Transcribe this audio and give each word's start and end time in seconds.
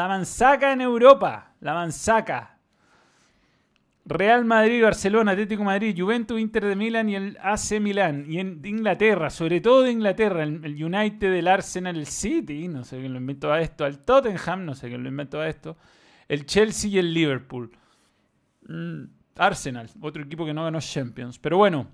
La 0.00 0.08
manzaca 0.08 0.72
en 0.72 0.80
Europa. 0.80 1.52
La 1.60 1.74
manzaca. 1.74 2.56
Real 4.06 4.46
Madrid, 4.46 4.82
Barcelona, 4.82 5.32
Atlético 5.32 5.62
Madrid, 5.62 5.94
Juventus, 5.94 6.40
Inter 6.40 6.64
de 6.64 6.74
Milán 6.74 7.10
y 7.10 7.16
el 7.16 7.36
AC 7.42 7.78
Milán. 7.82 8.24
Y 8.26 8.40
en 8.40 8.62
Inglaterra, 8.64 9.28
sobre 9.28 9.60
todo 9.60 9.82
de 9.82 9.92
Inglaterra, 9.92 10.42
el 10.42 10.82
United, 10.82 11.34
el 11.34 11.46
Arsenal, 11.46 11.98
el 11.98 12.06
City, 12.06 12.66
no 12.66 12.82
sé 12.82 12.98
quién 12.98 13.12
lo 13.12 13.18
inventó 13.18 13.52
a 13.52 13.60
esto, 13.60 13.84
el 13.84 13.98
Tottenham, 13.98 14.64
no 14.64 14.74
sé 14.74 14.88
quién 14.88 15.02
lo 15.02 15.10
inventó 15.10 15.38
a 15.38 15.48
esto, 15.50 15.76
el 16.28 16.46
Chelsea 16.46 16.92
y 16.92 16.98
el 16.98 17.12
Liverpool. 17.12 17.70
Mm, 18.68 19.02
Arsenal, 19.36 19.90
otro 20.00 20.22
equipo 20.22 20.46
que 20.46 20.54
no 20.54 20.64
ganó 20.64 20.80
Champions. 20.80 21.38
Pero 21.38 21.58
bueno, 21.58 21.88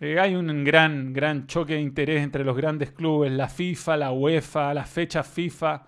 eh, 0.00 0.20
hay 0.20 0.34
un 0.34 0.64
gran, 0.64 1.14
gran 1.14 1.46
choque 1.46 1.74
de 1.74 1.80
interés 1.80 2.22
entre 2.22 2.44
los 2.44 2.54
grandes 2.54 2.92
clubes, 2.92 3.32
la 3.32 3.48
FIFA, 3.48 3.96
la 3.96 4.12
UEFA, 4.12 4.74
las 4.74 4.90
fechas 4.90 5.26
FIFA. 5.26 5.86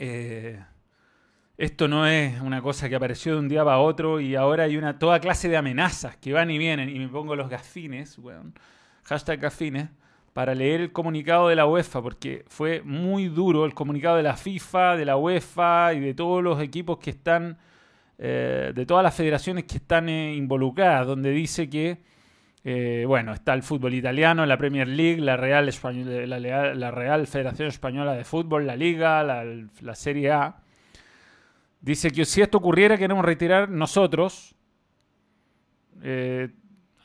Eh, 0.00 0.56
esto 1.56 1.88
no 1.88 2.06
es 2.06 2.40
una 2.40 2.62
cosa 2.62 2.88
que 2.88 2.94
apareció 2.94 3.32
de 3.32 3.40
un 3.40 3.48
día 3.48 3.64
para 3.64 3.80
otro 3.80 4.20
y 4.20 4.36
ahora 4.36 4.62
hay 4.62 4.76
una 4.76 4.96
toda 4.96 5.18
clase 5.18 5.48
de 5.48 5.56
amenazas 5.56 6.16
que 6.16 6.32
van 6.32 6.52
y 6.52 6.56
vienen 6.56 6.88
y 6.88 7.00
me 7.00 7.08
pongo 7.08 7.34
los 7.34 7.50
gafines, 7.50 8.16
bueno, 8.16 8.52
hashtag 9.02 9.40
gafines, 9.40 9.88
para 10.32 10.54
leer 10.54 10.82
el 10.82 10.92
comunicado 10.92 11.48
de 11.48 11.56
la 11.56 11.66
UEFA 11.66 12.00
porque 12.00 12.44
fue 12.46 12.80
muy 12.82 13.26
duro 13.26 13.64
el 13.64 13.74
comunicado 13.74 14.18
de 14.18 14.22
la 14.22 14.36
FIFA, 14.36 14.96
de 14.96 15.04
la 15.04 15.16
UEFA 15.16 15.94
y 15.94 16.00
de 16.00 16.14
todos 16.14 16.44
los 16.44 16.62
equipos 16.62 16.98
que 16.98 17.10
están, 17.10 17.58
eh, 18.18 18.70
de 18.72 18.86
todas 18.86 19.02
las 19.02 19.16
federaciones 19.16 19.64
que 19.64 19.78
están 19.78 20.08
eh, 20.08 20.32
involucradas, 20.36 21.08
donde 21.08 21.32
dice 21.32 21.68
que, 21.68 21.98
eh, 22.64 23.04
bueno, 23.06 23.32
está 23.32 23.54
el 23.54 23.62
fútbol 23.62 23.94
italiano, 23.94 24.44
la 24.46 24.58
Premier 24.58 24.88
League, 24.88 25.20
la 25.20 25.36
Real, 25.36 25.72
Federación 27.26 27.68
Española 27.68 28.14
de 28.14 28.24
Fútbol, 28.24 28.66
la 28.66 28.76
Liga, 28.76 29.22
la 29.22 29.94
Serie 29.94 30.32
A 30.32 30.62
Dice 31.80 32.10
que 32.10 32.24
si 32.24 32.40
esto 32.40 32.58
ocurriera, 32.58 32.98
queremos 32.98 33.24
retirar 33.24 33.70
nosotros, 33.70 34.54
eh, 36.02 36.48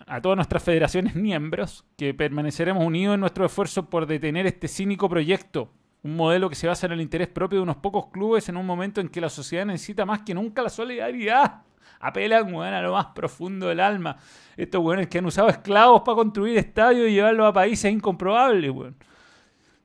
a 0.08 0.22
todas 0.22 0.36
nuestras 0.36 0.64
federaciones 0.64 1.16
miembros, 1.16 1.86
que 1.96 2.14
permaneceremos 2.14 2.84
unidos 2.84 3.14
en 3.16 3.20
nuestro 3.20 3.46
esfuerzo 3.46 3.90
por 3.90 4.08
detener 4.08 4.48
este 4.48 4.68
cínico 4.68 5.08
proyecto. 5.08 5.72
Un 6.02 6.16
modelo 6.18 6.50
que 6.50 6.56
se 6.56 6.68
basa 6.68 6.88
en 6.88 6.94
el 6.94 7.02
interés 7.02 7.30
propio 7.30 7.60
de 7.60 7.64
unos 7.64 7.78
pocos 7.78 8.08
clubes 8.08 8.50
en 8.50 8.58
un 8.58 8.66
momento 8.66 9.00
en 9.00 9.08
que 9.08 9.22
la 9.22 9.30
sociedad 9.30 9.66
necesita 9.66 10.06
más 10.06 10.24
que 10.24 10.34
nunca 10.34 10.62
la 10.62 10.70
solidaridad. 10.70 11.62
Apelan, 12.08 12.56
a 12.56 12.82
lo 12.82 12.94
más 12.94 13.08
profundo 13.08 13.68
del 13.68 13.80
alma. 13.80 14.18
Estos 14.56 14.84
weones 14.84 15.08
que 15.08 15.18
han 15.18 15.26
usado 15.26 15.50
esclavos 15.50 16.02
para 16.04 16.16
construir 16.16 16.58
estadios 16.58 17.10
y 17.10 17.14
llevarlos 17.14 17.48
a 17.48 17.54
países 17.54 17.92
incomprobables, 17.92 18.72
weón 18.72 18.96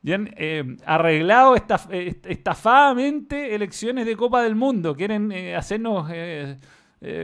y 0.02 0.12
eh, 0.12 0.76
arreglado 0.86 1.56
eh, 1.56 2.20
estafadamente 2.24 3.54
elecciones 3.54 4.06
de 4.06 4.16
Copa 4.16 4.42
del 4.42 4.54
Mundo. 4.54 4.94
Quieren 4.94 5.32
eh, 5.32 5.56
hacernos 5.56 6.10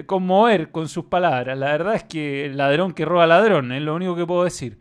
conmover 0.06 0.70
con 0.70 0.88
sus 0.88 1.06
palabras. 1.06 1.58
La 1.58 1.72
verdad 1.72 1.94
es 1.94 2.04
que 2.04 2.46
el 2.46 2.56
ladrón 2.56 2.92
que 2.92 3.04
roba 3.04 3.26
ladrón, 3.26 3.72
es 3.72 3.82
lo 3.82 3.94
único 3.94 4.14
que 4.16 4.26
puedo 4.26 4.44
decir. 4.44 4.78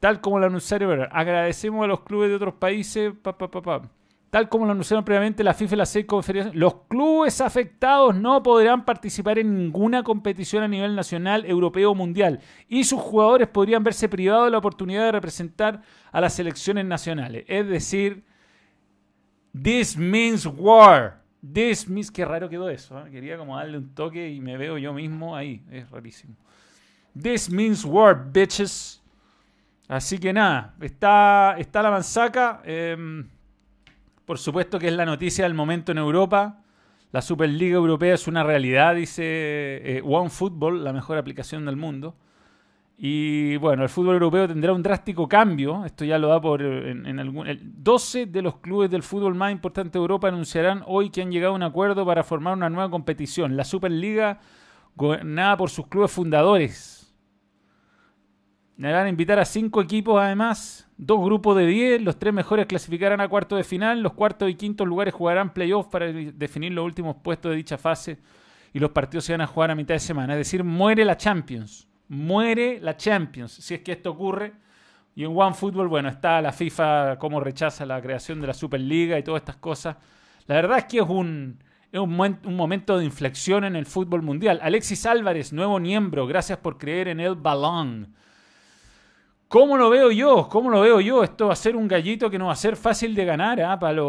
Tal 0.00 0.20
como 0.20 0.38
lo 0.38 0.46
anunciaron, 0.46 1.08
agradecemos 1.10 1.84
a 1.84 1.86
los 1.86 2.00
clubes 2.00 2.28
de 2.30 2.36
otros 2.36 2.54
países. 2.54 3.12
Pa, 3.22 3.36
pa, 3.38 3.50
pa, 3.50 3.82
Tal 4.34 4.48
como 4.48 4.66
lo 4.66 4.72
anunciaron 4.72 5.04
previamente 5.04 5.44
la 5.44 5.54
FIFA 5.54 5.74
y 5.74 5.78
la 5.78 5.86
seis 5.86 6.06
confederaciones, 6.06 6.58
los 6.58 6.74
clubes 6.88 7.40
afectados 7.40 8.16
no 8.16 8.42
podrán 8.42 8.84
participar 8.84 9.38
en 9.38 9.56
ninguna 9.56 10.02
competición 10.02 10.64
a 10.64 10.66
nivel 10.66 10.96
nacional, 10.96 11.46
europeo 11.46 11.92
o 11.92 11.94
mundial. 11.94 12.40
Y 12.66 12.82
sus 12.82 13.00
jugadores 13.00 13.46
podrían 13.46 13.84
verse 13.84 14.08
privados 14.08 14.46
de 14.46 14.50
la 14.50 14.58
oportunidad 14.58 15.04
de 15.04 15.12
representar 15.12 15.82
a 16.10 16.20
las 16.20 16.34
selecciones 16.34 16.84
nacionales. 16.84 17.44
Es 17.46 17.68
decir, 17.68 18.24
this 19.52 19.96
means 19.96 20.46
war. 20.46 21.22
This 21.52 21.88
means... 21.88 22.10
Qué 22.10 22.24
raro 22.24 22.48
quedó 22.48 22.68
eso. 22.68 23.06
¿eh? 23.06 23.12
Quería 23.12 23.38
como 23.38 23.56
darle 23.56 23.78
un 23.78 23.94
toque 23.94 24.32
y 24.32 24.40
me 24.40 24.56
veo 24.56 24.78
yo 24.78 24.92
mismo 24.92 25.36
ahí. 25.36 25.62
Es 25.70 25.88
rarísimo. 25.92 26.34
This 27.16 27.48
means 27.48 27.84
war, 27.84 28.32
bitches. 28.32 29.00
Así 29.86 30.18
que 30.18 30.32
nada, 30.32 30.74
está, 30.80 31.54
está 31.56 31.80
la 31.84 31.92
manzaca. 31.92 32.62
Em, 32.64 33.28
por 34.26 34.38
supuesto 34.38 34.78
que 34.78 34.88
es 34.88 34.94
la 34.94 35.04
noticia 35.04 35.44
del 35.44 35.54
momento 35.54 35.92
en 35.92 35.98
Europa. 35.98 36.60
La 37.12 37.22
Superliga 37.22 37.76
Europea 37.76 38.14
es 38.14 38.26
una 38.26 38.42
realidad, 38.42 38.94
dice 38.94 39.22
eh, 39.24 40.02
OneFootball, 40.04 40.82
la 40.82 40.92
mejor 40.92 41.18
aplicación 41.18 41.64
del 41.64 41.76
mundo. 41.76 42.16
Y 42.96 43.56
bueno, 43.56 43.82
el 43.82 43.88
fútbol 43.88 44.14
europeo 44.14 44.46
tendrá 44.46 44.72
un 44.72 44.82
drástico 44.82 45.28
cambio. 45.28 45.84
Esto 45.84 46.04
ya 46.04 46.18
lo 46.18 46.28
da 46.28 46.40
por. 46.40 46.62
En, 46.62 47.18
algún, 47.18 47.46
12 47.76 48.26
de 48.26 48.42
los 48.42 48.56
clubes 48.56 48.90
del 48.90 49.02
fútbol 49.02 49.34
más 49.34 49.50
importantes 49.50 49.92
de 49.94 49.98
Europa 49.98 50.28
anunciarán 50.28 50.82
hoy 50.86 51.10
que 51.10 51.22
han 51.22 51.32
llegado 51.32 51.52
a 51.52 51.56
un 51.56 51.62
acuerdo 51.62 52.06
para 52.06 52.22
formar 52.22 52.54
una 52.54 52.70
nueva 52.70 52.90
competición. 52.90 53.56
La 53.56 53.64
Superliga, 53.64 54.38
gobernada 54.94 55.56
por 55.56 55.70
sus 55.70 55.88
clubes 55.88 56.12
fundadores. 56.12 56.93
Le 58.76 58.92
van 58.92 59.06
a 59.06 59.08
invitar 59.08 59.38
a 59.38 59.44
cinco 59.44 59.80
equipos 59.80 60.20
además 60.20 60.84
Dos 60.96 61.24
grupos 61.24 61.56
de 61.56 61.66
10, 61.66 62.02
los 62.02 62.20
tres 62.20 62.32
mejores 62.32 62.66
clasificarán 62.66 63.20
a 63.20 63.28
cuarto 63.28 63.56
de 63.56 63.64
final, 63.64 64.00
los 64.00 64.12
cuartos 64.12 64.48
y 64.48 64.54
quintos 64.54 64.86
lugares 64.86 65.12
jugarán 65.12 65.52
playoffs 65.52 65.90
para 65.90 66.06
definir 66.06 66.72
los 66.72 66.84
últimos 66.84 67.16
puestos 67.16 67.50
de 67.50 67.56
dicha 67.56 67.76
fase 67.76 68.18
y 68.72 68.78
los 68.78 68.90
partidos 68.90 69.24
se 69.24 69.32
van 69.32 69.40
a 69.40 69.46
jugar 69.48 69.72
a 69.72 69.74
mitad 69.74 69.94
de 69.94 69.98
semana. 69.98 70.34
Es 70.34 70.38
decir, 70.38 70.62
muere 70.62 71.04
la 71.04 71.16
Champions, 71.16 71.88
muere 72.08 72.78
la 72.80 72.96
Champions, 72.96 73.52
si 73.52 73.74
es 73.74 73.80
que 73.80 73.92
esto 73.92 74.12
ocurre. 74.12 74.52
Y 75.16 75.24
en 75.24 75.36
OneFootball, 75.36 75.88
bueno, 75.88 76.08
está 76.08 76.40
la 76.40 76.52
FIFA 76.52 77.18
como 77.18 77.40
rechaza 77.40 77.84
la 77.86 78.00
creación 78.00 78.40
de 78.40 78.48
la 78.48 78.54
Superliga 78.54 79.18
y 79.18 79.24
todas 79.24 79.42
estas 79.42 79.56
cosas. 79.56 79.96
La 80.46 80.56
verdad 80.56 80.78
es 80.78 80.84
que 80.84 80.98
es 80.98 81.08
un, 81.08 81.58
es 81.90 82.00
un, 82.00 82.20
un, 82.20 82.56
momento 82.56 82.98
de 82.98 83.04
inflexión 83.04 83.64
en 83.64 83.74
el 83.74 83.86
fútbol 83.86 84.22
mundial. 84.22 84.60
Alexis 84.62 85.06
Álvarez, 85.06 85.52
nuevo 85.52 85.78
miembro, 85.78 86.26
gracias 86.26 86.58
por 86.58 86.78
creer 86.78 87.08
en 87.08 87.20
el 87.20 87.34
balón. 87.34 88.14
¿Cómo 89.54 89.76
lo 89.76 89.88
veo 89.88 90.10
yo? 90.10 90.48
¿Cómo 90.48 90.68
lo 90.68 90.80
veo 90.80 91.00
yo? 91.00 91.22
Esto 91.22 91.46
va 91.46 91.52
a 91.52 91.56
ser 91.56 91.76
un 91.76 91.86
gallito 91.86 92.28
que 92.28 92.40
no 92.40 92.46
va 92.46 92.54
a 92.54 92.56
ser 92.56 92.74
fácil 92.74 93.14
de 93.14 93.24
ganar 93.24 93.60
¿ah? 93.60 93.78
para 93.78 94.02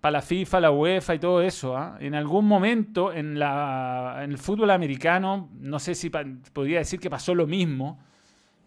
para 0.00 0.10
la 0.10 0.22
FIFA, 0.22 0.58
la 0.58 0.72
UEFA 0.72 1.14
y 1.14 1.18
todo 1.20 1.40
eso. 1.40 1.76
¿ah? 1.76 1.96
En 2.00 2.16
algún 2.16 2.48
momento 2.48 3.12
en, 3.12 3.40
en 3.40 4.30
el 4.32 4.38
fútbol 4.38 4.72
americano, 4.72 5.50
no 5.60 5.78
sé 5.78 5.94
si 5.94 6.10
podría 6.10 6.78
decir 6.78 6.98
que 6.98 7.08
pasó 7.08 7.32
lo 7.32 7.46
mismo, 7.46 8.00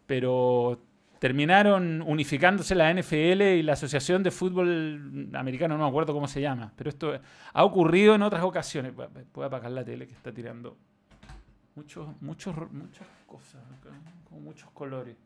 pero 0.06 0.80
terminaron 1.20 2.02
unificándose 2.02 2.76
la 2.76 2.94
NFL 2.94 3.42
y 3.42 3.64
la 3.64 3.74
Asociación 3.74 4.24
de 4.24 4.32
Fútbol 4.32 5.32
Americano, 5.34 5.78
no 5.78 5.84
me 5.84 5.90
acuerdo 5.90 6.14
cómo 6.14 6.30
se 6.30 6.40
llama, 6.40 6.72
pero 6.78 6.92
esto 6.92 7.20
ha 7.52 7.66
ocurrido 7.66 8.16
en 8.16 8.22
otras 8.22 8.44
ocasiones. 8.44 8.94
Puedo 9.34 9.48
apagar 9.48 9.72
la 9.72 9.84
tele 9.84 10.08
que 10.08 10.14
está 10.14 10.32
tirando 10.32 10.78
muchos, 11.76 12.08
muchos, 12.22 12.56
muchas 12.72 13.06
cosas, 13.28 13.62
con 14.30 14.42
muchos 14.46 14.72
colores. 14.72 15.18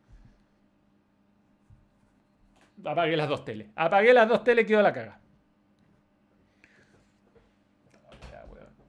Apagué 2.86 3.18
las 3.18 3.30
dos 3.30 3.44
teles. 3.44 3.70
Apagué 3.76 4.14
las 4.14 4.28
dos 4.28 4.44
teles 4.44 4.66
quedó 4.66 4.82
la 4.82 4.94
caga. 4.94 5.20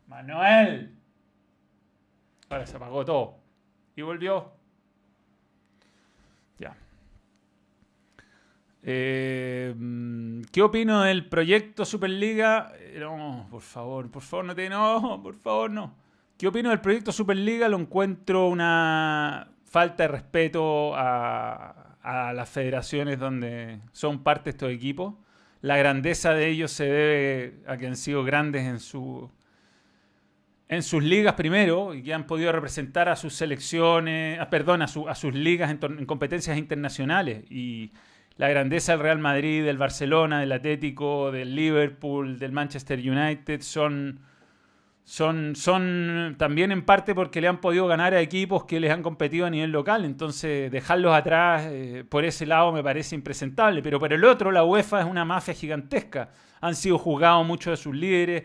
Manuel. 0.06 0.96
Ahora 2.48 2.66
se 2.66 2.76
apagó 2.76 3.04
todo. 3.04 3.38
Y 3.94 4.02
volvió. 4.02 4.52
Ya. 6.58 6.76
Eh, 8.82 9.74
¿Qué 10.50 10.62
opino 10.62 11.02
del 11.02 11.28
proyecto 11.28 11.84
Superliga? 11.84 12.72
Eh, 12.76 12.98
no, 13.00 13.46
por 13.50 13.60
favor, 13.60 14.10
por 14.10 14.22
favor, 14.22 14.46
no 14.46 14.54
te. 14.54 14.68
No, 14.68 15.20
por 15.22 15.34
favor, 15.36 15.70
no. 15.70 15.94
¿Qué 16.36 16.46
opino 16.46 16.70
del 16.70 16.80
proyecto 16.80 17.12
Superliga? 17.12 17.68
Lo 17.68 17.78
encuentro 17.78 18.48
una 18.48 19.50
falta 19.64 20.04
de 20.04 20.08
respeto 20.08 20.94
a, 20.96 21.87
a 22.02 22.32
las 22.32 22.48
federaciones 22.48 23.18
donde 23.18 23.80
son 23.92 24.22
parte 24.22 24.50
estos 24.50 24.70
equipos. 24.70 25.14
La 25.60 25.76
grandeza 25.76 26.34
de 26.34 26.48
ellos 26.48 26.70
se 26.70 26.84
debe 26.84 27.54
a 27.66 27.76
que 27.76 27.86
han 27.86 27.96
sido 27.96 28.24
grandes 28.24 28.64
en, 28.64 28.78
su, 28.78 29.30
en 30.68 30.82
sus 30.82 31.02
ligas 31.02 31.34
primero 31.34 31.94
y 31.94 32.02
que 32.02 32.14
han 32.14 32.26
podido 32.26 32.52
representar 32.52 33.08
a 33.08 33.16
sus 33.16 33.34
selecciones, 33.34 34.38
ah, 34.40 34.50
perdón, 34.50 34.82
a, 34.82 34.88
sus 34.88 35.34
ligas 35.34 35.70
en, 35.70 35.80
en, 35.82 36.06
competencias 36.06 36.56
internacionales. 36.56 37.44
Y 37.50 37.92
la 38.36 38.48
grandeza 38.48 38.92
del 38.92 39.00
Real 39.00 39.18
Madrid, 39.18 39.64
del 39.64 39.78
Barcelona, 39.78 40.40
del 40.40 40.52
Atlético, 40.52 41.32
del 41.32 41.56
Liverpool, 41.56 42.38
del 42.38 42.52
Manchester 42.52 42.98
United 43.00 43.60
son 43.62 44.20
son, 45.08 45.56
son 45.56 46.34
también 46.36 46.70
en 46.70 46.84
parte 46.84 47.14
porque 47.14 47.40
le 47.40 47.48
han 47.48 47.62
podido 47.62 47.86
ganar 47.86 48.12
a 48.12 48.20
equipos 48.20 48.64
que 48.64 48.78
les 48.78 48.92
han 48.92 49.02
competido 49.02 49.46
a 49.46 49.50
nivel 49.50 49.72
local. 49.72 50.04
Entonces, 50.04 50.70
dejarlos 50.70 51.14
atrás 51.14 51.66
eh, 51.70 52.04
por 52.06 52.26
ese 52.26 52.44
lado 52.44 52.72
me 52.72 52.82
parece 52.82 53.14
impresentable. 53.14 53.82
Pero 53.82 53.98
por 53.98 54.12
el 54.12 54.22
otro, 54.22 54.52
la 54.52 54.64
UEFA 54.64 55.00
es 55.00 55.06
una 55.06 55.24
mafia 55.24 55.54
gigantesca. 55.54 56.28
Han 56.60 56.74
sido 56.74 56.98
juzgados 56.98 57.46
muchos 57.46 57.70
de 57.70 57.82
sus 57.82 57.96
líderes. 57.96 58.44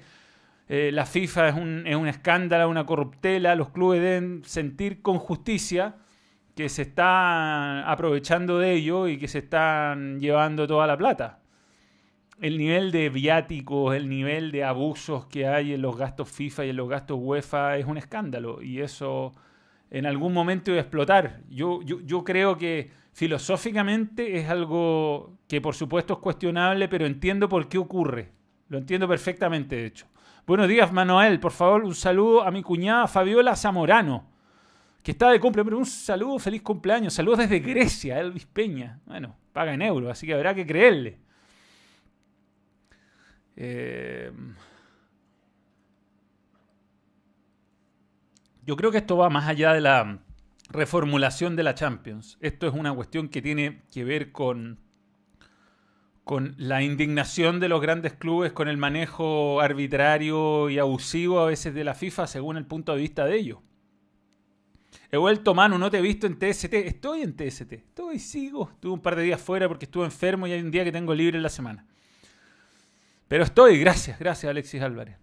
Eh, 0.69 0.92
la 0.94 1.06
FIFA 1.06 1.50
es 1.50 1.56
un, 1.56 1.83
es 1.86 1.98
un 1.98 2.07
escándalo, 2.07 2.69
una 2.69 2.86
corruptela. 2.86 3.56
Los 3.56 3.71
clubes 3.71 4.01
deben 4.01 4.42
sentir 4.45 5.01
con 5.01 5.19
justicia 5.19 5.95
que 6.56 6.69
se 6.69 6.83
están 6.83 7.83
aprovechando 7.86 8.57
de 8.57 8.71
ello 8.71 9.10
y 9.10 9.18
que 9.18 9.27
se 9.27 9.39
están 9.39 10.21
llevando 10.21 10.65
toda 10.65 10.88
la 10.88 10.95
plata. 10.95 11.43
El 12.40 12.58
nivel 12.58 12.92
de 12.92 13.10
viáticos, 13.10 13.96
el 13.96 14.10
nivel 14.10 14.52
de 14.52 14.64
abusos 14.64 15.26
que 15.28 15.48
hay 15.48 15.74
en 15.74 15.82
los 15.82 15.98
gastos 15.98 16.30
FIFA 16.30 16.66
y 16.66 16.70
en 16.70 16.78
los 16.78 16.90
gastos 16.90 17.18
UEFA 17.22 17.78
es 17.78 17.86
un 17.86 17.98
escándalo 17.98 18.62
y 18.62 18.82
eso 18.82 19.34
en 19.92 20.08
algún 20.08 20.34
momento 20.34 20.72
iba 20.72 20.80
a 20.80 20.82
explotar. 20.82 21.42
Yo, 21.50 21.82
yo, 21.84 22.24
creo 22.24 22.58
que 22.58 22.92
filosóficamente 23.12 24.38
es 24.38 24.50
algo 24.50 25.38
que 25.48 25.62
por 25.62 25.76
supuesto 25.76 26.14
es 26.14 26.20
cuestionable, 26.20 26.88
pero 26.88 27.06
entiendo 27.06 27.48
por 27.48 27.70
qué 27.70 27.78
ocurre. 27.78 28.32
Lo 28.70 28.80
entiendo 28.80 29.08
perfectamente, 29.08 29.76
de 29.76 29.86
hecho. 29.86 30.08
Buenos 30.48 30.68
días, 30.68 30.92
Manuel. 30.92 31.40
Por 31.40 31.52
favor, 31.52 31.84
un 31.84 31.94
saludo 31.94 32.44
a 32.44 32.50
mi 32.50 32.64
cuñada 32.64 33.08
Fabiola 33.08 33.56
Zamorano, 33.56 34.26
que 35.04 35.12
está 35.12 35.30
de 35.30 35.40
cumpleaños. 35.40 35.74
Un 35.76 35.86
saludo, 35.86 36.40
feliz 36.40 36.64
cumpleaños. 36.64 37.14
Saludos 37.14 37.40
desde 37.40 37.60
Grecia, 37.60 38.20
Elvis 38.20 38.48
Peña. 38.48 39.00
Bueno, 39.06 39.36
paga 39.54 39.76
en 39.76 39.84
euros, 39.84 40.12
así 40.12 40.26
que 40.26 40.34
habrá 40.34 40.56
que 40.56 40.66
creerle. 40.66 41.20
Eh, 43.56 44.32
yo 48.66 48.76
creo 48.76 48.92
que 48.92 48.98
esto 48.98 49.18
va 49.18 49.30
más 49.30 49.48
allá 49.48 49.74
de 49.74 49.82
la 49.82 50.20
reformulación 50.70 51.56
de 51.56 51.64
la 51.64 51.76
Champions. 51.76 52.38
Esto 52.42 52.68
es 52.68 52.74
una 52.74 52.94
cuestión 52.94 53.30
que 53.30 53.42
tiene 53.42 53.84
que 53.92 54.04
ver 54.04 54.32
con, 54.32 54.80
con 56.24 56.56
la 56.58 56.82
indignación 56.82 57.60
de 57.60 57.70
los 57.70 57.82
grandes 57.82 58.14
clubes, 58.14 58.52
con 58.54 58.68
el 58.68 58.78
manejo 58.78 59.62
arbitrario 59.62 60.70
y 60.70 60.80
abusivo 60.80 61.40
a 61.40 61.46
veces 61.46 61.74
de 61.74 61.84
la 61.84 61.94
FIFA 61.94 62.28
según 62.28 62.58
el 62.58 62.66
punto 62.66 62.94
de 62.94 63.00
vista 63.00 63.26
de 63.26 63.36
ellos. 63.36 63.60
He 65.12 65.18
vuelto, 65.18 65.54
Manu, 65.54 65.78
no 65.78 65.92
te 65.92 66.00
he 66.00 66.02
visto 66.02 66.26
en 66.26 66.40
TST. 66.40 66.74
Estoy 66.74 67.22
en 67.22 67.36
TST. 67.36 67.72
Estoy, 67.74 68.18
sigo. 68.18 68.72
Estuve 68.74 68.94
un 68.94 69.00
par 69.00 69.16
de 69.16 69.22
días 69.22 69.40
fuera 69.40 69.68
porque 69.68 69.86
estuve 69.86 70.06
enfermo 70.06 70.48
y 70.48 70.54
hay 70.54 70.62
un 70.62 70.72
día 70.72 70.84
que 70.84 70.92
tengo 70.92 71.14
libre 71.14 71.38
en 71.38 71.44
la 71.44 71.50
semana. 71.50 71.86
Pero 73.28 73.44
estoy, 73.44 73.80
gracias, 73.80 74.20
gracias 74.20 74.50
Alexis 74.50 74.81
Álvarez. 74.81 75.18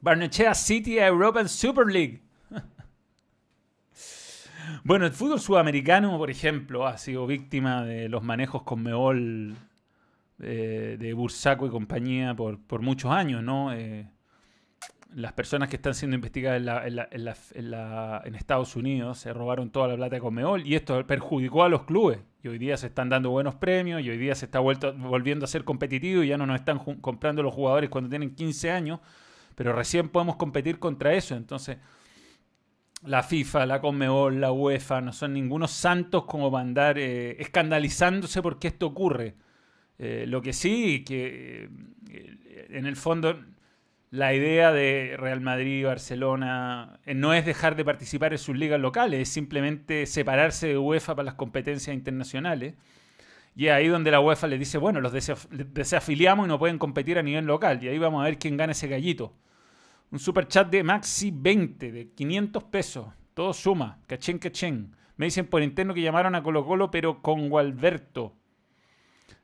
Barnechea 0.00 0.54
City 0.54 0.98
European 0.98 1.48
Super 1.48 1.86
League. 1.86 2.22
bueno, 4.84 5.06
el 5.06 5.12
fútbol 5.12 5.40
sudamericano, 5.40 6.16
por 6.16 6.30
ejemplo, 6.30 6.86
ha 6.86 6.96
sido 6.98 7.26
víctima 7.26 7.84
de 7.84 8.08
los 8.08 8.22
manejos 8.22 8.62
con 8.62 8.82
Meol 8.82 9.56
eh, 10.40 10.96
de 10.98 11.12
Bursaco 11.12 11.66
y 11.66 11.70
compañía 11.70 12.34
por, 12.34 12.80
muchos 12.80 13.12
años, 13.12 13.42
¿no? 13.42 13.74
Eh, 13.74 14.08
las 15.14 15.32
personas 15.32 15.68
que 15.68 15.76
están 15.76 15.94
siendo 15.94 16.14
investigadas 16.14 16.62
en, 17.52 18.34
Estados 18.34 18.76
Unidos 18.76 19.18
se 19.18 19.32
robaron 19.32 19.70
toda 19.70 19.88
la 19.88 19.96
plata 19.96 20.16
de 20.16 20.20
Conmebol 20.20 20.66
y 20.66 20.74
esto 20.74 21.04
perjudicó 21.06 21.64
a 21.64 21.68
los 21.68 21.84
clubes. 21.84 22.20
Y 22.42 22.48
hoy 22.48 22.58
día 22.58 22.76
se 22.76 22.86
están 22.86 23.08
dando 23.08 23.30
buenos 23.30 23.54
premios 23.54 24.02
y 24.02 24.10
hoy 24.10 24.16
día 24.16 24.34
se 24.34 24.46
está 24.46 24.60
volviendo 24.60 25.44
a 25.44 25.48
ser 25.48 25.64
competitivo 25.64 26.22
y 26.22 26.28
ya 26.28 26.38
no 26.38 26.46
nos 26.46 26.60
están 26.60 26.78
comprando 26.78 27.42
los 27.42 27.54
jugadores 27.54 27.90
cuando 27.90 28.08
tienen 28.08 28.34
15 28.34 28.70
años, 28.70 29.00
pero 29.54 29.72
recién 29.72 30.08
podemos 30.08 30.36
competir 30.36 30.78
contra 30.78 31.12
eso. 31.12 31.34
Entonces, 31.34 31.78
la 33.04 33.22
FIFA, 33.22 33.66
la 33.66 33.80
Conmebol, 33.80 34.40
la 34.40 34.52
UEFA 34.52 35.00
no 35.00 35.12
son 35.12 35.32
ningunos 35.34 35.70
santos 35.70 36.24
como 36.24 36.50
para 36.50 36.62
andar 36.62 36.98
eh, 36.98 37.36
escandalizándose 37.40 38.42
porque 38.42 38.68
esto 38.68 38.86
ocurre. 38.86 39.34
Eh, 39.98 40.24
lo 40.26 40.40
que 40.40 40.52
sí, 40.52 41.04
que 41.04 41.68
eh, 42.10 42.66
en 42.70 42.86
el 42.86 42.96
fondo 42.96 43.38
la 44.10 44.34
idea 44.34 44.72
de 44.72 45.16
Real 45.16 45.40
Madrid 45.40 45.86
Barcelona 45.86 46.98
eh, 47.06 47.14
no 47.14 47.32
es 47.32 47.46
dejar 47.46 47.76
de 47.76 47.84
participar 47.84 48.32
en 48.32 48.38
sus 48.38 48.56
ligas 48.56 48.80
locales, 48.80 49.20
es 49.20 49.28
simplemente 49.28 50.04
separarse 50.06 50.68
de 50.68 50.78
UEFA 50.78 51.14
para 51.14 51.26
las 51.26 51.34
competencias 51.34 51.94
internacionales. 51.94 52.74
Y 53.54 53.66
es 53.66 53.72
ahí 53.72 53.88
donde 53.88 54.10
la 54.10 54.20
UEFA 54.20 54.46
les 54.46 54.58
dice, 54.58 54.78
bueno, 54.78 55.00
los 55.00 55.12
desafiliamos 55.12 56.46
y 56.46 56.48
no 56.48 56.58
pueden 56.58 56.78
competir 56.78 57.18
a 57.18 57.22
nivel 57.22 57.46
local. 57.46 57.82
Y 57.82 57.88
ahí 57.88 57.98
vamos 57.98 58.20
a 58.22 58.24
ver 58.24 58.38
quién 58.38 58.56
gana 58.56 58.72
ese 58.72 58.86
gallito. 58.88 59.34
Un 60.10 60.18
super 60.18 60.46
chat 60.46 60.70
de 60.70 60.82
Maxi 60.82 61.32
20, 61.34 61.92
de 61.92 62.10
500 62.10 62.64
pesos. 62.64 63.06
Todo 63.34 63.52
suma. 63.52 63.98
Cachén, 64.06 64.38
cachén. 64.38 64.94
Me 65.16 65.26
dicen 65.26 65.46
por 65.46 65.62
interno 65.62 65.94
que 65.94 66.00
llamaron 66.00 66.34
a 66.36 66.42
Colo 66.42 66.64
Colo, 66.64 66.90
pero 66.90 67.22
con 67.22 67.48
Gualberto. 67.48 68.36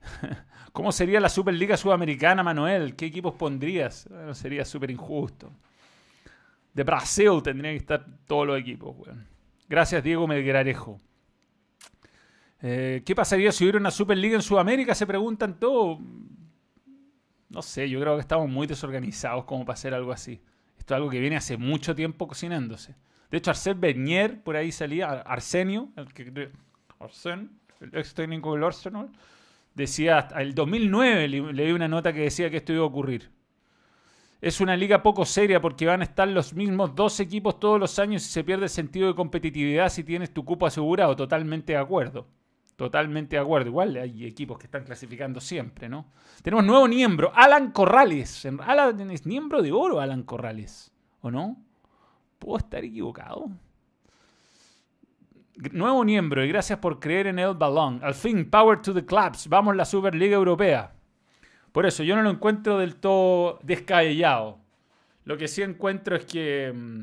¿Cómo 0.77 0.93
sería 0.93 1.21
la 1.21 1.31
Superliga 1.31 1.75
Sudamericana, 1.75 2.43
Manuel? 2.43 2.97
¿Qué 2.97 3.07
equipos 3.07 3.35
pondrías? 3.35 4.07
sería 4.35 4.63
súper 4.63 4.91
injusto. 4.91 5.51
De 6.75 6.85
Brasil 6.85 7.41
tendrían 7.43 7.73
que 7.73 7.79
estar 7.79 8.05
todos 8.27 8.47
los 8.47 8.61
equipos. 8.61 8.95
Gracias, 9.71 10.05
Diego 10.05 10.27
Melgrarejo. 10.27 11.01
Eh, 12.61 13.03
¿Qué 13.07 13.15
pasaría 13.15 13.53
si 13.53 13.65
hubiera 13.65 13.79
una 13.79 13.91
Superliga 13.91 14.35
en 14.35 14.43
Sudamérica? 14.43 14.95
Se 14.95 15.07
preguntan 15.07 15.59
todos. 15.59 15.99
No 17.49 17.63
sé, 17.63 17.89
yo 17.89 17.99
creo 17.99 18.17
que 18.17 18.21
estamos 18.21 18.47
muy 18.47 18.67
desorganizados 18.67 19.47
como 19.47 19.65
para 19.65 19.79
hacer 19.79 19.95
algo 19.95 20.13
así. 20.13 20.43
Esto 20.79 20.93
es 20.93 20.97
algo 20.97 21.09
que 21.09 21.21
viene 21.21 21.37
hace 21.37 21.57
mucho 21.57 21.95
tiempo 21.95 22.29
cocinándose. 22.29 22.97
De 23.31 23.39
hecho, 23.39 23.51
Arsène 23.51 23.81
Bernier, 23.81 24.43
por 24.43 24.57
ahí 24.57 24.71
salía, 24.71 25.09
Arsenio, 25.09 25.89
el 25.97 26.13
que 26.13 26.51
Arsène, 27.01 27.49
el 27.81 27.97
ex 27.97 28.13
técnico 28.13 28.53
del 28.53 28.65
Arsenal, 28.65 29.11
decía, 29.77 30.29
el 30.37 30.55
2009 30.55 31.29
leí 31.29 31.71
una 31.71 31.87
nota 31.87 32.13
que 32.13 32.23
decía 32.23 32.51
que 32.51 32.57
esto 32.57 32.73
iba 32.73 32.83
a 32.83 32.87
ocurrir. 32.87 33.31
Es 34.41 34.61
una 34.61 34.77
liga 34.77 35.03
poco 35.03 35.25
seria 35.25 35.61
porque 35.61 35.87
van 35.87 36.01
a 36.01 36.05
estar 36.05 36.29
los 36.29 36.55
mismos 36.55 36.95
dos 36.95 37.21
equipos 37.21 37.61
todos 37.61 37.79
los 37.79 37.99
años 37.99 38.25
y 38.27 38.31
se 38.31 38.45
pierde 38.45 38.65
el 38.65 38.71
sentido 38.71 39.09
de 39.09 39.15
competitividad 39.15 39.89
si 39.89 40.05
tienes 40.05 40.33
tu 40.33 40.45
cupo 40.45 40.67
asegurado. 40.67 41.15
Totalmente 41.15 41.73
de 41.73 41.79
acuerdo. 41.79 42.27
Totalmente 42.77 43.37
de 43.37 43.43
acuerdo. 43.43 43.69
Igual 43.69 43.97
hay 43.97 44.27
equipos 44.27 44.59
que 44.59 44.67
están 44.67 44.85
clasificando 44.85 45.41
siempre, 45.41 45.89
¿no? 45.89 46.07
Tenemos 46.43 46.65
nuevo 46.65 46.87
miembro, 46.87 47.33
Alan 47.35 47.71
Corrales. 47.73 48.47
Alan 48.61 49.11
es 49.11 49.25
miembro 49.25 49.63
de 49.63 49.73
oro, 49.73 50.01
Alan 50.01 50.23
Corrales. 50.23 50.93
¿O 51.23 51.31
no? 51.31 51.57
¿Puedo 52.39 52.59
estar 52.59 52.85
equivocado? 52.85 53.51
Nuevo 55.73 56.05
miembro 56.05 56.45
y 56.45 56.49
gracias 56.49 56.79
por 56.81 57.01
creer 57.01 57.29
en 57.29 57.39
el 57.39 57.55
balón. 57.55 58.01
Al 58.03 58.15
fin, 58.15 58.51
power 58.51 58.83
to 58.83 58.93
the 58.93 59.07
clubs. 59.07 59.49
Vamos 59.49 59.73
a 59.73 59.77
la 59.77 59.85
Superliga 59.87 60.37
Europea. 60.37 60.93
Por 61.73 61.87
eso, 61.87 62.03
yo 62.03 62.15
no 62.15 62.23
lo 62.23 62.31
encuentro 62.31 62.79
del 62.79 62.97
todo 62.97 63.59
descabellado. 63.63 64.61
Lo 65.25 65.39
que 65.39 65.49
sí 65.49 65.63
encuentro 65.63 66.17
es 66.17 66.27
que 66.27 66.73
mm, 66.75 67.01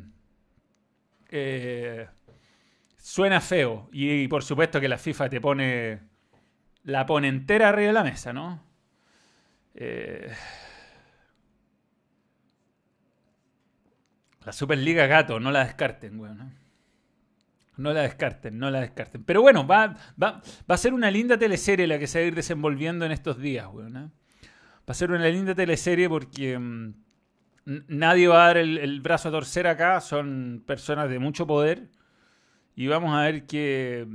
eh, 1.30 2.08
suena 2.98 3.42
feo. 3.42 3.90
Y, 3.92 4.28
por 4.28 4.44
supuesto 4.44 4.80
que 4.80 4.88
la 4.88 4.98
FIFA 4.98 5.30
te 5.30 5.42
pone. 5.42 6.00
La 6.84 7.06
pone 7.06 7.30
entera 7.30 7.70
arriba 7.70 7.88
de 7.88 7.94
la 7.94 8.04
mesa, 8.04 8.34
¿no? 8.34 8.64
Eh, 9.74 10.32
la 14.46 14.52
Superliga 14.52 15.08
Gato, 15.08 15.40
no 15.40 15.50
la 15.50 15.66
descarten, 15.66 16.20
weón. 16.20 16.38
No 16.38 16.63
la 17.78 18.02
descarten, 18.02 18.58
no 18.58 18.70
la 18.70 18.82
descarten. 18.82 19.24
Pero 19.24 19.42
bueno, 19.42 19.66
va, 19.66 19.96
va, 20.22 20.42
a 20.68 20.78
ser 20.78 20.94
una 20.94 21.10
linda 21.10 21.38
teleserie 21.38 21.88
la 21.88 21.98
que 21.98 22.08
se 22.08 22.20
va 22.20 22.26
a 22.26 22.28
ir 22.28 22.36
desenvolviendo 22.36 23.06
en 23.06 23.12
estos 23.12 23.40
días, 23.40 23.68
weón. 23.72 23.98
¿eh? 23.98 24.10
Va 24.88 24.92
a 24.92 24.94
ser 24.94 25.12
una 25.12 25.28
linda 25.28 25.56
teleserie 25.56 26.10
porque 26.10 26.60
mm, 26.60 26.94
nadie 27.88 28.28
va 28.28 28.44
a 28.44 28.48
dar 28.48 28.58
el, 28.58 29.02
brazo 29.02 29.30
a 29.30 29.32
torcer 29.32 29.66
acá. 29.66 30.02
Son 30.02 30.64
personas 30.68 31.10
de 31.10 31.20
mucho 31.20 31.48
poder. 31.48 31.90
Y 32.76 32.88
vamos 32.88 33.16
a 33.16 33.22
ver 33.22 33.46
qué, 33.46 34.08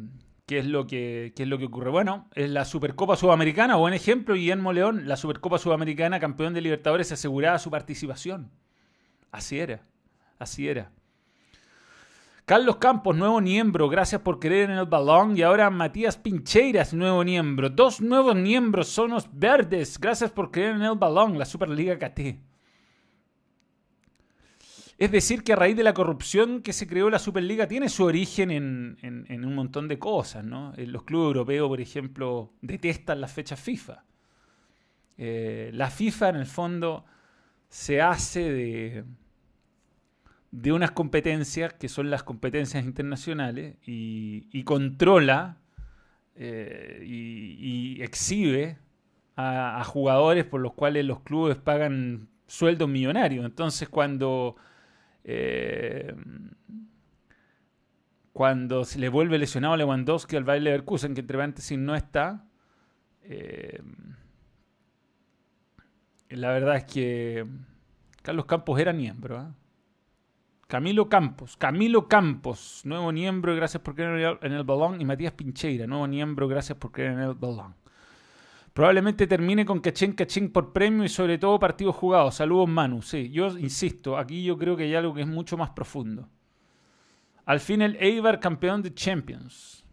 es 0.48 0.66
lo 0.66 0.86
que, 0.86 1.32
qué 1.34 1.44
es 1.44 1.48
lo 1.48 1.58
que 1.58 1.64
ocurre. 1.64 1.90
Bueno, 1.90 2.28
es 2.34 2.50
la 2.50 2.64
Supercopa 2.64 3.16
Sudamericana. 3.16 3.76
Buen 3.76 3.94
ejemplo, 3.94 4.34
Guillermo 4.34 4.72
León. 4.72 5.08
La 5.08 5.16
Supercopa 5.16 5.58
Sudamericana, 5.58 6.20
campeón 6.20 6.54
de 6.54 6.60
Libertadores, 6.60 7.10
aseguraba 7.10 7.58
su 7.58 7.70
participación. 7.70 8.50
Así 9.32 9.58
era. 9.58 9.82
Así 10.38 10.68
era. 10.68 10.92
Carlos 12.48 12.76
Campos, 12.76 13.14
nuevo 13.14 13.42
miembro, 13.42 13.90
gracias 13.90 14.22
por 14.22 14.40
creer 14.40 14.70
en 14.70 14.78
el 14.78 14.86
balón. 14.86 15.36
Y 15.36 15.42
ahora 15.42 15.68
Matías 15.68 16.16
Pincheiras, 16.16 16.94
nuevo 16.94 17.22
miembro. 17.22 17.68
Dos 17.68 18.00
nuevos 18.00 18.34
miembros, 18.34 18.88
Sonos 18.88 19.28
Verdes, 19.30 20.00
gracias 20.00 20.30
por 20.30 20.50
creer 20.50 20.76
en 20.76 20.80
el 20.80 20.96
balón, 20.96 21.38
la 21.38 21.44
Superliga 21.44 21.98
KT. 21.98 22.38
Es 24.96 25.10
decir, 25.12 25.44
que 25.44 25.52
a 25.52 25.56
raíz 25.56 25.76
de 25.76 25.82
la 25.82 25.92
corrupción 25.92 26.62
que 26.62 26.72
se 26.72 26.86
creó 26.86 27.10
la 27.10 27.18
Superliga 27.18 27.68
tiene 27.68 27.90
su 27.90 28.04
origen 28.04 28.50
en, 28.50 29.44
un 29.44 29.54
montón 29.54 29.86
de 29.86 29.98
cosas, 29.98 30.42
¿no? 30.42 30.72
Eh, 30.78 30.86
los 30.86 31.02
clubes 31.02 31.26
europeos, 31.26 31.68
por 31.68 31.82
ejemplo, 31.82 32.54
detestan 32.62 33.20
las 33.20 33.30
fechas 33.30 33.60
FIFA. 33.60 34.04
Eh, 35.18 35.70
la 35.74 35.90
FIFA, 35.90 36.30
en 36.30 36.36
el 36.36 36.46
fondo, 36.46 37.04
se 37.68 38.00
hace 38.00 38.50
de, 38.50 39.04
de 40.50 40.72
unas 40.72 40.92
competencias 40.92 41.74
que 41.74 41.88
son 41.88 42.10
las 42.10 42.22
competencias 42.22 42.84
internacionales 42.84 43.76
y, 43.84 44.62
controla 44.64 45.58
eh, 46.34 47.02
y, 47.04 48.00
exhibe 48.02 48.78
a, 49.36 49.82
jugadores 49.84 50.44
por 50.44 50.60
los 50.60 50.72
cuales 50.72 51.04
los 51.04 51.20
clubes 51.20 51.56
pagan 51.56 52.28
sueldos 52.46 52.88
millonarios. 52.88 53.44
Entonces 53.44 53.88
cuando, 53.88 54.56
eh, 55.24 56.14
cuando 58.32 58.84
se 58.84 58.98
le 58.98 59.08
vuelve 59.08 59.38
lesionado 59.38 59.76
Lewandowski 59.76 60.36
al 60.36 60.44
Bayer 60.44 60.62
Leverkusen, 60.62 61.14
que 61.14 61.20
entre 61.20 61.36
paréntesis 61.36 61.78
no 61.78 61.94
está, 61.94 62.46
eh, 63.22 63.82
la 66.30 66.52
verdad 66.52 66.76
es 66.76 66.84
que 66.84 67.46
Carlos 68.22 68.46
Campos 68.46 68.80
era 68.80 68.92
miembro. 68.92 69.54
Camilo 70.68 71.08
Campos, 71.08 71.56
Camilo 71.56 72.08
Campos, 72.08 72.82
nuevo 72.84 73.10
miembro, 73.10 73.56
gracias 73.56 73.82
por 73.82 73.94
creer 73.94 74.38
en 74.42 74.52
el 74.52 74.64
balón. 74.64 75.00
Y 75.00 75.04
Matías 75.06 75.32
Pincheira, 75.32 75.86
nuevo 75.86 76.06
miembro, 76.06 76.46
gracias 76.46 76.76
por 76.76 76.92
creer 76.92 77.12
en 77.12 77.20
el 77.20 77.32
balón. 77.32 77.74
Probablemente 78.74 79.26
termine 79.26 79.64
con 79.64 79.80
cachín 79.80 80.12
cachín 80.12 80.52
por 80.52 80.74
premio 80.74 81.04
y 81.04 81.08
sobre 81.08 81.38
todo 81.38 81.58
partidos 81.58 81.96
jugados. 81.96 82.34
Saludos 82.34 82.68
Manu. 82.68 83.00
Sí, 83.00 83.30
yo 83.30 83.56
insisto, 83.56 84.18
aquí 84.18 84.44
yo 84.44 84.58
creo 84.58 84.76
que 84.76 84.82
hay 84.82 84.94
algo 84.94 85.14
que 85.14 85.22
es 85.22 85.26
mucho 85.26 85.56
más 85.56 85.70
profundo. 85.70 86.28
Al 87.46 87.60
fin 87.60 87.80
el 87.80 87.96
Eibar 87.98 88.38
campeón 88.38 88.82
de 88.82 88.92
Champions. 88.92 89.86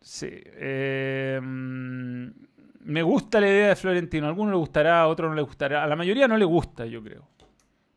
Sí. 0.00 0.30
Eh, 0.32 1.38
me 1.42 3.02
gusta 3.02 3.42
la 3.42 3.48
idea 3.48 3.68
de 3.68 3.76
Florentino. 3.76 4.24
A 4.24 4.30
alguno 4.30 4.52
le 4.52 4.56
gustará, 4.56 5.02
a 5.02 5.08
otro 5.08 5.28
no 5.28 5.34
le 5.34 5.42
gustará. 5.42 5.84
A 5.84 5.86
la 5.86 5.96
mayoría 5.96 6.26
no 6.26 6.38
le 6.38 6.46
gusta, 6.46 6.86
yo 6.86 7.02
creo. 7.02 7.28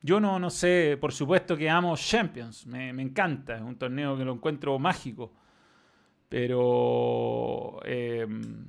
Yo 0.01 0.19
no, 0.19 0.39
no 0.39 0.49
sé, 0.49 0.97
por 0.99 1.13
supuesto 1.13 1.55
que 1.55 1.69
amo 1.69 1.95
Champions. 1.95 2.65
Me, 2.65 2.89
encanta. 2.89 3.55
Es 3.55 3.61
un 3.61 3.75
torneo 3.77 4.17
que 4.17 4.25
lo 4.25 4.33
encuentro 4.33 4.77
mágico. 4.79 5.31
Pero... 6.29 7.79
Em, 7.85 8.65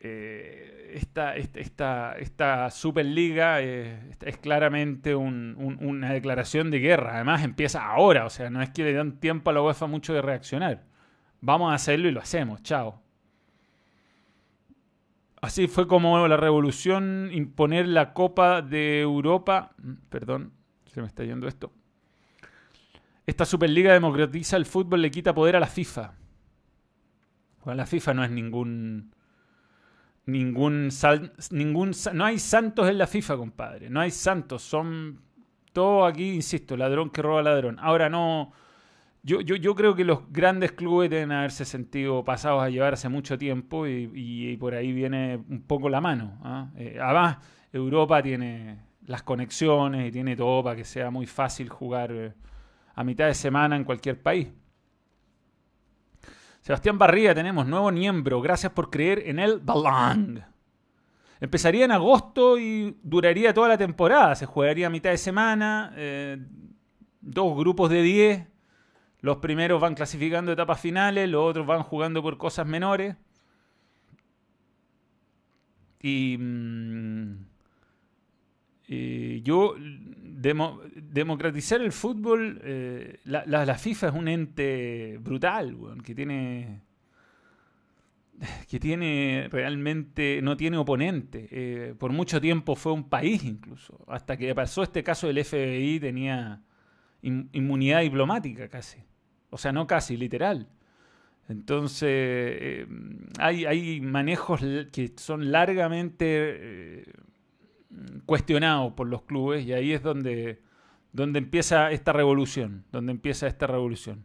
eh, 0.00 0.72
esta, 0.94 1.36
esta, 1.36 2.16
esta, 2.18 2.70
Superliga 2.70 3.60
es 3.60 4.36
claramente 4.40 5.14
una 5.14 6.12
declaración 6.12 6.70
de 6.70 6.80
guerra. 6.80 7.14
Además 7.14 7.42
empieza 7.44 7.84
ahora, 7.84 8.26
o 8.26 8.30
sea, 8.30 8.50
no 8.50 8.62
es 8.62 8.70
que 8.70 8.84
le 8.84 8.92
dan 8.92 9.18
tiempo 9.20 9.50
a 9.50 9.52
la 9.54 9.62
UEFA 9.62 9.86
mucho 9.86 10.12
de 10.12 10.22
reaccionar. 10.22 10.84
Vamos 11.40 11.72
a 11.72 11.74
hacerlo 11.74 12.08
y 12.08 12.12
lo 12.12 12.20
hacemos, 12.20 12.62
chao. 12.62 13.02
Así 15.42 15.66
fue 15.66 15.88
como 15.88 16.28
la 16.28 16.36
revolución 16.36 17.28
imponer 17.32 17.88
la 17.88 18.14
Copa 18.14 18.62
de 18.62 19.00
Europa. 19.00 19.72
Mm, 19.76 19.94
perdón, 20.08 20.52
se 20.86 21.00
me 21.00 21.08
está 21.08 21.24
yendo 21.24 21.48
esto. 21.48 21.72
Esta 23.26 23.44
Superliga 23.44 23.92
democratiza 23.92 24.56
el 24.56 24.66
fútbol, 24.66 25.02
le 25.02 25.10
quita 25.10 25.34
poder 25.34 25.56
a 25.56 25.60
la 25.60 25.66
FIFA. 25.66 26.14
La 27.66 27.86
FIFA 27.86 28.14
no 28.14 28.24
es 28.24 28.30
ningún. 28.30 29.12
Ningún, 30.26 30.90
ningún. 31.50 31.90
No 32.14 32.24
hay 32.24 32.38
santos 32.38 32.88
en 32.88 32.98
la 32.98 33.08
FIFA, 33.08 33.36
compadre. 33.36 33.90
No 33.90 34.00
hay 34.00 34.12
santos. 34.12 34.62
Son. 34.62 35.20
Todo 35.72 36.06
aquí, 36.06 36.34
insisto, 36.34 36.76
ladrón 36.76 37.10
que 37.10 37.20
roba 37.20 37.42
ladrón. 37.42 37.78
Ahora 37.80 38.08
no. 38.08 38.52
Yo, 39.24 39.40
yo, 39.40 39.54
yo 39.56 39.74
creo 39.74 39.94
que 39.94 40.04
los 40.04 40.32
grandes 40.32 40.72
clubes 40.72 41.08
deben 41.08 41.30
haberse 41.30 41.64
sentido 41.64 42.24
pasados 42.24 42.62
a 42.62 42.70
llevar 42.70 42.94
hace 42.94 43.08
mucho 43.08 43.38
tiempo 43.38 43.86
y, 43.86 44.56
por 44.58 44.74
ahí 44.74 44.92
viene 44.92 45.36
un 45.48 45.62
poco 45.62 45.88
la 45.88 46.00
mano. 46.00 46.38
¿ah? 46.42 46.70
Eh, 46.76 46.98
además, 47.00 47.38
Europa 47.72 48.22
tiene 48.22 48.80
las 49.06 49.22
conexiones 49.22 50.08
y 50.08 50.10
tiene 50.10 50.34
todo 50.34 50.64
para 50.64 50.76
que 50.76 50.84
sea 50.84 51.10
muy 51.10 51.26
fácil 51.26 51.68
jugar. 51.68 52.10
Eh, 52.12 52.32
a 52.94 53.04
mitad 53.04 53.26
de 53.26 53.34
semana 53.34 53.76
en 53.76 53.84
cualquier 53.84 54.20
país. 54.20 54.48
Sebastián 56.60 56.98
Barría, 56.98 57.34
tenemos 57.34 57.66
nuevo 57.66 57.90
miembro. 57.90 58.40
Gracias 58.40 58.72
por 58.72 58.90
creer 58.90 59.22
en 59.26 59.38
el 59.38 59.58
Balang. 59.58 60.44
Empezaría 61.40 61.84
en 61.84 61.90
agosto 61.90 62.56
y 62.56 62.96
duraría 63.02 63.52
toda 63.52 63.68
la 63.68 63.78
temporada. 63.78 64.34
Se 64.36 64.46
jugaría 64.46 64.86
a 64.86 64.90
mitad 64.90 65.10
de 65.10 65.18
semana. 65.18 65.92
Eh, 65.96 66.38
dos 67.20 67.56
grupos 67.56 67.90
de 67.90 68.02
10. 68.02 68.46
Los 69.22 69.38
primeros 69.38 69.80
van 69.80 69.94
clasificando 69.94 70.52
etapas 70.52 70.80
finales, 70.80 71.28
los 71.28 71.48
otros 71.48 71.66
van 71.66 71.82
jugando 71.82 72.22
por 72.22 72.36
cosas 72.36 72.66
menores. 72.66 73.16
Y. 76.00 76.36
Mm, 76.38 77.46
eh, 78.88 79.40
yo, 79.42 79.74
democratizar 79.78 81.80
el 81.80 81.92
fútbol, 81.92 82.60
eh, 82.62 83.20
la, 83.24 83.78
FIFA 83.78 84.08
es 84.08 84.14
un 84.14 84.28
ente 84.28 85.16
brutal, 85.18 85.78
que 86.04 86.14
tiene 86.14 86.82
que 88.68 88.80
tiene 88.80 89.48
realmente, 89.50 90.40
no 90.42 90.56
tiene 90.56 90.76
oponente. 90.76 91.48
Eh, 91.50 91.94
por 91.98 92.12
mucho 92.12 92.40
tiempo 92.40 92.74
fue 92.74 92.92
un 92.92 93.08
país 93.08 93.44
incluso. 93.44 94.04
Hasta 94.08 94.36
que 94.36 94.54
pasó 94.54 94.82
este 94.82 95.02
caso 95.02 95.26
del 95.26 95.44
FBI 95.44 96.00
tenía 96.00 96.62
inmunidad 97.22 98.00
diplomática 98.00 98.68
casi. 98.68 98.98
O 99.52 99.58
sea, 99.58 99.70
no 99.70 99.86
casi, 99.86 100.16
literal. 100.16 100.66
Entonces, 101.48 102.86
hay, 103.38 103.64
hay 103.66 104.00
manejos 104.00 104.60
que 104.90 105.12
son 105.16 105.52
largamente 105.52 107.04
cuestionado 108.26 108.94
por 108.94 109.08
los 109.08 109.22
clubes 109.22 109.64
y 109.64 109.72
ahí 109.72 109.92
es 109.92 110.02
donde, 110.02 110.60
donde 111.12 111.38
empieza 111.38 111.90
esta 111.90 112.12
revolución, 112.12 112.84
donde 112.90 113.12
empieza 113.12 113.46
esta 113.46 113.66
revolución. 113.66 114.24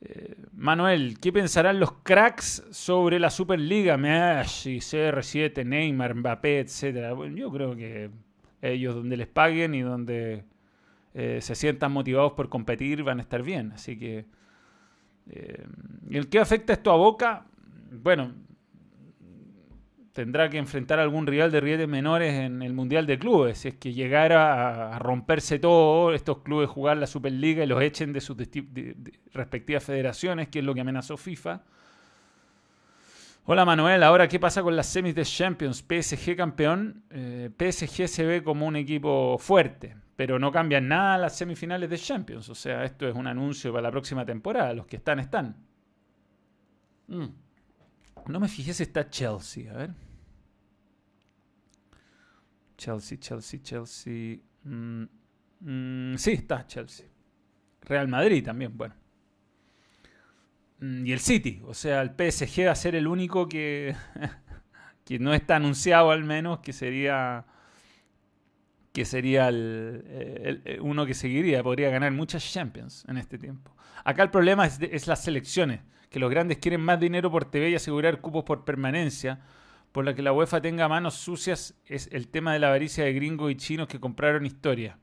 Eh, 0.00 0.36
Manuel, 0.52 1.18
¿qué 1.20 1.32
pensarán 1.32 1.80
los 1.80 1.92
cracks 2.02 2.64
sobre 2.70 3.18
la 3.18 3.30
Superliga? 3.30 3.96
Messi, 3.96 4.78
CR7, 4.78 5.64
Neymar, 5.64 6.14
Mbappé, 6.14 6.60
etcétera? 6.60 7.12
Bueno, 7.12 7.36
yo 7.36 7.50
creo 7.50 7.74
que 7.74 8.10
ellos 8.62 8.94
donde 8.94 9.16
les 9.16 9.26
paguen 9.26 9.74
y 9.74 9.82
donde 9.82 10.44
eh, 11.14 11.40
se 11.40 11.54
sientan 11.54 11.92
motivados 11.92 12.32
por 12.32 12.48
competir 12.48 13.02
van 13.02 13.18
a 13.18 13.22
estar 13.22 13.42
bien. 13.42 13.72
Así 13.72 13.98
que, 13.98 14.26
eh, 15.30 15.66
¿el 16.10 16.28
qué 16.28 16.38
afecta 16.38 16.72
esto 16.72 16.90
a 16.90 16.96
Boca? 16.96 17.46
Bueno, 17.90 18.32
tendrá 20.12 20.50
que 20.50 20.58
enfrentar 20.58 20.98
a 20.98 21.02
algún 21.02 21.26
rival 21.26 21.52
de 21.52 21.60
rieles 21.60 21.88
menores 21.88 22.34
en 22.34 22.62
el 22.62 22.72
Mundial 22.72 23.06
de 23.06 23.18
Clubes. 23.18 23.58
Si 23.58 23.68
es 23.68 23.74
que 23.74 23.92
llegara 23.92 24.94
a 24.94 24.98
romperse 24.98 25.58
todo, 25.58 26.12
estos 26.12 26.38
clubes 26.38 26.68
jugar 26.68 26.96
la 26.96 27.06
Superliga 27.06 27.62
y 27.62 27.68
los 27.68 27.80
echen 27.80 28.12
de 28.12 28.20
sus 28.20 28.36
respectivas 29.32 29.84
federaciones, 29.84 30.48
que 30.48 30.58
es 30.58 30.64
lo 30.64 30.74
que 30.74 30.80
amenazó 30.80 31.16
FIFA. 31.16 31.62
Hola 33.44 33.64
Manuel, 33.64 34.02
ahora 34.02 34.28
qué 34.28 34.38
pasa 34.38 34.62
con 34.62 34.76
las 34.76 34.88
semis 34.88 35.14
de 35.14 35.22
Champions? 35.22 35.82
PSG 35.82 36.36
campeón. 36.36 37.04
Eh, 37.10 37.48
PSG 37.56 38.08
se 38.08 38.26
ve 38.26 38.42
como 38.42 38.66
un 38.66 38.76
equipo 38.76 39.38
fuerte, 39.38 39.94
pero 40.18 40.36
no 40.40 40.50
cambian 40.50 40.88
nada 40.88 41.16
las 41.16 41.36
semifinales 41.36 41.88
de 41.88 41.96
Champions. 41.96 42.48
O 42.48 42.54
sea, 42.56 42.82
esto 42.82 43.06
es 43.06 43.14
un 43.14 43.28
anuncio 43.28 43.70
para 43.70 43.82
la 43.82 43.92
próxima 43.92 44.26
temporada. 44.26 44.74
Los 44.74 44.84
que 44.84 44.96
están, 44.96 45.20
están. 45.20 45.64
Mm. 47.06 47.26
No 48.26 48.40
me 48.40 48.48
fijé 48.48 48.74
si 48.74 48.82
está 48.82 49.08
Chelsea. 49.08 49.72
A 49.72 49.76
ver. 49.76 49.94
Chelsea, 52.76 53.16
Chelsea, 53.20 53.62
Chelsea. 53.62 54.38
Mm, 54.64 55.04
mm, 55.60 56.16
sí, 56.16 56.32
está 56.32 56.66
Chelsea. 56.66 57.06
Real 57.82 58.08
Madrid 58.08 58.44
también, 58.44 58.76
bueno. 58.76 58.96
Y 60.80 61.12
el 61.12 61.20
City, 61.20 61.62
o 61.64 61.74
sea, 61.74 62.02
el 62.02 62.10
PSG 62.10 62.66
va 62.66 62.72
a 62.72 62.74
ser 62.74 62.96
el 62.96 63.06
único 63.06 63.48
que, 63.48 63.94
que 65.04 65.20
no 65.20 65.32
está 65.32 65.54
anunciado 65.54 66.10
al 66.10 66.24
menos, 66.24 66.58
que 66.58 66.72
sería 66.72 67.46
que 68.98 69.04
sería 69.04 69.46
el, 69.48 70.80
uno 70.82 71.06
que 71.06 71.14
seguiría, 71.14 71.62
podría 71.62 71.88
ganar 71.88 72.10
muchas 72.10 72.52
Champions 72.52 73.04
en 73.08 73.16
este 73.16 73.38
tiempo. 73.38 73.70
Acá 74.02 74.24
el 74.24 74.30
problema 74.30 74.66
es, 74.66 75.06
las 75.06 75.22
selecciones, 75.22 75.82
que 76.10 76.18
los 76.18 76.28
grandes 76.28 76.58
quieren 76.58 76.80
más 76.80 76.98
dinero 76.98 77.30
por 77.30 77.44
TV 77.44 77.70
y 77.70 77.76
asegurar 77.76 78.20
cupos 78.20 78.42
por 78.42 78.64
permanencia, 78.64 79.38
por 79.92 80.04
la 80.04 80.16
que 80.16 80.22
la 80.22 80.32
UEFA 80.32 80.60
tenga 80.60 80.88
manos 80.88 81.14
sucias 81.14 81.76
es 81.86 82.08
el 82.10 82.26
tema 82.26 82.52
de 82.52 82.58
la 82.58 82.68
avaricia 82.68 83.04
de 83.04 83.12
gringos 83.12 83.52
y 83.52 83.54
chinos 83.54 83.86
que 83.86 84.00
compraron 84.00 84.44
historia. 84.44 84.98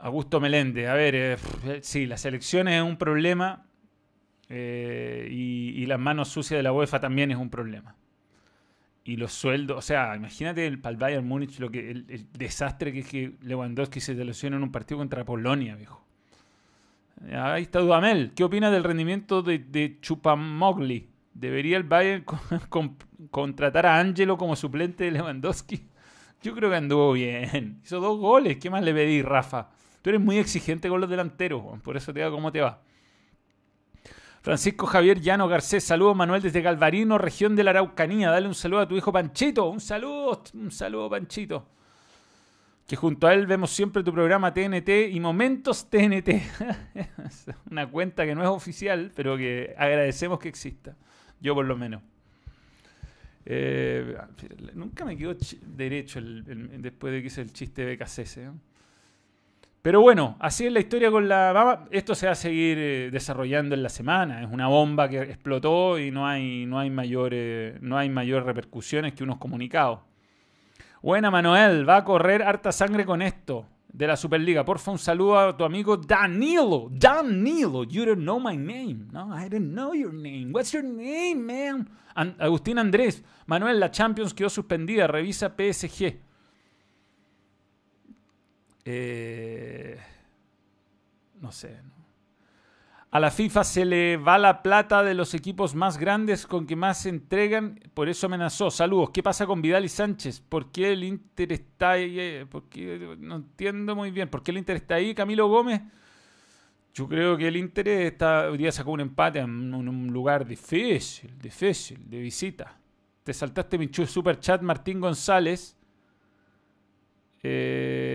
Augusto 0.00 0.40
Melende, 0.40 0.88
a 0.88 0.94
ver, 0.94 1.14
eh, 1.14 1.36
sí, 1.82 2.04
las 2.04 2.24
elecciones 2.24 2.74
es 2.74 2.82
un 2.82 2.96
problema 2.96 3.64
eh, 4.48 5.28
y, 5.30 5.86
las 5.86 6.00
manos 6.00 6.30
sucias 6.30 6.58
de 6.58 6.64
la 6.64 6.72
UEFA 6.72 6.98
también 6.98 7.30
es 7.30 7.36
un 7.36 7.48
problema. 7.48 7.94
Y 9.06 9.16
los 9.16 9.32
sueldos, 9.32 9.78
o 9.78 9.82
sea, 9.82 10.16
imagínate 10.16 10.66
el, 10.66 10.80
para 10.80 10.90
el 10.90 10.96
Bayern 10.96 11.26
Múnich 11.26 11.60
lo 11.60 11.70
que, 11.70 11.92
el, 11.92 12.26
desastre 12.32 12.92
que 12.92 12.98
es 12.98 13.08
que 13.08 13.36
Lewandowski 13.40 14.00
se 14.00 14.14
lesiona 14.14 14.56
en 14.56 14.64
un 14.64 14.72
partido 14.72 14.98
contra 14.98 15.24
Polonia, 15.24 15.76
viejo. 15.76 16.04
Ahí 17.32 17.62
está 17.62 17.78
Dudamel. 17.78 18.32
¿Qué 18.34 18.42
opina 18.42 18.68
del 18.70 18.82
rendimiento 18.82 19.42
de, 19.42 19.60
de 19.60 19.98
Chupamogli? 20.00 21.08
¿Debería 21.32 21.76
el 21.76 21.84
Bayern 21.84 22.24
contratar 23.30 23.86
a 23.86 24.00
Angelo 24.00 24.36
como 24.36 24.56
suplente 24.56 25.04
de 25.04 25.12
Lewandowski? 25.12 25.86
Yo 26.42 26.54
creo 26.54 26.68
que 26.68 26.76
anduvo 26.76 27.12
bien. 27.12 27.80
Hizo 27.84 28.00
dos 28.00 28.18
goles. 28.18 28.56
¿Qué 28.58 28.70
más 28.70 28.82
le 28.82 28.92
pedí, 28.92 29.22
Rafa? 29.22 29.70
Tú 30.02 30.10
eres 30.10 30.20
muy 30.20 30.38
exigente 30.38 30.88
con 30.88 31.00
los 31.00 31.10
delanteros, 31.10 31.80
por 31.82 31.96
eso 31.96 32.12
te 32.12 32.20
da 32.20 32.30
cómo 32.30 32.52
te 32.52 32.60
va. 32.60 32.80
Francisco 34.46 34.86
Javier 34.86 35.20
Llano 35.20 35.48
Garcés, 35.48 35.82
saludos 35.82 36.14
Manuel 36.14 36.40
desde 36.40 36.62
Galvarino, 36.62 37.18
región 37.18 37.56
de 37.56 37.64
la 37.64 37.70
Araucanía. 37.70 38.30
Dale 38.30 38.46
un 38.46 38.54
saludo 38.54 38.82
a 38.82 38.86
tu 38.86 38.96
hijo 38.96 39.10
Panchito. 39.10 39.68
Un 39.68 39.80
saludo, 39.80 40.44
un 40.54 40.70
saludo 40.70 41.10
Panchito. 41.10 41.66
Que 42.86 42.94
junto 42.94 43.26
a 43.26 43.34
él 43.34 43.48
vemos 43.48 43.72
siempre 43.72 44.04
tu 44.04 44.12
programa 44.12 44.54
TNT 44.54 45.10
y 45.10 45.18
Momentos 45.18 45.90
TNT. 45.90 46.42
Una 47.72 47.90
cuenta 47.90 48.24
que 48.24 48.36
no 48.36 48.42
es 48.44 48.48
oficial, 48.48 49.10
pero 49.16 49.36
que 49.36 49.74
agradecemos 49.76 50.38
que 50.38 50.48
exista. 50.48 50.94
Yo 51.40 51.52
por 51.52 51.66
lo 51.66 51.76
menos. 51.76 52.00
Eh, 53.46 54.16
nunca 54.74 55.04
me 55.04 55.16
quedó 55.16 55.34
derecho 55.62 56.20
después 56.22 57.12
de 57.12 57.20
que 57.20 57.26
hice 57.26 57.40
el 57.40 57.52
chiste 57.52 57.84
de 57.84 57.96
BKCS. 57.96 58.38
Pero 59.86 60.00
bueno, 60.00 60.34
así 60.40 60.66
es 60.66 60.72
la 60.72 60.80
historia 60.80 61.12
con 61.12 61.28
la 61.28 61.86
Esto 61.92 62.16
se 62.16 62.26
va 62.26 62.32
a 62.32 62.34
seguir 62.34 62.76
eh, 62.76 63.08
desarrollando 63.12 63.76
en 63.76 63.84
la 63.84 63.88
semana. 63.88 64.42
Es 64.42 64.48
una 64.50 64.66
bomba 64.66 65.08
que 65.08 65.22
explotó 65.22 65.96
y 65.96 66.10
no 66.10 66.26
hay, 66.26 66.66
no 66.66 66.80
hay, 66.80 66.90
mayor, 66.90 67.32
no 67.80 67.96
hay 67.96 68.10
mayor 68.10 68.44
repercusiones 68.44 69.14
que 69.14 69.22
unos 69.22 69.38
comunicados. 69.38 70.00
Buena, 71.00 71.30
Manuel. 71.30 71.88
Va 71.88 71.98
a 71.98 72.04
correr 72.04 72.42
harta 72.42 72.72
sangre 72.72 73.06
con 73.06 73.22
esto 73.22 73.64
de 73.86 74.08
la 74.08 74.16
Superliga. 74.16 74.64
Porfa, 74.64 74.90
un 74.90 74.98
saludo 74.98 75.38
a 75.38 75.56
tu 75.56 75.62
amigo 75.62 75.96
Danilo. 75.96 76.88
Danilo, 76.90 77.84
you 77.84 78.04
don't 78.06 78.22
know 78.22 78.40
my 78.40 78.56
name. 78.56 79.06
No, 79.12 79.32
I 79.32 79.48
don't 79.48 79.70
know 79.70 79.94
your 79.94 80.12
name. 80.12 80.50
What's 80.52 80.72
your 80.72 80.82
name, 80.82 81.36
man? 81.36 81.88
Agustín 82.40 82.80
Andrés. 82.80 83.22
Manuel, 83.46 83.78
la 83.78 83.92
Champions 83.92 84.34
quedó 84.34 84.50
suspendida. 84.50 85.06
Revisa 85.06 85.54
PSG. 85.56 86.25
Eh, 88.88 89.98
no 91.40 91.50
sé. 91.50 91.76
A 93.10 93.18
la 93.18 93.30
FIFA 93.30 93.64
se 93.64 93.84
le 93.84 94.16
va 94.16 94.38
la 94.38 94.62
plata 94.62 95.02
de 95.02 95.14
los 95.14 95.34
equipos 95.34 95.74
más 95.74 95.98
grandes 95.98 96.46
con 96.46 96.66
que 96.66 96.76
más 96.76 97.02
se 97.02 97.08
entregan, 97.08 97.80
por 97.94 98.08
eso 98.08 98.26
amenazó. 98.26 98.70
Saludos. 98.70 99.10
¿Qué 99.10 99.22
pasa 99.22 99.46
con 99.46 99.60
Vidal 99.60 99.84
y 99.84 99.88
Sánchez? 99.88 100.40
¿Por 100.40 100.70
qué 100.70 100.92
el 100.92 101.02
Inter 101.02 101.52
está 101.52 101.92
ahí? 101.92 102.16
Eh, 102.18 102.46
no 103.18 103.36
entiendo 103.36 103.96
muy 103.96 104.10
bien. 104.10 104.28
¿Por 104.28 104.42
qué 104.42 104.52
el 104.52 104.58
Inter 104.58 104.76
está 104.76 104.96
ahí, 104.96 105.14
Camilo 105.14 105.48
Gómez? 105.48 105.82
Yo 106.94 107.08
creo 107.08 107.36
que 107.36 107.48
el 107.48 107.56
Inter 107.56 107.88
está, 107.88 108.50
hoy 108.50 108.58
día 108.58 108.70
sacó 108.70 108.92
un 108.92 109.00
empate 109.00 109.40
en 109.40 109.74
un, 109.74 110.06
lugar 110.12 110.46
difícil, 110.46 111.36
difícil, 111.38 112.08
de 112.08 112.20
visita. 112.20 112.78
Te 113.22 113.34
saltaste 113.34 113.78
mi 113.78 113.88
super 113.92 114.38
chat 114.38 114.62
Martín 114.62 115.00
González. 115.00 115.76
Eh, 117.42 118.05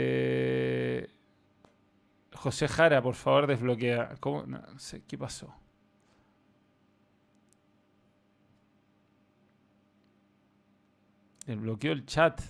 José 2.41 2.67
Jara, 2.67 3.03
por 3.03 3.13
favor, 3.13 3.45
desbloquea. 3.45 4.15
¿Cómo? 4.19 4.43
No, 4.47 4.59
sé, 4.79 5.03
¿qué 5.07 5.15
pasó? 5.15 5.53
Desbloqueó 11.45 11.91
el 11.91 12.03
chat. 12.07 12.41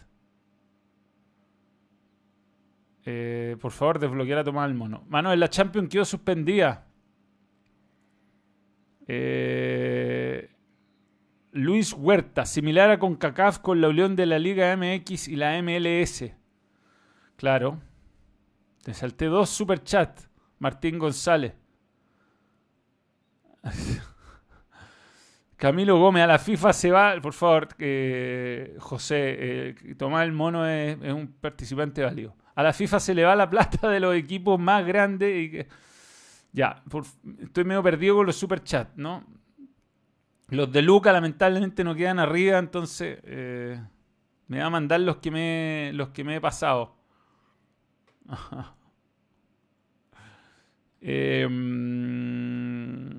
Eh, 3.04 3.58
por 3.60 3.72
favor, 3.72 4.00
desbloquear 4.00 4.40
a 4.40 4.44
Tomás 4.46 4.70
el 4.70 4.76
Mono. 4.76 5.04
Mano, 5.10 5.34
en 5.34 5.42
la 5.42 5.50
Champions 5.50 5.90
quedó 5.90 6.06
suspendida. 6.06 6.88
Eh, 9.08 10.56
Luis 11.52 11.92
Huerta, 11.92 12.46
similar 12.46 12.92
a 12.92 12.98
CONCACAF 12.98 13.60
con 13.60 13.82
la 13.82 13.90
unión 13.90 14.16
de 14.16 14.26
la 14.26 14.40
Liga 14.40 14.74
MX 14.78 15.28
y 15.28 15.36
la 15.36 15.62
MLS. 15.62 16.34
Claro. 17.36 17.91
Te 18.84 18.94
salté 18.94 19.26
dos 19.26 19.50
superchats. 19.50 20.30
Martín 20.60 21.00
González. 21.00 21.54
Camilo 25.56 26.00
Gómez, 26.00 26.24
a 26.24 26.28
la 26.28 26.40
FIFA 26.40 26.74
se 26.74 26.92
va. 26.92 27.16
Por 27.22 27.34
favor, 27.34 27.68
José, 28.80 29.16
eh, 29.20 29.76
Tomás 29.98 30.24
el 30.24 30.32
Mono 30.32 30.68
es, 30.68 30.98
un 31.14 31.34
participante 31.40 32.04
válido. 32.04 32.36
A 32.56 32.64
la 32.64 32.74
FIFA 32.74 33.00
se 33.00 33.14
le 33.14 33.24
va 33.24 33.36
la 33.36 33.50
plata 33.50 33.90
de 33.90 34.00
los 34.00 34.16
equipos 34.16 34.60
más 34.60 34.86
grandes. 34.86 35.36
Y 35.36 35.66
ya, 36.52 36.84
estoy 37.40 37.64
medio 37.64 37.84
perdido 37.84 38.16
con 38.16 38.26
los 38.26 38.36
superchats, 38.36 38.96
¿no? 38.96 39.24
Los 40.50 40.72
de 40.72 40.82
Luca 40.82 41.14
lamentablemente 41.14 41.84
no 41.84 41.96
quedan 41.96 42.20
arriba, 42.20 42.58
entonces 42.58 43.20
eh, 43.24 43.80
me 44.48 44.60
va 44.60 44.66
a 44.66 44.70
mandar 44.70 45.00
los 45.00 45.18
que 45.18 45.32
me, 45.32 45.92
los 45.94 46.10
que 46.10 46.24
me 46.24 46.36
he 46.36 46.42
pasado. 46.42 47.01
Em, 51.04 53.10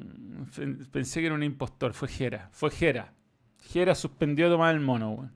pensé 0.92 1.18
que 1.18 1.27
era 1.27 1.35
un 1.35 1.42
impostor, 1.42 1.94
fue 1.94 2.07
Jera. 2.07 2.48
Fue 2.53 2.70
Jera. 2.70 3.12
Jera 3.59 3.96
suspendió 3.96 4.48
tomar 4.48 4.72
el 4.75 4.81
mono. 4.81 5.31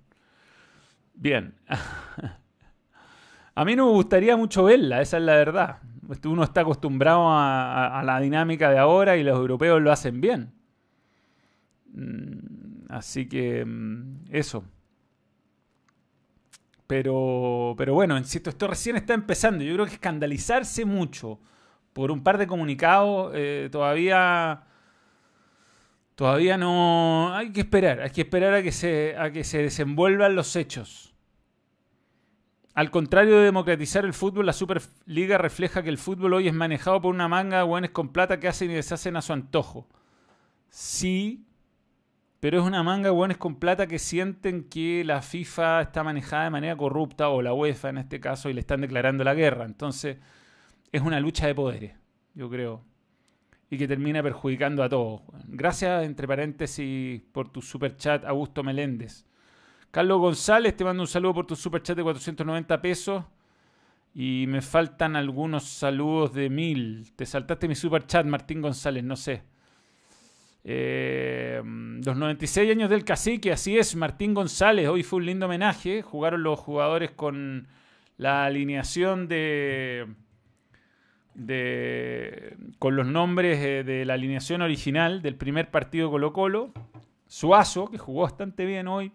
Bien. 1.14 1.54
a 3.54 3.64
mí 3.64 3.74
no 3.74 3.86
me 3.86 3.92
gustaría 3.92 4.36
mucho 4.36 4.64
verla, 4.64 5.00
esa 5.00 5.16
es 5.16 5.24
la 5.24 5.34
verdad. 5.34 5.78
Uno 6.24 6.44
está 6.44 6.60
acostumbrado 6.60 7.26
a, 7.28 8.00
la 8.04 8.20
dinámica 8.20 8.70
de 8.70 8.78
ahora 8.78 9.16
y 9.16 9.24
los 9.24 9.36
europeos 9.36 9.82
lo 9.82 9.90
hacen 9.90 10.20
bien. 10.20 10.52
Mm, 11.94 12.90
así 12.90 13.28
que 13.28 13.64
mm, 13.64 14.26
eso. 14.30 14.64
Pero, 16.86 17.74
pero 17.76 17.94
bueno, 17.94 18.16
insisto, 18.16 18.50
esto 18.50 18.68
recién 18.68 18.96
está 18.96 19.14
empezando. 19.14 19.64
Yo 19.64 19.74
creo 19.74 19.86
que 19.86 19.94
escandalizarse 19.94 20.84
mucho 20.84 21.40
por 21.96 22.10
un 22.10 22.22
par 22.22 22.36
de 22.36 22.46
comunicados 22.46 23.32
eh, 23.34 23.70
todavía 23.72 24.64
todavía 26.14 26.58
no 26.58 27.34
hay 27.34 27.52
que 27.52 27.60
esperar 27.60 28.02
hay 28.02 28.10
que 28.10 28.20
esperar 28.20 28.52
a 28.52 28.62
que 28.62 28.70
se 28.70 29.16
a 29.16 29.32
que 29.32 29.44
se 29.44 29.62
desenvuelvan 29.62 30.34
los 30.34 30.56
hechos 30.56 31.14
al 32.74 32.90
contrario 32.90 33.38
de 33.38 33.46
democratizar 33.46 34.04
el 34.04 34.12
fútbol 34.12 34.44
la 34.44 34.52
Superliga 34.52 35.38
refleja 35.38 35.82
que 35.82 35.88
el 35.88 35.96
fútbol 35.96 36.34
hoy 36.34 36.48
es 36.48 36.52
manejado 36.52 37.00
por 37.00 37.14
una 37.14 37.28
manga 37.28 37.56
de 37.56 37.62
buenos 37.62 37.92
con 37.92 38.12
plata 38.12 38.38
que 38.38 38.48
hacen 38.48 38.70
y 38.70 38.74
deshacen 38.74 39.16
a 39.16 39.22
su 39.22 39.32
antojo 39.32 39.88
sí 40.68 41.46
pero 42.46 42.60
es 42.60 42.64
una 42.64 42.84
manga 42.84 43.10
buenos 43.10 43.38
con 43.38 43.56
plata 43.56 43.88
que 43.88 43.98
sienten 43.98 44.68
que 44.68 45.02
la 45.02 45.20
FIFA 45.20 45.80
está 45.80 46.04
manejada 46.04 46.44
de 46.44 46.50
manera 46.50 46.76
corrupta, 46.76 47.28
o 47.28 47.42
la 47.42 47.52
UEFA 47.52 47.88
en 47.88 47.98
este 47.98 48.20
caso, 48.20 48.48
y 48.48 48.52
le 48.52 48.60
están 48.60 48.82
declarando 48.82 49.24
la 49.24 49.34
guerra. 49.34 49.64
Entonces, 49.64 50.18
es 50.92 51.02
una 51.02 51.18
lucha 51.18 51.48
de 51.48 51.56
poderes, 51.56 51.94
yo 52.34 52.48
creo. 52.48 52.84
Y 53.68 53.76
que 53.76 53.88
termina 53.88 54.22
perjudicando 54.22 54.84
a 54.84 54.88
todos. 54.88 55.22
Gracias, 55.48 56.04
entre 56.04 56.28
paréntesis, 56.28 57.20
por 57.32 57.48
tu 57.48 57.60
super 57.60 57.96
chat, 57.96 58.24
Augusto 58.24 58.62
Meléndez. 58.62 59.26
Carlos 59.90 60.20
González, 60.20 60.76
te 60.76 60.84
mando 60.84 61.02
un 61.02 61.08
saludo 61.08 61.34
por 61.34 61.48
tu 61.48 61.56
super 61.56 61.82
chat 61.82 61.96
de 61.96 62.04
490 62.04 62.80
pesos. 62.80 63.24
Y 64.14 64.44
me 64.46 64.62
faltan 64.62 65.16
algunos 65.16 65.64
saludos 65.64 66.32
de 66.32 66.48
mil. 66.48 67.12
Te 67.16 67.26
saltaste 67.26 67.66
mi 67.66 67.74
super 67.74 68.06
chat, 68.06 68.24
Martín 68.24 68.62
González, 68.62 69.02
no 69.02 69.16
sé. 69.16 69.42
Eh, 70.68 71.62
los 71.64 72.16
96 72.16 72.72
años 72.72 72.90
del 72.90 73.04
cacique, 73.04 73.52
así 73.52 73.78
es, 73.78 73.94
Martín 73.94 74.34
González. 74.34 74.88
Hoy 74.88 75.04
fue 75.04 75.18
un 75.18 75.26
lindo 75.26 75.46
homenaje. 75.46 76.02
Jugaron 76.02 76.42
los 76.42 76.58
jugadores 76.58 77.12
con 77.12 77.68
la 78.16 78.44
alineación 78.44 79.28
de. 79.28 80.08
de 81.34 82.56
con 82.80 82.96
los 82.96 83.06
nombres 83.06 83.58
eh, 83.60 83.84
de 83.84 84.04
la 84.04 84.14
alineación 84.14 84.60
original 84.60 85.22
del 85.22 85.36
primer 85.36 85.70
partido 85.70 86.10
Colo-Colo. 86.10 86.72
Suazo, 87.28 87.88
que 87.88 87.98
jugó 87.98 88.22
bastante 88.22 88.64
bien 88.64 88.88
hoy. 88.88 89.12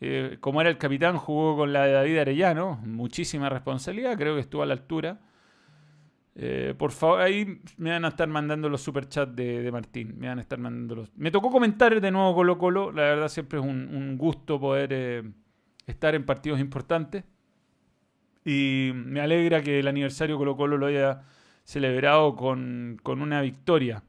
Eh, 0.00 0.36
como 0.38 0.60
era 0.60 0.70
el 0.70 0.78
capitán, 0.78 1.16
jugó 1.16 1.56
con 1.56 1.72
la 1.72 1.86
de 1.86 1.92
David 1.92 2.18
Arellano. 2.18 2.80
Muchísima 2.84 3.48
responsabilidad, 3.48 4.16
creo 4.16 4.36
que 4.36 4.42
estuvo 4.42 4.62
a 4.62 4.66
la 4.66 4.74
altura. 4.74 5.18
Eh, 6.38 6.74
por 6.76 6.92
favor, 6.92 7.22
ahí 7.22 7.62
me 7.78 7.90
van 7.90 8.04
a 8.04 8.08
estar 8.08 8.28
mandando 8.28 8.68
los 8.68 8.82
superchats 8.82 9.34
de, 9.34 9.62
de 9.62 9.72
Martín. 9.72 10.16
Me 10.18 10.28
van 10.28 10.38
a 10.38 10.42
estar 10.42 10.58
mandando 10.58 10.94
los. 10.94 11.10
Me 11.16 11.30
tocó 11.30 11.50
comentar 11.50 11.98
de 11.98 12.10
nuevo 12.10 12.34
Colo 12.34 12.58
Colo. 12.58 12.92
La 12.92 13.02
verdad, 13.02 13.28
siempre 13.28 13.58
es 13.58 13.64
un, 13.64 14.18
gusto 14.18 14.60
poder 14.60 14.90
eh, 14.92 15.22
estar 15.86 16.14
en 16.14 16.26
partidos 16.26 16.60
importantes. 16.60 17.24
Y 18.44 18.92
me 18.94 19.20
alegra 19.20 19.62
que 19.62 19.80
el 19.80 19.88
aniversario 19.88 20.36
Colo 20.36 20.56
Colo 20.56 20.76
lo 20.76 20.86
haya 20.86 21.22
celebrado 21.64 22.36
con, 22.36 23.00
una 23.06 23.40
victoria. 23.40 24.04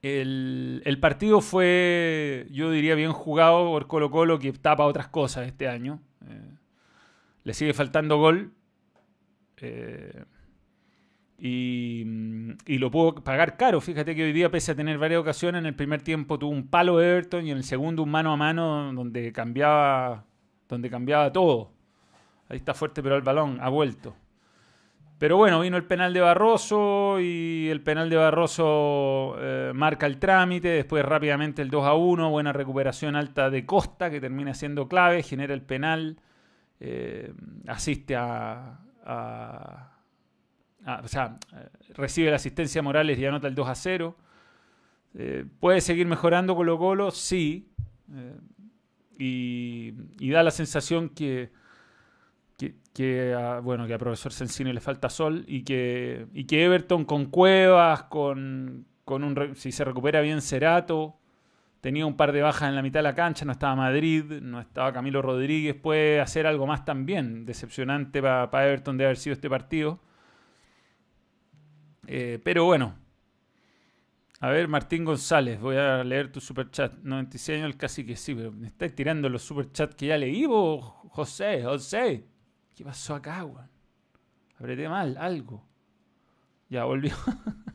El, 0.00 0.98
partido 0.98 1.42
fue, 1.42 2.46
yo 2.50 2.70
diría, 2.70 2.94
bien 2.94 3.12
jugado 3.12 3.66
por 3.66 3.86
Colo 3.86 4.10
Colo, 4.10 4.38
que 4.38 4.50
tapa 4.54 4.86
otras 4.86 5.08
cosas 5.08 5.46
este 5.46 5.68
año. 5.68 6.00
Eh, 6.26 6.56
le 7.44 7.52
sigue 7.52 7.74
faltando 7.74 8.16
gol. 8.16 8.54
Eh, 9.58 10.24
y, 11.42 12.78
lo 12.78 12.90
puedo 12.90 13.14
pagar 13.14 13.56
caro. 13.56 13.80
Fíjate 13.80 14.14
que 14.14 14.24
hoy 14.24 14.32
día, 14.32 14.50
pese 14.50 14.72
a 14.72 14.74
tener 14.74 14.98
varias 14.98 15.20
ocasiones, 15.20 15.60
en 15.60 15.66
el 15.66 15.74
primer 15.74 16.02
tiempo 16.02 16.38
tuvo 16.38 16.50
un 16.50 16.68
palo 16.68 17.00
Everton 17.00 17.46
y 17.46 17.50
en 17.50 17.56
el 17.56 17.64
segundo 17.64 18.02
un 18.02 18.10
mano 18.10 18.32
a 18.32 18.36
mano 18.36 18.92
donde 18.92 19.32
cambiaba, 19.32 20.24
donde 20.68 20.90
cambiaba 20.90 21.32
todo. 21.32 21.72
Ahí 22.48 22.58
está 22.58 22.74
fuerte, 22.74 23.02
pero 23.02 23.16
el 23.16 23.22
balón 23.22 23.58
ha 23.60 23.70
vuelto. 23.70 24.14
Pero 25.18 25.36
bueno, 25.36 25.60
vino 25.60 25.76
el 25.76 25.84
penal 25.84 26.12
de 26.12 26.20
Barroso 26.20 27.20
y 27.20 27.68
el 27.70 27.82
penal 27.82 28.08
de 28.10 28.16
Barroso 28.16 29.36
eh, 29.38 29.72
marca 29.74 30.06
el 30.06 30.18
trámite. 30.18 30.68
Después 30.68 31.04
rápidamente 31.04 31.62
el 31.62 31.70
2 31.70 31.86
a 31.86 31.94
1. 31.94 32.30
Buena 32.30 32.52
recuperación 32.52 33.16
alta 33.16 33.50
de 33.50 33.66
Costa 33.66 34.10
que 34.10 34.20
termina 34.20 34.54
siendo 34.54 34.88
clave, 34.88 35.22
genera 35.22 35.54
el 35.54 35.62
penal. 35.62 36.18
Eh, 36.80 37.32
asiste 37.66 38.16
a 38.16 38.80
Ah, 40.84 41.00
o 41.04 41.08
sea, 41.08 41.38
recibe 41.94 42.30
la 42.30 42.36
asistencia 42.36 42.82
Morales 42.82 43.18
y 43.18 43.26
anota 43.26 43.48
el 43.48 43.54
2 43.54 43.68
a 43.68 43.74
0. 43.74 44.16
Eh, 45.14 45.44
¿Puede 45.58 45.80
seguir 45.80 46.06
mejorando 46.06 46.54
Colo 46.54 46.78
Colo? 46.78 47.10
Sí. 47.10 47.68
Eh, 48.12 48.36
y, 49.18 50.30
da 50.30 50.42
la 50.42 50.50
sensación 50.50 51.10
que, 51.10 51.50
que, 52.94 53.34
a, 53.34 53.60
bueno, 53.60 53.86
que 53.86 53.94
a 53.94 53.98
profesor 53.98 54.32
Sensini 54.32 54.72
le 54.72 54.80
falta 54.80 55.10
sol 55.10 55.44
y 55.46 55.62
que, 55.62 56.26
y 56.32 56.44
que 56.44 56.64
Everton 56.64 57.04
con 57.04 57.26
Cuevas, 57.26 58.04
con, 58.04 58.86
con 59.04 59.22
un, 59.24 59.54
si 59.56 59.72
se 59.72 59.84
recupera 59.84 60.20
bien 60.22 60.40
Cerato, 60.40 61.18
tenía 61.80 62.06
un 62.06 62.16
par 62.16 62.32
de 62.32 62.42
bajas 62.42 62.68
en 62.68 62.76
la 62.76 62.82
mitad 62.82 63.00
de 63.00 63.04
la 63.04 63.14
cancha, 63.14 63.44
no 63.44 63.52
estaba 63.52 63.74
Madrid, 63.76 64.24
no 64.24 64.60
estaba 64.60 64.92
Camilo 64.92 65.20
Rodríguez, 65.20 65.74
puede 65.74 66.20
hacer 66.20 66.46
algo 66.46 66.66
más 66.66 66.84
también. 66.84 67.44
Decepcionante 67.44 68.22
para 68.22 68.66
Everton 68.66 68.96
de 68.96 69.04
haber 69.04 69.16
sido 69.18 69.34
este 69.34 69.50
partido. 69.50 70.00
Eh, 72.12 72.40
pero 72.42 72.64
bueno, 72.64 72.96
a 74.40 74.48
ver, 74.48 74.66
Martín 74.66 75.04
González, 75.04 75.60
voy 75.60 75.76
a 75.76 76.02
leer 76.02 76.32
tu 76.32 76.40
superchat. 76.40 76.94
96 77.04 77.62
años 77.62 77.76
casi 77.76 78.04
que 78.04 78.16
sí, 78.16 78.34
pero 78.34 78.50
me 78.50 78.66
estáis 78.66 78.96
tirando 78.96 79.28
los 79.28 79.42
superchats 79.42 79.94
que 79.94 80.06
ya 80.06 80.18
leí, 80.18 80.44
vos, 80.44 80.84
José, 81.10 81.62
José. 81.62 82.26
¿Qué 82.74 82.84
pasó 82.84 83.14
acá, 83.14 83.44
weón? 83.44 83.70
Apreté 84.58 84.88
mal, 84.88 85.16
algo. 85.18 85.64
Ya 86.68 86.84
volvió. 86.84 87.14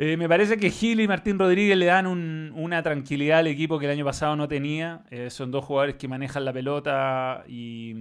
Eh, 0.00 0.16
me 0.16 0.28
parece 0.28 0.58
que 0.58 0.70
Gil 0.70 1.00
y 1.00 1.08
Martín 1.08 1.40
Rodríguez 1.40 1.76
le 1.76 1.86
dan 1.86 2.06
una 2.06 2.84
tranquilidad 2.84 3.40
al 3.40 3.48
equipo 3.48 3.80
que 3.80 3.86
el 3.86 3.90
año 3.90 4.04
pasado 4.04 4.36
no 4.36 4.46
tenía. 4.46 5.02
Eh, 5.10 5.28
son 5.28 5.50
dos 5.50 5.64
jugadores 5.64 5.96
que 5.96 6.06
manejan 6.06 6.44
la 6.44 6.52
pelota 6.52 7.42
y, 7.48 7.96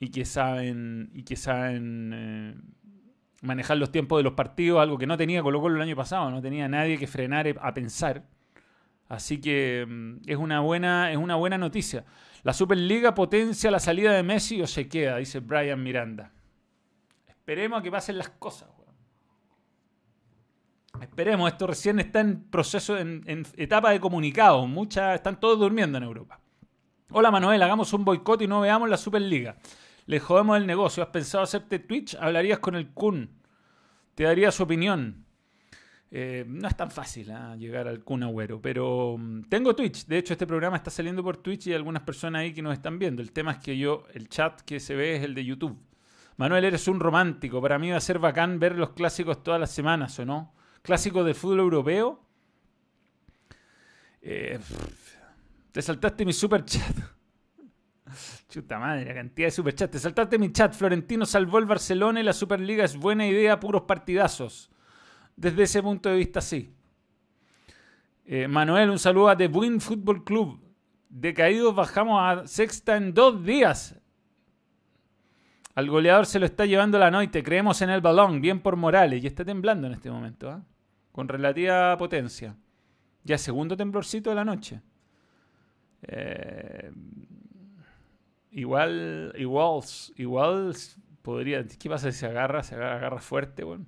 y 0.00 0.10
que 0.10 0.24
saben, 0.24 1.10
y 1.14 1.22
que 1.22 1.36
saben 1.36 2.10
eh, 2.14 2.54
manejar 3.42 3.76
los 3.76 3.92
tiempos 3.92 4.18
de 4.18 4.24
los 4.24 4.34
partidos, 4.34 4.80
algo 4.80 4.98
que 4.98 5.06
no 5.06 5.16
tenía 5.16 5.42
Colo 5.42 5.66
el 5.66 5.80
año 5.80 5.96
pasado, 5.96 6.30
no 6.30 6.42
tenía 6.42 6.68
nadie 6.68 6.98
que 6.98 7.06
frenar 7.06 7.46
a 7.60 7.74
pensar. 7.74 8.24
Así 9.08 9.40
que 9.40 9.86
mm, 9.88 10.16
es 10.26 10.36
una 10.36 10.60
buena, 10.60 11.12
es 11.12 11.16
una 11.16 11.36
buena 11.36 11.58
noticia. 11.58 12.04
La 12.42 12.52
Superliga 12.52 13.14
potencia 13.14 13.70
la 13.70 13.80
salida 13.80 14.12
de 14.12 14.22
Messi 14.22 14.60
o 14.60 14.66
se 14.66 14.88
queda, 14.88 15.16
dice 15.16 15.40
Brian 15.40 15.82
Miranda. 15.82 16.32
Esperemos 17.26 17.80
a 17.80 17.82
que 17.82 17.90
pasen 17.90 18.18
las 18.18 18.30
cosas. 18.30 18.68
Esperemos, 21.00 21.50
esto 21.50 21.66
recién 21.66 21.98
está 21.98 22.20
en 22.20 22.44
proceso, 22.44 22.96
en, 22.96 23.44
etapa 23.56 23.90
de 23.90 24.00
comunicado. 24.00 24.66
Muchas, 24.66 25.16
están 25.16 25.40
todos 25.40 25.58
durmiendo 25.58 25.98
en 25.98 26.04
Europa. 26.04 26.40
Hola 27.10 27.30
Manuel, 27.30 27.62
hagamos 27.62 27.92
un 27.92 28.04
boicot 28.04 28.42
y 28.42 28.46
no 28.46 28.60
veamos 28.60 28.88
la 28.88 28.96
Superliga. 28.96 29.56
Le 30.06 30.20
jodemos 30.20 30.56
el 30.56 30.66
negocio. 30.66 31.02
¿Has 31.02 31.08
pensado 31.10 31.44
hacerte 31.44 31.78
Twitch? 31.78 32.16
Hablarías 32.16 32.58
con 32.58 32.74
el 32.74 32.90
Kun. 32.92 33.30
Te 34.14 34.24
daría 34.24 34.50
su 34.50 34.62
opinión. 34.62 35.24
Eh, 36.10 36.44
no 36.46 36.68
es 36.68 36.76
tan 36.76 36.92
fácil 36.92 37.30
¿ah? 37.32 37.56
llegar 37.56 37.88
al 37.88 38.04
Kun 38.04 38.22
Agüero, 38.22 38.62
pero 38.62 39.16
mm, 39.18 39.48
tengo 39.48 39.74
Twitch. 39.74 40.06
De 40.06 40.18
hecho, 40.18 40.34
este 40.34 40.46
programa 40.46 40.76
está 40.76 40.90
saliendo 40.90 41.24
por 41.24 41.38
Twitch 41.38 41.66
y 41.66 41.70
hay 41.70 41.76
algunas 41.76 42.02
personas 42.02 42.42
ahí 42.42 42.54
que 42.54 42.62
nos 42.62 42.72
están 42.72 42.98
viendo. 42.98 43.20
El 43.20 43.32
tema 43.32 43.52
es 43.52 43.58
que 43.58 43.76
yo, 43.76 44.04
el 44.14 44.28
chat 44.28 44.60
que 44.60 44.78
se 44.78 44.94
ve 44.94 45.16
es 45.16 45.24
el 45.24 45.34
de 45.34 45.44
YouTube. 45.44 45.76
Manuel, 46.36 46.64
eres 46.64 46.86
un 46.86 47.00
romántico. 47.00 47.60
Para 47.60 47.78
mí 47.78 47.90
va 47.90 47.96
a 47.96 48.00
ser 48.00 48.18
bacán 48.18 48.60
ver 48.60 48.76
los 48.76 48.90
clásicos 48.90 49.42
todas 49.42 49.58
las 49.58 49.70
semanas, 49.70 50.18
¿o 50.20 50.24
no? 50.24 50.54
Clásicos 50.82 51.24
de 51.26 51.34
fútbol 51.34 51.60
europeo. 51.60 52.20
Eh, 54.22 54.58
te 55.72 55.82
saltaste 55.82 56.24
mi 56.24 56.32
super 56.32 56.64
chat. 56.64 57.13
Chuta 58.48 58.78
madre, 58.78 59.04
la 59.04 59.14
cantidad 59.14 59.48
de 59.48 59.50
superchats. 59.50 59.92
Te 59.92 59.98
saltaste 59.98 60.38
mi 60.38 60.52
chat. 60.52 60.74
Florentino 60.74 61.26
salvó 61.26 61.58
el 61.58 61.66
Barcelona 61.66 62.20
y 62.20 62.22
la 62.22 62.32
Superliga 62.32 62.84
es 62.84 62.96
buena 62.96 63.26
idea, 63.26 63.60
puros 63.60 63.82
partidazos. 63.82 64.70
Desde 65.36 65.64
ese 65.64 65.82
punto 65.82 66.08
de 66.08 66.16
vista, 66.16 66.40
sí. 66.40 66.74
Eh, 68.26 68.48
Manuel, 68.48 68.90
un 68.90 68.98
saludo 68.98 69.28
a 69.28 69.36
The 69.36 69.48
Win 69.48 69.80
Football 69.80 70.24
Club. 70.24 70.60
Decaídos 71.08 71.74
bajamos 71.74 72.20
a 72.22 72.46
sexta 72.46 72.96
en 72.96 73.12
dos 73.12 73.44
días. 73.44 73.96
Al 75.74 75.90
goleador 75.90 76.26
se 76.26 76.38
lo 76.38 76.46
está 76.46 76.66
llevando 76.66 76.98
la 76.98 77.10
noche. 77.10 77.42
Creemos 77.42 77.82
en 77.82 77.90
el 77.90 78.00
balón. 78.00 78.40
Bien 78.40 78.60
por 78.60 78.76
Morales. 78.76 79.22
Y 79.22 79.26
está 79.26 79.44
temblando 79.44 79.86
en 79.86 79.94
este 79.94 80.10
momento. 80.10 80.50
¿ah? 80.50 80.64
Con 81.12 81.28
relativa 81.28 81.96
potencia. 81.98 82.56
Ya 83.24 83.38
segundo 83.38 83.76
temblorcito 83.76 84.30
de 84.30 84.36
la 84.36 84.44
noche. 84.44 84.80
Eh, 86.02 86.92
Igual, 88.54 89.34
igual, 89.36 89.82
igual 90.16 90.76
podría. 91.22 91.66
¿Qué 91.66 91.88
pasa 91.90 92.12
si 92.12 92.20
se 92.20 92.26
agarra? 92.26 92.62
Se 92.62 92.76
agarra, 92.76 93.18
fuerte, 93.18 93.64
bueno. 93.64 93.84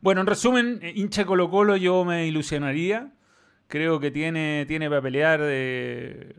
Bueno, 0.00 0.20
en 0.20 0.26
resumen, 0.26 0.80
eh, 0.82 0.92
hincha 0.96 1.24
Colo 1.24 1.48
Colo 1.48 1.76
yo 1.76 2.04
me 2.04 2.26
ilusionaría. 2.26 3.12
Creo 3.68 4.00
que 4.00 4.10
tiene, 4.10 4.66
tiene 4.66 4.88
para 4.88 5.00
pelear 5.00 5.40
de, 5.40 6.34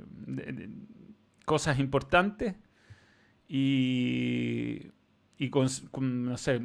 cosas 1.45 1.79
importantes. 1.79 2.55
Y, 3.47 4.91
y 5.37 5.49
con, 5.49 5.69
no 6.25 6.37
sé, 6.37 6.59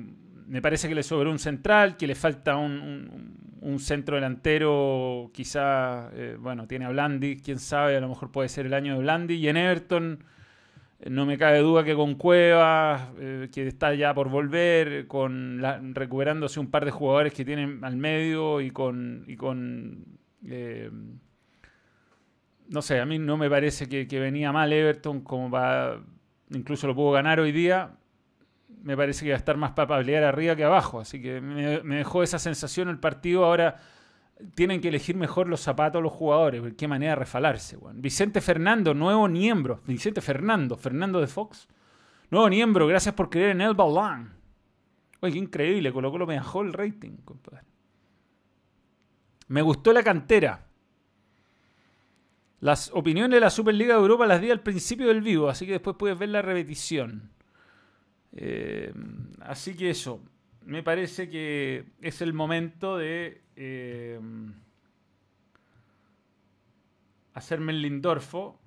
me 0.51 0.61
parece 0.61 0.89
que 0.89 0.97
le 0.97 1.05
sobra 1.05 1.31
un 1.31 1.39
central, 1.39 1.97
que 1.97 2.09
le 2.09 2.17
falta 2.17 2.57
un, 2.57 3.79
centro 3.79 4.17
delantero, 4.17 5.31
quizá, 5.33 6.11
eh, 6.13 6.37
bueno, 6.41 6.67
tiene 6.67 6.87
a 6.87 6.89
Blandi, 6.89 7.41
quién 7.41 7.61
sabe, 7.61 7.97
a 7.97 8.01
lo 8.01 8.09
mejor 8.09 8.33
puede 8.33 8.49
ser 8.49 8.67
el 8.67 8.75
año 8.75 8.95
de 8.95 9.01
Blandi. 9.01 9.35
Y 9.35 9.49
en 9.49 9.57
Everton, 9.57 10.25
eh, 10.99 11.09
no 11.09 11.25
me 11.25 11.39
cabe 11.39 11.61
duda 11.61 11.85
que 11.85 11.95
con 11.95 12.17
Cuevas, 12.17 13.11
eh, 13.21 13.49
que 13.53 13.69
está 13.69 13.95
ya 13.95 14.13
por 14.13 14.29
volver, 14.29 15.07
con 15.07 15.63
recuperándose 15.95 16.59
un 16.59 16.69
par 16.69 16.85
de 16.85 16.91
jugadores 16.91 17.33
que 17.33 17.45
tienen 17.45 17.85
al 17.85 17.97
medio 17.97 18.61
y 18.61 18.73
con... 18.73 19.25
Y 19.29 19.37
con 19.37 20.05
no 22.69 22.83
sé, 22.83 22.99
a 23.01 23.07
mí 23.07 23.19
no 23.21 23.37
me 23.37 23.49
parece 23.49 23.89
que, 23.89 24.09
que 24.09 24.19
venía 24.19 24.51
mal 24.51 24.73
Everton 24.73 25.21
como 25.21 25.49
para... 25.49 26.01
Incluso 26.53 26.89
lo 26.89 26.95
pudo 26.97 27.13
ganar 27.13 27.39
hoy 27.39 27.53
día 27.53 28.00
me 28.83 28.97
parece 28.97 29.25
que 29.25 29.31
va 29.31 29.37
a 29.37 29.39
estar 29.39 29.57
más 29.57 29.73
para 29.73 29.97
arriba 29.97 30.57
que 30.57 30.65
abajo. 30.65 31.01
Así 31.01 31.21
que 31.21 31.41
me, 31.41 31.97
dejó 31.97 32.23
esa 32.23 32.39
sensación 32.39 32.89
el 32.89 32.99
partido. 32.99 33.45
Ahora 33.45 33.77
tienen 34.55 34.81
que 34.81 34.89
elegir 34.89 35.17
mejor 35.17 35.49
los 35.49 35.61
zapatos 35.61 36.03
los 36.03 36.13
jugadores. 36.13 36.75
Qué 36.77 36.89
manera 36.89 37.13
de 37.13 37.17
refalarse. 37.17 37.79
Vicente 37.95 38.41
Fernando, 38.41 38.95
nuevo 38.95 39.29
miembro. 39.29 39.81
Vicente 39.87 40.21
Fernando, 40.21 40.77
Fernando 40.77 41.21
de 41.21 41.27
Fox. 41.27 41.69
Nuevo 42.31 42.49
miembro, 42.49 42.87
gracias 42.87 43.15
por 43.15 43.29
creer 43.29 43.51
en 43.51 43.61
el 43.61 43.75
balón. 43.75 44.35
Oye, 45.21 45.33
qué 45.33 45.39
increíble, 45.39 45.93
colocó 45.93 46.17
lo 46.17 46.27
mejor 46.27 46.67
el 46.67 46.73
rating, 46.73 47.17
compadre. 47.25 47.65
Me 49.49 49.63
gustó 49.63 49.93
la 49.93 50.03
cantera. 50.03 50.67
Las 52.61 52.91
opiniones 52.95 53.33
de 53.33 53.41
la 53.41 53.51
Superliga 53.51 53.95
de 53.95 54.01
Europa 54.01 54.27
las 54.27 54.41
di 54.41 54.51
al 54.51 54.63
principio 54.63 55.09
del 55.09 55.23
vivo, 55.23 55.49
así 55.49 55.67
que 55.67 55.73
después 55.73 55.97
puedes 55.99 56.19
ver 56.19 56.29
la 56.29 56.41
repetición. 56.41 57.31
Eh, 58.33 58.93
así 59.41 59.75
que 59.75 59.91
eso, 59.91 60.23
me 60.65 60.83
parece 60.83 61.29
que 61.29 61.85
es 62.01 62.23
el 62.23 62.33
momento 62.33 62.97
de 62.97 63.43
eh, 63.57 64.21
hacerme 67.35 67.73
el 67.73 67.83
Lindorfo. 67.83 68.61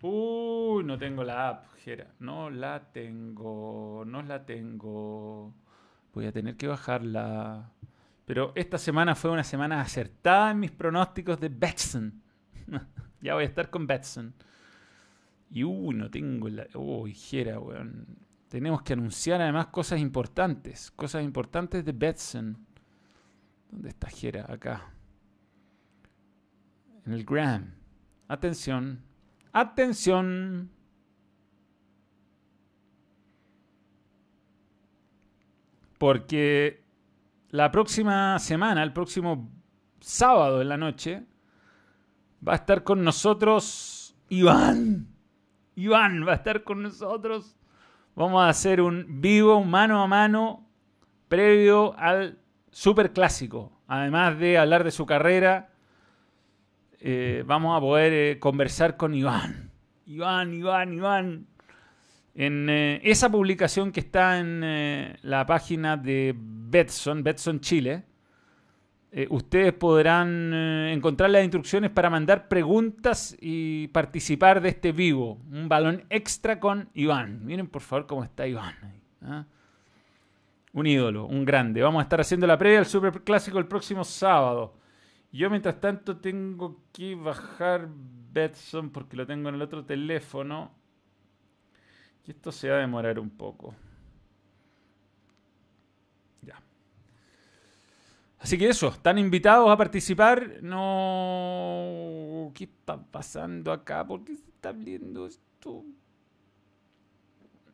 Uy, 0.00 0.84
no 0.84 0.96
tengo 0.98 1.24
la 1.24 1.48
app, 1.48 1.66
Gera. 1.78 2.14
No 2.20 2.50
la 2.50 2.92
tengo, 2.92 4.04
no 4.06 4.22
la 4.22 4.44
tengo. 4.46 5.54
Voy 6.12 6.26
a 6.26 6.32
tener 6.32 6.56
que 6.56 6.68
bajarla. 6.68 7.72
Pero 8.24 8.52
esta 8.54 8.78
semana 8.78 9.14
fue 9.14 9.30
una 9.30 9.44
semana 9.44 9.80
acertada 9.80 10.52
en 10.52 10.60
mis 10.60 10.70
pronósticos 10.70 11.40
de 11.40 11.48
Betson. 11.48 12.22
ya 13.20 13.34
voy 13.34 13.44
a 13.44 13.46
estar 13.46 13.70
con 13.70 13.86
Betson. 13.86 14.34
Y 15.50 15.64
uy, 15.64 15.96
no 15.96 16.10
tengo 16.10 16.48
la. 16.48 16.66
Uy, 16.74 17.14
Jera, 17.14 17.58
weón 17.58 18.27
tenemos 18.48 18.82
que 18.82 18.94
anunciar 18.94 19.42
además 19.42 19.66
cosas 19.66 20.00
importantes, 20.00 20.90
cosas 20.92 21.22
importantes 21.22 21.84
de 21.84 21.92
Betson. 21.92 22.66
¿Dónde 23.70 23.90
está 23.90 24.08
Jera? 24.08 24.46
Acá. 24.48 24.90
En 27.04 27.12
el 27.12 27.24
Gram. 27.24 27.74
Atención. 28.26 29.02
Atención. 29.52 30.70
Porque 35.98 36.84
la 37.50 37.70
próxima 37.70 38.38
semana, 38.38 38.82
el 38.82 38.92
próximo 38.92 39.50
sábado 40.00 40.62
en 40.62 40.68
la 40.68 40.76
noche, 40.76 41.26
va 42.46 42.52
a 42.52 42.56
estar 42.56 42.82
con 42.82 43.04
nosotros 43.04 44.16
Iván. 44.30 45.08
Iván 45.74 46.26
va 46.26 46.32
a 46.32 46.36
estar 46.36 46.64
con 46.64 46.82
nosotros 46.82 47.57
Vamos 48.18 48.42
a 48.42 48.48
hacer 48.48 48.80
un 48.80 49.20
vivo, 49.20 49.62
mano 49.62 50.02
a 50.02 50.08
mano, 50.08 50.66
previo 51.28 51.96
al 51.96 52.36
super 52.68 53.12
clásico. 53.12 53.70
Además 53.86 54.36
de 54.40 54.58
hablar 54.58 54.82
de 54.82 54.90
su 54.90 55.06
carrera, 55.06 55.70
eh, 56.98 57.44
vamos 57.46 57.76
a 57.76 57.80
poder 57.80 58.12
eh, 58.12 58.40
conversar 58.40 58.96
con 58.96 59.14
Iván. 59.14 59.70
Iván, 60.04 60.52
Iván, 60.52 60.92
Iván. 60.94 61.46
En 62.34 62.68
eh, 62.68 63.00
esa 63.04 63.30
publicación 63.30 63.92
que 63.92 64.00
está 64.00 64.40
en 64.40 65.16
la 65.22 65.46
página 65.46 65.96
de 65.96 66.34
Betson, 66.36 67.22
Betson 67.22 67.60
Chile, 67.60 68.02
eh, 69.22 69.26
ustedes 69.30 69.72
podrán 69.72 70.54
encontrar 70.54 71.30
las 71.30 71.42
instrucciones 71.42 71.90
para 71.90 72.08
mandar 72.08 72.46
preguntas 72.46 73.36
y 73.40 73.88
participar 73.88 74.60
de 74.60 74.68
este 74.68 74.92
vivo. 74.92 75.40
Un 75.50 75.68
balón 75.68 76.04
extra 76.08 76.60
con 76.60 76.88
Iván. 76.94 77.44
Miren 77.44 77.66
por 77.66 77.82
favor 77.82 78.06
cómo 78.06 78.22
está 78.22 78.46
Iván. 78.46 78.76
¿ah? 79.22 79.44
Un 80.72 80.86
ídolo, 80.86 81.26
un 81.26 81.44
grande. 81.44 81.82
Vamos 81.82 81.98
a 81.98 82.04
estar 82.04 82.20
haciendo 82.20 82.46
la 82.46 82.56
previa 82.56 82.78
del 82.78 82.86
Super 82.86 83.22
Clásico 83.22 83.58
el 83.58 83.66
próximo 83.66 84.04
sábado. 84.04 84.74
Yo 85.32 85.50
mientras 85.50 85.80
tanto 85.80 86.18
tengo 86.18 86.84
que 86.92 87.16
bajar 87.16 87.88
Betson 88.32 88.90
porque 88.90 89.16
lo 89.16 89.26
tengo 89.26 89.48
en 89.48 89.56
el 89.56 89.62
otro 89.62 89.84
teléfono. 89.84 90.70
Y 92.24 92.30
esto 92.30 92.52
se 92.52 92.68
va 92.68 92.76
a 92.76 92.80
demorar 92.80 93.18
un 93.18 93.30
poco. 93.30 93.74
Ya. 96.42 96.62
Así 98.38 98.56
que 98.56 98.68
eso, 98.68 98.88
están 98.88 99.18
invitados 99.18 99.68
a 99.68 99.76
participar. 99.76 100.62
No. 100.62 102.50
¿Qué 102.54 102.64
está 102.64 103.02
pasando 103.02 103.72
acá? 103.72 104.06
¿Por 104.06 104.24
qué 104.24 104.36
se 104.36 104.48
está 104.48 104.72
viendo 104.72 105.26
esto? 105.26 105.84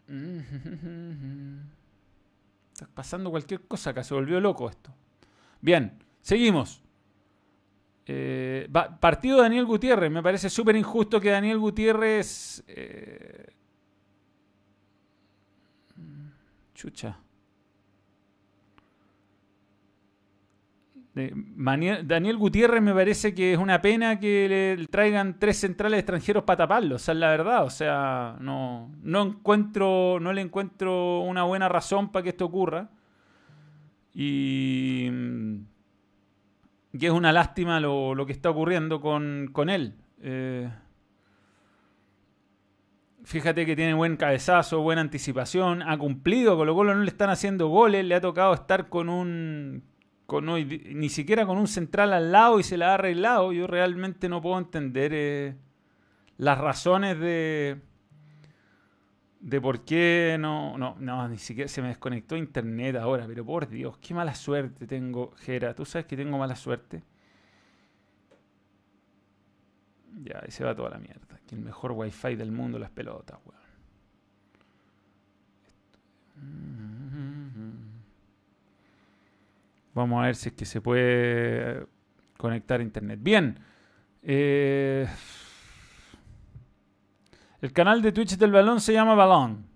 Está 2.75 2.89
pasando 2.93 3.31
cualquier 3.31 3.61
cosa 3.69 3.91
acá, 3.91 4.03
se 4.03 4.15
volvió 4.15 4.41
loco 4.41 4.69
esto. 4.69 4.93
Bien, 5.61 5.97
seguimos. 6.21 6.83
Eh, 8.05 8.69
partido 9.01 9.41
Daniel 9.41 9.65
Gutiérrez. 9.65 10.11
Me 10.11 10.23
parece 10.23 10.51
súper 10.51 10.75
injusto 10.75 11.21
que 11.21 11.31
Daniel 11.31 11.59
Gutiérrez 11.59 12.65
eh, 12.67 13.55
Chucha. 16.75 17.24
Daniel 21.15 22.37
Gutiérrez 22.37 22.83
me 22.83 22.93
parece 22.93 23.35
que 23.35 23.53
es 23.53 23.59
una 23.59 23.81
pena 23.81 24.19
que 24.19 24.77
le 24.77 24.87
traigan 24.89 25.39
tres 25.39 25.59
centrales 25.59 26.01
extranjeros 26.01 26.43
para 26.43 26.57
taparlo, 26.59 26.97
o 26.97 26.99
sea, 26.99 27.15
la 27.15 27.29
verdad, 27.29 27.65
o 27.65 27.71
sea, 27.71 28.37
no, 28.41 28.91
no 29.03 29.23
encuentro, 29.23 30.19
no 30.21 30.33
le 30.33 30.41
encuentro 30.41 31.21
una 31.21 31.45
buena 31.45 31.69
razón 31.69 32.11
para 32.11 32.25
que 32.25 32.31
esto 32.31 32.47
ocurra. 32.47 32.91
Y, 34.13 35.09
y 36.93 37.07
es 37.07 37.13
una 37.13 37.33
lástima 37.33 37.79
lo, 37.79 38.25
que 38.27 38.33
está 38.33 38.51
ocurriendo 38.51 39.01
con, 39.01 39.51
con 39.53 39.71
él. 39.71 39.95
Eh, 40.21 40.69
Fíjate 43.25 43.65
que 43.65 43.75
tiene 43.75 43.95
buen 43.95 44.19
cabezazo, 44.19 44.83
buena 44.83 45.01
anticipación, 45.01 45.81
ha 45.81 45.97
cumplido, 45.97 46.59
Colo 46.59 46.75
Colo 46.75 46.95
no 46.95 47.01
le 47.01 47.09
están 47.09 47.31
haciendo 47.31 47.69
goles, 47.69 48.05
le 48.05 48.15
ha 48.15 48.21
tocado 48.21 48.53
estar 48.53 48.91
con 48.91 49.09
un, 49.09 49.83
con 50.27 50.47
ni 50.47 51.09
siquiera 51.09 51.47
con 51.47 51.59
un 51.59 51.67
central 51.69 52.13
al 52.13 52.33
lado 52.33 52.59
y 52.59 52.63
se 52.63 52.77
la 52.77 52.91
ha 52.91 52.95
arreglado. 52.95 53.53
Yo 53.53 53.67
realmente 53.67 54.29
no 54.29 54.41
puedo 54.41 54.59
entender 54.59 55.13
eh, 55.15 55.57
las 56.39 56.59
razones 56.59 57.19
de, 57.19 57.81
de 59.41 59.61
por 59.61 59.85
qué 59.85 60.37
no, 60.41 60.79
no, 60.79 60.97
no, 60.99 61.29
ni 61.29 61.39
siquiera 61.39 61.69
se 61.69 61.83
me 61.83 61.89
desconectó 61.89 62.37
internet 62.37 62.97
ahora, 62.97 63.27
pero 63.27 63.45
por 63.45 63.69
Dios, 63.69 63.99
qué 63.99 64.15
mala 64.15 64.35
suerte 64.35 64.87
tengo, 64.87 65.33
Jera. 65.37 65.75
¿Tú 65.75 65.85
sabes 65.85 66.07
que 66.07 66.17
tengo 66.17 66.39
mala 66.39 66.57
suerte? 66.57 67.03
Ya, 70.23 70.41
ahí 70.43 70.51
se 70.51 70.65
va 70.65 70.75
toda 70.75 70.91
la 70.91 70.99
mierda. 70.99 71.41
Que 71.47 71.55
el 71.55 71.61
mejor 71.61 71.93
wifi 71.93 72.37
del 72.37 72.53
mundo, 72.53 72.79
las 72.79 72.91
pelotas, 72.91 73.39
weón. 73.45 73.65
Vamos 79.95 80.23
a 80.23 80.27
ver 80.27 80.37
si 80.37 80.49
es 80.49 80.55
que 80.55 80.65
se 80.65 80.81
puede 80.81 81.87
conectar 82.37 82.81
a 82.81 82.83
internet. 82.83 83.21
Bien. 83.23 83.59
Eh, 84.23 85.07
el 87.61 87.73
canal 87.73 88.03
de 88.03 88.13
Twitch 88.13 88.37
del 88.37 88.53
balón 88.53 88.81
se 88.81 88.93
llama 88.93 89.15
Balón 89.15 89.75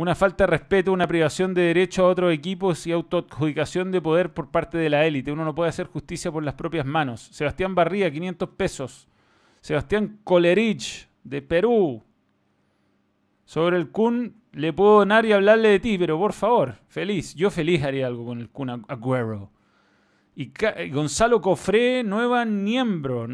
una 0.00 0.14
falta 0.14 0.44
de 0.44 0.52
respeto, 0.52 0.94
una 0.94 1.06
privación 1.06 1.52
de 1.52 1.60
derecho 1.60 2.06
a 2.06 2.08
otros 2.08 2.32
equipos 2.32 2.86
y 2.86 2.92
autoadjudicación 2.92 3.92
de 3.92 4.00
poder 4.00 4.32
por 4.32 4.50
parte 4.50 4.78
de 4.78 4.88
la 4.88 5.04
élite. 5.04 5.30
Uno 5.30 5.44
no 5.44 5.54
puede 5.54 5.68
hacer 5.68 5.88
justicia 5.88 6.32
por 6.32 6.42
las 6.42 6.54
propias 6.54 6.86
manos. 6.86 7.28
Sebastián 7.32 7.74
Barría, 7.74 8.10
500 8.10 8.48
pesos. 8.48 9.08
Sebastián 9.60 10.18
Colerich, 10.24 11.06
de 11.22 11.42
Perú. 11.42 12.02
Sobre 13.44 13.76
el 13.76 13.90
Kun, 13.90 14.39
le 14.52 14.72
puedo 14.72 14.98
donar 15.00 15.24
y 15.26 15.32
hablarle 15.32 15.68
de 15.68 15.80
ti, 15.80 15.98
pero 15.98 16.18
por 16.18 16.32
favor, 16.32 16.76
feliz. 16.88 17.34
Yo 17.34 17.50
feliz 17.50 17.82
haría 17.82 18.06
algo 18.06 18.26
con 18.26 18.40
el 18.40 18.50
Kun 18.50 18.70
Agüero. 18.88 19.50
Y 20.34 20.52
Gonzalo 20.90 21.40
Cofré, 21.40 22.02
nueva 22.02 22.44
miembro. 22.44 23.28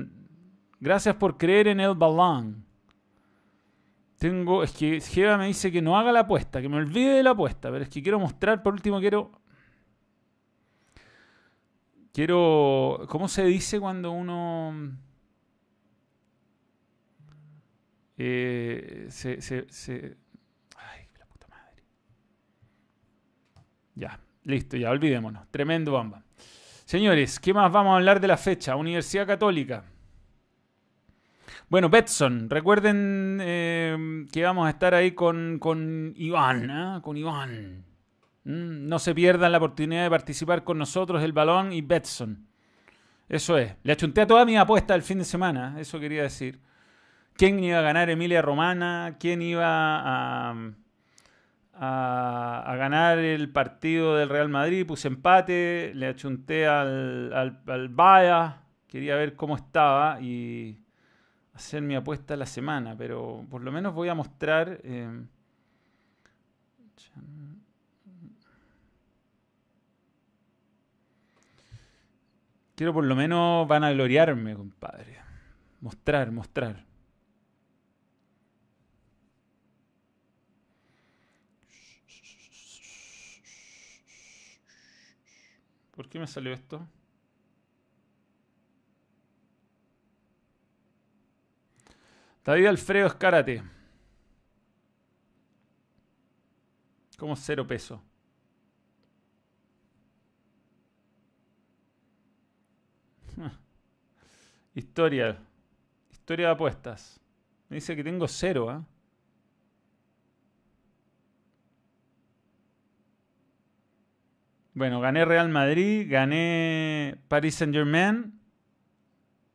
Gracias 0.80 1.14
por 1.16 1.36
creer 1.38 1.68
en 1.68 1.80
el 1.80 1.94
balón. 1.94 2.66
Tengo, 4.18 4.62
es 4.62 4.72
que 4.72 5.00
Jeva 5.00 5.36
me 5.36 5.46
dice 5.46 5.70
que 5.70 5.82
no 5.82 5.98
haga 5.98 6.10
la 6.10 6.20
apuesta, 6.20 6.62
que 6.62 6.68
me 6.68 6.76
olvide 6.76 7.14
de 7.14 7.22
la 7.22 7.30
apuesta, 7.30 7.70
pero 7.70 7.84
es 7.84 7.90
que 7.90 8.02
quiero 8.02 8.18
mostrar, 8.18 8.62
por 8.62 8.72
último 8.72 8.98
quiero... 8.98 9.30
Quiero... 12.12 13.06
¿Cómo 13.08 13.28
se 13.28 13.44
dice 13.44 13.78
cuando 13.78 14.12
uno... 14.12 14.96
Eh, 18.16 19.06
se, 19.10 19.42
se, 19.42 19.66
se... 19.68 20.16
Ay, 20.78 21.06
la 21.18 21.26
puta 21.26 21.46
madre. 21.48 21.82
Ya, 23.96 24.20
listo, 24.44 24.76
ya, 24.76 24.90
olvidémonos. 24.90 25.50
Tremendo 25.50 25.92
bamba. 25.92 26.22
Señores, 26.84 27.40
¿qué 27.40 27.52
más 27.52 27.72
vamos 27.72 27.94
a 27.94 27.96
hablar 27.96 28.20
de 28.20 28.28
la 28.28 28.36
fecha? 28.36 28.76
Universidad 28.76 29.26
Católica. 29.26 29.84
Bueno, 31.68 31.88
Betson, 31.88 32.48
recuerden 32.48 33.38
eh, 33.40 34.26
que 34.30 34.44
vamos 34.44 34.68
a 34.68 34.70
estar 34.70 34.94
ahí 34.94 35.12
con, 35.12 35.58
con 35.58 36.12
Iván, 36.14 36.70
¿eh? 36.70 37.00
con 37.02 37.16
Iván. 37.16 37.84
Mm, 38.44 38.86
no 38.86 39.00
se 39.00 39.14
pierdan 39.14 39.50
la 39.50 39.58
oportunidad 39.58 40.04
de 40.04 40.10
participar 40.10 40.62
con 40.62 40.78
nosotros, 40.78 41.24
el 41.24 41.32
balón 41.32 41.72
y 41.72 41.80
Betson. 41.80 42.46
Eso 43.28 43.58
es. 43.58 43.74
Le 43.82 43.92
achunté 43.92 44.20
a 44.20 44.26
toda 44.28 44.44
mi 44.44 44.56
apuesta 44.56 44.94
el 44.94 45.02
fin 45.02 45.18
de 45.18 45.24
semana, 45.24 45.74
eso 45.80 45.98
quería 45.98 46.22
decir. 46.22 46.60
¿Quién 47.34 47.58
iba 47.58 47.80
a 47.80 47.82
ganar 47.82 48.08
Emilia 48.10 48.42
Romana? 48.42 49.16
¿Quién 49.18 49.42
iba 49.42 49.66
a, 49.66 50.54
a, 51.78 52.74
ganar 52.78 53.18
el 53.18 53.50
partido 53.50 54.16
del 54.16 54.28
Real 54.28 54.48
Madrid? 54.48 54.86
Puse 54.86 55.08
empate, 55.08 55.92
le 55.94 56.08
achunté 56.08 56.66
al, 56.66 57.32
al, 57.32 57.60
al 57.66 57.88
quería 58.88 59.16
ver 59.16 59.36
cómo 59.36 59.56
estaba 59.56 60.20
y 60.20 60.80
hacer 61.54 61.82
mi 61.82 61.94
apuesta 61.94 62.34
a 62.34 62.36
la 62.36 62.46
semana, 62.46 62.94
pero 62.96 63.44
por 63.50 63.62
lo 63.62 63.72
menos 63.72 63.94
voy 63.94 64.08
a 64.08 64.14
mostrar... 64.14 64.80
Eh, 64.84 65.24
quiero 72.74 72.92
por 72.92 73.04
lo 73.04 73.16
menos 73.16 73.66
van 73.66 73.84
a 73.84 73.92
gloriarme, 73.92 74.54
compadre. 74.54 75.16
Mostrar, 75.80 76.30
mostrar. 76.30 76.84
¿Por 85.96 86.08
qué 86.10 86.18
me 86.18 86.26
salió 86.26 86.52
esto? 86.52 86.86
David 92.44 92.66
Alfredo 92.66 93.06
Escárate. 93.06 93.62
Como 97.18 97.34
cero 97.34 97.66
peso. 97.66 98.02
Historia. 104.74 105.38
Historia 106.10 106.48
de 106.48 106.52
apuestas. 106.52 107.18
Me 107.70 107.76
dice 107.76 107.96
que 107.96 108.04
tengo 108.04 108.28
cero, 108.28 108.68
¿ah? 108.68 108.84
Bueno, 114.76 115.00
gané 115.00 115.24
Real 115.24 115.48
Madrid, 115.48 116.06
gané 116.06 117.16
Paris 117.28 117.54
Saint 117.54 117.72
Germain. 117.72 118.38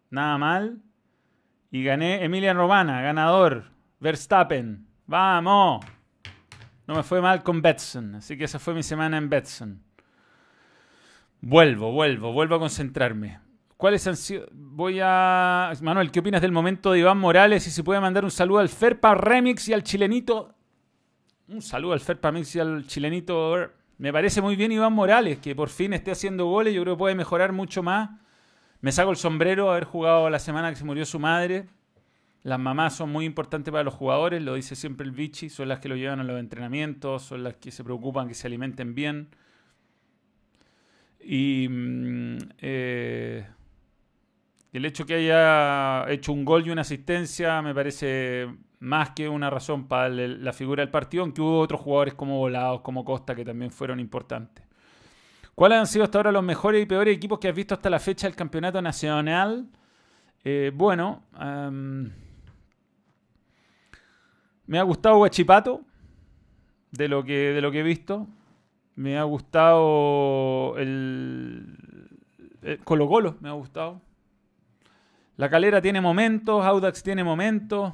Nada 0.09 0.35
mal. 0.39 0.81
Y 1.69 1.83
gané 1.83 2.23
Emilia 2.23 2.55
Romana, 2.55 3.03
ganador. 3.03 3.65
Verstappen. 3.99 4.87
Vamos. 5.05 5.85
No 6.87 6.95
me 6.95 7.03
fue 7.03 7.21
mal 7.21 7.43
con 7.43 7.61
Betson. 7.61 8.15
Así 8.15 8.35
que 8.35 8.45
esa 8.45 8.57
fue 8.57 8.73
mi 8.73 8.81
semana 8.81 9.19
en 9.19 9.29
Betson. 9.29 9.83
Vuelvo, 11.39 11.91
vuelvo, 11.91 12.33
vuelvo 12.33 12.55
a 12.55 12.59
concentrarme. 12.59 13.39
¿Cuáles 13.77 14.07
han 14.07 14.17
sido? 14.17 14.47
Voy 14.51 15.01
a. 15.03 15.71
Manuel, 15.83 16.09
¿qué 16.09 16.21
opinas 16.21 16.41
del 16.41 16.51
momento 16.51 16.93
de 16.93 16.99
Iván 16.99 17.19
Morales? 17.19 17.67
Y 17.67 17.69
si 17.69 17.83
puede 17.83 18.01
mandar 18.01 18.23
un 18.23 18.31
saludo 18.31 18.57
al 18.57 18.69
Ferpa 18.69 19.13
Remix 19.13 19.69
y 19.69 19.73
al 19.73 19.83
chilenito. 19.83 20.55
Un 21.47 21.61
saludo 21.61 21.93
al 21.93 21.99
Ferpa 21.99 22.31
Remix 22.31 22.55
y 22.55 22.59
al 22.59 22.87
chilenito. 22.87 23.80
Me 24.01 24.11
parece 24.11 24.41
muy 24.41 24.55
bien 24.55 24.71
Iván 24.71 24.93
Morales, 24.93 25.37
que 25.37 25.55
por 25.55 25.69
fin 25.69 25.93
esté 25.93 26.09
haciendo 26.09 26.47
goles. 26.47 26.73
Yo 26.73 26.81
creo 26.81 26.95
que 26.95 26.97
puede 26.97 27.13
mejorar 27.13 27.51
mucho 27.51 27.83
más. 27.83 28.09
Me 28.79 28.91
saco 28.91 29.11
el 29.11 29.15
sombrero 29.15 29.69
haber 29.69 29.83
jugado 29.83 30.27
la 30.31 30.39
semana 30.39 30.71
que 30.71 30.75
se 30.75 30.83
murió 30.83 31.05
su 31.05 31.19
madre. 31.19 31.67
Las 32.41 32.57
mamás 32.57 32.95
son 32.95 33.11
muy 33.11 33.25
importantes 33.25 33.71
para 33.71 33.83
los 33.83 33.93
jugadores, 33.93 34.41
lo 34.41 34.55
dice 34.55 34.75
siempre 34.75 35.05
el 35.05 35.11
Vichy, 35.11 35.49
son 35.49 35.67
las 35.67 35.77
que 35.81 35.87
lo 35.87 35.95
llevan 35.95 36.19
a 36.19 36.23
los 36.23 36.39
entrenamientos, 36.39 37.21
son 37.21 37.43
las 37.43 37.53
que 37.57 37.69
se 37.69 37.83
preocupan 37.83 38.27
que 38.27 38.33
se 38.33 38.47
alimenten 38.47 38.95
bien. 38.95 39.29
Y 41.19 41.67
mm, 41.69 42.37
eh, 42.57 43.45
el 44.71 44.85
hecho 44.85 45.05
que 45.05 45.15
haya 45.15 46.09
hecho 46.09 46.31
un 46.33 46.45
gol 46.45 46.65
y 46.65 46.71
una 46.71 46.81
asistencia 46.81 47.61
me 47.61 47.73
parece 47.73 48.47
más 48.79 49.11
que 49.11 49.29
una 49.29 49.49
razón 49.49 49.87
para 49.87 50.09
la 50.09 50.53
figura 50.53 50.81
del 50.81 50.89
partido, 50.89 51.23
aunque 51.23 51.41
hubo 51.41 51.59
otros 51.59 51.81
jugadores 51.81 52.13
como 52.15 52.39
Volados, 52.39 52.81
como 52.81 53.05
Costa, 53.05 53.35
que 53.35 53.45
también 53.45 53.71
fueron 53.71 53.99
importantes. 53.99 54.65
¿Cuáles 55.53 55.79
han 55.79 55.87
sido 55.87 56.03
hasta 56.03 56.17
ahora 56.17 56.31
los 56.31 56.43
mejores 56.43 56.81
y 56.81 56.85
peores 56.85 57.15
equipos 57.15 57.37
que 57.37 57.49
has 57.49 57.55
visto 57.55 57.75
hasta 57.75 57.89
la 57.89 57.99
fecha 57.99 58.27
del 58.27 58.35
campeonato 58.35 58.81
nacional? 58.81 59.67
Eh, 60.43 60.71
bueno, 60.73 61.23
me 64.65 64.79
ha 64.79 64.83
gustado 64.83 65.19
Huachipato, 65.19 65.81
de 66.91 67.07
lo 67.07 67.23
que, 67.23 67.51
de 67.53 67.61
lo 67.61 67.71
que 67.71 67.81
he 67.81 67.83
visto. 67.83 68.27
Me 68.95 69.17
ha 69.17 69.23
gustado 69.23 70.77
el, 70.77 71.77
Colo 72.83 73.07
Colo, 73.07 73.37
me 73.41 73.49
ha 73.49 73.53
gustado. 73.53 74.01
La 75.41 75.49
Calera 75.49 75.81
tiene 75.81 75.99
momentos, 75.99 76.63
Audax 76.63 77.01
tiene 77.01 77.23
momentos. 77.23 77.91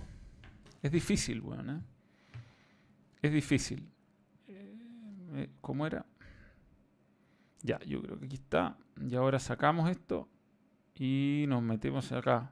Es 0.82 0.92
difícil, 0.92 1.40
bueno, 1.40 1.78
¿eh? 1.78 1.82
Es 3.22 3.32
difícil. 3.32 3.88
Eh, 4.50 5.50
¿Cómo 5.62 5.88
era? 5.88 6.06
Ya, 7.62 7.80
yo 7.86 8.02
creo 8.02 8.20
que 8.20 8.26
aquí 8.26 8.36
está. 8.36 8.76
Y 9.00 9.16
ahora 9.16 9.40
sacamos 9.40 9.90
esto 9.90 10.28
y 10.94 11.46
nos 11.48 11.64
metemos 11.64 12.12
acá. 12.12 12.52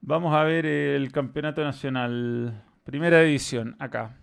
Vamos 0.00 0.34
a 0.34 0.44
ver 0.44 0.64
el 0.64 1.12
campeonato 1.12 1.62
nacional. 1.62 2.64
Primera 2.84 3.20
división, 3.20 3.76
acá. 3.78 4.16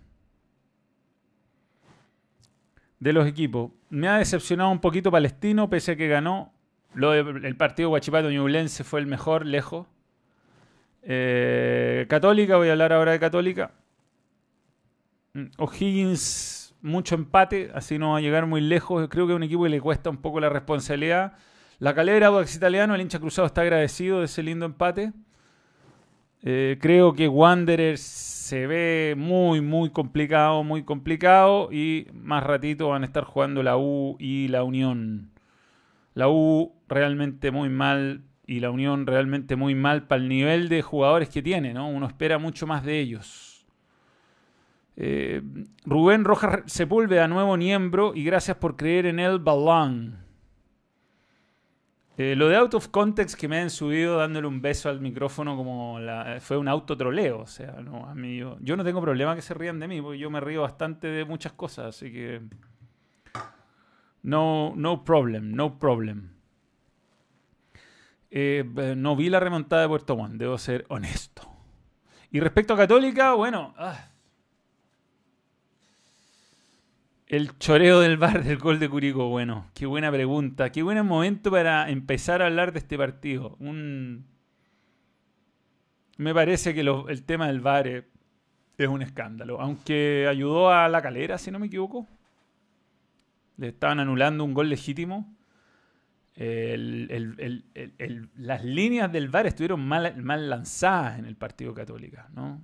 De 2.98 3.12
los 3.12 3.28
equipos. 3.28 3.70
Me 3.90 4.08
ha 4.08 4.16
decepcionado 4.16 4.70
un 4.70 4.80
poquito 4.80 5.12
Palestino, 5.12 5.70
pese 5.70 5.92
a 5.92 5.96
que 5.96 6.08
ganó. 6.08 6.52
El 6.94 7.56
partido 7.56 7.90
Guachipato-Ñublense 7.90 8.84
fue 8.84 9.00
el 9.00 9.06
mejor, 9.06 9.46
lejos. 9.46 9.86
Eh, 11.02 12.06
Católica, 12.08 12.56
voy 12.56 12.68
a 12.68 12.72
hablar 12.72 12.92
ahora 12.92 13.12
de 13.12 13.20
Católica. 13.20 13.72
Mm, 15.34 15.44
O'Higgins, 15.58 16.74
mucho 16.82 17.14
empate, 17.14 17.70
así 17.74 17.98
no 17.98 18.12
va 18.12 18.18
a 18.18 18.20
llegar 18.20 18.46
muy 18.46 18.60
lejos. 18.60 19.08
Creo 19.08 19.26
que 19.26 19.32
es 19.32 19.36
un 19.36 19.42
equipo 19.42 19.64
que 19.64 19.70
le 19.70 19.80
cuesta 19.80 20.10
un 20.10 20.18
poco 20.18 20.40
la 20.40 20.48
responsabilidad. 20.48 21.34
La 21.78 21.94
Calera, 21.94 22.26
Audax 22.26 22.56
Italiano, 22.56 22.94
el 22.94 23.00
hincha 23.00 23.20
cruzado 23.20 23.46
está 23.46 23.62
agradecido 23.62 24.18
de 24.18 24.26
ese 24.26 24.42
lindo 24.42 24.66
empate. 24.66 25.12
Eh, 26.42 26.78
creo 26.80 27.12
que 27.14 27.28
Wanderers 27.28 28.00
se 28.00 28.66
ve 28.66 29.14
muy, 29.16 29.60
muy 29.60 29.90
complicado, 29.90 30.64
muy 30.64 30.82
complicado. 30.82 31.72
Y 31.72 32.08
más 32.12 32.42
ratito 32.42 32.88
van 32.88 33.02
a 33.02 33.06
estar 33.06 33.24
jugando 33.24 33.62
la 33.62 33.76
U 33.78 34.16
y 34.18 34.48
la 34.48 34.64
Unión. 34.64 35.30
La 36.14 36.28
U 36.28 36.74
realmente 36.88 37.50
muy 37.50 37.68
mal 37.68 38.24
y 38.46 38.60
la 38.60 38.70
Unión 38.70 39.06
realmente 39.06 39.54
muy 39.56 39.74
mal 39.74 40.06
para 40.06 40.22
el 40.22 40.28
nivel 40.28 40.68
de 40.68 40.82
jugadores 40.82 41.28
que 41.28 41.42
tiene, 41.42 41.72
¿no? 41.72 41.88
Uno 41.88 42.06
espera 42.06 42.38
mucho 42.38 42.66
más 42.66 42.84
de 42.84 42.98
ellos. 42.98 43.64
Eh, 44.96 45.40
Rubén 45.86 46.24
Rojas 46.24 46.62
Sepúlveda, 46.66 47.28
nuevo 47.28 47.56
miembro, 47.56 48.12
y 48.14 48.24
gracias 48.24 48.56
por 48.56 48.76
creer 48.76 49.06
en 49.06 49.20
el 49.20 49.38
balón. 49.38 50.18
Eh, 52.18 52.36
lo 52.36 52.50
de 52.50 52.56
out 52.56 52.74
of 52.74 52.88
context 52.88 53.34
que 53.34 53.48
me 53.48 53.60
han 53.60 53.70
subido 53.70 54.18
dándole 54.18 54.46
un 54.46 54.60
beso 54.60 54.90
al 54.90 55.00
micrófono 55.00 55.56
como 55.56 55.98
fue 56.40 56.58
un 56.58 56.68
autotroleo. 56.68 57.38
O 57.38 57.46
sea, 57.46 57.80
no, 57.80 58.04
a 58.04 58.14
mí, 58.14 58.36
yo, 58.36 58.76
no 58.76 58.84
tengo 58.84 59.00
problema 59.00 59.34
que 59.34 59.40
se 59.40 59.54
rían 59.54 59.80
de 59.80 59.88
mí, 59.88 60.02
porque 60.02 60.18
yo 60.18 60.28
me 60.28 60.38
río 60.38 60.60
bastante 60.60 61.06
de 61.06 61.24
muchas 61.24 61.52
cosas, 61.52 61.96
así 61.96 62.12
que. 62.12 62.42
No, 64.22 64.74
no 64.76 65.04
problem, 65.04 65.54
no 65.54 65.78
problem. 65.78 66.30
Eh, 68.30 68.64
no 68.96 69.16
vi 69.16 69.28
la 69.28 69.40
remontada 69.40 69.82
de 69.82 69.88
Puerto 69.88 70.16
Juan, 70.16 70.38
debo 70.38 70.58
ser 70.58 70.84
honesto. 70.88 71.48
Y 72.30 72.40
respecto 72.40 72.74
a 72.74 72.76
Católica, 72.76 73.34
bueno. 73.34 73.74
Ah, 73.76 74.10
El 77.30 77.56
choreo 77.58 78.00
del 78.00 78.16
bar 78.16 78.42
del 78.42 78.58
gol 78.58 78.80
de 78.80 78.88
Curicó, 78.88 79.28
bueno, 79.28 79.70
qué 79.72 79.86
buena 79.86 80.10
pregunta, 80.10 80.72
qué 80.72 80.82
buen 80.82 81.06
momento 81.06 81.52
para 81.52 81.88
empezar 81.88 82.42
a 82.42 82.46
hablar 82.46 82.72
de 82.72 82.80
este 82.80 82.98
partido. 82.98 83.54
Un... 83.60 84.26
Me 86.16 86.34
parece 86.34 86.74
que 86.74 86.80
el 86.80 87.22
tema 87.22 87.46
del 87.46 87.60
bar 87.60 87.86
es, 87.86 88.04
un 88.88 89.02
escándalo, 89.02 89.60
aunque 89.60 90.26
ayudó 90.28 90.70
a 90.70 90.88
la 90.88 91.00
calera, 91.02 91.38
si 91.38 91.52
no 91.52 91.60
me 91.60 91.68
equivoco. 91.68 92.08
Estaban 93.60 94.00
anulando 94.00 94.44
un 94.44 94.54
gol 94.54 94.68
legítimo. 94.68 95.36
las 98.36 98.64
líneas 98.64 99.12
del 99.12 99.28
VAR 99.28 99.46
estuvieron 99.46 99.80
mal, 99.80 100.16
mal 100.22 100.48
lanzadas 100.48 101.18
en 101.18 101.26
el 101.26 101.36
partido 101.36 101.74
Católica, 101.74 102.28
¿no? 102.34 102.62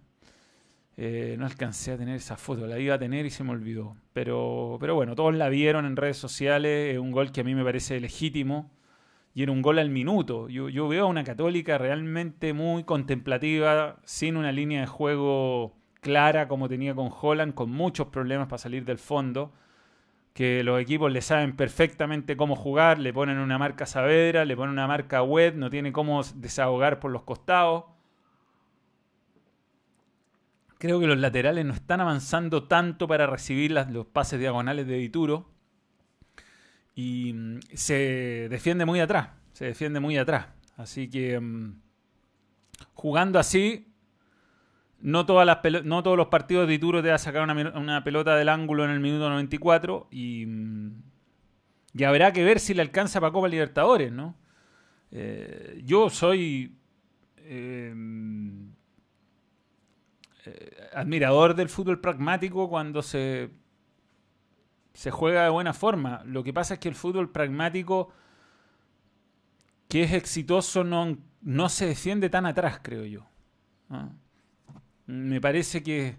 Eh, 0.98 1.36
no 1.38 1.44
alcancé 1.44 1.92
a 1.92 1.98
tener 1.98 2.16
esa 2.16 2.38
foto, 2.38 2.66
la 2.66 2.78
iba 2.78 2.94
a 2.94 2.98
tener 2.98 3.26
y 3.26 3.30
se 3.30 3.44
me 3.44 3.50
olvidó. 3.50 3.96
Pero, 4.14 4.78
pero 4.80 4.94
bueno, 4.94 5.14
todos 5.14 5.34
la 5.34 5.50
vieron 5.50 5.84
en 5.84 5.94
redes 5.94 6.16
sociales, 6.16 6.94
es 6.94 6.98
un 6.98 7.12
gol 7.12 7.32
que 7.32 7.42
a 7.42 7.44
mí 7.44 7.54
me 7.54 7.64
parece 7.64 8.00
legítimo 8.00 8.70
y 9.34 9.42
era 9.42 9.52
un 9.52 9.60
gol 9.60 9.78
al 9.78 9.90
minuto. 9.90 10.48
Yo, 10.48 10.70
yo 10.70 10.88
veo 10.88 11.04
a 11.04 11.08
una 11.08 11.22
católica 11.22 11.76
realmente 11.76 12.54
muy 12.54 12.84
contemplativa, 12.84 14.00
sin 14.04 14.38
una 14.38 14.52
línea 14.52 14.80
de 14.80 14.86
juego 14.86 15.76
clara 16.00 16.48
como 16.48 16.68
tenía 16.68 16.94
con 16.94 17.10
Holland, 17.12 17.52
con 17.52 17.70
muchos 17.70 18.06
problemas 18.06 18.48
para 18.48 18.58
salir 18.58 18.86
del 18.86 18.96
fondo, 18.96 19.52
que 20.36 20.62
los 20.62 20.78
equipos 20.78 21.10
le 21.10 21.22
saben 21.22 21.56
perfectamente 21.56 22.36
cómo 22.36 22.54
jugar, 22.54 22.98
le 22.98 23.12
ponen 23.12 23.38
una 23.38 23.56
marca 23.58 23.86
Saavedra, 23.86 24.44
le 24.44 24.54
ponen 24.54 24.74
una 24.74 24.86
marca 24.86 25.22
Web, 25.22 25.56
no 25.56 25.70
tiene 25.70 25.90
cómo 25.92 26.22
desahogar 26.22 27.00
por 27.00 27.10
los 27.10 27.22
costados 27.22 27.84
Creo 30.78 31.00
que 31.00 31.06
los 31.06 31.18
laterales 31.18 31.64
no 31.64 31.72
están 31.72 32.00
avanzando 32.00 32.64
tanto 32.64 33.08
para 33.08 33.26
recibir 33.26 33.70
los 33.70 34.06
pases 34.06 34.38
diagonales 34.38 34.86
de 34.86 34.98
Dituro. 34.98 35.50
Y 36.94 37.32
mm, 37.32 37.60
se 37.72 38.48
defiende 38.50 38.84
muy 38.84 39.00
atrás. 39.00 39.30
Se 39.52 39.64
defiende 39.64 40.00
muy 40.00 40.18
atrás. 40.18 40.48
Así 40.76 41.08
que 41.08 41.40
mm, 41.40 41.80
jugando 42.92 43.38
así, 43.38 43.94
no, 45.06 45.24
todas 45.24 45.46
las 45.46 45.84
no 45.84 46.02
todos 46.02 46.16
los 46.16 46.26
partidos 46.26 46.66
de 46.66 46.72
Dituro 46.72 47.00
te 47.00 47.10
va 47.10 47.14
a 47.14 47.18
sacar 47.18 47.42
una, 47.48 48.02
pelota 48.02 48.34
del 48.34 48.48
ángulo 48.48 48.84
en 48.84 48.90
el 48.90 48.98
minuto 48.98 49.30
94. 49.30 50.08
Y, 50.10 50.46
mm, 50.46 51.02
y 51.94 52.02
habrá 52.02 52.32
que 52.32 52.42
ver 52.42 52.58
si 52.58 52.74
le 52.74 52.82
alcanza 52.82 53.20
para 53.20 53.32
Copa 53.32 53.46
Libertadores, 53.46 54.10
¿no? 54.10 54.36
Eh, 55.12 55.80
yo 55.84 56.10
soy. 56.10 56.76
Eh, 57.36 57.94
eh, 60.44 60.88
admirador 60.92 61.54
del 61.54 61.68
fútbol 61.68 62.00
pragmático 62.00 62.68
cuando 62.68 63.00
se, 63.00 63.50
se 64.92 65.12
juega 65.12 65.44
de 65.44 65.50
buena 65.50 65.72
forma. 65.72 66.24
Lo 66.24 66.42
que 66.42 66.52
pasa 66.52 66.74
es 66.74 66.80
que 66.80 66.88
el 66.88 66.96
fútbol 66.96 67.30
pragmático 67.30 68.12
que 69.88 70.02
es 70.02 70.12
exitoso 70.12 70.82
no, 70.82 71.16
no 71.42 71.68
se 71.68 71.86
defiende 71.86 72.28
tan 72.28 72.44
atrás, 72.44 72.80
creo 72.82 73.04
yo. 73.04 73.28
Me 75.06 75.40
parece 75.40 75.82
que 75.82 76.16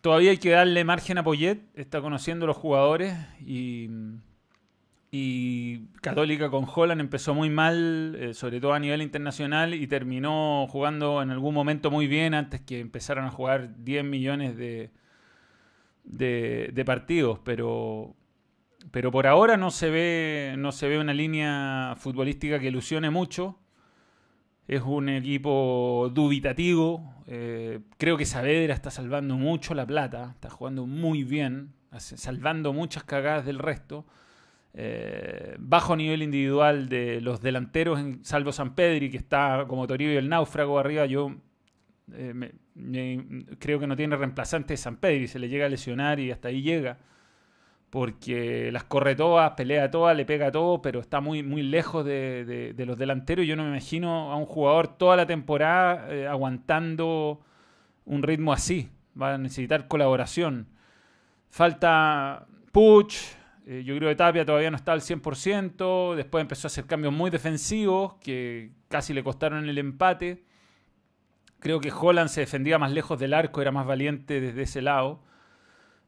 todavía 0.00 0.30
hay 0.30 0.38
que 0.38 0.50
darle 0.50 0.84
margen 0.84 1.18
a 1.18 1.24
Poyet, 1.24 1.60
está 1.74 2.00
conociendo 2.00 2.46
los 2.46 2.56
jugadores 2.56 3.14
y 3.40 3.88
Católica 6.00 6.50
con 6.50 6.66
Holland 6.72 7.00
empezó 7.00 7.34
muy 7.34 7.50
mal, 7.50 8.16
eh, 8.18 8.34
sobre 8.34 8.60
todo 8.60 8.74
a 8.74 8.78
nivel 8.78 9.02
internacional, 9.02 9.74
y 9.74 9.86
terminó 9.86 10.66
jugando 10.68 11.22
en 11.22 11.30
algún 11.30 11.54
momento 11.54 11.90
muy 11.90 12.06
bien 12.06 12.34
antes 12.34 12.60
que 12.60 12.80
empezaran 12.80 13.24
a 13.24 13.30
jugar 13.30 13.82
10 13.84 14.04
millones 14.04 14.56
de, 14.56 14.90
de, 16.04 16.84
partidos. 16.84 17.40
Pero, 17.44 18.14
pero 18.90 19.10
por 19.10 19.26
ahora 19.26 19.56
no 19.56 19.70
se, 19.70 19.90
ve, 19.90 20.54
no 20.58 20.72
se 20.72 20.88
ve 20.88 20.98
una 20.98 21.14
línea 21.14 21.94
futbolística 21.96 22.58
que 22.58 22.68
ilusione 22.68 23.10
mucho. 23.10 23.58
Es 24.68 24.82
un 24.82 25.08
equipo 25.08 26.10
dubitativo. 26.12 27.14
Eh, 27.26 27.80
creo 27.98 28.16
que 28.16 28.24
Saavedra 28.24 28.74
está 28.74 28.90
salvando 28.90 29.36
mucho 29.36 29.74
la 29.74 29.86
plata, 29.86 30.32
está 30.34 30.50
jugando 30.50 30.86
muy 30.86 31.24
bien, 31.24 31.72
salvando 31.96 32.72
muchas 32.72 33.04
cagadas 33.04 33.46
del 33.46 33.58
resto. 33.58 34.04
Eh, 34.78 35.56
bajo 35.58 35.96
nivel 35.96 36.22
individual 36.22 36.88
de 36.88 37.20
los 37.22 37.40
delanteros, 37.40 37.98
salvo 38.22 38.52
San 38.52 38.74
Pedri, 38.74 39.10
que 39.10 39.16
está 39.16 39.64
como 39.66 39.86
Toribio 39.86 40.18
el 40.18 40.28
náufrago 40.28 40.78
arriba, 40.78 41.06
yo 41.06 41.34
eh, 42.12 42.52
creo 43.58 43.80
que 43.80 43.86
no 43.86 43.96
tiene 43.96 44.16
reemplazante 44.16 44.74
de 44.74 44.76
San 44.76 44.96
Pedri, 44.96 45.28
se 45.28 45.38
le 45.38 45.48
llega 45.48 45.64
a 45.64 45.70
lesionar 45.70 46.20
y 46.20 46.30
hasta 46.30 46.48
ahí 46.48 46.60
llega, 46.60 46.98
porque 47.90 48.70
las 48.72 48.84
corre 48.84 49.14
todas, 49.14 49.52
pelea 49.52 49.90
todas, 49.90 50.16
le 50.16 50.24
pega 50.24 50.50
todo, 50.50 50.82
pero 50.82 51.00
está 51.00 51.20
muy, 51.20 51.42
muy 51.42 51.62
lejos 51.62 52.04
de, 52.04 52.74
los 52.76 52.98
delanteros. 52.98 53.46
Yo 53.46 53.56
no 53.56 53.62
me 53.62 53.70
imagino 53.70 54.32
a 54.32 54.36
un 54.36 54.46
jugador 54.46 54.88
toda 54.88 55.16
la 55.16 55.26
temporada 55.26 56.12
eh, 56.12 56.26
aguantando 56.26 57.40
un 58.04 58.22
ritmo 58.22 58.52
así, 58.52 58.90
va 59.20 59.34
a 59.34 59.38
necesitar 59.38 59.88
colaboración. 59.88 60.68
Falta 61.48 62.46
Puch, 62.72 63.14
eh, 63.66 63.82
yo 63.84 63.96
creo 63.96 64.08
que 64.10 64.16
Tapia 64.16 64.44
todavía 64.44 64.70
no 64.70 64.76
está 64.76 64.92
al 64.92 65.00
100%. 65.00 66.14
Después 66.14 66.42
empezó 66.42 66.66
a 66.66 66.68
hacer 66.68 66.86
cambios 66.86 67.12
muy 67.12 67.30
defensivos 67.30 68.14
que 68.20 68.70
casi 68.88 69.12
le 69.12 69.24
costaron 69.24 69.68
el 69.68 69.78
empate. 69.78 70.44
Creo 71.58 71.80
que 71.80 71.90
Holland 71.90 72.28
se 72.28 72.42
defendía 72.42 72.78
más 72.78 72.92
lejos 72.92 73.18
del 73.18 73.34
arco, 73.34 73.60
era 73.62 73.72
más 73.72 73.86
valiente 73.86 74.40
desde 74.40 74.62
ese 74.62 74.82
lado. 74.82 75.20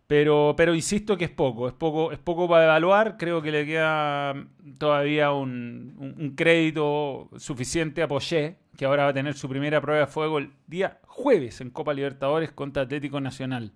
Pero, 0.08 0.54
pero 0.56 0.74
insisto 0.74 1.16
que 1.16 1.26
es 1.26 1.30
poco, 1.30 1.68
es 1.68 1.74
poco, 1.74 2.10
es 2.10 2.18
poco 2.18 2.48
para 2.48 2.64
evaluar. 2.64 3.16
Creo 3.16 3.40
que 3.40 3.52
le 3.52 3.64
queda 3.66 4.34
todavía 4.78 5.30
un, 5.32 6.34
crédito 6.36 7.28
suficiente 7.36 8.02
a 8.02 8.08
Poché, 8.08 8.56
que 8.76 8.86
ahora 8.86 9.04
va 9.04 9.10
a 9.10 9.14
tener 9.14 9.34
su 9.34 9.48
primera 9.48 9.80
prueba 9.80 10.00
de 10.00 10.06
fuego 10.06 10.38
el 10.38 10.50
día 10.66 10.98
jueves 11.06 11.60
en 11.60 11.70
Copa 11.70 11.94
Libertadores 11.94 12.50
contra 12.52 12.82
Atlético 12.82 13.20
Nacional 13.20 13.72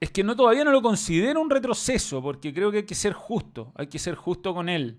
es 0.00 0.10
que 0.10 0.22
no 0.22 0.36
todavía 0.36 0.64
no 0.64 0.70
lo 0.70 0.80
considero 0.80 1.40
un 1.40 1.50
retroceso, 1.50 2.22
porque 2.22 2.54
creo 2.54 2.70
que 2.70 2.78
hay 2.78 2.82
que 2.84 2.94
ser 2.94 3.12
justo, 3.12 3.72
hay 3.74 3.88
que 3.88 3.98
ser 3.98 4.14
justo 4.14 4.54
con 4.54 4.68
él. 4.68 4.98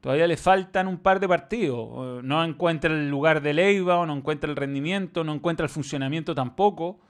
Todavía 0.00 0.28
le 0.28 0.36
faltan 0.36 0.86
un 0.86 0.98
par 0.98 1.18
de 1.18 1.26
partidos. 1.26 2.22
No 2.22 2.44
encuentra 2.44 2.94
el 2.94 3.10
lugar 3.10 3.42
de 3.42 3.52
Leiva, 3.52 3.98
o 3.98 4.06
no 4.06 4.16
encuentra 4.16 4.48
el 4.48 4.54
rendimiento, 4.56 5.24
no 5.24 5.34
encuentra 5.34 5.64
el 5.64 5.70
funcionamiento 5.70 6.36
tampoco. 6.36 7.00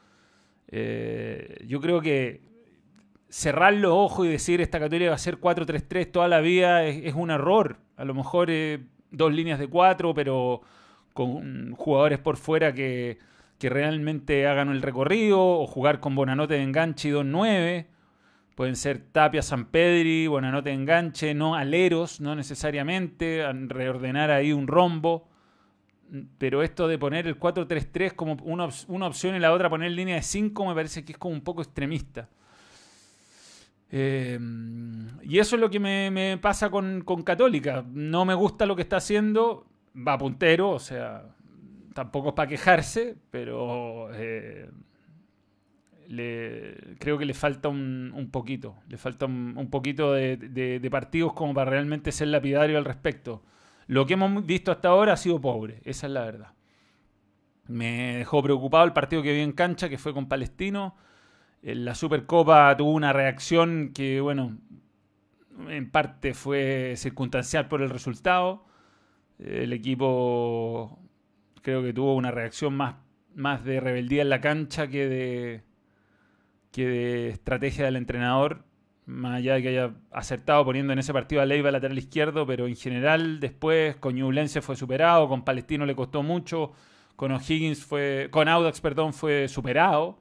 Eh, 0.68 1.64
yo 1.66 1.80
creo 1.80 2.00
que 2.00 2.42
cerrar 3.28 3.74
los 3.74 3.92
ojos 3.92 4.26
y 4.26 4.30
decir 4.30 4.60
esta 4.60 4.78
categoría 4.78 5.10
va 5.10 5.16
a 5.16 5.18
ser 5.18 5.40
4-3-3 5.40 6.10
toda 6.10 6.28
la 6.28 6.40
vida 6.40 6.84
es, 6.84 7.14
un 7.14 7.30
error. 7.30 7.78
A 7.96 8.04
lo 8.04 8.14
mejor 8.14 8.50
dos 9.10 9.32
líneas 9.32 9.58
de 9.58 9.68
cuatro, 9.68 10.14
pero 10.14 10.62
con 11.12 11.72
jugadores 11.72 12.18
por 12.18 12.36
fuera 12.36 12.72
que, 12.72 13.18
que 13.58 13.68
realmente 13.68 14.46
hagan 14.46 14.68
el 14.70 14.82
recorrido 14.82 15.40
o 15.40 15.66
jugar 15.66 16.00
con 16.00 16.14
Bonanote 16.14 16.54
de 16.54 16.62
enganche 16.62 17.08
y 17.08 17.12
2-9. 17.12 17.86
Pueden 18.54 18.76
ser 18.76 18.98
Tapia, 18.98 19.42
San 19.42 19.66
Pedri, 19.66 20.26
Bonanote 20.26 20.70
de 20.70 20.76
enganche, 20.76 21.34
no 21.34 21.54
aleros, 21.54 22.20
no 22.20 22.34
necesariamente, 22.34 23.44
reordenar 23.68 24.30
ahí 24.30 24.52
un 24.52 24.66
rombo. 24.66 25.28
Pero 26.38 26.62
esto 26.62 26.88
de 26.88 26.98
poner 26.98 27.26
el 27.26 27.38
4-3-3 27.38 28.14
como 28.14 28.36
una, 28.42 28.68
una, 28.88 29.06
opción 29.06 29.36
y 29.36 29.38
la 29.38 29.52
otra 29.52 29.68
poner 29.68 29.90
línea 29.90 30.16
de 30.16 30.22
5 30.22 30.66
me 30.66 30.74
parece 30.74 31.04
que 31.04 31.12
es 31.12 31.18
como 31.18 31.34
un 31.34 31.42
poco 31.42 31.62
extremista. 31.62 32.28
Eh, 33.90 34.38
y 35.22 35.38
eso 35.38 35.56
es 35.56 35.60
lo 35.60 35.70
que 35.70 35.80
me, 35.80 36.38
pasa 36.40 36.70
con, 36.70 37.02
con 37.02 37.22
Católica. 37.22 37.84
No 37.92 38.24
me 38.24 38.34
gusta 38.34 38.66
lo 38.66 38.76
que 38.76 38.82
está 38.82 38.96
haciendo, 38.96 39.66
va 39.94 40.16
puntero, 40.18 40.70
o 40.70 40.78
sea, 40.78 41.24
tampoco 41.94 42.28
es 42.28 42.34
para 42.34 42.48
quejarse, 42.48 43.16
pero 43.30 44.08
eh, 44.14 44.70
creo 46.98 47.18
que 47.18 47.24
le 47.24 47.34
falta 47.34 47.68
un, 47.68 48.28
poquito. 48.30 48.76
Le 48.88 48.96
falta 48.96 49.26
un, 49.26 49.68
poquito 49.70 50.12
de, 50.12 50.88
partidos 50.90 51.32
como 51.32 51.54
para 51.54 51.70
realmente 51.70 52.12
ser 52.12 52.28
lapidario 52.28 52.78
al 52.78 52.84
respecto. 52.84 53.42
Lo 53.88 54.06
que 54.06 54.14
hemos 54.14 54.44
visto 54.44 54.70
hasta 54.70 54.88
ahora 54.88 55.14
ha 55.14 55.16
sido 55.16 55.40
pobre, 55.40 55.80
esa 55.84 56.06
es 56.06 56.12
la 56.12 56.22
verdad. 56.22 56.52
Me 57.66 58.18
dejó 58.18 58.42
preocupado 58.42 58.84
el 58.84 58.92
partido 58.92 59.22
que 59.22 59.32
vi 59.32 59.40
en 59.40 59.52
cancha, 59.52 59.88
que 59.88 59.98
fue 59.98 60.12
con 60.12 60.28
Palestino. 60.28 60.94
La 61.62 61.94
Supercopa 61.94 62.76
tuvo 62.76 62.92
una 62.92 63.14
reacción 63.14 63.92
que, 63.94 64.20
bueno, 64.20 64.58
en 65.68 65.90
parte 65.90 66.34
fue 66.34 66.94
circunstancial 66.96 67.66
por 67.68 67.80
el 67.80 67.88
resultado. 67.88 68.66
El 69.38 69.72
equipo 69.72 70.98
creo 71.62 71.82
que 71.82 71.94
tuvo 71.94 72.14
una 72.14 72.30
reacción 72.30 72.74
más, 72.74 72.96
más 73.34 73.64
de 73.64 73.80
rebeldía 73.80 74.20
en 74.20 74.28
la 74.28 74.42
cancha 74.42 74.88
que 74.88 75.08
de, 75.08 75.62
que 76.72 76.86
de 76.86 77.28
estrategia 77.30 77.86
del 77.86 77.96
entrenador, 77.96 78.64
más 79.08 79.36
allá 79.36 79.54
de 79.54 79.62
que 79.62 79.68
haya 79.70 79.94
acertado 80.12 80.64
poniendo 80.66 80.92
en 80.92 80.98
ese 80.98 81.14
partido 81.14 81.40
a 81.40 81.46
Leiva 81.46 81.70
lateral 81.70 81.96
izquierdo, 81.96 82.46
pero 82.46 82.66
en 82.66 82.76
general 82.76 83.40
después 83.40 83.96
con 83.96 84.14
Ñublense 84.14 84.60
fue 84.60 84.76
superado, 84.76 85.28
con 85.28 85.44
Palestino 85.44 85.86
le 85.86 85.96
costó 85.96 86.22
mucho, 86.22 86.72
con 87.16 87.32
O'Higgins 87.32 87.84
fue, 87.84 88.28
con 88.30 88.48
Audax, 88.48 88.80
perdón, 88.82 89.14
fue 89.14 89.48
superado, 89.48 90.20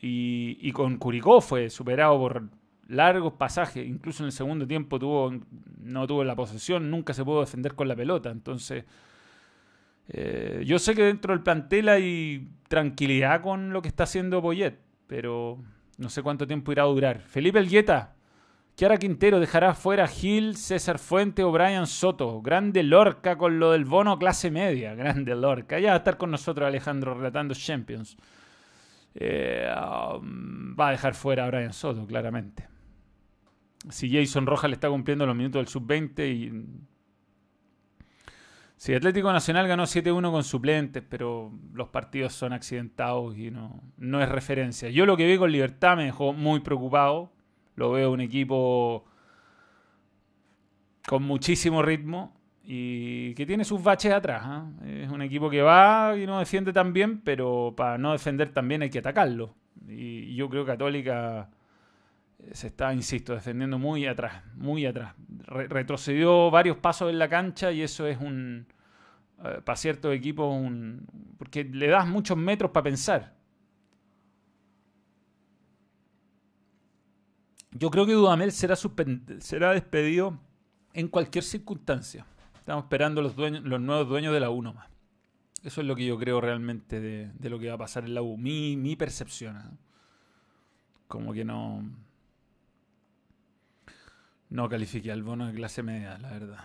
y, 0.00 0.56
y 0.60 0.72
con 0.72 0.96
Curicó 0.96 1.42
fue 1.42 1.68
superado 1.68 2.18
por 2.18 2.48
largos 2.88 3.34
pasajes, 3.34 3.86
incluso 3.86 4.22
en 4.22 4.28
el 4.28 4.32
segundo 4.32 4.66
tiempo 4.66 4.98
tuvo, 4.98 5.34
no 5.82 6.06
tuvo 6.06 6.24
la 6.24 6.34
posesión, 6.34 6.90
nunca 6.90 7.12
se 7.12 7.24
pudo 7.24 7.40
defender 7.40 7.74
con 7.74 7.88
la 7.88 7.94
pelota, 7.94 8.30
entonces 8.30 8.86
eh, 10.08 10.62
yo 10.64 10.78
sé 10.78 10.94
que 10.94 11.02
dentro 11.02 11.34
del 11.34 11.42
plantel 11.42 11.90
hay 11.90 12.48
tranquilidad 12.68 13.42
con 13.42 13.74
lo 13.74 13.82
que 13.82 13.88
está 13.88 14.04
haciendo 14.04 14.40
Boyet, 14.40 14.78
pero 15.06 15.58
no 15.98 16.08
sé 16.08 16.22
cuánto 16.22 16.46
tiempo 16.46 16.72
irá 16.72 16.84
a 16.84 16.86
durar. 16.86 17.20
Felipe 17.20 17.58
Elgueta, 17.58 18.14
Kiara 18.78 18.96
Quintero 18.96 19.40
dejará 19.40 19.74
fuera 19.74 20.06
Gil, 20.06 20.56
César 20.56 21.00
Fuente 21.00 21.42
o 21.42 21.50
Brian 21.50 21.88
Soto. 21.88 22.40
Grande 22.40 22.84
Lorca 22.84 23.36
con 23.36 23.58
lo 23.58 23.72
del 23.72 23.84
bono 23.84 24.16
clase 24.18 24.52
media. 24.52 24.94
Grande 24.94 25.34
Lorca. 25.34 25.80
Ya 25.80 25.88
va 25.88 25.94
a 25.94 25.98
estar 25.98 26.16
con 26.16 26.30
nosotros 26.30 26.66
Alejandro 26.66 27.14
relatando 27.14 27.54
Champions. 27.54 28.16
Eh, 29.16 29.68
um, 29.68 30.76
va 30.78 30.88
a 30.88 30.90
dejar 30.92 31.14
fuera 31.14 31.44
a 31.44 31.48
Brian 31.48 31.72
Soto, 31.72 32.06
claramente. 32.06 32.68
Si 33.90 34.12
Jason 34.12 34.46
Rojas 34.46 34.70
le 34.70 34.74
está 34.74 34.88
cumpliendo 34.88 35.26
los 35.26 35.34
minutos 35.34 35.58
del 35.58 35.66
sub-20 35.66 36.28
y 36.28 36.52
Sí, 38.78 38.94
Atlético 38.94 39.32
Nacional 39.32 39.66
ganó 39.66 39.82
7-1 39.82 40.30
con 40.30 40.44
suplentes, 40.44 41.02
pero 41.02 41.50
los 41.74 41.88
partidos 41.88 42.32
son 42.32 42.52
accidentados 42.52 43.36
y 43.36 43.50
no, 43.50 43.82
no 43.96 44.22
es 44.22 44.28
referencia. 44.28 44.88
Yo 44.88 45.04
lo 45.04 45.16
que 45.16 45.26
vi 45.26 45.36
con 45.36 45.50
Libertad 45.50 45.96
me 45.96 46.04
dejó 46.04 46.32
muy 46.32 46.60
preocupado. 46.60 47.32
Lo 47.74 47.90
veo 47.90 48.12
un 48.12 48.20
equipo 48.20 49.04
con 51.08 51.24
muchísimo 51.24 51.82
ritmo 51.82 52.36
y 52.62 53.34
que 53.34 53.46
tiene 53.46 53.64
sus 53.64 53.82
baches 53.82 54.12
atrás. 54.12 54.42
¿ah? 54.44 54.70
Es 54.86 55.10
un 55.10 55.22
equipo 55.22 55.50
que 55.50 55.60
va 55.60 56.16
y 56.16 56.24
no 56.24 56.38
defiende 56.38 56.72
tan 56.72 56.92
bien, 56.92 57.20
pero 57.22 57.74
para 57.76 57.98
no 57.98 58.12
defender 58.12 58.50
también 58.50 58.82
hay 58.82 58.90
que 58.90 59.00
atacarlo. 59.00 59.56
Y 59.88 60.36
yo 60.36 60.48
creo 60.48 60.64
que 60.64 60.70
Católica 60.70 61.50
se 62.52 62.68
está, 62.68 62.92
insisto, 62.94 63.34
defendiendo 63.34 63.78
muy 63.78 64.06
atrás, 64.06 64.42
muy 64.54 64.86
atrás. 64.86 65.14
retrocedió 65.46 66.50
varios 66.50 66.76
pasos 66.76 67.10
en 67.10 67.18
la 67.18 67.28
cancha 67.28 67.72
y 67.72 67.82
eso 67.82 68.06
es 68.06 68.18
un, 68.18 68.66
eh, 69.44 69.60
para 69.64 69.76
cierto 69.76 70.12
equipo, 70.12 70.46
un, 70.48 71.06
porque 71.36 71.64
le 71.64 71.88
das 71.88 72.06
muchos 72.06 72.36
metros 72.36 72.70
para 72.70 72.84
pensar. 72.84 73.36
Yo 77.72 77.90
creo 77.90 78.06
que 78.06 78.12
Dudamel 78.12 78.52
será, 78.52 78.76
será 78.76 79.72
despedido 79.72 80.38
en 80.94 81.08
cualquier 81.08 81.44
circunstancia. 81.44 82.24
Estamos 82.56 82.84
esperando 82.84 83.20
los, 83.20 83.36
dueños, 83.36 83.62
los 83.64 83.80
nuevos 83.80 84.08
dueños 84.08 84.32
de 84.32 84.40
la 84.40 84.50
U 84.50 84.62
más. 84.62 84.88
Eso 85.62 85.80
es 85.80 85.86
lo 85.86 85.96
que 85.96 86.06
yo 86.06 86.18
creo 86.18 86.40
realmente 86.40 87.00
de, 87.00 87.50
lo 87.50 87.58
que 87.58 87.68
va 87.68 87.74
a 87.74 87.78
pasar 87.78 88.04
en 88.04 88.14
la 88.14 88.22
U. 88.22 88.36
Mi, 88.36 88.76
mi 88.76 88.96
percepción. 88.96 89.56
¿eh? 89.56 89.76
Como 91.08 91.32
que 91.32 91.44
no 91.44 91.84
no 94.50 94.68
califique 94.68 95.12
al 95.12 95.22
bono 95.22 95.46
de 95.46 95.54
clase 95.54 95.82
media, 95.82 96.18
la 96.18 96.30
verdad. 96.30 96.64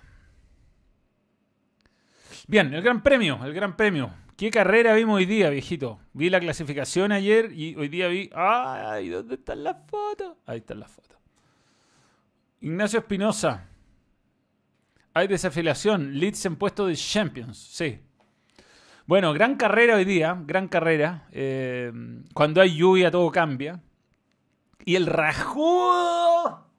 Bien, 2.48 2.74
el 2.74 2.82
Gran 2.82 3.04
Premio, 3.04 3.44
el 3.44 3.54
Gran 3.54 3.76
Premio. 3.76 4.12
¿Qué 4.36 4.50
carrera 4.50 4.96
vimos 4.96 5.18
hoy 5.18 5.26
día, 5.26 5.50
viejito? 5.50 6.00
Vi 6.14 6.30
la 6.30 6.40
clasificación 6.40 7.12
ayer 7.12 7.52
y 7.54 7.76
hoy 7.76 7.88
día 7.88 8.08
vi. 8.08 8.30
¡Ay! 8.34 9.10
¿Dónde 9.10 9.36
están 9.36 9.64
las 9.64 9.78
fotos? 9.88 10.36
Ahí 10.46 10.58
están 10.58 10.80
las 10.80 10.92
fotos. 10.92 11.18
Ignacio 12.62 13.00
Espinosa. 13.00 13.68
Hay 15.14 15.28
desafiliación. 15.28 16.18
Leeds 16.18 16.46
en 16.48 16.56
puesto 16.56 16.88
de 16.88 16.96
Champions. 16.96 17.58
Sí. 17.58 18.00
Bueno, 19.06 19.34
gran 19.34 19.56
carrera 19.56 19.96
hoy 19.96 20.06
día. 20.06 20.36
Gran 20.46 20.68
carrera. 20.68 21.28
Eh, 21.32 21.92
cuando 22.34 22.62
hay 22.62 22.76
lluvia 22.76 23.12
todo 23.12 23.32
cambia. 23.32 23.80
Y 24.84 24.96
el 24.96 25.06
rajudo 25.06 26.73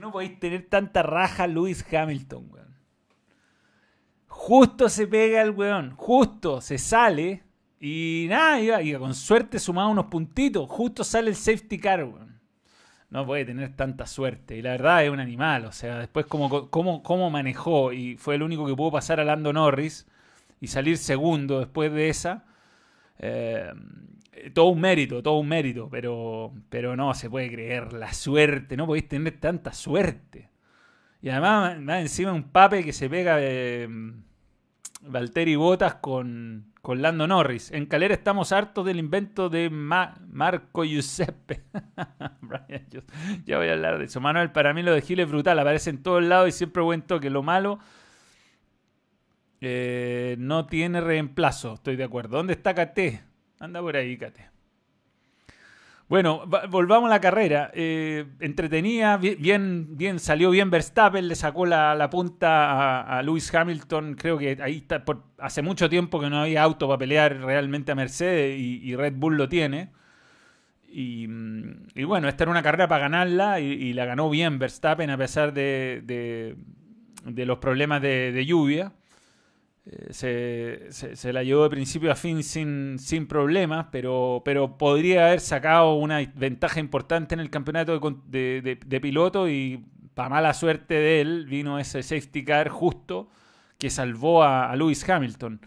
no 0.00 0.12
podéis 0.12 0.38
tener 0.38 0.66
tanta 0.68 1.02
raja 1.02 1.46
Lewis 1.46 1.84
Hamilton, 1.92 2.48
weón. 2.50 2.76
Justo 4.26 4.88
se 4.88 5.06
pega 5.06 5.42
el 5.42 5.50
weón, 5.50 5.90
justo 5.96 6.60
se 6.60 6.78
sale 6.78 7.42
y 7.80 8.26
nada, 8.28 8.60
iba, 8.82 8.98
con 8.98 9.14
suerte 9.14 9.58
sumaba 9.58 9.88
unos 9.88 10.06
puntitos, 10.06 10.68
justo 10.68 11.04
sale 11.04 11.30
el 11.30 11.36
safety 11.36 11.78
car, 11.78 12.04
weón. 12.04 12.40
no 13.10 13.26
puede 13.26 13.44
tener 13.44 13.74
tanta 13.76 14.06
suerte. 14.06 14.56
Y 14.56 14.62
la 14.62 14.72
verdad 14.72 15.04
es 15.04 15.10
un 15.10 15.20
animal, 15.20 15.64
o 15.64 15.72
sea, 15.72 15.98
después 15.98 16.26
cómo, 16.26 16.70
cómo, 16.70 17.02
cómo 17.02 17.30
manejó 17.30 17.92
y 17.92 18.16
fue 18.16 18.34
el 18.34 18.42
único 18.42 18.66
que 18.66 18.74
pudo 18.74 18.92
pasar 18.92 19.20
a 19.20 19.24
Lando 19.24 19.52
Norris 19.52 20.06
y 20.60 20.68
salir 20.68 20.98
segundo 20.98 21.60
después 21.60 21.92
de 21.92 22.08
esa. 22.08 22.44
Eh, 23.18 23.72
todo 24.54 24.66
un 24.66 24.80
mérito, 24.80 25.22
todo 25.22 25.38
un 25.38 25.48
mérito, 25.48 25.88
pero, 25.90 26.52
pero 26.68 26.96
no 26.96 27.14
se 27.14 27.30
puede 27.30 27.50
creer 27.50 27.92
la 27.92 28.12
suerte, 28.12 28.76
no 28.76 28.86
podéis 28.86 29.08
tener 29.08 29.38
tanta 29.40 29.72
suerte. 29.72 30.50
Y 31.20 31.30
además, 31.30 31.80
más 31.80 32.00
encima 32.00 32.32
un 32.32 32.44
pape 32.44 32.84
que 32.84 32.92
se 32.92 33.10
pega 33.10 33.36
de 33.36 33.88
Valtteri 35.02 35.56
Botas 35.56 35.96
con, 35.96 36.72
con 36.80 37.02
Lando 37.02 37.26
Norris. 37.26 37.72
En 37.72 37.86
Calera 37.86 38.14
estamos 38.14 38.52
hartos 38.52 38.84
del 38.86 38.98
invento 38.98 39.48
de 39.48 39.68
Marco 39.70 40.84
Giuseppe. 40.84 41.64
ya 43.44 43.58
voy 43.58 43.68
a 43.68 43.72
hablar 43.72 43.98
de 43.98 44.04
eso. 44.04 44.20
Manuel, 44.20 44.52
para 44.52 44.72
mí 44.74 44.82
lo 44.82 44.92
de 44.92 45.02
Gil 45.02 45.20
es 45.20 45.28
brutal. 45.28 45.58
Aparece 45.58 45.90
en 45.90 46.02
todos 46.02 46.22
lados 46.22 46.48
y 46.48 46.52
siempre 46.52 46.82
cuento 46.82 47.20
que 47.20 47.30
lo 47.30 47.42
malo 47.42 47.78
eh, 49.60 50.36
no 50.38 50.66
tiene 50.66 51.00
reemplazo. 51.00 51.74
Estoy 51.74 51.96
de 51.96 52.04
acuerdo. 52.04 52.36
¿Dónde 52.36 52.52
está 52.52 52.74
KT? 52.74 53.27
Anda 53.60 53.80
por 53.80 53.96
ahí, 53.96 54.16
KT. 54.16 54.58
Bueno, 56.08 56.46
volvamos 56.70 57.08
a 57.08 57.14
la 57.14 57.20
carrera. 57.20 57.70
Eh, 57.74 58.24
entretenía, 58.40 59.18
bien, 59.18 59.98
bien, 59.98 60.18
salió 60.18 60.50
bien 60.50 60.70
Verstappen, 60.70 61.28
le 61.28 61.34
sacó 61.34 61.66
la, 61.66 62.08
punta 62.10 63.02
a, 63.02 63.22
Lewis 63.22 63.54
Hamilton. 63.54 64.14
Creo 64.14 64.38
que 64.38 64.56
ahí 64.62 64.78
está, 64.78 65.04
por, 65.04 65.24
hace 65.38 65.60
mucho 65.60 65.90
tiempo 65.90 66.18
que 66.18 66.30
no 66.30 66.40
había 66.40 66.62
auto 66.62 66.88
para 66.88 66.98
pelear 66.98 67.36
realmente 67.36 67.92
a 67.92 67.94
Mercedes 67.94 68.58
y, 68.58 68.96
Red 68.96 69.14
Bull 69.16 69.36
lo 69.36 69.50
tiene. 69.50 69.90
Y, 70.90 71.26
bueno, 72.04 72.28
esta 72.28 72.44
era 72.44 72.52
una 72.52 72.62
carrera 72.62 72.88
para 72.88 73.02
ganarla 73.02 73.60
y, 73.60 73.92
la 73.92 74.06
ganó 74.06 74.30
bien 74.30 74.58
Verstappen 74.58 75.10
a 75.10 75.18
pesar 75.18 75.52
de, 75.52 76.56
los 77.26 77.58
problemas 77.58 78.00
de 78.00 78.46
lluvia. 78.46 78.92
Eh, 79.90 80.88
se, 80.90 81.32
la 81.32 81.42
llevó 81.42 81.62
de 81.62 81.70
principio 81.70 82.12
a 82.12 82.14
fin 82.14 82.42
sin, 82.42 82.98
sin 82.98 83.26
problemas, 83.26 83.86
pero, 83.90 84.42
pero 84.44 84.76
podría 84.76 85.28
haber 85.28 85.40
sacado 85.40 85.94
una 85.94 86.18
ventaja 86.34 86.78
importante 86.78 87.34
en 87.34 87.40
el 87.40 87.48
campeonato 87.48 87.98
de, 88.26 89.00
piloto 89.00 89.48
y 89.48 89.84
para 90.12 90.28
mala 90.28 90.52
suerte 90.52 90.94
de 90.94 91.20
él 91.22 91.46
vino 91.46 91.78
ese 91.78 92.02
safety 92.02 92.44
car 92.44 92.68
justo 92.68 93.30
que 93.78 93.88
salvó 93.88 94.42
a, 94.42 94.74
Lewis 94.76 95.08
Hamilton. 95.08 95.60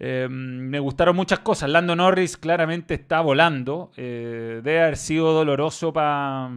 Eh, 0.00 0.26
me 0.28 0.80
gustaron 0.80 1.14
muchas 1.14 1.38
cosas. 1.40 1.70
Lando 1.70 1.94
Norris 1.94 2.36
claramente 2.36 2.94
está 2.94 3.20
volando. 3.20 3.92
Eh, 3.96 4.60
debe 4.64 4.82
haber 4.82 4.96
sido 4.96 5.32
doloroso 5.32 5.92
para 5.92 6.50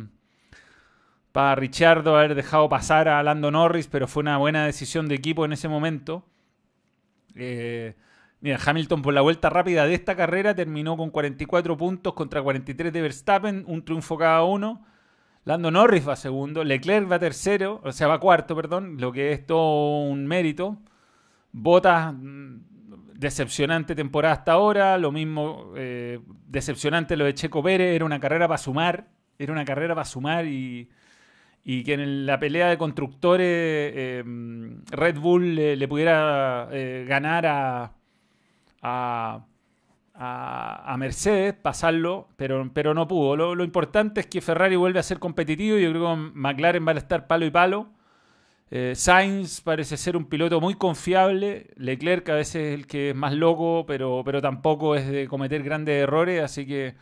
para 1.31 1.53
Richardo 1.55 2.15
haber 2.17 2.33
dejado 2.33 2.69
pasar 2.69 3.09
a 3.09 3.21
Lando 3.21 3.51
Norris, 3.51 3.87
pero 3.87 4.07
fue 4.07 4.21
una 4.21 4.37
buena 4.37 4.65
decisión 4.65 5.09
de 5.09 5.15
equipo 5.15 5.43
en 5.43 5.51
ese 5.51 5.67
momento. 5.67 6.23
Eh, 7.35 7.95
mira, 8.41 8.57
Hamilton 8.65 9.01
por 9.01 9.13
la 9.13 9.21
vuelta 9.21 9.49
rápida 9.49 9.85
de 9.85 9.93
esta 9.93 10.15
carrera 10.15 10.55
terminó 10.55 10.97
con 10.97 11.09
44 11.09 11.77
puntos 11.77 12.13
contra 12.13 12.41
43 12.41 12.91
de 12.91 13.01
Verstappen, 13.01 13.63
un 13.67 13.83
triunfo 13.83 14.17
cada 14.17 14.43
uno. 14.43 14.85
Lando 15.43 15.69
Norris 15.69 16.07
va 16.07 16.15
segundo, 16.15 16.63
Leclerc 16.63 17.11
va 17.11 17.19
tercero, 17.19 17.79
o 17.83 17.91
sea, 17.91 18.07
va 18.07 18.19
cuarto, 18.19 18.55
perdón, 18.55 18.97
lo 18.99 19.11
que 19.11 19.31
es 19.31 19.45
todo 19.45 20.05
un 20.09 20.25
mérito. 20.25 20.77
Bottas, 21.51 22.13
mm, 22.13 22.57
decepcionante 23.13 23.95
temporada 23.95 24.33
hasta 24.33 24.53
ahora, 24.53 24.97
lo 24.97 25.11
mismo 25.11 25.73
eh, 25.75 26.19
decepcionante 26.47 27.15
lo 27.15 27.25
de 27.25 27.33
Checo 27.33 27.63
Pérez, 27.63 27.95
era 27.95 28.05
una 28.05 28.19
carrera 28.19 28.47
para 28.47 28.57
sumar, 28.57 29.07
era 29.37 29.53
una 29.53 29.65
carrera 29.65 29.95
para 29.95 30.05
sumar 30.05 30.45
y 30.45 30.89
y 31.67 31.83
que 31.83 31.93
en 31.95 32.27
la 32.27 32.39
pelea 32.39 32.69
de 32.69 32.77
constructores 32.77 33.93
em, 33.95 34.85
Red 34.91 35.17
Bull 35.17 35.55
le, 35.55 35.87
pudiera 35.87 36.69
eh, 36.71 37.05
ganar 37.09 37.47
a, 37.47 37.91
a, 38.83 39.45
a, 40.13 40.97
Mercedes, 40.97 41.55
pasarlo, 41.55 42.29
pero, 42.37 42.69
pero 42.71 42.93
no 42.93 43.07
pudo. 43.07 43.55
Lo, 43.55 43.63
importante 43.63 44.21
es 44.21 44.27
que 44.27 44.41
Ferrari 44.41 44.75
vuelve 44.75 44.99
a 44.99 45.03
ser 45.03 45.17
competitivo 45.17 45.77
yo 45.79 45.89
creo 45.89 46.15
que 46.15 46.31
McLaren 46.35 46.87
va 46.87 46.91
a 46.91 46.97
estar 46.97 47.25
palo 47.25 47.47
y 47.47 47.51
palo. 47.51 47.89
Eh, 48.69 48.93
Sainz 48.95 49.61
parece 49.61 49.97
ser 49.97 50.15
un 50.17 50.25
piloto 50.25 50.61
muy 50.61 50.75
confiable. 50.75 51.71
Leclerc 51.77 52.29
a 52.29 52.35
veces 52.35 52.55
es 52.55 52.73
el 52.75 52.85
que 52.85 53.09
es 53.09 53.15
más 53.15 53.33
loco, 53.33 53.85
pero, 53.87 54.21
pero 54.23 54.39
tampoco 54.39 54.95
es 54.95 55.07
de 55.07 55.27
cometer 55.27 55.63
grandes 55.63 56.03
errores, 56.03 56.43
así 56.43 56.67
que 56.67 56.95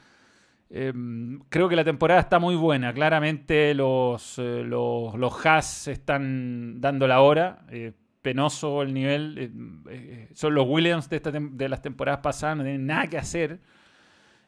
Em, 0.75 1.39
creo 1.49 1.69
que 1.69 1.75
la 1.75 1.83
temporada 1.83 2.19
está 2.19 2.39
muy 2.39 2.55
buena. 2.55 2.91
Claramente 2.93 3.75
los, 3.75 4.39
eh, 4.39 4.63
los, 4.65 5.13
los 5.13 5.45
Haas 5.45 5.87
están 5.87 6.81
dando 6.81 7.07
la 7.07 7.21
hora. 7.21 7.59
Eh, 7.69 7.91
penoso 8.23 8.81
el 8.81 8.91
nivel. 8.91 9.83
Eh, 9.87 10.29
son 10.33 10.55
los 10.55 10.65
Williams 10.67 11.07
de, 11.09 11.17
esta 11.17 11.29
de 11.31 11.69
las 11.69 11.83
temporadas 11.83 12.21
pasadas, 12.21 12.57
no 12.57 12.63
tienen 12.63 12.87
nada 12.87 13.05
que 13.05 13.19
hacer. 13.19 13.59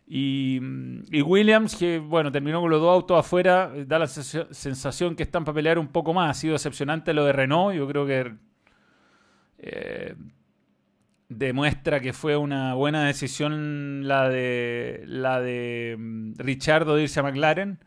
Y, 0.08 0.60
y, 1.12 1.22
Williams, 1.22 1.76
que 1.76 2.00
bueno, 2.00 2.32
terminó 2.32 2.60
con 2.60 2.72
los 2.72 2.82
dos 2.82 2.92
autos 2.92 3.20
afuera, 3.20 3.72
da 3.86 4.00
la 4.00 4.08
sensación 4.08 5.16
que 5.16 5.24
están 5.24 5.46
para 5.46 5.54
pelear 5.54 5.78
un 5.78 5.90
poco 5.90 6.12
más. 6.12 6.32
Ha 6.32 6.40
sido 6.42 6.54
decepcionante 6.54 7.14
lo 7.14 7.24
de 7.24 7.34
Renault. 7.34 7.76
Yo 7.76 7.88
creo 7.88 8.08
que 8.08 8.34
demuestra 11.30 12.00
que 12.00 12.14
fue 12.14 12.38
una 12.38 12.74
buena 12.76 13.06
decisión 13.06 14.08
la 14.08 14.30
de 14.30 15.04
la 15.08 15.42
de 15.42 15.96
mm, 15.98 16.34
Richardo 16.38 16.96
de 16.96 17.04
irse 17.04 17.20
a 17.20 17.24
McLaren. 17.24 17.80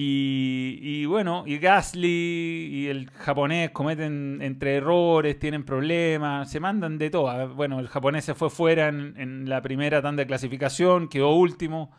Y, 0.00 1.06
bueno, 1.06 1.42
y 1.44 1.58
Gasly 1.58 2.08
y 2.08 2.86
el 2.86 3.10
japonés 3.10 3.70
cometen 3.72 4.38
entre 4.42 4.76
errores, 4.76 5.40
tienen 5.40 5.64
problemas, 5.64 6.48
se 6.52 6.60
mandan 6.60 6.98
de 6.98 7.10
todo. 7.10 7.52
Bueno, 7.56 7.80
el 7.80 7.88
japonés 7.88 8.24
se 8.24 8.34
fue 8.34 8.48
fuera 8.48 8.86
en, 8.88 9.48
la 9.48 9.60
primera 9.60 10.00
tanda 10.00 10.22
de 10.22 10.28
clasificación, 10.28 11.08
quedó 11.08 11.30
último. 11.34 11.90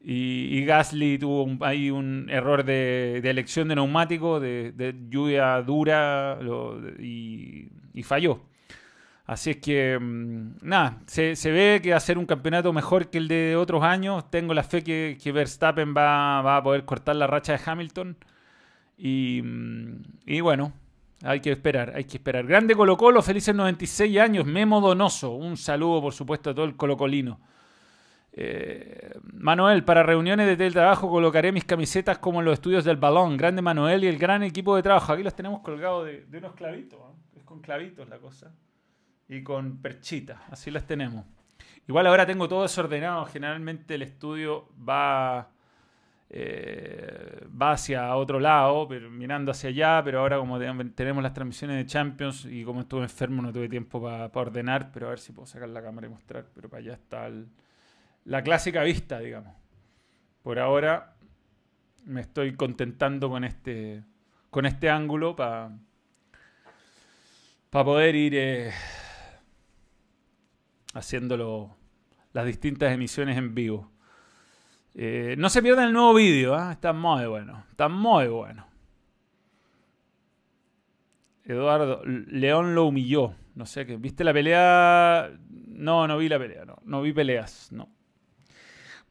Y, 0.00 0.64
Gasly 0.64 1.18
tuvo 1.18 1.64
ahí 1.64 1.90
un 1.92 2.26
error 2.28 2.64
de, 2.64 3.18
elección 3.18 3.68
de 3.68 3.76
neumático, 3.76 4.40
de, 4.40 4.94
lluvia 5.08 5.62
dura 5.62 6.40
y 6.98 8.02
falló. 8.02 8.40
Así 9.24 9.50
es 9.50 9.56
que, 9.58 9.98
mm, 9.98 10.56
nada, 10.62 11.00
se, 11.06 11.34
ve 11.50 11.80
que 11.82 11.90
va 11.92 11.96
a 11.96 12.00
ser 12.00 12.18
un 12.18 12.26
campeonato 12.26 12.72
mejor 12.72 13.08
que 13.08 13.18
el 13.18 13.28
de 13.28 13.56
otros 13.56 13.82
años. 13.82 14.30
Tengo 14.30 14.52
la 14.54 14.64
fe 14.64 14.82
que, 14.82 15.32
Verstappen 15.32 15.94
va, 15.96 16.56
a 16.56 16.62
poder 16.62 16.84
cortar 16.84 17.16
la 17.16 17.26
racha 17.26 17.52
de 17.56 17.60
Hamilton. 17.64 18.16
Mm, 18.98 19.96
y, 20.26 20.40
bueno, 20.40 20.72
hay 21.22 21.40
que 21.40 21.52
esperar, 21.52 21.92
hay 21.94 22.04
que 22.04 22.16
esperar. 22.18 22.46
Grande 22.46 22.74
Colo 22.74 22.96
Colo, 22.96 23.22
felices 23.22 23.54
96 23.54 24.18
años. 24.18 24.44
Memo 24.46 24.80
Donoso, 24.80 25.32
un 25.32 25.56
saludo 25.56 26.02
por 26.02 26.12
supuesto 26.12 26.50
a 26.50 26.54
todo 26.54 26.64
el 26.64 26.76
colocolino. 26.76 27.40
Eh, 28.34 29.12
Manuel, 29.34 29.84
para 29.84 30.02
reuniones 30.02 30.46
de 30.46 30.56
teletrabajo 30.56 31.08
colocaré 31.10 31.52
mis 31.52 31.64
camisetas 31.64 32.18
como 32.18 32.40
en 32.40 32.46
los 32.46 32.54
estudios 32.54 32.84
del 32.84 32.96
balón. 32.96 33.36
Grande 33.36 33.62
Manuel 33.62 34.04
y 34.04 34.08
el 34.08 34.18
gran 34.18 34.42
equipo 34.42 34.74
de 34.74 34.82
trabajo. 34.82 35.12
Aquí 35.12 35.22
los 35.22 35.34
tenemos 35.34 35.60
colgados 35.60 36.06
de, 36.06 36.38
unos 36.38 36.54
clavitos. 36.54 36.98
Es 37.36 37.44
con 37.44 37.60
clavitos 37.60 38.08
la 38.08 38.18
cosa 38.18 38.52
y 39.32 39.42
con 39.42 39.78
perchitas. 39.78 40.38
Así 40.50 40.70
las 40.70 40.86
tenemos. 40.86 41.24
Igual 41.88 42.06
ahora 42.06 42.26
tengo 42.26 42.48
todo 42.48 42.62
desordenado. 42.62 43.24
Generalmente 43.26 43.94
el 43.94 44.02
estudio 44.02 44.68
va, 44.86 45.50
eh, 46.28 47.46
va 47.60 47.72
hacia 47.72 48.14
otro 48.14 48.38
lado, 48.38 48.86
pero 48.86 49.10
mirando 49.10 49.50
hacia 49.50 49.70
allá. 49.70 50.02
Pero 50.04 50.20
ahora 50.20 50.38
como 50.38 50.58
tenemos 50.94 51.22
las 51.22 51.32
transmisiones 51.32 51.76
de 51.76 51.86
Champions 51.86 52.44
y 52.44 52.62
como 52.62 52.82
estuve 52.82 53.02
enfermo 53.02 53.40
no 53.40 53.52
tuve 53.52 53.68
tiempo 53.68 54.02
para 54.02 54.26
ordenar. 54.34 54.92
Pero 54.92 55.06
a 55.06 55.10
ver 55.10 55.18
si 55.18 55.32
puedo 55.32 55.46
sacar 55.46 55.70
la 55.70 55.82
cámara 55.82 56.06
y 56.06 56.10
mostrar. 56.10 56.46
Pero 56.54 56.68
para 56.68 56.82
allá 56.82 56.92
está 56.92 57.30
la 58.26 58.42
clásica 58.42 58.82
vista, 58.82 59.18
digamos. 59.18 59.54
Por 60.42 60.58
ahora 60.58 61.14
me 62.04 62.20
estoy 62.20 62.54
contentando 62.54 63.30
con 63.30 63.44
este, 63.44 64.02
con 64.50 64.66
este 64.66 64.90
ángulo 64.90 65.34
para 65.34 65.70
para 67.72 67.86
poder 67.86 68.14
ir... 68.14 68.34
Eh, 68.36 68.70
haciéndolo 70.92 71.76
las 72.32 72.46
distintas 72.46 72.92
emisiones 72.92 73.36
en 73.36 73.54
vivo. 73.54 73.90
Eh, 74.94 75.36
no 75.38 75.48
se 75.48 75.62
pierdan 75.62 75.88
el 75.88 75.92
nuevo 75.92 76.14
vídeo, 76.14 76.58
¿eh? 76.58 76.72
está 76.72 76.92
muy 76.92 77.26
bueno, 77.26 77.64
está 77.70 77.88
muy 77.88 78.28
bueno. 78.28 78.66
Eduardo, 81.44 82.02
León 82.04 82.74
lo 82.74 82.86
humilló. 82.86 83.34
No 83.54 83.66
sé 83.66 83.84
qué. 83.84 83.96
¿Viste 83.96 84.24
la 84.24 84.32
pelea? 84.32 85.30
No, 85.50 86.06
no 86.06 86.18
vi 86.18 86.28
la 86.28 86.38
pelea, 86.38 86.64
no. 86.64 86.76
No 86.84 87.02
vi 87.02 87.12
peleas, 87.12 87.70
no. 87.72 87.90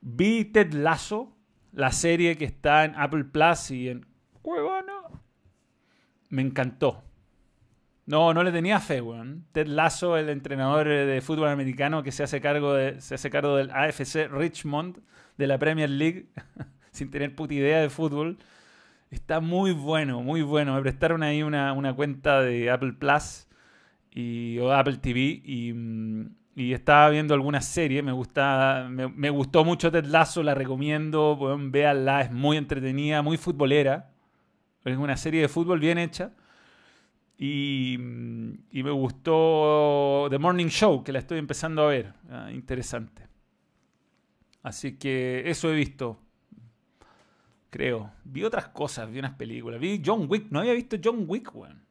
Vi 0.02 0.46
Ted 0.46 0.74
Lasso, 0.74 1.36
la 1.74 1.92
serie 1.92 2.38
que 2.38 2.46
está 2.46 2.86
en 2.86 2.96
Apple 2.96 3.26
Plus 3.26 3.72
y 3.72 3.90
en 3.90 4.06
Cuevana. 4.42 4.94
Me 6.30 6.42
encantó. 6.42 7.04
No, 8.12 8.34
no 8.34 8.44
le 8.44 8.52
tenía 8.52 8.80
fe, 8.80 9.02
weón. 9.02 9.46
Ted 9.54 9.68
Lasso, 9.68 10.18
el 10.18 10.30
entrenador 10.30 10.88
de 10.88 11.22
fútbol 11.22 11.48
americano 11.48 12.04
que 12.04 12.12
se 12.12 12.24
hace 12.24 12.42
cargo, 12.42 12.74
de, 12.74 13.02
se 13.02 13.16
hace 13.16 13.30
cargo 13.30 13.56
del 13.56 13.72
AFC 13.72 14.28
Richmond 14.30 15.00
de 15.38 15.48
la 15.48 15.58
Premier 15.58 15.90
League. 15.90 16.28
sin 16.92 17.10
tener 17.10 17.36
puta 17.36 17.54
idea 17.54 17.80
de 17.80 17.90
fútbol. 17.90 18.38
Está 19.10 19.40
muy 19.40 19.72
bueno, 19.72 20.22
muy 20.22 20.42
bueno. 20.42 20.76
Me 20.76 20.82
prestaron 20.82 21.24
ahí 21.24 21.44
una, 21.44 21.94
cuenta 21.96 22.42
de 22.42 22.70
Apple 22.70 22.94
Plus 22.94 23.48
y, 24.12 24.58
o 24.60 24.72
Apple 24.72 24.98
TV 24.98 25.42
y, 25.44 25.74
mm, 25.74 26.36
y 26.56 26.74
estaba 26.74 27.10
viendo 27.10 27.34
algunas 27.34 27.66
series. 27.66 28.04
Me, 28.04 28.12
gusta, 28.12 28.88
me, 28.90 29.30
gustó 29.30 29.66
mucho 29.66 29.92
Ted 29.92 30.06
Lasso, 30.06 30.44
la 30.44 30.54
recomiendo. 30.54 31.36
Bueno, 31.36 31.72
véanla, 31.72 32.22
es 32.22 32.32
muy 32.32 32.58
entretenida, 32.58 33.22
muy 33.22 33.38
futbolera. 33.38 34.12
Es 34.84 34.98
una 34.98 35.18
serie 35.18 35.42
de 35.42 35.48
fútbol 35.48 35.80
bien 35.80 35.98
hecha. 35.98 36.32
Y, 37.44 37.98
me 37.98 38.92
gustó 38.92 40.28
The 40.30 40.38
Morning 40.38 40.68
Show, 40.68 41.04
que 41.04 41.12
la 41.12 41.18
estoy 41.18 41.40
empezando 41.40 41.82
a 41.82 41.88
ver. 41.88 42.14
Ah, 42.30 42.52
interesante. 42.52 43.28
Así 44.62 44.96
que 45.00 45.50
eso 45.50 45.72
he 45.72 45.76
visto. 45.76 46.20
Creo. 47.72 48.12
Vi 48.26 48.44
otras 48.44 48.68
cosas, 48.68 49.10
vi 49.10 49.18
unas 49.18 49.34
películas. 49.34 49.80
Vi 49.80 50.04
John 50.06 50.28
Wick. 50.30 50.52
No 50.52 50.60
había 50.60 50.74
visto 50.74 50.98
John 51.04 51.26
Wick, 51.28 51.56
weón. 51.56 51.84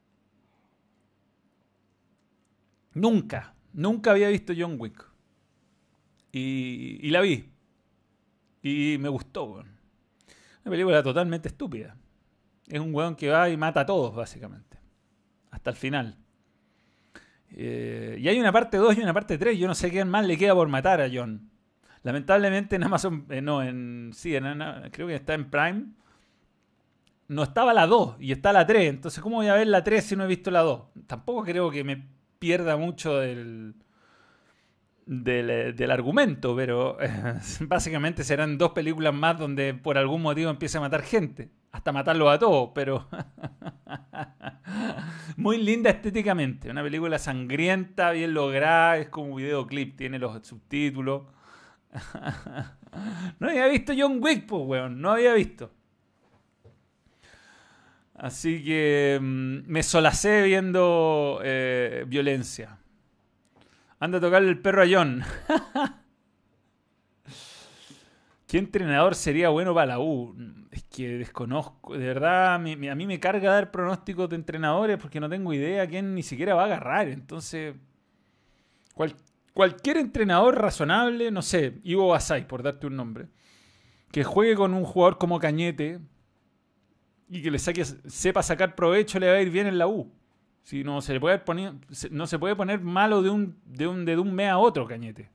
Nunca. 2.94 3.52
Nunca 3.72 4.12
había 4.12 4.28
visto 4.28 4.52
John 4.56 4.76
Wick. 4.78 5.04
Y, 6.30 7.00
y 7.02 7.10
la 7.10 7.22
vi. 7.22 7.50
Y 8.62 8.98
me 9.00 9.08
gustó, 9.08 9.46
weón. 9.46 9.66
Una 10.62 10.70
película 10.70 11.02
totalmente 11.02 11.48
estúpida. 11.48 11.96
Es 12.68 12.78
un 12.78 12.94
weón 12.94 13.16
que 13.16 13.30
va 13.30 13.48
y 13.48 13.56
mata 13.56 13.80
a 13.80 13.86
todos, 13.86 14.14
básicamente. 14.14 14.69
Hasta 15.50 15.70
el 15.70 15.76
final. 15.76 16.16
Eh, 17.52 18.16
y 18.20 18.28
hay 18.28 18.38
una 18.38 18.52
parte 18.52 18.76
2 18.76 18.98
y 18.98 19.00
una 19.00 19.12
parte 19.12 19.38
3. 19.38 19.58
Yo 19.58 19.66
no 19.66 19.74
sé 19.74 19.90
qué 19.90 20.04
más 20.04 20.26
le 20.26 20.36
queda 20.36 20.54
por 20.54 20.68
matar 20.68 21.00
a 21.00 21.08
John. 21.12 21.50
Lamentablemente 22.02 22.76
en 22.76 22.84
Amazon, 22.84 23.26
eh, 23.28 23.42
no, 23.42 23.62
en, 23.62 24.12
sí, 24.14 24.34
creo 24.90 25.06
que 25.06 25.14
está 25.14 25.34
en 25.34 25.50
Prime. 25.50 25.86
No 27.28 27.42
estaba 27.42 27.72
la 27.74 27.86
2 27.86 28.16
y 28.20 28.32
está 28.32 28.52
la 28.52 28.66
3. 28.66 28.88
Entonces, 28.88 29.22
¿cómo 29.22 29.36
voy 29.36 29.48
a 29.48 29.54
ver 29.54 29.66
la 29.66 29.84
3 29.84 30.04
si 30.04 30.16
no 30.16 30.24
he 30.24 30.28
visto 30.28 30.50
la 30.50 30.60
2? 30.60 30.82
Tampoco 31.06 31.44
creo 31.44 31.70
que 31.70 31.84
me 31.84 32.08
pierda 32.38 32.76
mucho 32.76 33.16
del, 33.18 33.74
del, 35.06 35.90
argumento, 35.90 36.56
pero 36.56 36.96
básicamente 37.60 38.24
serán 38.24 38.58
dos 38.58 38.70
películas 38.72 39.12
más 39.12 39.38
donde 39.38 39.74
por 39.74 39.98
algún 39.98 40.22
motivo 40.22 40.50
empieza 40.50 40.78
a 40.78 40.82
matar 40.82 41.02
gente. 41.02 41.50
Hasta 41.72 41.92
matarlo 41.92 42.28
a 42.28 42.38
todos, 42.38 42.70
pero 42.74 43.08
muy 45.36 45.58
linda 45.58 45.90
estéticamente. 45.90 46.70
Una 46.70 46.82
película 46.82 47.18
sangrienta, 47.18 48.10
bien 48.10 48.34
lograda, 48.34 48.98
es 48.98 49.08
como 49.08 49.30
un 49.30 49.36
videoclip, 49.36 49.96
tiene 49.96 50.18
los 50.18 50.46
subtítulos. 50.46 51.22
no 53.38 53.48
había 53.48 53.66
visto 53.68 53.92
John 53.96 54.18
Wick, 54.20 54.46
pues, 54.46 54.62
weón, 54.64 55.00
no 55.00 55.12
había 55.12 55.32
visto. 55.34 55.70
Así 58.14 58.62
que 58.62 59.18
mm, 59.20 59.60
me 59.66 59.82
solacé 59.82 60.42
viendo 60.42 61.40
eh, 61.42 62.04
violencia. 62.06 62.78
Anda 63.98 64.18
a 64.18 64.20
tocarle 64.20 64.50
el 64.50 64.58
perro 64.58 64.82
a 64.82 64.86
John. 64.90 65.22
¿Qué 68.50 68.58
entrenador 68.58 69.14
sería 69.14 69.48
bueno 69.50 69.72
para 69.72 69.86
la 69.86 70.00
U? 70.00 70.34
Es 70.72 70.82
que 70.82 71.18
desconozco. 71.18 71.96
De 71.96 72.04
verdad, 72.04 72.54
a 72.54 72.58
mí 72.58 72.76
me 72.76 73.20
carga 73.20 73.52
dar 73.52 73.70
pronósticos 73.70 74.28
de 74.28 74.34
entrenadores 74.34 74.98
porque 74.98 75.20
no 75.20 75.28
tengo 75.28 75.54
idea 75.54 75.86
quién 75.86 76.16
ni 76.16 76.24
siquiera 76.24 76.56
va 76.56 76.62
a 76.62 76.64
agarrar. 76.64 77.06
Entonces, 77.06 77.76
cualquier 79.54 79.98
entrenador 79.98 80.60
razonable, 80.60 81.30
no 81.30 81.42
sé, 81.42 81.78
Ivo 81.84 82.08
Basay, 82.08 82.48
por 82.48 82.64
darte 82.64 82.88
un 82.88 82.96
nombre, 82.96 83.28
que 84.10 84.24
juegue 84.24 84.56
con 84.56 84.74
un 84.74 84.82
jugador 84.82 85.16
como 85.16 85.38
Cañete 85.38 86.00
y 87.28 87.42
que 87.42 87.52
le 87.52 87.60
saque, 87.60 87.84
sepa 87.84 88.42
sacar 88.42 88.74
provecho, 88.74 89.20
le 89.20 89.28
va 89.28 89.34
a 89.34 89.40
ir 89.40 89.50
bien 89.50 89.68
en 89.68 89.78
la 89.78 89.86
U. 89.86 90.12
Si 90.64 90.82
no 90.82 91.00
se 91.02 91.12
le 91.12 91.20
puede 91.20 91.38
poner, 91.38 91.74
no 92.10 92.26
se 92.26 92.38
puede 92.40 92.56
poner 92.56 92.80
malo 92.80 93.22
de 93.22 93.30
un, 93.30 93.60
de 93.64 93.86
un, 93.86 94.04
de 94.04 94.18
un 94.18 94.34
mes 94.34 94.48
a 94.48 94.58
otro, 94.58 94.88
Cañete. 94.88 95.30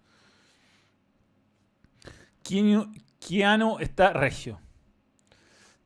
Kiano 3.25 3.79
está 3.79 4.13
regio. 4.13 4.61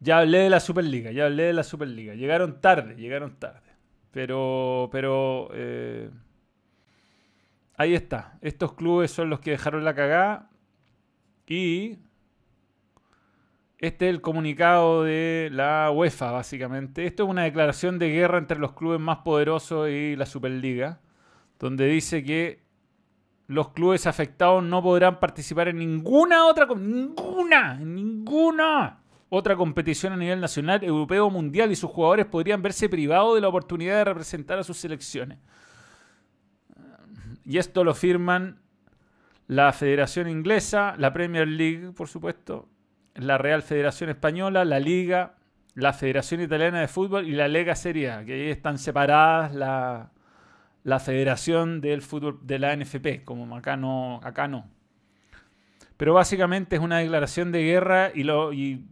Ya 0.01 0.19
hablé 0.19 0.39
de 0.39 0.49
la 0.49 0.59
Superliga, 0.59 1.11
ya 1.11 1.27
hablé 1.27 1.43
de 1.43 1.53
la 1.53 1.63
Superliga. 1.63 2.13
Llegaron 2.13 2.59
tarde, 2.59 2.95
llegaron 2.95 3.39
tarde. 3.39 3.69
Pero, 4.11 4.89
pero 4.91 5.49
eh, 5.53 6.09
ahí 7.77 7.95
está. 7.95 8.37
Estos 8.41 8.73
clubes 8.73 9.11
son 9.11 9.29
los 9.29 9.39
que 9.39 9.51
dejaron 9.51 9.85
la 9.85 9.95
cagada. 9.95 10.49
Y 11.47 11.99
este 13.77 14.09
es 14.09 14.15
el 14.15 14.19
comunicado 14.19 15.05
de 15.05 15.47
la 15.53 15.91
UEFA, 15.91 16.31
básicamente. 16.31 17.05
Esto 17.05 17.23
es 17.23 17.29
una 17.29 17.43
declaración 17.43 17.99
de 17.99 18.09
guerra 18.09 18.37
entre 18.37 18.59
los 18.59 18.73
clubes 18.73 18.99
más 18.99 19.19
poderosos 19.19 19.89
y 19.89 20.17
la 20.17 20.25
Superliga, 20.25 20.99
donde 21.57 21.85
dice 21.85 22.21
que 22.21 22.68
los 23.49 23.69
clubes 23.69 24.05
afectados 24.05 24.63
no 24.63 24.83
podrán 24.83 25.19
participar 25.19 25.69
en 25.69 25.79
ninguna 25.79 26.45
otra, 26.45 26.67
ninguna, 26.67 27.73
ninguna 27.79 28.99
otra 29.27 29.55
competición 29.55 30.13
a 30.13 30.17
nivel 30.17 30.39
nacional, 30.39 30.83
europeo 30.83 31.25
o 31.25 31.29
mundial 31.31 31.71
y 31.71 31.75
sus 31.75 31.89
jugadores 31.89 32.27
podrían 32.27 32.61
verse 32.61 32.87
privados 32.89 33.33
de 33.33 33.41
la 33.41 33.47
oportunidad 33.47 33.97
de 33.97 34.03
representar 34.03 34.59
a 34.59 34.63
sus 34.63 34.77
selecciones. 34.77 35.39
Y 37.43 37.57
esto 37.57 37.83
lo 37.83 37.95
firman 37.95 38.59
la 39.47 39.73
Federación 39.73 40.29
Inglesa, 40.29 40.93
la 40.99 41.11
Premier 41.11 41.47
League, 41.47 41.91
por 41.93 42.07
supuesto, 42.07 42.69
la 43.15 43.39
Real 43.39 43.63
Federación 43.63 44.11
Española, 44.11 44.63
la 44.63 44.79
Liga, 44.79 45.37
la 45.73 45.93
Federación 45.93 46.41
Italiana 46.41 46.81
de 46.81 46.87
Fútbol 46.87 47.27
y 47.27 47.31
la 47.31 47.47
Lega 47.47 47.73
Serie 47.73 48.11
A, 48.11 48.23
que 48.23 48.33
ahí 48.33 48.49
están 48.51 48.77
separadas 48.77 49.55
la, 49.55 50.11
la 50.89 50.99
federación 50.99 51.81
del 51.81 52.01
fútbol 52.01 52.39
de 52.41 52.59
la 52.59 52.75
NFP, 52.75 53.23
como 53.23 53.55
acá 53.55 53.77
no, 53.77 54.19
acá 54.23 54.47
no. 54.47 54.67
Pero 55.97 56.13
básicamente 56.13 56.75
es 56.75 56.81
una 56.81 56.99
declaración 56.99 57.51
de 57.51 57.63
guerra 57.63 58.11
y, 58.13 58.23
lo, 58.23 58.53
y 58.53 58.85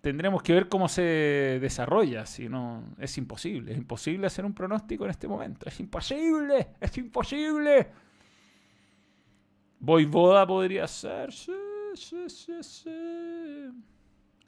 tendremos 0.00 0.42
que 0.42 0.52
ver 0.52 0.68
cómo 0.68 0.88
se 0.88 1.58
desarrolla. 1.60 2.26
Si 2.26 2.48
no, 2.48 2.84
es 2.98 3.16
imposible. 3.18 3.72
Es 3.72 3.78
imposible 3.78 4.26
hacer 4.26 4.44
un 4.44 4.54
pronóstico 4.54 5.04
en 5.04 5.10
este 5.10 5.26
momento. 5.26 5.66
Es 5.68 5.80
imposible. 5.80 6.68
Es 6.80 6.96
imposible. 6.98 7.88
Voivoda 9.78 10.46
podría 10.46 10.86
ser. 10.86 11.32
Sí, 11.32 11.52
sí, 11.94 12.62
sí, 12.62 13.70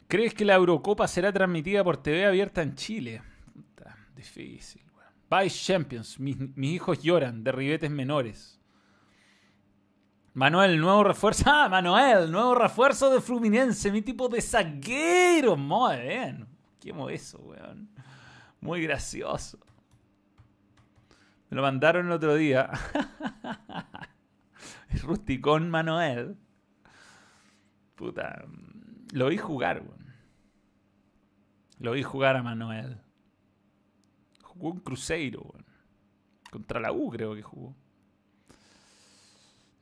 ¿Crees 0.07 0.35
que 0.35 0.45
la 0.45 0.55
Eurocopa 0.55 1.09
será 1.09 1.33
transmitida 1.33 1.83
por 1.83 1.97
TV 1.97 2.27
abierta 2.27 2.63
en 2.63 2.75
Chile? 2.75 3.23
difícil. 4.15 4.83
Vice 5.33 5.65
Champions, 5.65 6.21
mis, 6.21 6.37
hijos 6.59 7.03
lloran 7.03 7.43
de 7.43 7.53
ribetes 7.53 7.91
menores. 7.91 8.61
Manuel, 10.35 10.79
nuevo 10.79 11.05
refuerzo. 11.05 11.45
Ah, 11.47 11.69
Manuel, 11.71 12.31
nuevo 12.31 12.55
refuerzo 12.55 13.11
de 13.11 13.21
Fluminense, 13.21 13.91
mi 13.91 14.03
tipo 14.03 14.29
de 14.29 14.43
zaguero. 14.43 15.57
Muy 15.57 15.97
bien. 16.01 16.47
¿Qué 16.79 16.93
eso, 17.11 17.39
weón? 17.39 17.89
Muy 18.61 18.83
gracioso. 18.83 19.59
Me 21.49 21.57
lo 21.57 21.63
mandaron 21.63 22.07
el 22.07 22.13
otro 22.13 22.35
día. 22.35 22.71
Rusticón 25.03 25.71
Manuel. 25.71 26.37
Puta. 27.95 28.45
Lo 29.13 29.29
vi 29.29 29.39
jugar, 29.39 29.81
weón. 29.81 30.15
Lo 31.79 31.93
vi 31.93 32.03
jugar 32.03 32.37
a 32.37 32.43
Manuel. 32.43 33.01
Un 34.63 34.79
Cruzeiro, 34.79 35.55
Contra 36.51 36.79
la 36.79 36.93
U 36.93 37.11
creo 37.11 37.35
que 37.35 37.43
jugó. 37.43 37.75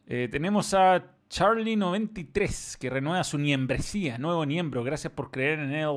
Eh, 0.06 0.28
tenemos 0.30 0.72
a 0.72 1.04
Charlie93, 1.28 2.78
que 2.78 2.88
renueva 2.88 3.22
su 3.24 3.36
niembresía, 3.36 4.16
nuevo 4.16 4.46
miembro. 4.46 4.82
Gracias 4.82 5.12
por 5.12 5.30
creer 5.30 5.58
en 5.58 5.72
él. 5.72 5.88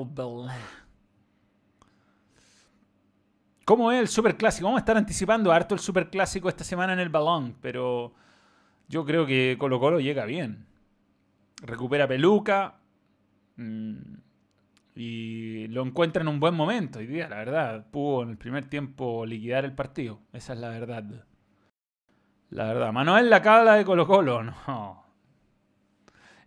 ¿Cómo 3.63 3.91
es 3.91 4.01
el 4.01 4.07
superclásico? 4.09 4.65
Vamos 4.65 4.79
a 4.79 4.81
estar 4.81 4.97
anticipando 4.97 5.53
harto 5.53 5.75
el 5.75 5.79
superclásico 5.79 6.49
esta 6.49 6.65
semana 6.65 6.91
en 6.91 6.99
el 6.99 7.09
balón, 7.09 7.55
pero 7.61 8.13
yo 8.89 9.05
creo 9.05 9.25
que 9.25 9.55
Colo 9.57 9.79
Colo 9.79 10.01
llega 10.01 10.25
bien. 10.25 10.65
Recupera 11.61 12.05
peluca. 12.05 12.79
Mm, 13.55 14.22
y 14.96 15.68
lo 15.70 15.84
encuentra 15.84 16.22
en 16.22 16.28
un 16.28 16.39
buen 16.39 16.54
momento 16.54 17.00
hoy 17.00 17.08
día, 17.08 17.28
la 17.28 17.38
verdad. 17.38 17.88
Pudo 17.89 18.24
en 18.24 18.30
el 18.30 18.38
primer 18.38 18.66
tiempo 18.66 19.26
liquidar 19.26 19.66
el 19.66 19.74
partido. 19.74 20.20
Esa 20.34 20.54
es 20.54 20.60
la 20.60 20.70
verdad. 20.70 21.04
La 22.50 22.66
verdad. 22.66 22.94
Manuel 22.94 23.30
la 23.30 23.41
cabla 23.41 23.76
de 23.76 23.86
Colo 23.86 24.06
Colo. 24.06 24.44
No. 24.68 25.04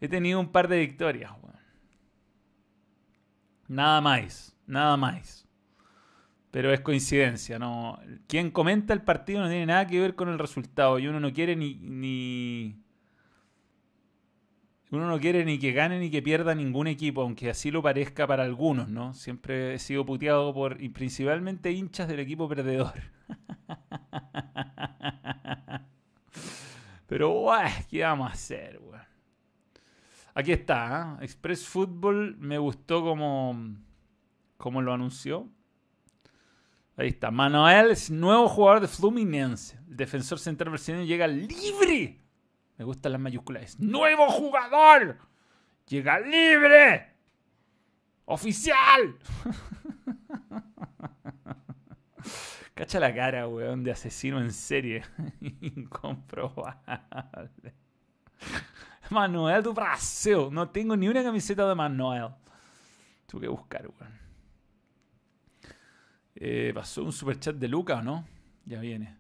He 0.01 0.09
tenido 0.09 0.39
un 0.39 0.53
par 0.53 0.69
de 0.69 0.79
victorias. 0.79 1.33
Nada 3.67 4.01
más. 4.01 4.57
Nada 4.67 4.97
más. 4.97 5.49
Pero 6.51 6.73
es 6.73 6.81
coincidencia, 6.81 7.59
¿no? 7.59 7.99
Quien 8.29 8.51
comenta 8.51 8.93
el 8.93 9.03
partido 9.03 9.41
no 9.41 9.49
tiene 9.49 9.67
nada 9.67 9.87
que 9.87 10.01
ver 10.01 10.15
con 10.15 10.29
el 10.29 10.39
resultado. 10.39 10.99
Y 10.99 11.09
uno 11.09 11.19
no 11.19 11.33
quiere 11.33 11.57
ni 11.57 12.86
Uno 14.91 15.09
no 15.09 15.19
quiere 15.19 15.45
ni 15.45 15.59
que 15.59 15.73
gane 15.73 15.99
ni 15.99 16.11
que 16.11 16.23
pierda 16.23 16.55
ningún 16.55 16.87
equipo, 16.87 17.23
aunque 17.23 17.51
así 17.51 17.73
lo 17.73 17.83
parezca 17.83 18.27
para 18.27 18.45
algunos, 18.45 18.89
¿no? 18.89 19.15
Siempre 19.15 19.75
he 19.75 19.79
sido 19.81 20.07
puteado 20.07 20.55
por, 20.55 20.81
y 20.81 20.91
principalmente 20.91 21.73
hinchas 21.73 22.07
del 22.07 22.21
equipo 22.21 22.49
perdedor. 22.49 22.95
Pero, 27.09 27.31
guay, 27.31 27.73
¿qué 27.91 28.03
vamos 28.03 28.31
a 28.31 28.33
hacer, 28.33 28.79
weón? 28.81 29.03
Aquí 30.35 30.53
está, 30.53 31.19
¿eh? 31.21 31.25
Express 31.25 31.67
Football 31.67 32.37
me 32.39 32.59
gustó 32.59 33.03
como, 33.03 33.77
como 34.57 34.83
lo 34.83 34.93
anunció. 34.93 35.49
Ahí 36.97 37.09
está. 37.09 37.31
Manuel 37.31 37.91
es 37.91 38.11
nuevo 38.11 38.49
jugador 38.49 38.81
de 38.81 38.89
Fluminense. 38.89 39.79
El 39.89 39.97
defensor 39.97 40.39
central 40.39 40.71
brasileño 40.71 41.05
llega 41.05 41.27
libre. 41.27 42.21
Me 42.79 42.85
gustan 42.85 43.13
las 43.13 43.21
mayúsculas. 43.21 43.81
¡Nuevo 43.81 44.29
jugador! 44.29 45.19
¡Llega 45.87 46.21
libre! 46.21 47.15
¡Oficial! 48.27 49.19
Cacha 52.75 53.01
la 53.01 53.15
cara, 53.15 53.49
weón, 53.49 53.85
de 53.85 53.93
asesino 53.93 54.39
en 54.41 54.53
serie. 54.53 55.03
Incomprobable. 55.61 57.73
Manuel 59.09 59.63
do 59.63 59.73
Brasil. 59.73 60.49
No 60.51 60.69
tengo 60.69 60.97
ni 60.97 61.09
una 61.09 61.23
camiseta 61.23 61.67
de 61.67 61.75
Manuel. 61.75 62.29
Tuve 63.27 63.43
que 63.43 63.49
buscar, 63.49 63.87
weón. 63.87 64.19
Eh, 66.35 66.73
pasó 66.75 67.03
un 67.03 67.13
superchat 67.13 67.57
de 67.57 67.69
Luca, 67.69 68.03
¿no? 68.03 68.27
Ya 68.67 68.79
viene. 68.79 69.17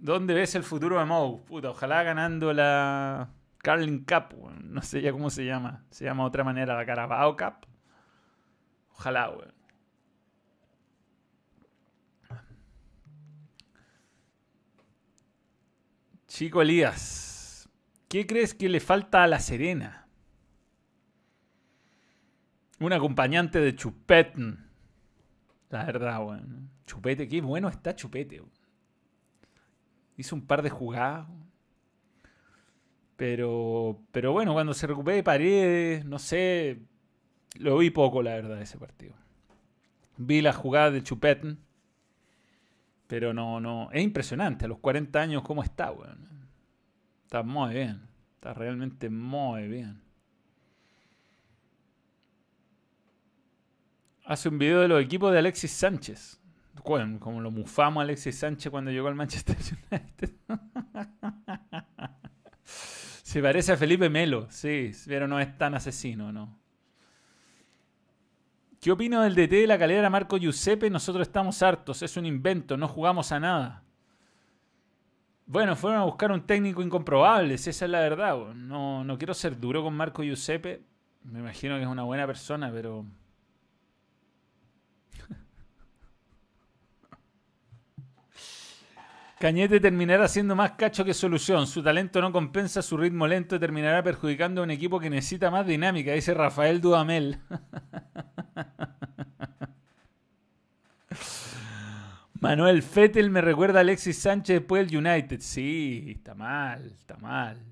¿Dónde 0.00 0.32
ves 0.32 0.54
el 0.54 0.62
futuro 0.62 0.98
de 0.98 1.04
Moe? 1.04 1.38
Puta, 1.44 1.70
ojalá 1.70 2.04
ganando 2.04 2.52
la 2.52 3.30
Carling 3.58 4.04
Cup, 4.04 4.52
No 4.62 4.80
sé 4.82 5.02
ya 5.02 5.10
cómo 5.10 5.28
se 5.28 5.44
llama. 5.44 5.84
Se 5.90 6.04
llama 6.04 6.22
de 6.22 6.28
otra 6.28 6.44
manera 6.44 6.76
la 6.76 6.86
Carabao 6.86 7.36
Cup. 7.36 7.66
Ojalá, 8.92 9.30
weón. 9.30 9.54
Chico 16.28 16.62
Elías, 16.62 17.68
¿qué 18.08 18.26
crees 18.26 18.54
que 18.54 18.68
le 18.68 18.78
falta 18.78 19.24
a 19.24 19.26
La 19.26 19.40
Serena? 19.40 20.06
Un 22.78 22.92
acompañante 22.92 23.58
de 23.60 23.74
Chupete. 23.74 24.56
La 25.70 25.84
verdad, 25.84 26.24
weón. 26.24 26.70
Chupete, 26.86 27.26
qué 27.26 27.40
bueno 27.40 27.68
está 27.68 27.96
Chupete. 27.96 28.40
Hizo 30.18 30.36
un 30.36 30.46
par 30.46 30.60
de 30.60 30.68
jugadas. 30.68 31.26
Pero, 33.16 33.98
pero 34.12 34.32
bueno, 34.32 34.52
cuando 34.52 34.74
se 34.74 34.86
recupere 34.86 35.22
Paredes, 35.22 36.04
no 36.04 36.18
sé. 36.18 36.80
Lo 37.58 37.78
vi 37.78 37.88
poco, 37.88 38.22
la 38.22 38.32
verdad, 38.32 38.60
ese 38.60 38.76
partido. 38.76 39.14
Vi 40.18 40.42
la 40.42 40.52
jugada 40.52 40.90
de 40.90 41.02
Chupete. 41.02 41.56
Pero 43.06 43.32
no, 43.32 43.58
no. 43.58 43.88
Es 43.92 44.04
impresionante 44.04 44.66
a 44.66 44.68
los 44.68 44.78
40 44.80 45.18
años 45.18 45.42
cómo 45.42 45.62
está, 45.62 45.90
weón. 45.90 46.28
Está 47.24 47.42
muy 47.42 47.72
bien. 47.72 48.02
Está 48.34 48.52
realmente 48.52 49.08
muy 49.08 49.66
bien. 49.66 50.02
hace 54.28 54.50
un 54.50 54.58
video 54.58 54.80
de 54.80 54.88
los 54.88 55.02
equipos 55.02 55.32
de 55.32 55.38
Alexis 55.38 55.72
Sánchez. 55.72 56.38
Como 56.82 57.40
lo 57.40 57.50
mufamos 57.50 58.00
a 58.00 58.04
Alexis 58.04 58.38
Sánchez 58.38 58.70
cuando 58.70 58.90
llegó 58.90 59.08
al 59.08 59.14
Manchester 59.14 59.56
United. 59.90 60.30
Se 62.64 63.42
parece 63.42 63.72
a 63.72 63.76
Felipe 63.76 64.08
Melo, 64.08 64.46
sí, 64.50 64.92
pero 65.06 65.28
no 65.28 65.38
es 65.38 65.56
tan 65.58 65.74
asesino, 65.74 66.32
¿no? 66.32 66.58
¿Qué 68.80 68.92
opino 68.92 69.22
del 69.22 69.34
DT 69.34 69.50
de 69.50 69.66
la 69.66 69.78
calera 69.78 70.08
Marco 70.08 70.38
Giuseppe? 70.38 70.88
Nosotros 70.88 71.26
estamos 71.26 71.62
hartos, 71.62 72.02
es 72.02 72.16
un 72.16 72.24
invento, 72.24 72.76
no 72.76 72.88
jugamos 72.88 73.32
a 73.32 73.40
nada. 73.40 73.82
Bueno, 75.46 75.76
fueron 75.76 76.00
a 76.00 76.04
buscar 76.04 76.30
un 76.30 76.46
técnico 76.46 76.82
incomprobable, 76.82 77.54
esa 77.54 77.70
es 77.70 77.82
la 77.90 78.00
verdad. 78.00 78.54
No, 78.54 79.04
no 79.04 79.18
quiero 79.18 79.34
ser 79.34 79.58
duro 79.58 79.82
con 79.82 79.94
Marco 79.94 80.22
Giuseppe, 80.22 80.84
me 81.24 81.40
imagino 81.40 81.76
que 81.76 81.82
es 81.82 81.88
una 81.88 82.04
buena 82.04 82.26
persona, 82.26 82.70
pero 82.72 83.04
Cañete 89.38 89.78
terminará 89.78 90.26
siendo 90.26 90.56
más 90.56 90.72
cacho 90.72 91.04
que 91.04 91.14
solución. 91.14 91.68
Su 91.68 91.80
talento 91.82 92.20
no 92.20 92.32
compensa 92.32 92.82
su 92.82 92.96
ritmo 92.96 93.28
lento 93.28 93.54
y 93.54 93.60
terminará 93.60 94.02
perjudicando 94.02 94.60
a 94.60 94.64
un 94.64 94.72
equipo 94.72 94.98
que 94.98 95.10
necesita 95.10 95.48
más 95.50 95.64
dinámica, 95.64 96.12
dice 96.12 96.34
Rafael 96.34 96.80
Dudamel. 96.80 97.38
Manuel 102.40 102.82
Fettel 102.82 103.30
me 103.30 103.40
recuerda 103.40 103.78
a 103.78 103.82
Alexis 103.82 104.18
Sánchez 104.18 104.58
después 104.58 104.90
del 104.90 105.06
United. 105.06 105.38
Sí, 105.40 106.14
está 106.16 106.34
mal, 106.34 106.86
está 106.86 107.16
mal. 107.16 107.62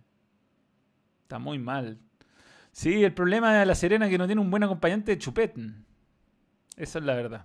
Está 1.23 1.41
muy 1.41 1.59
mal. 1.59 1.99
Sí, 2.71 3.03
el 3.03 3.13
problema 3.13 3.59
de 3.59 3.67
La 3.67 3.75
Serena 3.75 4.07
es 4.07 4.13
que 4.13 4.19
no 4.19 4.27
tiene 4.27 4.41
un 4.41 4.51
buen 4.51 4.63
acompañante 4.63 5.13
de 5.13 5.19
Chupet. 5.19 5.57
Esa 6.77 6.99
es 7.01 7.05
la 7.05 7.15
verdad. 7.15 7.45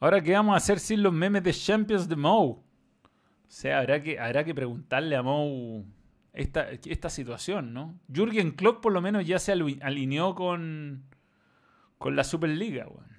Ahora, 0.00 0.22
¿qué 0.22 0.32
vamos 0.32 0.54
a 0.54 0.56
hacer 0.56 0.80
sin 0.80 1.02
los 1.02 1.12
memes 1.12 1.42
de 1.42 1.52
Champions 1.52 2.08
de 2.08 2.16
Moe? 2.16 2.50
O 2.50 2.62
sea, 3.48 3.78
habrá 3.78 4.02
que, 4.02 4.18
habrá 4.18 4.44
que 4.44 4.54
preguntarle 4.54 5.16
a 5.16 5.22
Moe 5.22 5.84
esta, 6.32 6.68
esta 6.70 7.08
situación, 7.08 7.72
¿no? 7.72 7.98
Jürgen 8.12 8.50
Klopp 8.52 8.82
por 8.82 8.92
lo 8.92 9.00
menos 9.00 9.24
ya 9.24 9.38
se 9.38 9.52
alineó 9.52 10.34
con, 10.34 11.04
con 11.98 12.16
la 12.16 12.24
Superliga, 12.24 12.86
weón. 12.88 13.14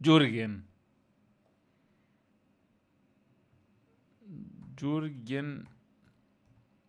Jürgen. 0.00 0.66
Jürgen. 4.78 5.66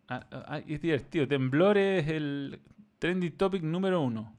Ah, 0.08 0.26
ah, 0.30 0.60
es 0.66 0.82
divertido. 0.82 1.26
Temblor 1.26 1.78
es 1.78 2.08
el 2.08 2.60
trendy 2.98 3.30
topic 3.30 3.62
número 3.62 4.02
uno. 4.02 4.36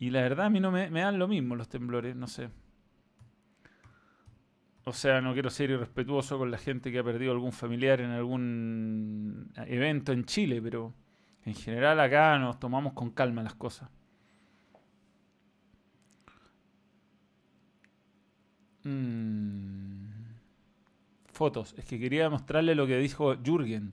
Y 0.00 0.10
la 0.10 0.22
verdad 0.22 0.46
a 0.46 0.50
mí 0.50 0.58
no 0.60 0.72
me 0.72 0.90
dan 0.90 1.18
lo 1.18 1.28
mismo 1.28 1.54
los 1.54 1.68
temblores, 1.68 2.16
no 2.16 2.26
sé. 2.26 2.50
O 4.88 4.92
sea, 4.94 5.20
no 5.20 5.34
quiero 5.34 5.50
ser 5.50 5.70
irrespetuoso 5.70 6.38
con 6.38 6.50
la 6.50 6.56
gente 6.56 6.90
que 6.90 6.98
ha 6.98 7.04
perdido 7.04 7.32
algún 7.32 7.52
familiar 7.52 8.00
en 8.00 8.10
algún 8.10 9.52
evento 9.66 10.12
en 10.12 10.24
Chile, 10.24 10.62
pero 10.62 10.94
en 11.44 11.54
general 11.54 12.00
acá 12.00 12.38
nos 12.38 12.58
tomamos 12.58 12.94
con 12.94 13.10
calma 13.10 13.42
las 13.42 13.54
cosas. 13.54 13.90
Mm. 18.84 20.08
Fotos. 21.32 21.74
Es 21.76 21.84
que 21.84 21.98
quería 22.00 22.30
mostrarle 22.30 22.74
lo 22.74 22.86
que 22.86 22.96
dijo 22.96 23.36
Jürgen. 23.44 23.92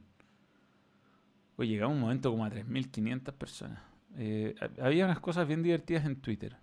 Oye, 1.57 1.71
llegamos 1.71 1.95
un 1.95 2.01
momento 2.01 2.31
como 2.31 2.45
a 2.45 2.49
3.500 2.49 3.33
personas. 3.33 3.79
Eh, 4.17 4.55
había 4.81 5.05
unas 5.05 5.19
cosas 5.19 5.45
bien 5.45 5.61
divertidas 5.61 6.05
en 6.05 6.15
Twitter. 6.21 6.55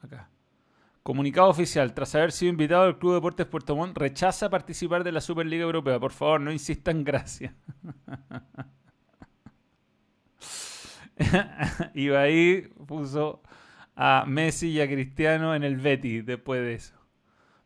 Acá. 0.00 0.28
Comunicado 1.06 1.48
oficial. 1.48 1.94
Tras 1.94 2.16
haber 2.16 2.32
sido 2.32 2.50
invitado 2.50 2.82
al 2.82 2.98
Club 2.98 3.14
Deportes 3.14 3.46
Puerto 3.46 3.76
Montt, 3.76 3.96
rechaza 3.96 4.50
participar 4.50 5.04
de 5.04 5.12
la 5.12 5.20
Superliga 5.20 5.62
Europea. 5.62 6.00
Por 6.00 6.10
favor, 6.10 6.40
no 6.40 6.50
insistan, 6.50 7.04
gracias. 7.04 7.54
ahí 12.18 12.62
puso 12.88 13.40
a 13.94 14.24
Messi 14.26 14.70
y 14.70 14.80
a 14.80 14.88
Cristiano 14.88 15.54
en 15.54 15.62
el 15.62 15.76
Betty 15.76 16.22
después 16.22 16.60
de 16.60 16.74
eso. 16.74 16.96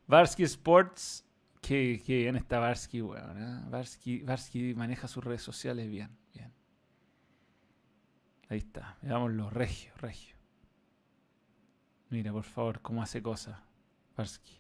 Varsky 0.06 0.42
Sports. 0.42 1.26
Que, 1.62 1.98
bien 2.06 2.36
está 2.36 2.58
Varsky, 2.58 3.00
weón. 3.00 3.42
¿eh? 3.42 4.22
Varsky, 4.22 4.74
maneja 4.74 5.08
sus 5.08 5.24
redes 5.24 5.40
sociales 5.40 5.88
bien, 5.88 6.10
bien. 6.34 6.52
Ahí 8.50 8.58
está. 8.58 8.98
Veámoslo, 9.00 9.48
regio, 9.48 9.92
regio. 9.96 10.39
Mira, 12.10 12.32
por 12.32 12.44
favor, 12.44 12.80
cómo 12.80 13.02
hace 13.02 13.22
cosas. 13.22 13.56
Varsky. 14.16 14.58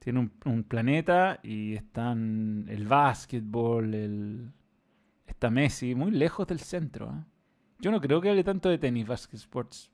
Tiene 0.00 0.30
un, 0.44 0.64
planeta 0.64 1.40
y 1.42 1.74
están 1.74 2.66
el 2.68 2.86
básquetbol, 2.86 3.94
el... 3.94 4.52
está 5.26 5.50
Messi, 5.50 5.94
muy 5.94 6.10
lejos 6.10 6.46
del 6.46 6.60
centro. 6.60 7.10
¿eh? 7.10 7.24
Yo 7.78 7.90
no 7.90 8.00
creo 8.00 8.20
que 8.20 8.30
hable 8.30 8.42
tanto 8.42 8.68
de 8.68 8.78
tenis, 8.78 9.06
Basket 9.06 9.36
Sports. 9.36 9.90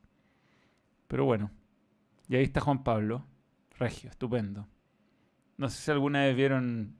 Pero 1.08 1.24
bueno. 1.24 1.50
Y 2.28 2.36
ahí 2.36 2.44
está 2.44 2.60
Juan 2.60 2.82
Pablo. 2.82 3.26
Regio, 3.78 4.10
estupendo. 4.10 4.66
No 5.58 5.68
sé 5.68 5.82
si 5.82 5.90
alguna 5.90 6.24
vez 6.24 6.36
vieron 6.36 6.96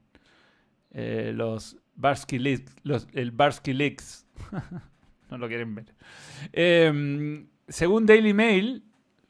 eh, 0.91 1.33
los 1.35 1.77
Barsky 1.95 2.39
Leaks, 2.39 2.75
el 3.13 3.31
Barsky 3.31 3.73
Leaks. 3.73 4.27
no 5.31 5.39
lo 5.39 5.49
quieren 5.49 5.75
ver. 5.75 5.95
Em, 6.53 7.49
según 7.69 8.07
Daily 8.07 8.35
Mail, 8.35 8.85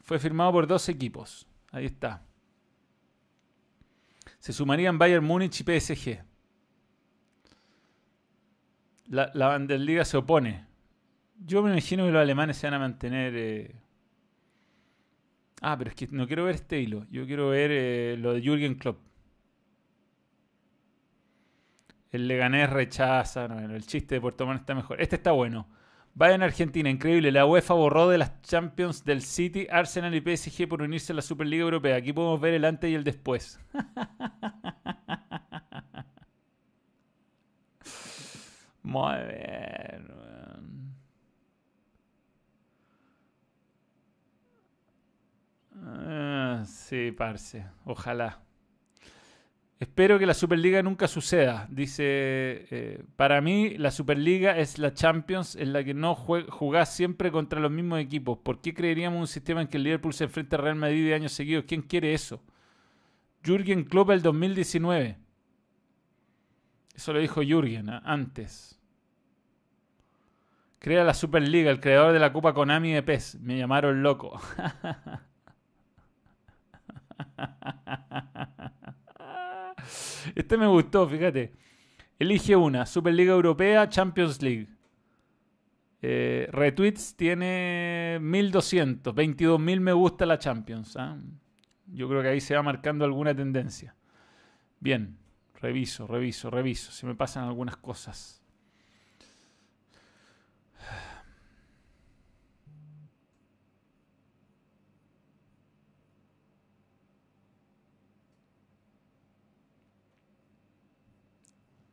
fue 0.06 0.18
firmado 0.20 0.52
por 0.52 0.66
dos 0.66 0.88
equipos. 0.88 1.46
Ahí 1.72 1.84
está. 1.84 2.22
Se 4.38 4.52
sumarían 4.52 4.98
Bayern 4.98 5.24
Múnich 5.24 5.60
y 5.60 5.64
PSG. 5.64 6.24
La, 9.08 9.30
la 9.34 9.52
Bundesliga 9.56 10.04
se 10.04 10.16
opone. 10.16 10.64
Yo 11.44 11.62
me 11.62 11.70
imagino 11.72 12.04
que 12.06 12.12
los 12.12 12.22
alemanes 12.22 12.56
se 12.56 12.66
van 12.68 12.74
a 12.74 12.78
mantener. 12.78 13.34
eh, 13.36 13.74
Ah, 15.60 15.76
pero 15.76 15.90
es 15.90 15.96
que 15.96 16.06
no 16.10 16.26
quiero 16.26 16.44
ver 16.44 16.54
este 16.54 16.80
hilo. 16.80 17.04
Yo 17.10 17.26
quiero 17.26 17.48
ver 17.48 17.70
eh, 17.72 18.16
lo 18.18 18.32
de 18.34 18.42
Jürgen 18.42 18.74
Klopp. 18.76 18.98
El 22.10 22.26
Leganés 22.28 22.68
rechaza. 22.70 23.44
el 23.46 23.86
chiste 23.86 24.16
de 24.16 24.20
Puerto 24.20 24.46
Montt 24.46 24.60
está 24.60 24.74
mejor. 24.74 25.00
Este 25.00 25.16
está 25.16 25.32
bueno. 25.32 25.68
Bayern 26.16 26.42
Argentina, 26.42 26.88
increíble. 26.88 27.30
La 27.30 27.44
UEFA 27.44 27.74
borró 27.74 28.08
de 28.08 28.16
las 28.16 28.40
Champions 28.40 29.04
del 29.04 29.20
City, 29.20 29.66
Arsenal 29.70 30.14
y 30.14 30.22
PSG 30.22 30.66
por 30.66 30.80
unirse 30.80 31.12
a 31.12 31.16
la 31.16 31.20
Superliga 31.20 31.62
Europea. 31.62 31.96
Aquí 31.96 32.14
podemos 32.14 32.40
ver 32.40 32.54
el 32.54 32.64
antes 32.64 32.90
y 32.90 32.94
el 32.94 33.04
después. 33.04 33.60
Muy 38.82 39.16
bien. 39.26 40.06
Ah, 45.74 46.64
sí, 46.66 47.12
parce. 47.12 47.64
Ojalá. 47.84 48.45
Espero 49.78 50.18
que 50.18 50.24
la 50.24 50.32
Superliga 50.32 50.82
nunca 50.82 51.06
suceda. 51.06 51.68
Dice, 51.70 52.04
eh, 52.06 53.04
para 53.16 53.42
mí 53.42 53.76
la 53.76 53.90
Superliga 53.90 54.56
es 54.56 54.78
la 54.78 54.94
Champions 54.94 55.54
en 55.54 55.74
la 55.74 55.84
que 55.84 55.92
no 55.92 56.14
jugás 56.14 56.94
siempre 56.94 57.30
contra 57.30 57.60
los 57.60 57.70
mismos 57.70 58.00
equipos. 58.00 58.38
¿Por 58.38 58.62
qué 58.62 58.72
creeríamos 58.72 59.20
un 59.20 59.26
sistema 59.26 59.60
en 59.60 59.68
que 59.68 59.76
el 59.76 59.82
Liverpool 59.82 60.14
se 60.14 60.24
enfrenta 60.24 60.56
al 60.56 60.62
Real 60.62 60.76
Madrid 60.76 61.04
de 61.04 61.14
años 61.14 61.32
seguidos? 61.32 61.66
¿Quién 61.68 61.82
quiere 61.82 62.14
eso? 62.14 62.42
Jürgen 63.44 63.84
Klopp 63.84 64.10
el 64.10 64.22
2019. 64.22 65.18
Eso 66.94 67.12
lo 67.12 67.18
dijo 67.18 67.42
Jürgen 67.42 67.90
¿ah? 67.90 68.00
antes. 68.02 68.80
Crea 70.78 71.04
la 71.04 71.12
Superliga, 71.12 71.70
el 71.70 71.80
creador 71.80 72.14
de 72.14 72.18
la 72.18 72.32
Copa 72.32 72.54
Konami 72.54 72.92
de 72.92 73.02
PES. 73.02 73.40
Me 73.40 73.58
llamaron 73.58 74.02
loco. 74.02 74.40
Este 80.34 80.56
me 80.56 80.66
gustó, 80.66 81.08
fíjate. 81.08 81.52
Elige 82.18 82.56
una, 82.56 82.86
Superliga 82.86 83.32
Europea, 83.32 83.88
Champions 83.88 84.40
League. 84.42 84.68
Eh, 86.02 86.48
retweets 86.52 87.16
tiene 87.16 88.18
1200, 88.20 89.14
22.000 89.14 89.80
me 89.80 89.92
gusta 89.92 90.24
la 90.24 90.38
Champions. 90.38 90.96
¿ah? 90.96 91.18
Yo 91.86 92.08
creo 92.08 92.22
que 92.22 92.28
ahí 92.28 92.40
se 92.40 92.54
va 92.54 92.62
marcando 92.62 93.04
alguna 93.04 93.34
tendencia. 93.34 93.94
Bien, 94.80 95.18
reviso, 95.60 96.06
reviso, 96.06 96.50
reviso. 96.50 96.92
Se 96.92 97.06
me 97.06 97.14
pasan 97.14 97.44
algunas 97.44 97.76
cosas. 97.76 98.42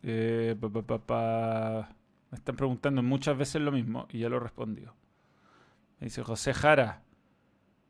Eh, 0.03 0.55
pa, 0.59 0.69
pa, 0.69 0.97
pa. 0.99 1.89
Me 2.29 2.37
están 2.37 2.55
preguntando 2.55 3.01
muchas 3.01 3.37
veces 3.37 3.61
lo 3.61 3.71
mismo 3.71 4.07
y 4.11 4.19
ya 4.19 4.29
lo 4.29 4.39
respondió. 4.39 4.93
Me 5.99 6.05
dice 6.05 6.21
José 6.23 6.53
Jara. 6.53 7.03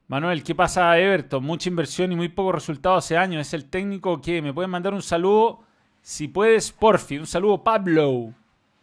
Manuel, 0.07 0.43
¿qué 0.43 0.53
pasa 0.53 0.91
a 0.91 0.99
Everton? 0.99 1.43
Mucha 1.43 1.69
inversión 1.69 2.11
y 2.11 2.15
muy 2.15 2.29
poco 2.29 2.51
resultado 2.51 2.95
hace 2.95 3.17
años. 3.17 3.41
¿Es 3.41 3.53
el 3.53 3.65
técnico 3.65 4.21
que 4.21 4.41
me 4.41 4.53
puede 4.53 4.67
mandar 4.67 4.93
un 4.93 5.01
saludo? 5.01 5.63
Si 6.01 6.27
puedes, 6.27 6.71
porfi. 6.71 7.17
Un 7.17 7.25
saludo, 7.25 7.63
Pablo. 7.63 8.33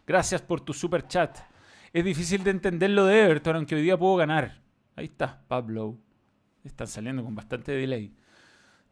Gracias 0.07 0.43
por 0.43 0.61
tu 0.63 0.73
super 0.73 1.07
chat. 1.07 1.39
Es 1.93 2.05
difícil 2.05 2.43
de 2.43 2.51
entender 2.51 2.91
lo 2.91 3.05
de 3.05 3.23
Everton, 3.23 3.57
aunque 3.57 3.77
hoy 3.77 3.83
día 3.83 3.99
puedo 3.99 4.17
ganar. 4.17 4.61
Ahí 4.97 5.05
está, 5.05 5.41
Pablo. 5.47 5.97
Están 6.65 6.89
saliendo 6.89 7.23
con 7.23 7.35
bastante 7.35 7.73
delay. 7.73 8.13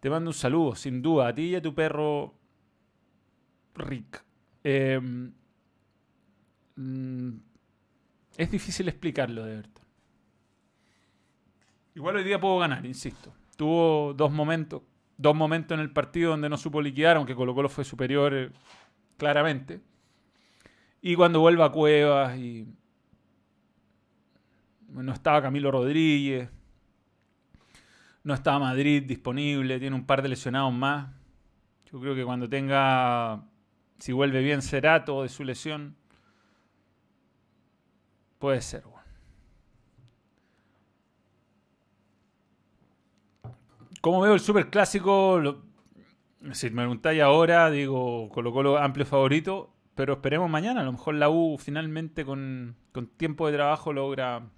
Te 0.01 0.11
mando 0.11 0.31
un 0.31 0.35
saludo, 0.35 0.77
sin 0.77 1.03
duda, 1.03 1.29
a 1.29 1.35
ti 1.35 1.47
y 1.47 1.57
a 1.57 1.63
tu 1.63 1.75
perro 1.75 2.35
Rick. 3.75 4.28
Eh, 4.65 5.01
mm, 6.77 7.33
es 8.37 8.51
difícil 8.51 8.89
explicarlo 8.89 9.45
de. 9.45 9.63
Igual 11.95 12.17
hoy 12.17 12.25
día 12.25 12.41
puedo 12.41 12.59
ganar, 12.59 12.87
insisto. 12.87 13.35
Tuvo 13.57 14.15
dos 14.15 14.31
momentos, 14.31 14.83
dos 15.17 15.35
momentos 15.35 15.75
en 15.77 15.81
el 15.81 15.91
partido 15.91 16.31
donde 16.31 16.49
no 16.49 16.57
supo 16.57 16.81
liquidar, 16.81 17.17
aunque 17.17 17.35
Colo 17.35 17.55
Colo 17.55 17.69
fue 17.69 17.85
superior 17.85 18.33
eh, 18.35 18.51
claramente. 19.17 19.81
Y 21.03 21.17
cuando 21.17 21.41
vuelva 21.41 21.67
a 21.67 21.73
Cuevas 21.73 22.39
y 22.39 22.67
no 24.89 25.13
estaba 25.13 25.43
Camilo 25.43 25.71
Rodríguez, 25.71 26.49
no 28.25 28.35
estaba 28.35 28.59
Madrid 28.59 29.03
disponible, 29.05 29.81
tiene 29.81 29.97
un 29.97 30.07
par 30.07 30.23
de 30.23 30.29
lesionados 30.29 30.73
más. 30.73 31.09
Yo 31.91 32.01
creo 32.01 32.15
que 32.15 32.25
cuando 32.25 32.49
tenga, 32.49 33.43
si 33.99 34.13
vuelve 34.13 34.43
bien 34.43 34.63
Cerato 34.63 35.23
de 35.23 35.29
su 35.29 35.45
lesión, 35.45 35.97
puede 38.39 38.61
ser. 38.61 38.83
bueno. 38.85 38.99
¿Cómo 44.01 44.21
veo 44.21 44.35
el 44.35 44.41
super 44.41 44.71
clásico? 44.71 45.63
Si 46.53 46.71
me 46.71 46.83
preguntáis 46.83 47.21
ahora, 47.21 47.69
digo 47.71 48.29
Colo 48.31 48.53
Colo 48.53 48.79
amplio 48.79 49.05
favorito, 49.05 49.75
pero 49.95 50.15
esperemos 50.15 50.49
mañana. 50.49 50.81
A 50.83 50.85
lo 50.85 50.93
mejor 50.93 51.17
la 51.17 51.29
U 51.29 51.59
finalmente 51.59 52.25
con, 52.25 52.77
con 52.93 53.09
tiempo 53.09 53.49
de 53.49 53.55
trabajo 53.55 53.93
logra. 53.93 54.49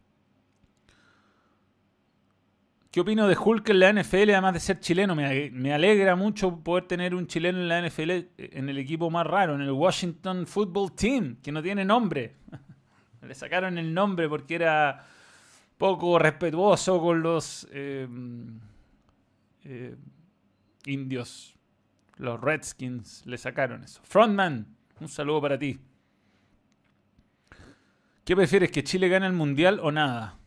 ¿Qué 2.91 3.01
opino 3.01 3.28
de 3.28 3.36
Hulk 3.38 3.68
en 3.68 3.78
la 3.78 3.93
NFL, 3.93 4.30
además 4.30 4.55
de 4.55 4.59
ser 4.59 4.80
chileno? 4.80 5.14
Me, 5.14 5.72
alegra 5.72 6.16
mucho 6.16 6.57
poder 6.57 6.88
tener 6.88 7.14
un 7.14 7.28
chileno 7.28 7.59
en 7.59 7.68
la 7.68 7.80
NFL, 7.86 8.11
en 8.36 8.68
el 8.68 8.78
equipo 8.78 9.09
más 9.11 9.24
raro, 9.24 9.55
en 9.55 9.61
el 9.61 9.70
Washington 9.70 10.45
Football 10.45 10.93
Team, 10.97 11.36
que 11.41 11.53
no 11.53 11.62
tiene 11.62 11.84
nombre. 11.84 12.34
Le 13.22 13.32
sacaron 13.36 13.78
el 13.78 13.95
nombre 13.95 14.28
porque 14.28 14.57
era 14.57 15.07
poco 15.78 16.18
respetuoso 16.18 17.01
con 17.01 17.22
los 17.22 17.68
eh, 17.70 18.09
eh, 19.64 19.97
indios. 20.86 21.55
Los 22.16 22.41
Redskins 22.41 23.24
le 23.24 23.38
sacaron 23.38 23.84
eso. 23.84 24.01
Frontman, 24.03 24.66
un 24.99 25.09
saludo 25.09 25.41
para 25.41 25.59
ti. 25.59 25.78
¿Qué 28.24 28.34
prefieres, 28.34 28.72
que 28.72 28.82
Chile 28.82 29.09
gane 29.09 29.26
el 29.26 29.32
Mundial 29.32 29.78
o 29.80 29.93
nada? 29.93 30.39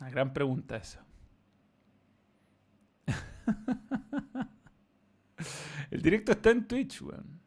Una 0.00 0.10
gran 0.10 0.32
pregunta 0.32 0.76
esa. 0.76 1.04
el 5.90 6.02
directo 6.02 6.32
está 6.32 6.50
en 6.50 6.68
Twitch, 6.68 7.02
weón. 7.02 7.38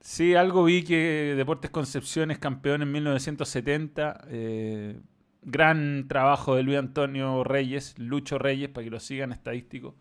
Sí, 0.00 0.34
algo 0.34 0.64
vi 0.64 0.82
que 0.82 1.34
Deportes 1.36 1.70
Concepción 1.70 2.30
es 2.30 2.38
campeón 2.38 2.82
en 2.82 2.90
1970. 2.90 4.24
eh, 4.28 5.00
gran 5.42 6.06
trabajo 6.08 6.54
de 6.54 6.62
Luis 6.62 6.78
Antonio 6.78 7.44
Reyes, 7.44 7.98
Lucho 7.98 8.38
Reyes, 8.38 8.68
para 8.68 8.84
que 8.84 8.90
lo 8.90 9.00
sigan 9.00 9.32
estadístico. 9.32 9.96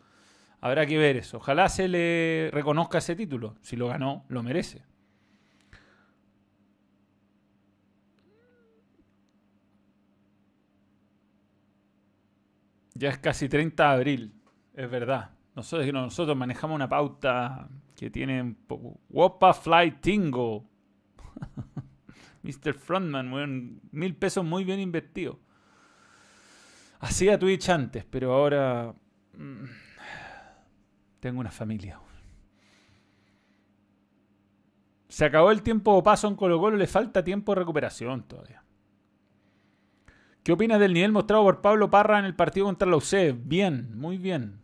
Habrá 0.61 0.85
que 0.85 0.97
ver 0.97 1.15
eso. 1.17 1.37
Ojalá 1.37 1.69
se 1.69 1.87
le 1.87 2.49
reconozca 2.51 2.97
ese 2.97 3.15
título. 3.15 3.55
Si 3.61 3.75
lo 3.75 3.87
ganó, 3.87 4.25
lo 4.29 4.43
merece. 4.43 4.83
Ya 12.99 13.07
es 13.07 13.17
casi 13.17 13.47
30 13.47 13.81
de 13.81 13.89
abril, 13.89 14.33
es 14.73 14.91
verdad. 14.91 15.31
Nosotros, 15.55 15.91
nosotros 15.93 16.35
manejamos 16.35 16.75
una 16.75 16.89
pauta 16.89 17.69
que 17.95 18.09
tiene. 18.09 18.57
Wopa 19.09 19.53
Fly 19.53 19.99
Tingo. 20.01 20.65
Mr. 22.43 22.73
Frontman, 22.73 23.31
weón, 23.31 23.79
mil 23.91 24.15
pesos 24.17 24.43
muy 24.43 24.65
bien 24.65 24.81
invertidos. 24.81 25.37
Hacía 26.99 27.39
Twitch 27.39 27.69
antes, 27.69 28.03
pero 28.03 28.33
ahora 28.33 28.93
mm, 29.33 29.63
tengo 31.21 31.39
una 31.39 31.51
familia. 31.51 32.01
Se 35.07 35.23
acabó 35.23 35.51
el 35.51 35.63
tiempo 35.63 36.03
paso 36.03 36.27
en 36.27 36.35
Colo 36.35 36.59
Colo, 36.59 36.75
le 36.75 36.87
falta 36.87 37.23
tiempo 37.23 37.53
de 37.53 37.59
recuperación 37.59 38.23
todavía. 38.23 38.61
¿Qué 40.49 40.53
opinas 40.53 40.79
del 40.79 40.95
nivel 40.95 41.11
mostrado 41.11 41.43
por 41.43 41.61
Pablo 41.61 41.91
Parra 41.91 42.17
en 42.17 42.25
el 42.25 42.33
partido 42.33 42.65
contra 42.65 42.89
la 42.89 42.97
UC? 42.97 43.37
Bien, 43.43 43.95
muy 43.95 44.17
bien. 44.17 44.59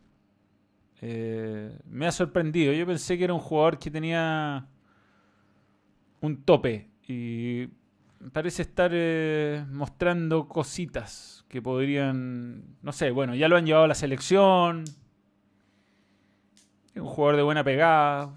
Eh, 0.99 1.77
me 1.85 2.07
ha 2.07 2.11
sorprendido. 2.11 2.73
Yo 2.73 2.87
pensé 2.87 3.19
que 3.19 3.23
era 3.25 3.35
un 3.35 3.39
jugador 3.39 3.77
que 3.77 3.91
tenía 3.91 4.67
un 6.21 6.43
tope 6.43 6.89
y 7.07 7.67
parece 8.33 8.63
estar 8.63 8.89
eh, 8.95 9.63
mostrando 9.69 10.47
cositas 10.47 11.45
que 11.49 11.61
podrían, 11.61 12.77
no 12.81 12.91
sé, 12.91 13.11
bueno, 13.11 13.35
ya 13.35 13.47
lo 13.47 13.55
han 13.55 13.67
llevado 13.67 13.85
a 13.85 13.89
la 13.89 13.93
selección. 13.93 14.85
Es 16.95 16.99
un 16.99 17.05
jugador 17.05 17.35
de 17.35 17.43
buena 17.43 17.63
pegada. 17.63 18.33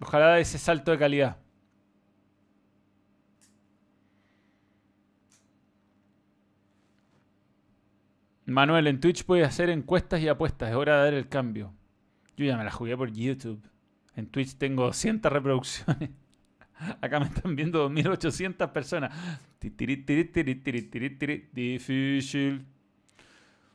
Ojalá 0.00 0.38
ese 0.38 0.56
salto 0.56 0.92
de 0.92 0.98
calidad. 0.98 1.36
Manuel, 8.46 8.86
en 8.86 9.00
Twitch 9.00 9.24
puedes 9.24 9.46
hacer 9.46 9.70
encuestas 9.70 10.20
y 10.20 10.28
apuestas. 10.28 10.70
Es 10.70 10.76
hora 10.76 10.98
de 10.98 11.04
dar 11.04 11.14
el 11.14 11.28
cambio. 11.28 11.74
Yo 12.36 12.44
ya 12.44 12.56
me 12.56 12.64
la 12.64 12.70
jugué 12.70 12.96
por 12.96 13.12
YouTube. 13.12 13.60
En 14.14 14.28
Twitch 14.28 14.56
tengo 14.56 14.84
200 14.84 15.32
reproducciones. 15.32 16.10
Acá 17.00 17.18
me 17.18 17.26
están 17.26 17.56
viendo 17.56 17.80
2800 17.80 18.70
personas. 18.70 19.12
Difícil. 21.52 22.64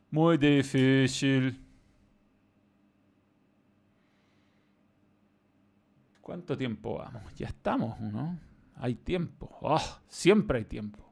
Muy 0.10 0.38
difícil. 0.38 1.60
¿Cuánto 6.22 6.58
tiempo 6.58 7.00
vamos? 7.00 7.36
Ya 7.36 7.48
estamos, 7.48 8.00
¿no? 8.00 8.40
Hay 8.76 8.96
tiempo. 8.96 9.58
Oh, 9.62 9.82
siempre 10.08 10.60
hay 10.60 10.66
tiempo. 10.66 11.11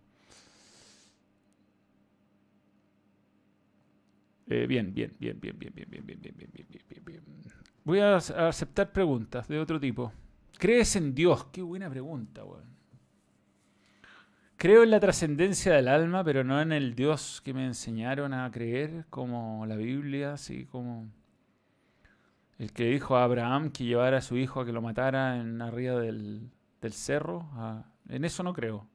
Bien, 4.49 4.93
bien, 4.93 5.15
bien, 5.19 5.39
bien, 5.39 5.39
bien, 5.39 5.57
bien, 5.57 5.73
bien, 5.73 5.87
bien, 5.89 6.19
bien, 6.21 6.35
bien, 6.37 6.67
bien, 6.89 7.03
bien. 7.05 7.21
Voy 7.83 7.99
a 7.99 8.17
aceptar 8.17 8.91
preguntas 8.91 9.47
de 9.47 9.59
otro 9.59 9.79
tipo. 9.79 10.11
¿Crees 10.57 10.95
en 10.95 11.13
Dios? 11.15 11.45
Qué 11.51 11.61
buena 11.61 11.89
pregunta, 11.89 12.43
weón. 12.43 12.69
Creo 14.57 14.83
en 14.83 14.91
la 14.91 14.99
trascendencia 14.99 15.73
del 15.73 15.87
alma, 15.87 16.21
pero 16.23 16.43
no 16.43 16.59
en 16.61 16.73
el 16.73 16.93
Dios 16.93 17.41
que 17.45 17.53
me 17.53 17.65
enseñaron 17.65 18.33
a 18.33 18.51
creer, 18.51 19.05
como 19.09 19.65
la 19.65 19.77
Biblia, 19.77 20.33
así 20.33 20.65
como 20.65 21.07
el 22.57 22.73
que 22.73 22.89
dijo 22.89 23.15
a 23.15 23.23
Abraham 23.23 23.71
que 23.71 23.85
llevara 23.85 24.17
a 24.17 24.21
su 24.21 24.35
hijo 24.35 24.59
a 24.59 24.65
que 24.65 24.73
lo 24.73 24.81
matara 24.81 25.37
en 25.37 25.61
arriba 25.61 26.01
del, 26.01 26.49
del 26.81 26.91
cerro. 26.91 27.47
en 28.09 28.25
eso 28.25 28.43
no 28.43 28.51
creo. 28.53 28.88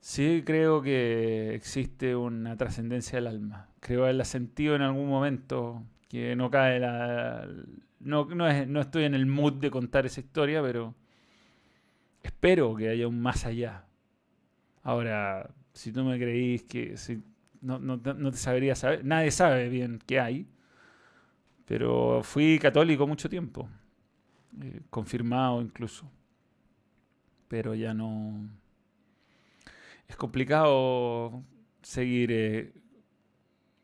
Sí 0.00 0.42
creo 0.44 0.82
que 0.82 1.54
existe 1.54 2.14
una 2.16 2.56
trascendencia 2.56 3.16
del 3.16 3.26
alma. 3.26 3.68
Creo 3.80 4.04
haberla 4.04 4.24
sentido 4.24 4.76
en 4.76 4.82
algún 4.82 5.08
momento, 5.08 5.82
que 6.08 6.36
no 6.36 6.50
cae 6.50 6.80
la... 6.80 7.46
No, 8.00 8.26
no, 8.26 8.48
es, 8.48 8.68
no 8.68 8.80
estoy 8.80 9.04
en 9.04 9.14
el 9.14 9.26
mood 9.26 9.54
de 9.54 9.70
contar 9.70 10.06
esa 10.06 10.20
historia, 10.20 10.62
pero 10.62 10.94
espero 12.22 12.76
que 12.76 12.88
haya 12.88 13.08
un 13.08 13.20
más 13.20 13.44
allá. 13.44 13.84
Ahora, 14.82 15.50
si 15.72 15.92
tú 15.92 16.04
me 16.04 16.18
creís 16.18 16.62
que 16.64 16.96
si, 16.96 17.22
no, 17.60 17.78
no, 17.78 17.96
no, 17.96 18.30
te 18.30 18.36
sabría 18.36 18.74
saber, 18.74 19.04
nadie 19.04 19.30
sabe 19.30 19.68
bien 19.68 19.98
qué 20.06 20.20
hay, 20.20 20.46
pero 21.66 22.22
fui 22.22 22.58
católico 22.58 23.06
mucho 23.06 23.28
tiempo, 23.28 23.68
eh, 24.62 24.80
confirmado 24.90 25.60
incluso, 25.60 26.10
pero 27.48 27.74
ya 27.74 27.94
no, 27.94 28.48
es 30.08 30.16
complicado 30.16 31.44
seguir 31.82 32.32
eh, 32.32 32.72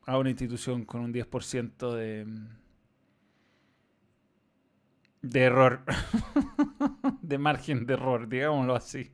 a 0.05 0.17
una 0.17 0.29
institución 0.29 0.85
con 0.85 1.01
un 1.01 1.13
10% 1.13 1.93
de, 1.93 2.25
de 5.21 5.39
error, 5.41 5.83
de 7.21 7.37
margen 7.37 7.85
de 7.85 7.93
error, 7.93 8.27
digámoslo 8.27 8.75
así. 8.75 9.11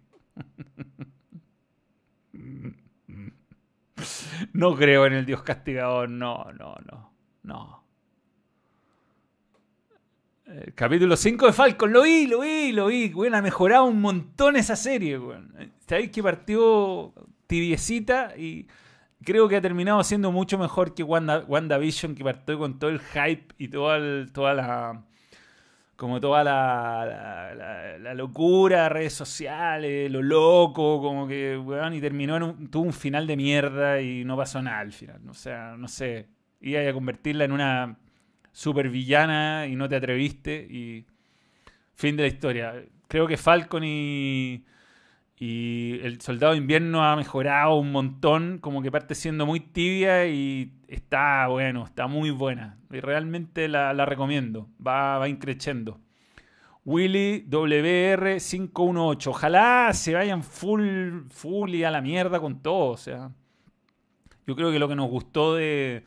No 4.53 4.76
creo 4.76 5.05
en 5.05 5.14
el 5.14 5.26
Dios 5.26 5.43
castigador, 5.43 6.09
no, 6.09 6.45
no, 6.57 6.76
no, 6.86 7.14
no. 7.43 7.81
Eh, 10.54 10.74
capítulo 10.76 11.16
5 11.16 11.45
de 11.45 11.54
Falcon, 11.54 11.93
lo 11.93 12.02
vi, 12.02 12.28
lo 12.28 12.41
vi, 12.41 12.74
lo 12.74 12.88
vi. 12.88 13.10
Bueno, 13.10 13.38
ha 13.38 13.41
mejorado 13.41 13.86
un 13.86 14.02
montón 14.02 14.58
esa 14.58 14.76
serie, 14.76 15.18
weón. 15.18 15.54
Sabéis 15.88 16.12
que 16.12 16.22
partió 16.22 17.14
tibiecita 17.47 18.34
y 18.38 18.68
creo 19.24 19.47
que 19.47 19.56
ha 19.56 19.62
terminado 19.62 20.04
siendo 20.04 20.32
mucho 20.32 20.58
mejor 20.58 20.93
que 20.93 21.04
Wanda, 21.04 21.45
WandaVision, 21.47 22.16
que 22.16 22.24
partió 22.26 22.60
con 22.60 22.80
todo 22.80 22.89
el 22.89 22.99
hype 22.99 23.54
y 23.60 23.70
toda, 23.70 24.26
toda 24.34 24.54
la. 24.54 25.04
Como 25.95 26.20
toda 26.20 26.43
la, 26.43 27.99
la, 27.99 28.14
locura, 28.16 28.89
redes 28.89 29.14
sociales, 29.14 30.12
lo 30.12 30.24
loco, 30.24 30.99
como 30.99 31.28
que, 31.28 31.56
weón, 31.58 31.93
y 31.93 32.02
terminó 32.02 32.36
en 32.38 32.43
un, 32.43 32.72
tuvo 32.72 32.86
un 32.86 32.93
final 32.93 33.28
de 33.28 33.38
mierda 33.38 34.02
y 34.02 34.26
no 34.26 34.36
pasó 34.36 34.62
nada 34.62 34.80
al 34.80 34.91
final. 34.91 35.22
O 35.30 35.34
sea, 35.34 35.76
no 35.78 35.88
sé. 35.88 36.28
Iba 36.60 36.82
a 36.82 36.93
convertirla 36.93 37.45
en 37.45 37.52
una 37.52 37.97
super 38.52 38.89
villana 38.89 39.68
y 39.68 39.76
no 39.76 39.88
te 39.88 39.95
atreviste 39.95 40.68
y 40.70 41.06
fin 41.95 42.18
de 42.18 42.24
la 42.24 42.28
historia. 42.28 42.84
Creo 43.08 43.28
que 43.28 43.38
Falcon 43.38 43.84
y, 43.84 44.66
el 45.38 46.22
Soldado 46.22 46.54
de 46.54 46.60
Invierno 46.60 47.04
ha 47.04 47.16
mejorado 47.16 47.76
un 47.76 47.91
montón, 47.91 48.60
como 48.60 48.84
que 48.84 48.91
parte 48.91 49.16
siendo 49.16 49.47
muy 49.47 49.60
tibia 49.60 50.28
y 50.28 50.72
está 50.88 51.47
bueno, 51.47 51.86
está 51.86 52.06
muy 52.08 52.30
buena. 52.30 52.78
Y 52.91 52.99
realmente 52.99 53.68
la, 53.68 54.06
recomiendo, 54.06 54.70
va, 54.86 55.18
va 55.18 55.28
increciendo. 55.28 55.99
Willy 56.86 57.45
WR518. 57.49 59.28
Ojalá 59.28 59.91
se 59.93 60.14
vayan 60.14 60.43
full, 60.43 61.24
full 61.30 61.74
y 61.74 61.84
a 61.84 61.91
la 61.91 62.02
mierda 62.02 62.39
con 62.39 62.62
todo. 62.62 62.91
O 62.91 62.97
sea, 62.97 63.32
yo 64.45 64.56
creo 64.56 64.72
que 64.72 64.80
lo 64.80 64.88
que 64.88 64.95
nos 64.95 65.10
gustó 65.10 65.56
de, 65.56 66.06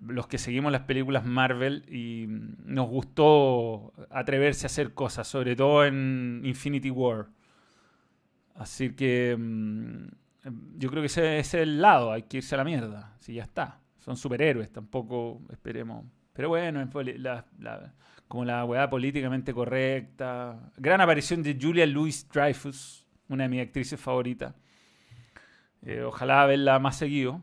los 0.00 0.28
que 0.28 0.38
seguimos 0.38 0.70
las 0.70 0.82
películas 0.82 1.24
Marvel 1.24 1.84
y 1.92 2.26
nos 2.28 2.88
gustó 2.88 3.92
atreverse 4.10 4.66
a 4.66 4.68
hacer 4.68 4.94
cosas, 4.94 5.26
sobre 5.26 5.56
todo 5.56 5.84
en 5.84 6.42
Infinity 6.44 6.90
War. 6.90 7.26
Así 8.54 8.94
que 8.94 9.36
mm, 9.36 10.06
yo 10.76 10.90
creo 10.90 11.02
que 11.02 11.06
ese, 11.06 11.38
es 11.38 11.54
el 11.54 11.80
lado, 11.80 12.12
hay 12.12 12.22
que 12.22 12.36
irse 12.38 12.54
a 12.54 12.58
la 12.58 12.64
mierda, 12.64 13.16
si 13.18 13.34
ya 13.34 13.42
está. 13.42 13.80
Son 13.98 14.16
superhéroes, 14.16 14.70
tampoco 14.70 15.40
esperemos. 15.50 16.04
Pero 16.34 16.50
bueno, 16.50 16.88
como 18.28 18.44
la 18.44 18.64
weá 18.64 18.90
políticamente 18.90 19.54
correcta. 19.54 20.72
Gran 20.76 21.00
aparición 21.00 21.42
de 21.42 21.58
Julia 21.60 21.86
Louis 21.86 22.28
Dreyfus, 22.28 23.06
una 23.28 23.44
de 23.44 23.48
mis 23.48 23.62
actrices 23.62 23.98
favoritas. 23.98 24.54
Eh, 25.82 26.02
ojalá 26.02 26.46
verla 26.46 26.78
más 26.78 26.96
seguido. 26.96 27.42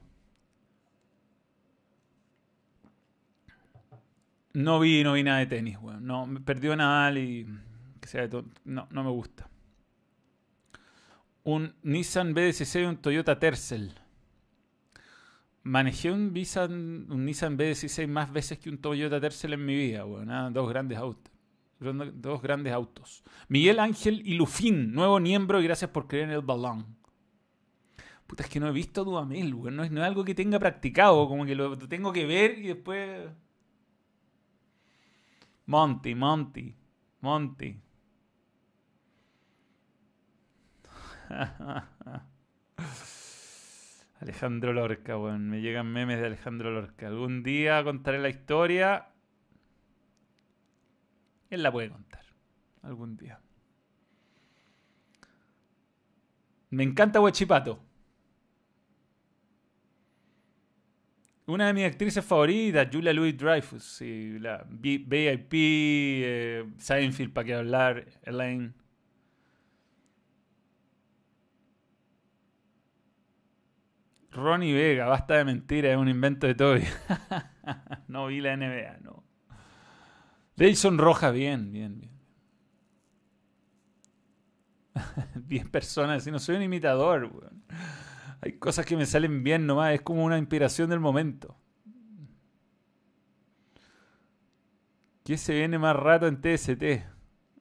No 4.54 4.80
vi, 4.80 5.04
no 5.04 5.14
vi 5.14 5.24
nada 5.24 5.39
de 5.39 5.45
tenis, 5.45 5.78
weón. 5.82 6.06
No, 6.06 6.26
me 6.26 6.39
perdió 6.41 6.76
Nadal 6.76 7.18
y. 7.18 7.47
Que 7.99 8.08
sea 8.08 8.28
no, 8.66 8.88
no 8.89 9.04
me 9.04 9.10
gusta. 9.10 9.49
Un 11.43 11.74
Nissan 11.84 12.36
B16 12.36 12.82
y 12.82 12.86
un 12.86 12.97
Toyota 12.97 13.39
Tercel. 13.39 13.93
Manejé 15.64 16.12
un, 16.12 16.34
un 17.10 17.26
Nissan 17.26 17.58
B16 17.58 18.08
más 18.08 18.32
veces 18.34 18.60
que 18.60 18.70
un 18.70 18.80
Toyota 18.80 19.22
Tercel 19.22 19.54
en 19.54 19.66
mi 19.66 19.76
vida, 19.76 20.06
weón. 20.06 20.30
¿ah? 20.32 20.49
Dos 20.52 20.68
grandes 20.70 20.97
autos. 20.97 21.32
Dos 21.80 22.41
grandes 22.41 22.74
autos. 22.74 23.24
Miguel 23.47 23.80
Ángel 23.80 24.22
y 24.26 24.36
Lufín, 24.36 24.93
nuevo 24.93 25.20
miembro 25.20 25.60
y 25.62 25.64
gracias 25.64 25.89
por 25.89 26.08
creer 26.08 26.26
en 26.26 26.32
el 26.32 26.41
balón. 26.41 26.86
Puta, 28.28 28.43
es 28.43 28.49
que 28.49 28.60
no 28.60 28.68
he 28.68 28.72
visto 28.72 29.04
Duamel, 29.04 29.54
weón. 29.54 29.76
No 29.76 29.84
es, 29.84 29.91
no 29.91 30.02
es 30.02 30.08
algo 30.08 30.24
que 30.24 30.36
tenga 30.36 30.60
practicado, 30.60 31.28
como 31.28 31.45
que 31.45 31.56
lo 31.56 31.78
tengo 31.78 32.12
que 32.12 32.26
ver 32.26 32.60
y 32.60 32.68
después. 32.68 33.30
Monty, 35.66 36.16
Monty, 36.16 36.76
Monty. 37.22 37.82
Alejandro 44.22 44.74
Lorca, 44.74 45.18
weón. 45.18 45.49
Me 45.49 45.62
llegan 45.62 45.88
memes 45.91 46.20
de 46.20 46.28
Alejandro 46.28 46.72
Lorca. 46.72 47.07
Algún 47.07 47.43
día 47.43 47.84
contaré 47.84 48.20
la 48.20 48.30
historia. 48.30 49.07
Él 51.49 51.64
la 51.64 51.72
puede 51.72 51.89
contar. 51.89 52.24
Algún 52.84 53.18
día. 53.18 53.39
Me 56.70 56.84
encanta 56.84 57.20
Huachipato. 57.20 57.84
Una 61.48 61.68
de 61.68 61.74
mis 61.74 61.86
actrices 61.86 62.24
favoritas, 62.24 62.88
Julia 62.92 63.14
Louis 63.14 63.36
Dreyfus, 63.36 63.84
sí, 63.84 64.38
la 64.39 64.64
VIP, 64.70 65.54
eh, 65.54 66.66
Seinfeld, 66.78 67.34
para 67.34 67.46
qué 67.46 67.54
hablar, 67.56 68.06
Elaine. 68.24 68.74
Ronnie 74.32 74.74
Vega, 74.74 75.08
basta 75.08 75.36
de 75.36 75.46
mentira, 75.46 75.92
es 75.92 75.98
un 75.98 76.08
invento 76.08 76.48
de 76.48 76.56
Toby. 76.56 76.84
no 78.08 78.28
vi 78.28 78.39
la 78.39 78.56
NBA, 78.56 79.00
no. 79.02 79.24
Delson 80.56 80.98
Roja, 80.98 81.32
bien, 81.32 81.72
bien, 81.72 82.00
bien. 82.00 82.12
bien 85.36 85.70
personas, 85.70 86.24
si 86.24 86.32
no 86.32 86.39
soy 86.39 86.56
un 86.56 86.64
imitador, 86.64 87.26
weón. 87.26 87.64
Hay 88.42 88.54
cosas 88.54 88.86
que 88.86 88.98
me 88.98 89.06
salen 89.06 89.44
bien 89.44 89.68
nomás, 89.68 89.94
es 89.94 90.02
como 90.02 90.24
una 90.24 90.38
inspiración 90.38 90.89
del 90.89 91.00
momento. 91.00 91.56
¿Qué 95.24 95.38
se 95.38 95.54
viene 95.54 95.78
más 95.78 95.96
rato 95.96 96.28
en 96.28 96.42
TST? 96.42 96.84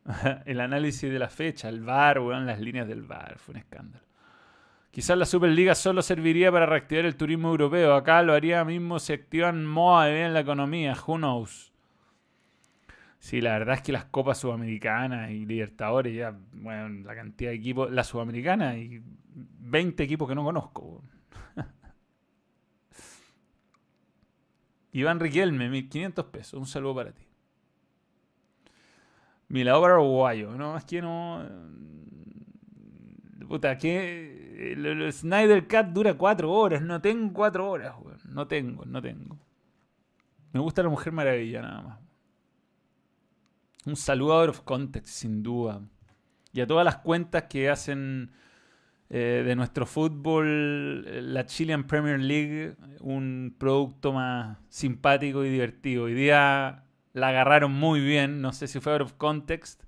el 0.46 0.60
análisis 0.60 1.10
de 1.10 1.18
la 1.18 1.28
fecha, 1.28 1.68
el 1.68 1.82
VAR, 1.82 2.20
weón, 2.20 2.46
las 2.46 2.60
líneas 2.60 2.88
del 2.88 3.02
VAR, 3.02 3.38
fue 3.38 3.52
un 3.52 3.58
escándalo. 3.58 4.04
Quizás 4.90 5.16
la 5.16 5.26
Superliga 5.26 5.74
solo 5.74 6.02
serviría 6.02 6.50
para 6.50 6.66
reactivar 6.66 7.04
el 7.04 7.16
turismo 7.16 7.50
europeo. 7.50 7.94
Acá 7.94 8.22
lo 8.22 8.32
haría 8.32 8.64
mismo 8.64 8.98
si 8.98 9.12
activan 9.12 9.64
moda 9.64 10.10
en 10.10 10.34
la 10.34 10.40
economía. 10.40 10.96
Who 11.06 11.16
knows? 11.16 11.69
Sí, 13.20 13.40
la 13.42 13.58
verdad 13.58 13.76
es 13.76 13.82
que 13.82 13.92
las 13.92 14.06
Copas 14.06 14.38
Sudamericanas 14.38 15.30
y 15.30 15.44
Libertadores, 15.44 16.16
ya, 16.16 16.34
bueno, 16.52 16.88
la 17.06 17.14
cantidad 17.14 17.50
de 17.50 17.56
equipos, 17.56 17.90
la 17.90 18.02
Sudamericana 18.02 18.78
y 18.78 19.02
20 19.34 20.02
equipos 20.02 20.26
que 20.26 20.34
no 20.34 20.42
conozco. 20.42 21.04
Iván 24.92 25.20
Riquelme, 25.20 25.68
1500 25.68 26.24
pesos. 26.26 26.54
Un 26.54 26.66
saludo 26.66 26.94
para 26.94 27.12
ti. 27.12 27.22
Milador 29.48 29.92
Uruguayo, 29.92 30.56
¿no? 30.56 30.78
Es 30.78 30.84
que 30.84 31.02
no. 31.02 31.46
Puta, 33.48 33.76
que. 33.76 34.72
El, 34.72 35.12
Snyder 35.12 35.66
Cat 35.66 35.88
dura 35.88 36.14
cuatro 36.14 36.50
horas. 36.52 36.80
No 36.80 37.00
tengo 37.02 37.32
cuatro 37.34 37.70
horas, 37.70 37.94
weón. 38.00 38.18
No 38.30 38.46
tengo, 38.46 38.86
no 38.86 39.02
tengo. 39.02 39.38
Me 40.52 40.60
gusta 40.60 40.82
la 40.82 40.88
Mujer 40.88 41.12
Maravilla, 41.12 41.62
nada 41.62 41.82
más. 41.82 41.99
Un 43.86 43.96
saludo 43.96 44.40
out 44.40 44.50
of 44.50 44.60
context, 44.60 45.08
sin 45.08 45.42
duda. 45.42 45.80
Y 46.52 46.60
a 46.60 46.66
todas 46.66 46.84
las 46.84 46.96
cuentas 46.98 47.44
que 47.44 47.70
hacen 47.70 48.30
eh, 49.08 49.42
de 49.44 49.56
nuestro 49.56 49.86
fútbol, 49.86 51.32
la 51.32 51.46
Chilean 51.46 51.86
Premier 51.86 52.20
League, 52.20 52.76
un 53.00 53.56
producto 53.58 54.12
más 54.12 54.58
simpático 54.68 55.44
y 55.44 55.50
divertido. 55.50 56.04
Hoy 56.04 56.14
día 56.14 56.84
la 57.12 57.28
agarraron 57.28 57.72
muy 57.72 58.00
bien, 58.00 58.42
no 58.42 58.52
sé 58.52 58.68
si 58.68 58.80
fue 58.80 58.92
out 58.92 59.02
of 59.02 59.14
context, 59.14 59.84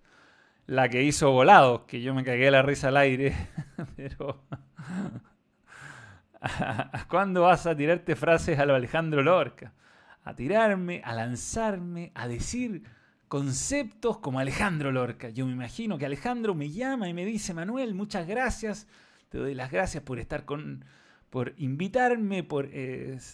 la 0.66 0.88
que 0.88 1.02
hizo 1.02 1.30
volados, 1.30 1.82
que 1.82 2.00
yo 2.00 2.14
me 2.14 2.24
cagué 2.24 2.50
la 2.50 2.62
risa 2.62 2.88
al 2.88 2.96
aire, 2.96 3.36
pero... 3.96 4.42
¿Cuándo 7.08 7.42
vas 7.42 7.66
a 7.66 7.76
tirarte 7.76 8.16
frases 8.16 8.58
a 8.58 8.66
lo 8.66 8.74
Alejandro 8.74 9.22
Lorca? 9.22 9.72
A 10.24 10.34
tirarme, 10.34 11.02
a 11.04 11.14
lanzarme, 11.14 12.10
a 12.14 12.26
decir 12.26 12.82
conceptos 13.32 14.18
como 14.18 14.40
Alejandro 14.40 14.92
Lorca. 14.92 15.30
Yo 15.30 15.46
me 15.46 15.52
imagino 15.52 15.96
que 15.96 16.04
Alejandro 16.04 16.54
me 16.54 16.70
llama 16.70 17.08
y 17.08 17.14
me 17.14 17.24
dice, 17.24 17.54
Manuel, 17.54 17.94
muchas 17.94 18.28
gracias, 18.28 18.86
te 19.30 19.38
doy 19.38 19.54
las 19.54 19.72
gracias 19.72 20.02
por 20.02 20.18
estar 20.18 20.44
con, 20.44 20.84
por 21.30 21.54
invitarme, 21.56 22.44
por... 22.44 22.68
Eh, 22.70 23.18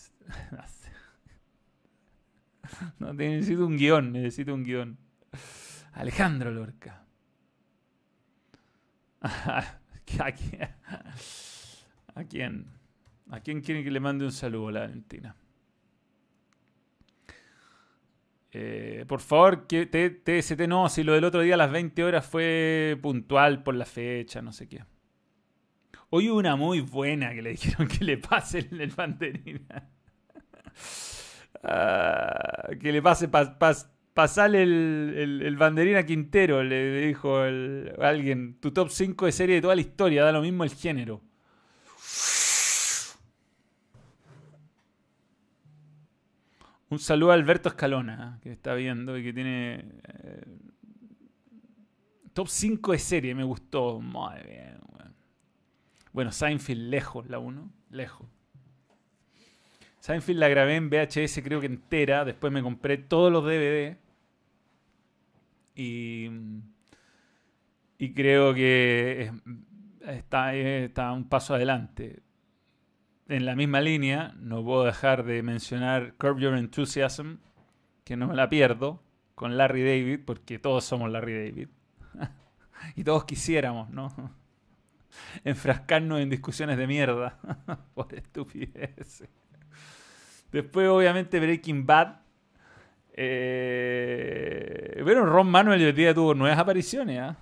No, 3.01 3.13
necesito 3.13 3.67
un 3.67 3.77
guion, 3.77 4.13
necesito 4.13 4.55
un 4.55 4.63
guion. 4.63 4.99
Alejandro 5.95 6.53
Lorca. 6.53 7.05
¿A 9.23 9.81
quién? 10.07 10.69
¿A 12.15 12.23
quién? 12.23 12.67
¿A 13.31 13.41
quién 13.41 13.63
quiere 13.63 13.83
que 13.83 13.91
le 13.91 13.99
mande 13.99 14.25
un 14.25 14.33
saludo 14.33 14.69
a 14.69 14.73
la 14.73 14.81
Valentina? 14.81 15.35
Eh, 18.51 19.05
por 19.07 19.21
favor, 19.21 19.67
que 19.67 19.87
TST 19.87 20.61
no, 20.69 20.89
si 20.89 21.03
lo 21.03 21.13
del 21.13 21.25
otro 21.25 21.43
día 21.43 21.55
a 21.55 21.59
las 21.59 21.71
20 21.71 22.03
horas 22.03 22.27
fue 22.27 22.99
puntual 23.03 23.63
por 23.63 23.75
la 23.75 23.85
fecha, 23.85 24.41
no 24.41 24.53
sé 24.53 24.69
qué. 24.69 24.85
Hoy 26.11 26.29
una 26.31 26.57
muy 26.57 26.81
buena 26.81 27.35
que 27.35 27.43
le 27.43 27.51
dijeron 27.59 27.89
que 27.89 28.05
le 28.05 28.17
pase 28.17 28.61
el, 28.71 28.81
el 28.81 28.91
banderina. 28.91 29.91
Ah, 31.63 32.69
que 32.81 32.93
le 32.93 33.03
pase, 33.03 33.29
pasale 33.29 34.63
el, 34.63 35.43
el, 35.45 35.57
banderín 35.57 35.97
a 35.97 36.07
Quintero, 36.07 36.63
le 36.63 37.07
dijo 37.07 37.39
alguien. 37.39 38.59
Tu 38.61 38.71
top 38.71 38.91
5 38.91 39.27
de 39.27 39.33
serie 39.33 39.55
de 39.57 39.63
toda 39.63 39.75
la 39.75 39.81
historia, 39.81 40.25
da 40.25 40.33
lo 40.33 40.41
mismo 40.41 40.65
el 40.65 40.71
género. 40.71 41.21
Un 46.91 46.99
saludo 46.99 47.33
a 47.33 47.35
Alberto 47.35 47.69
Escalona, 47.69 48.39
que 48.43 48.51
está 48.51 48.75
viendo 48.75 49.19
y 49.19 49.23
que 49.23 49.33
tiene. 49.33 49.85
Eh, 50.05 50.45
top 52.33 52.49
5 52.49 52.93
de 52.93 52.99
serie, 52.99 53.35
me 53.35 53.45
gustó. 53.45 54.01
Muy 54.01 54.41
bien, 54.43 54.79
bueno. 56.13 56.33
Seinfeld, 56.33 56.89
lejos 56.89 57.29
la 57.29 57.39
1, 57.39 57.71
lejos. 57.91 58.27
Seinfeld 60.01 60.39
la 60.39 60.49
grabé 60.49 60.77
en 60.77 60.89
VHS 60.89 61.41
creo 61.45 61.61
que 61.61 61.67
entera. 61.67 62.25
Después 62.25 62.51
me 62.53 62.63
compré 62.63 62.97
todos 62.97 63.31
los 63.31 63.45
DVD. 63.45 63.99
Y, 65.75 66.31
y 67.99 68.13
creo 68.15 68.55
que 68.55 69.31
está, 70.07 70.55
está 70.55 71.13
un 71.13 71.29
paso 71.29 71.55
adelante. 71.55 72.23
En 73.29 73.45
la 73.45 73.55
misma 73.55 73.83
línea, 73.83 74.35
no 74.39 74.65
puedo 74.65 74.85
dejar 74.85 75.23
de 75.23 75.43
mencionar 75.43 76.15
Curb 76.15 76.39
Your 76.39 76.57
Enthusiasm, 76.57 77.37
que 78.03 78.17
no 78.17 78.27
me 78.27 78.35
la 78.35 78.49
pierdo, 78.49 79.03
con 79.35 79.59
Larry 79.59 79.83
David, 79.83 80.21
porque 80.25 80.59
todos 80.59 80.85
somos 80.85 81.11
Larry 81.11 81.35
David. 81.35 81.69
y 82.97 83.05
todos 83.05 83.27
quisiéramos, 83.27 83.91
¿no? 83.91 84.11
Enfrascarnos 85.45 86.21
en 86.21 86.31
discusiones 86.31 86.79
de 86.79 86.87
mierda 86.87 87.39
por 87.95 88.15
estupideces. 88.15 89.29
Después, 90.51 90.89
obviamente, 90.89 91.39
Breaking 91.39 91.85
Bad. 91.85 92.21
Eh... 93.13 95.03
Pero 95.05 95.27
Ron 95.27 95.51
Manuel 95.51 95.85
hoy 95.85 95.93
día 95.93 96.15
tuvo 96.15 96.33
nuevas 96.33 96.59
apariciones. 96.59 97.21
¿ah? 97.21 97.37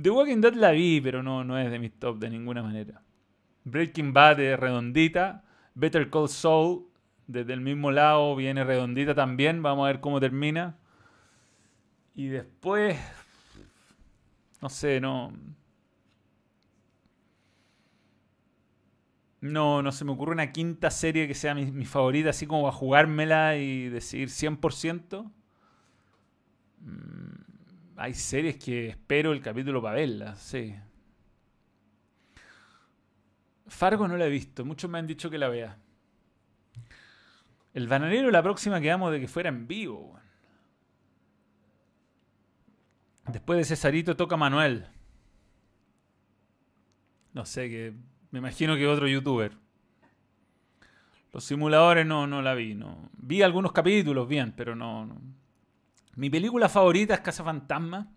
The 0.00 0.08
Walking 0.08 0.40
Dead 0.40 0.54
la 0.54 0.70
vi, 0.70 1.02
pero 1.02 1.22
no, 1.22 1.44
no 1.44 1.58
es 1.58 1.70
de 1.70 1.78
mis 1.78 1.92
top 1.98 2.18
de 2.18 2.30
ninguna 2.30 2.62
manera. 2.62 3.02
Breaking 3.64 4.12
Bad 4.12 4.40
es 4.40 4.58
redondita. 4.58 5.44
Better 5.74 6.10
Call 6.10 6.28
Saul, 6.28 6.86
desde 7.26 7.52
el 7.52 7.60
mismo 7.60 7.90
lado, 7.90 8.34
viene 8.36 8.64
redondita 8.64 9.14
también. 9.14 9.62
Vamos 9.62 9.84
a 9.84 9.88
ver 9.88 10.00
cómo 10.00 10.20
termina. 10.20 10.76
Y 12.14 12.28
después, 12.28 12.98
no 14.60 14.68
sé, 14.68 15.00
no. 15.00 15.32
No, 19.40 19.80
no 19.80 19.90
se 19.90 20.04
me 20.04 20.12
ocurre 20.12 20.32
una 20.32 20.52
quinta 20.52 20.90
serie 20.90 21.26
que 21.26 21.34
sea 21.34 21.54
mi, 21.54 21.86
favorita, 21.86 22.30
así 22.30 22.46
como 22.46 22.68
a 22.68 22.72
jugármela 22.72 23.56
y 23.56 23.88
decir 23.88 24.28
100%. 24.28 25.32
Mm, 26.80 27.40
hay 27.96 28.12
series 28.12 28.56
que 28.56 28.88
espero 28.88 29.32
el 29.32 29.40
capítulo 29.40 29.80
para 29.80 29.94
verlas, 29.94 30.38
sí. 30.40 30.74
Fargo 33.70 34.08
no 34.08 34.16
la 34.16 34.26
he 34.26 34.30
visto, 34.30 34.64
muchos 34.64 34.90
me 34.90 34.98
han 34.98 35.06
dicho 35.06 35.30
que 35.30 35.38
la 35.38 35.48
vea. 35.48 35.78
El 37.72 37.86
bananero 37.86 38.30
la 38.32 38.42
próxima 38.42 38.80
quedamos 38.80 39.12
de 39.12 39.20
que 39.20 39.28
fuera 39.28 39.48
en 39.48 39.68
vivo. 39.68 40.18
Después 43.28 43.58
de 43.58 43.64
Cesarito 43.64 44.16
toca 44.16 44.36
Manuel. 44.36 44.88
No 47.32 47.46
sé, 47.46 47.70
que 47.70 47.94
me 48.32 48.40
imagino 48.40 48.74
que 48.74 48.88
otro 48.88 49.06
youtuber. 49.06 49.56
Los 51.32 51.44
simuladores 51.44 52.04
no, 52.04 52.26
no 52.26 52.42
la 52.42 52.54
vi. 52.54 52.74
No. 52.74 53.08
Vi 53.18 53.40
algunos 53.42 53.70
capítulos 53.70 54.26
bien, 54.26 54.52
pero 54.56 54.74
no, 54.74 55.16
Mi 56.16 56.28
película 56.28 56.68
favorita 56.68 57.14
es 57.14 57.20
Casa 57.20 57.44
Fantasma. 57.44 58.12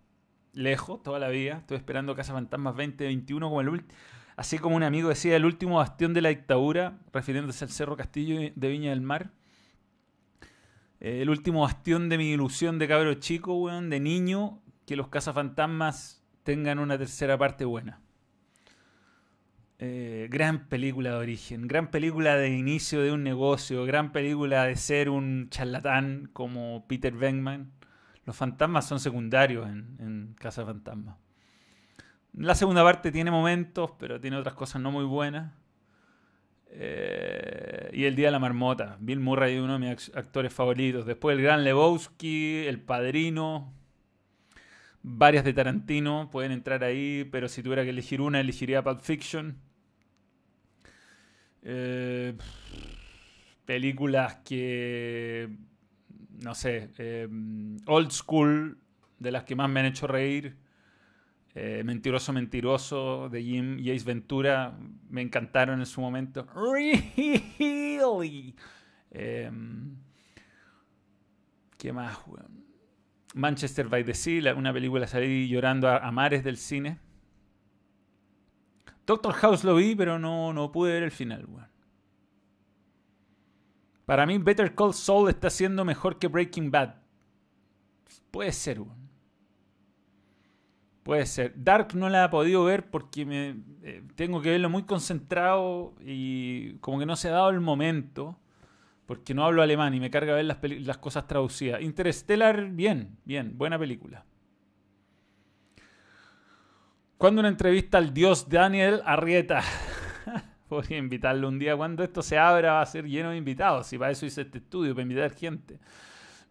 Lejos, 0.53 1.03
toda 1.03 1.19
la 1.19 1.29
vida. 1.29 1.57
Estoy 1.57 1.77
esperando 1.77 2.15
Casa 2.15 2.33
Fantasma 2.33 2.71
2021 2.71 3.47
como 3.47 3.61
el 3.61 3.69
último. 3.69 3.99
Así 4.35 4.57
como 4.57 4.75
un 4.75 4.83
amigo 4.83 5.09
decía, 5.09 5.35
el 5.35 5.45
último 5.45 5.77
bastión 5.77 6.13
de 6.13 6.21
la 6.21 6.29
dictadura, 6.29 6.99
refiriéndose 7.11 7.65
al 7.65 7.71
Cerro 7.71 7.95
Castillo 7.95 8.51
de 8.55 8.67
Viña 8.69 8.89
del 8.89 9.01
Mar. 9.01 9.31
Eh, 10.99 11.21
el 11.21 11.29
último 11.29 11.61
bastión 11.61 12.09
de 12.09 12.17
mi 12.17 12.31
ilusión 12.31 12.79
de 12.79 12.87
cabro 12.87 13.13
chico, 13.15 13.53
weón, 13.55 13.89
de 13.89 13.99
niño, 13.99 14.61
que 14.85 14.95
los 14.95 15.09
cazafantasmas 15.09 16.23
tengan 16.43 16.79
una 16.79 16.97
tercera 16.97 17.37
parte 17.37 17.65
buena. 17.65 18.01
Eh, 19.85 20.27
gran 20.29 20.69
película 20.69 21.09
de 21.09 21.15
origen, 21.17 21.67
gran 21.67 21.91
película 21.91 22.37
de 22.37 22.49
inicio 22.49 23.01
de 23.01 23.11
un 23.11 23.21
negocio, 23.21 23.83
gran 23.85 24.13
película 24.13 24.63
de 24.63 24.77
ser 24.77 25.09
un 25.09 25.49
charlatán 25.49 26.29
como 26.31 26.85
Peter 26.87 27.13
Venkman. 27.13 27.71
Los 28.25 28.35
fantasmas 28.35 28.87
son 28.87 29.01
secundarios 29.01 29.67
en, 29.67 30.35
Casa 30.39 30.65
Fantasma. 30.65 31.17
La 32.33 32.55
segunda 32.55 32.83
parte 32.83 33.11
tiene 33.11 33.29
momentos, 33.31 33.91
pero 33.99 34.19
tiene 34.19 34.37
otras 34.37 34.55
cosas 34.55 34.81
no 34.81 34.91
muy 34.91 35.05
buenas. 35.05 35.53
Eh, 36.75 37.91
y 37.93 38.05
El 38.05 38.15
Día 38.15 38.27
de 38.27 38.31
la 38.31 38.39
Marmota. 38.39 38.97
Bill 38.99 39.19
Murray 39.19 39.55
es 39.55 39.61
uno 39.61 39.77
de 39.77 39.89
mis 39.89 40.11
actores 40.15 40.51
favoritos. 40.51 41.05
Después 41.05 41.37
El 41.37 41.43
Gran 41.43 41.63
Lebowski, 41.63 42.65
El 42.65 42.81
Padrino. 42.81 43.71
Varias 45.03 45.43
de 45.43 45.53
Tarantino 45.53 46.29
pueden 46.31 46.51
entrar 46.51 46.83
ahí, 46.83 47.27
pero 47.31 47.47
si 47.47 47.61
tuviera 47.61 47.83
que 47.83 47.91
elegir 47.91 48.21
una, 48.21 48.39
elegiría 48.39 48.83
Pulp 48.83 49.01
Fiction. 49.01 49.59
Eh, 51.61 52.35
películas 53.65 54.37
que, 54.43 55.49
no 56.41 56.55
sé, 56.55 56.89
eh, 56.97 57.27
old 57.85 58.11
school 58.11 58.79
de 59.19 59.31
las 59.31 59.43
que 59.43 59.55
más 59.55 59.69
me 59.69 59.81
han 59.81 59.85
hecho 59.87 60.07
reír. 60.07 60.62
Eh, 61.55 61.83
mentiroso, 61.85 62.33
mentiroso 62.33 63.29
de 63.29 63.43
Jim 63.43 63.77
y 63.77 63.95
Ventura 63.99 64.75
me 65.09 65.21
encantaron 65.21 65.79
en 65.79 65.85
su 65.85 66.01
momento. 66.01 66.47
Really? 66.55 68.55
Em, 69.11 69.95
¿Qué 71.77 71.93
más, 71.93 72.17
Manchester 73.35 73.87
by 73.87 74.03
the 74.03 74.15
Sea, 74.15 74.55
una 74.55 74.73
película 74.73 75.05
salí 75.05 75.47
llorando 75.47 75.89
a, 75.89 76.11
mares 76.11 76.43
del 76.43 76.57
cine. 76.57 76.99
Doctor 79.05 79.33
House 79.33 79.63
lo 79.63 79.75
vi, 79.75 79.95
pero 79.95 80.17
no, 80.17 80.53
no 80.53 80.71
pude 80.71 80.93
ver 80.93 81.03
el 81.03 81.11
final, 81.11 81.45
weón. 81.45 81.67
Para 84.05 84.25
mí, 84.25 84.37
Better 84.37 84.73
Call 84.73 84.93
Saul 84.93 85.29
está 85.29 85.49
siendo 85.49 85.85
mejor 85.85 86.19
que 86.19 86.27
Breaking 86.27 86.71
Bad. 86.71 86.95
Puede 88.31 88.51
ser, 88.51 88.81
weón. 88.81 89.02
Puede 91.03 91.25
ser. 91.25 91.53
Dark 91.55 91.93
no 91.95 92.09
la 92.09 92.25
he 92.25 92.29
podido 92.29 92.63
ver 92.63 92.89
porque 92.89 93.25
me, 93.25 93.57
eh, 93.83 94.03
tengo 94.15 94.41
que 94.41 94.51
verlo 94.51 94.69
muy 94.69 94.83
concentrado 94.83 95.93
y 95.99 96.75
como 96.75 96.97
que 96.97 97.05
no 97.05 97.17
se 97.17 97.27
ha 97.27 97.33
dado 97.33 97.49
el 97.49 97.59
momento. 97.59 98.39
Porque 99.05 99.33
no 99.33 99.43
hablo 99.43 99.61
alemán 99.61 99.93
y 99.93 99.99
me 99.99 100.09
carga 100.09 100.33
ver 100.33 100.45
las, 100.45 100.59
las 100.61 100.97
cosas 100.97 101.27
traducidas. 101.27 101.81
Interstellar, 101.81 102.69
bien, 102.69 103.17
bien, 103.25 103.57
buena 103.57 103.77
película. 103.77 104.23
Cuando 107.17 107.41
una 107.41 107.49
entrevista 107.49 107.97
al 107.97 108.13
dios 108.13 108.47
Daniel 108.49 109.01
Arrieta. 109.05 109.61
Voy 110.69 110.85
a 110.89 110.97
invitarlo 110.97 111.49
un 111.49 111.59
día. 111.59 111.75
Cuando 111.75 112.01
esto 112.03 112.21
se 112.21 112.37
abra 112.37 112.73
va 112.73 112.81
a 112.81 112.85
ser 112.85 113.05
lleno 113.05 113.31
de 113.31 113.37
invitados. 113.37 113.91
Y 113.91 113.97
para 113.97 114.11
eso 114.11 114.25
hice 114.25 114.41
este 114.41 114.59
estudio, 114.59 114.93
para 114.93 115.03
invitar 115.03 115.31
gente. 115.31 115.79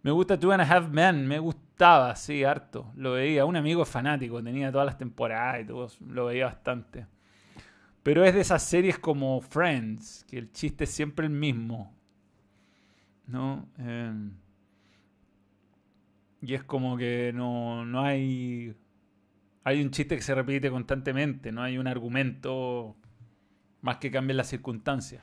Me 0.03 0.11
gusta 0.11 0.39
Two 0.39 0.53
and 0.53 0.63
a 0.63 0.65
Half 0.65 0.89
Men. 0.89 1.27
Me 1.27 1.39
gustaba, 1.39 2.15
sí, 2.17 2.45
harto. 2.45 2.93
Lo 2.97 3.13
veía. 3.13 3.45
Un 3.45 3.57
amigo 3.57 3.85
fanático. 3.85 4.43
Tenía 4.43 4.73
todas 4.73 4.87
las 4.87 4.99
temporadas 4.99 5.63
y 5.63 5.67
todo. 5.67 5.89
Lo 6.07 6.27
veía 6.27 6.47
bastante. 6.47 7.07
Pero 8.03 8.25
es 8.25 8.35
de 8.35 8.41
esas 8.41 8.63
series 8.63 8.99
como 8.99 9.41
Friends, 9.41 10.27
que 10.29 10.39
el 10.39 10.53
chiste 10.53 10.85
es 10.85 10.91
siempre 10.91 11.27
el 11.27 11.33
mismo. 11.33 11.95
¿no? 13.27 13.69
Em, 13.79 14.33
y 16.41 16.55
es 16.55 16.63
como 16.65 16.97
que 16.97 17.33
no, 17.35 17.85
no 17.85 18.03
hay... 18.03 18.75
Hay 19.65 19.81
un 19.81 19.91
chiste 19.91 20.17
que 20.17 20.23
se 20.23 20.35
repite 20.35 20.71
constantemente, 20.71 21.53
no 21.53 21.63
hay 21.63 21.79
un 21.79 21.87
argumento 21.87 22.97
más 23.81 23.99
que 23.99 24.11
cambien 24.11 24.37
las 24.37 24.49
circunstancias. 24.49 25.23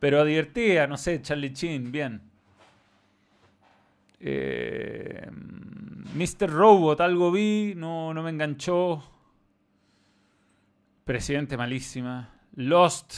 Pero 0.00 0.24
divertida, 0.24 0.88
no 0.88 0.96
sé, 0.96 1.22
Charlie 1.22 1.52
Chin, 1.52 1.92
bien. 1.92 2.22
Eh, 4.20 5.30
Mr. 6.14 6.50
Robot, 6.50 7.00
algo 7.00 7.30
vi, 7.30 7.74
no, 7.76 8.12
no 8.12 8.22
me 8.22 8.30
enganchó. 8.30 9.02
Presidente 11.04 11.56
malísima. 11.56 12.30
Lost, 12.54 13.14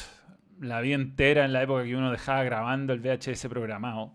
la 0.61 0.81
vi 0.81 0.93
entera 0.93 1.45
en 1.45 1.53
la 1.53 1.63
época 1.63 1.85
que 1.85 1.97
uno 1.97 2.11
dejaba 2.11 2.45
grabando 2.45 2.93
el 2.93 3.01
VHS 3.01 3.47
programado. 3.49 4.13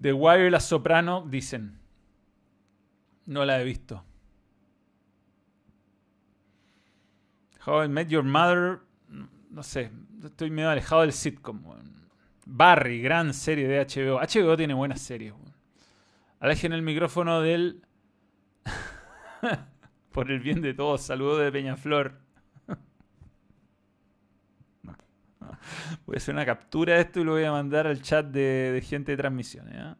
The 0.00 0.12
Wire 0.12 0.46
y 0.46 0.50
La 0.50 0.60
Soprano 0.60 1.26
dicen. 1.28 1.78
No 3.26 3.44
la 3.44 3.60
he 3.60 3.64
visto. 3.64 4.04
How 7.66 7.84
I 7.84 7.88
Met 7.88 8.08
Your 8.08 8.22
Mother. 8.22 8.80
No 9.50 9.62
sé. 9.62 9.90
Estoy 10.24 10.50
medio 10.50 10.70
alejado 10.70 11.02
del 11.02 11.12
sitcom. 11.12 11.62
Barry, 12.48 13.02
gran 13.02 13.34
serie 13.34 13.66
de 13.66 13.84
HBO. 13.84 14.20
HBO 14.20 14.56
tiene 14.56 14.72
buenas 14.72 15.00
series. 15.00 15.34
Alejen 16.38 16.72
el 16.72 16.80
micrófono 16.80 17.40
del. 17.40 17.82
Por 20.12 20.30
el 20.30 20.38
bien 20.38 20.62
de 20.62 20.72
todos. 20.72 21.02
Saludos 21.02 21.40
de 21.40 21.50
Peñaflor. 21.50 22.20
Voy 26.06 26.14
a 26.14 26.18
hacer 26.18 26.34
una 26.34 26.46
captura 26.46 26.94
de 26.94 27.00
esto 27.00 27.18
y 27.20 27.24
lo 27.24 27.32
voy 27.32 27.42
a 27.42 27.50
mandar 27.50 27.88
al 27.88 28.00
chat 28.00 28.26
de, 28.26 28.80
gente 28.86 29.10
de 29.12 29.16
transmisiones. 29.16 29.74
¿eh? 29.74 29.96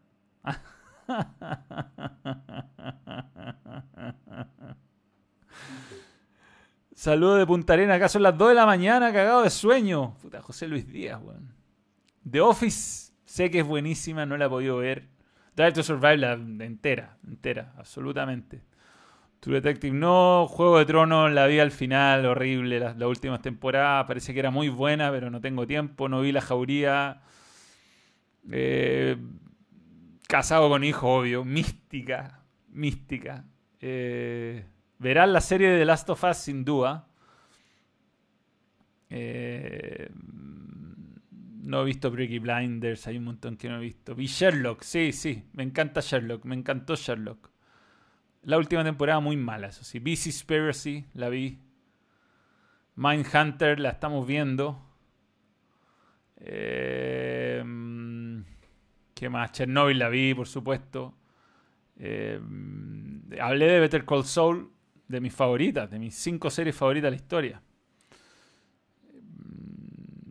Saludos 6.95 7.41
de 7.41 7.47
Punta 7.47 7.73
Arena, 7.73 7.95
acá 7.95 8.09
son 8.09 8.23
las 8.23 8.39
2 8.39 8.51
de 8.51 8.55
la 8.55 8.67
mañana, 8.67 9.13
cagado 9.13 9.43
de 9.43 9.51
sueño. 9.51 10.17
Puta, 10.23 10.41
José 10.41 10.69
Luis 10.69 10.87
Díaz, 10.87 11.21
weón. 11.21 11.56
The 12.31 12.41
Office, 12.41 13.13
sé 13.25 13.51
que 13.51 13.61
es 13.61 13.67
buenísima, 13.67 14.27
no 14.27 14.37
la 14.37 14.47
he 14.47 14.49
podido 14.49 14.79
ver. 14.79 15.09
Drive 15.55 15.73
to 15.73 15.83
Survive 15.83 16.19
la 16.19 16.33
entera, 16.33 17.17
entera, 17.27 17.73
absolutamente. 17.79 18.63
True 19.41 19.61
Detective 19.61 19.95
no, 19.95 20.47
Juego 20.49 20.79
de 20.79 20.87
Tronos 20.87 21.31
la 21.31 21.47
vi 21.47 21.59
al 21.59 21.71
final, 21.71 22.27
horrible, 22.27 22.81
las, 22.81 23.01
últimas 23.01 23.41
temporadas, 23.43 24.07
parece 24.07 24.33
que 24.35 24.41
era 24.41 24.51
muy 24.51 24.69
buena, 24.69 25.11
pero 25.11 25.31
no 25.31 25.41
tengo 25.41 25.67
tiempo, 25.67 26.09
no 26.09 26.21
vi 26.21 26.33
La 26.33 26.41
Jauría. 26.41 27.23
Eh, 28.51 29.17
casado 30.27 30.69
con 30.69 30.85
hijo, 30.85 31.19
obvio, 31.19 31.45
mística, 31.45 32.43
mística. 32.69 33.45
Eh, 33.81 34.65
la 34.99 35.41
serie 35.41 35.71
de 35.71 35.79
The 35.79 35.85
Last 35.85 36.11
of 36.11 36.25
Us 36.25 36.37
sin 36.39 36.65
duda. 36.65 37.07
Eh, 39.11 40.09
no 41.67 41.83
he 41.83 41.85
visto 41.85 42.13
Breaky 42.13 42.39
Blinders, 42.39 43.09
hay 43.09 43.19
un 43.19 43.25
montón 43.25 43.57
que 43.57 43.69
no 43.69 43.79
he 43.79 43.81
visto. 43.81 44.15
Vi 44.15 44.27
Sherlock, 44.27 44.83
sí, 44.83 45.13
sí, 45.13 45.43
me 45.53 45.65
encanta 45.65 46.01
Sherlock, 46.01 46.45
me 46.45 46.55
encantó 46.55 46.95
Sherlock. 46.95 47.51
La 48.45 48.57
última 48.57 48.85
temporada 48.85 49.19
muy 49.19 49.37
mala, 49.37 49.67
eso 49.69 49.83
sí. 49.83 50.01
Spiracy, 50.17 51.05
la 51.15 51.29
vi. 51.29 51.59
Mindhunter, 52.95 53.81
la 53.81 53.91
estamos 53.91 54.25
viendo. 54.25 54.81
Eh, 56.37 57.65
¿Qué 59.13 59.29
más? 59.29 59.51
Chernobyl 59.51 59.99
la 59.99 60.09
vi, 60.09 60.35
por 60.35 60.47
supuesto. 60.47 61.19
Eh, 61.99 62.41
hablé 63.41 63.67
de 63.67 63.81
Better 63.81 64.05
Call 64.05 64.25
Saul, 64.25 64.71
de 65.09 65.21
mis 65.21 65.35
favoritas, 65.35 65.91
de 65.91 65.99
mis 65.99 66.15
cinco 66.15 66.49
series 66.49 66.77
favoritas 66.77 67.07
de 67.07 67.11
la 67.11 67.17
historia. 67.17 67.63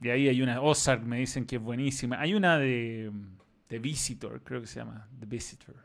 De 0.06 0.12
ahí 0.12 0.28
hay 0.28 0.40
una, 0.40 0.62
Ozark 0.62 1.02
me 1.02 1.18
dicen 1.18 1.48
que 1.48 1.56
es 1.56 1.62
buenísima. 1.62 2.22
Hay 2.22 2.36
una 2.36 2.60
de, 2.60 3.12
de 3.68 3.80
Visitor, 3.80 4.44
creo 4.44 4.62
que 4.62 4.68
se 4.68 4.80
llama, 4.80 5.08
The 5.20 5.26
Visitor 5.26 5.76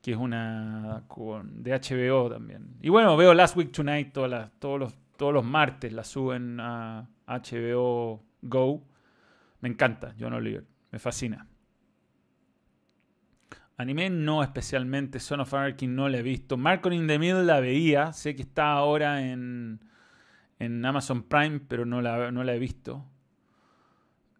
que 0.00 0.12
es 0.12 0.16
una 0.16 1.02
con, 1.08 1.64
de 1.64 1.72
HBO 1.72 2.30
también. 2.30 2.76
Y 2.80 2.90
bueno, 2.90 3.16
veo 3.16 3.34
Last 3.34 3.56
Week 3.56 3.72
Tonight 3.72 4.12
todos, 4.12 4.30
los, 4.30 4.94
todos 5.16 5.34
los 5.34 5.44
martes, 5.44 5.92
la 5.92 6.04
suben 6.04 6.60
a 6.60 7.08
HBO 7.26 8.22
Go. 8.42 8.84
Me 9.62 9.68
encanta, 9.68 10.14
John 10.16 10.32
Oliver, 10.32 10.64
me 10.92 11.00
fascina. 11.00 11.48
Anime 13.76 14.08
no 14.08 14.44
especialmente, 14.44 15.18
Son 15.18 15.40
of 15.40 15.52
Anarchy 15.52 15.88
no 15.88 16.08
la 16.08 16.18
he 16.18 16.22
visto. 16.22 16.56
Marco 16.56 16.92
in 16.92 17.08
the 17.08 17.18
Middle 17.18 17.42
la 17.42 17.58
veía, 17.58 18.12
sé 18.12 18.36
que 18.36 18.42
está 18.42 18.74
ahora 18.74 19.28
en, 19.28 19.80
en 20.60 20.84
Amazon 20.84 21.24
Prime, 21.24 21.58
pero 21.66 21.84
no 21.84 22.00
la, 22.00 22.30
no 22.30 22.44
la 22.44 22.54
he 22.54 22.60
visto. 22.60 23.04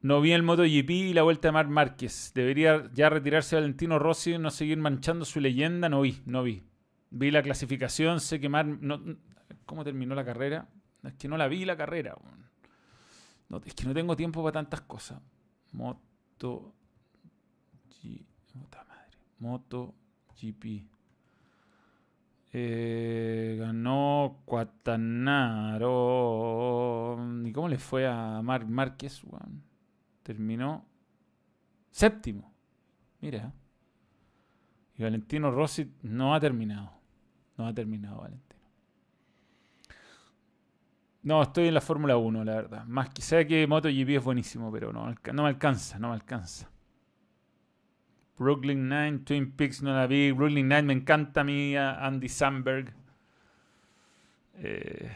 No 0.07 0.21
vi 0.21 0.31
el 0.31 0.45
MotoGP 0.45 0.91
y 0.91 1.15
la 1.15 1.25
vuelta 1.25 1.49
de 1.49 1.53
Mar 1.53 1.67
Márquez. 1.67 2.31
Debería 2.33 2.89
ya 2.95 3.11
retirarse 3.11 3.57
Valentino 3.57 3.99
Rossi 3.99 4.35
y 4.35 4.39
no 4.39 4.53
seguir 4.53 4.79
manchando 4.79 5.25
su 5.25 5.41
leyenda. 5.41 5.89
No 5.89 6.01
vi, 6.01 6.23
no 6.27 6.45
vi. 6.45 6.63
Vi 7.11 7.33
la 7.33 7.43
clasificación, 7.43 8.21
sé 8.21 8.39
que 8.39 8.49
Mar... 8.49 8.67
No, 8.67 9.03
¿Cómo 9.65 9.83
terminó 9.83 10.15
la 10.15 10.25
carrera? 10.25 10.69
Es 11.03 11.15
que 11.15 11.27
no 11.27 11.37
la 11.37 11.49
vi 11.49 11.65
la 11.65 11.77
carrera. 11.77 12.15
No, 13.49 13.61
es 13.65 13.75
que 13.75 13.85
no 13.85 13.93
tengo 13.95 14.15
tiempo 14.15 14.45
para 14.45 14.53
tantas 14.53 14.83
cosas. 14.83 15.21
Moto... 15.73 16.73
G. 18.01 18.25
Moto 19.41 19.93
GP. 20.41 20.87
Eh, 22.53 23.57
ganó 23.59 24.41
Cuatanaro. 24.45 25.89
¿Y 27.45 27.51
cómo 27.51 27.67
le 27.69 27.79
fue 27.79 28.07
a 28.07 28.41
Mar 28.41 28.69
Márquez? 28.69 29.25
Terminó 30.27 30.85
séptimo. 31.93 32.53
Mira. 33.21 33.53
Y 34.97 35.03
Valentino 35.05 35.53
Rossi 35.53 35.89
no 36.03 36.35
ha 36.35 36.41
terminado. 36.41 36.91
No 37.57 37.69
ha 37.69 37.73
terminado 37.73 38.23
Valentino. 38.23 38.45
No, 41.23 41.43
estoy 41.43 41.69
en 41.69 41.75
la 41.75 41.81
Fórmula 41.81 42.17
1, 42.17 42.45
la 42.45 42.55
verdad. 42.55 42.85
Más 42.87 43.11
sé 43.19 43.47
que 43.47 43.67
MotoGP 43.69 44.09
es 44.11 44.25
buenísimo, 44.25 44.73
pero 44.73 44.93
no, 44.93 45.15
no 45.33 45.43
me 45.43 45.49
alcanza, 45.49 45.99
no 46.01 46.09
me 46.09 46.15
alcanza. 46.15 46.69
Brooklyn 48.37 48.89
Nine, 48.89 49.21
Twin 49.21 49.53
Peaks 49.53 49.81
no 49.81 49.95
la 49.95 50.09
vi. 50.09 50.33
Brooklyn 50.33 50.69
Nine 50.69 50.83
me 50.83 50.93
encanta 50.93 51.43
a 51.43 51.45
mí, 51.45 51.77
Andy 51.77 52.29
Samberg. 52.29 52.93
Eh, 54.55 55.11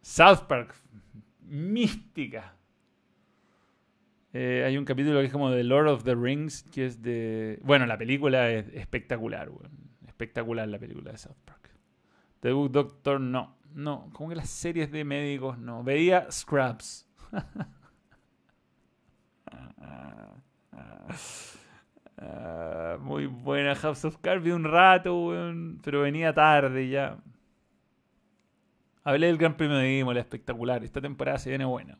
South 0.00 0.46
Park, 0.46 0.74
mística. 1.42 2.57
Eh, 4.34 4.62
hay 4.66 4.76
un 4.76 4.84
capítulo 4.84 5.20
que 5.20 5.26
es 5.26 5.32
como 5.32 5.50
de 5.50 5.64
Lord 5.64 5.88
of 5.88 6.04
the 6.04 6.14
Rings, 6.14 6.62
que 6.64 6.84
es 6.86 7.02
de... 7.02 7.58
Bueno, 7.62 7.86
la 7.86 7.96
película 7.96 8.50
es 8.50 8.68
espectacular, 8.74 9.48
weón. 9.48 9.88
Espectacular 10.06 10.68
la 10.68 10.78
película 10.78 11.12
de 11.12 11.18
South 11.18 11.36
Park. 11.44 11.70
The 12.40 12.52
Book 12.52 12.72
Doctor, 12.72 13.20
no. 13.20 13.56
No, 13.74 14.10
como 14.12 14.30
que 14.30 14.36
las 14.36 14.50
series 14.50 14.90
de 14.90 15.04
médicos, 15.04 15.58
no. 15.58 15.82
Veía 15.82 16.30
Scrubs. 16.30 17.06
Ah, 22.20 22.96
muy 23.00 23.26
buena 23.26 23.74
House 23.76 24.04
of 24.04 24.18
Cards. 24.18 24.42
Vi 24.42 24.50
un 24.50 24.64
rato, 24.64 25.26
weón, 25.26 25.80
pero 25.82 26.02
venía 26.02 26.34
tarde 26.34 26.88
ya. 26.88 27.18
Hablé 29.04 29.28
del 29.28 29.38
Gran 29.38 29.56
Premio 29.56 29.78
de 29.78 29.98
Imola, 29.98 30.20
espectacular. 30.20 30.84
Esta 30.84 31.00
temporada 31.00 31.38
se 31.38 31.48
viene 31.48 31.64
buena. 31.64 31.98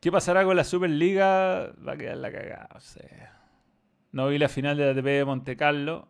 ¿Qué 0.00 0.10
pasará 0.10 0.44
con 0.44 0.56
la 0.56 0.64
Superliga? 0.64 1.72
Va 1.86 1.92
a 1.92 1.96
quedar 1.96 2.16
la 2.16 2.32
cagada. 2.32 2.68
O 2.74 2.80
sea. 2.80 3.38
No 4.12 4.28
vi 4.28 4.38
la 4.38 4.48
final 4.48 4.76
de 4.76 4.84
la 4.84 4.90
ATP 4.92 5.04
de 5.04 5.24
Monte 5.24 5.56
Carlo. 5.56 6.08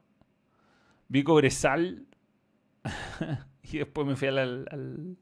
Vi 1.08 1.24
Cobresal. 1.24 2.06
y 3.64 3.78
después 3.78 4.06
me 4.06 4.16
fui 4.16 4.28
al, 4.28 4.66
al, 4.70 5.16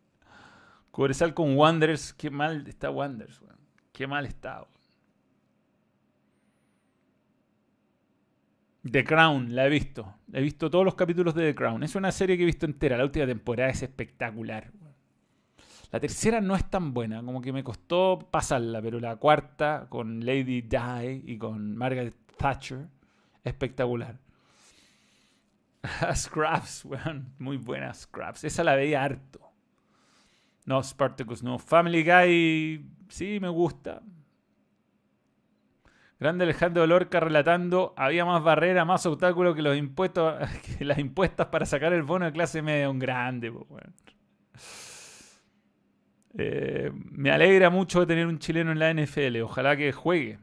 Cobresal 0.90 1.32
con 1.34 1.56
Wanderers. 1.56 2.12
Qué 2.12 2.30
mal 2.30 2.66
está 2.68 2.90
Wanderers, 2.90 3.40
weón. 3.40 3.58
Qué 3.92 4.06
mal 4.06 4.26
está, 4.26 4.62
weón. 4.62 4.78
The 8.90 9.04
Crown, 9.04 9.54
la 9.54 9.66
he 9.66 9.70
visto. 9.70 10.14
He 10.32 10.40
visto 10.40 10.70
todos 10.70 10.84
los 10.84 10.94
capítulos 10.94 11.34
de 11.34 11.48
The 11.48 11.54
Crown. 11.54 11.82
Es 11.82 11.94
una 11.94 12.12
serie 12.12 12.36
que 12.36 12.42
he 12.42 12.46
visto 12.46 12.66
entera. 12.66 12.96
La 12.96 13.04
última 13.04 13.26
temporada 13.26 13.70
es 13.70 13.82
espectacular. 13.82 14.72
La 15.90 16.00
tercera 16.00 16.40
no 16.40 16.54
es 16.54 16.68
tan 16.68 16.92
buena, 16.92 17.22
como 17.22 17.40
que 17.40 17.52
me 17.52 17.64
costó 17.64 18.18
pasarla, 18.30 18.82
pero 18.82 19.00
la 19.00 19.16
cuarta 19.16 19.86
con 19.88 20.24
Lady 20.24 20.60
Di 20.60 21.22
y 21.24 21.38
con 21.38 21.76
Margaret 21.76 22.14
Thatcher, 22.36 22.86
espectacular. 23.42 24.18
Scraps, 26.14 26.84
weón, 26.84 27.32
muy 27.38 27.56
buena 27.56 27.94
Scraps. 27.94 28.44
Esa 28.44 28.64
la 28.64 28.74
veía 28.74 29.02
harto. 29.02 29.40
No, 30.66 30.82
Spartacus, 30.82 31.42
no. 31.42 31.58
Family 31.58 32.04
Guy, 32.04 32.86
sí, 33.08 33.38
me 33.40 33.48
gusta. 33.48 34.02
Grande 36.20 36.44
Alejandro 36.44 36.86
Lorca 36.86 37.20
relatando, 37.20 37.94
había 37.96 38.24
más 38.24 38.42
barrera, 38.42 38.84
más 38.84 39.06
obstáculos 39.06 39.54
que 39.54 39.62
los 39.62 39.76
impuestos, 39.76 40.34
que 40.78 40.84
las 40.84 40.98
impuestas 40.98 41.46
para 41.46 41.64
sacar 41.64 41.94
el 41.94 42.02
bono 42.02 42.26
de 42.26 42.32
clase 42.32 42.60
media. 42.60 42.90
Un 42.90 42.98
grande, 42.98 43.50
eh, 46.38 46.92
me 47.10 47.32
alegra 47.32 47.68
mucho 47.68 48.06
tener 48.06 48.26
un 48.26 48.38
chileno 48.38 48.70
en 48.70 48.78
la 48.78 48.94
NFL. 48.94 49.42
Ojalá 49.42 49.76
que 49.76 49.92
juegue. 49.92 50.38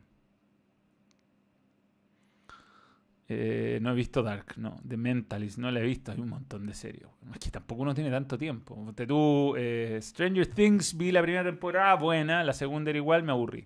Eh, 3.27 3.79
no 3.81 3.91
he 3.91 3.95
visto 3.95 4.21
Dark, 4.21 4.57
no. 4.57 4.75
The 4.87 4.97
Mentalist, 4.97 5.57
no 5.57 5.71
la 5.71 5.79
he 5.79 5.83
visto. 5.83 6.11
Hay 6.11 6.19
un 6.19 6.29
montón 6.29 6.65
de 6.67 6.73
series. 6.73 7.07
Es 7.33 7.39
que 7.39 7.49
tampoco 7.49 7.81
uno 7.83 7.95
tiene 7.95 8.11
tanto 8.11 8.37
tiempo. 8.37 8.93
Tú, 9.07 9.55
eh, 9.57 9.97
Stranger 10.01 10.47
Things, 10.47 10.97
vi 10.97 11.11
la 11.11 11.21
primera 11.21 11.43
temporada, 11.45 11.95
buena. 11.95 12.43
La 12.43 12.53
segunda 12.53 12.89
era 12.89 12.97
igual, 12.97 13.23
me 13.23 13.31
aburrí. 13.31 13.65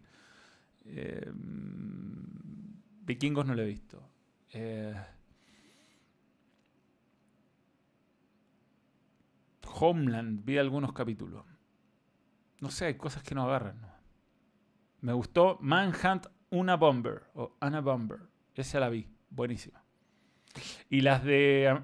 Eh, 0.86 1.32
Vikingos 3.06 3.46
no 3.48 3.56
lo 3.56 3.64
he 3.64 3.66
visto. 3.66 4.08
Homeland, 9.82 10.46
vi 10.46 10.58
algunos 10.58 10.94
capítulos. 10.94 11.49
No 12.62 12.70
sé, 12.70 12.86
hay 12.86 12.96
cosas 12.96 13.24
que 13.24 13.36
no 13.36 13.44
agarran. 13.44 13.80
Me 15.02 15.14
gustó 15.14 15.58
Manhunt 15.62 16.28
Una 16.50 16.76
Bomber 16.76 17.24
o 17.34 17.56
Anna 17.60 17.82
Bomber. 17.82 18.20
Esa 18.56 18.80
la 18.80 18.90
vi, 18.90 19.08
buenísima. 19.30 19.82
Y 20.90 21.02
las 21.02 21.24
de 21.24 21.80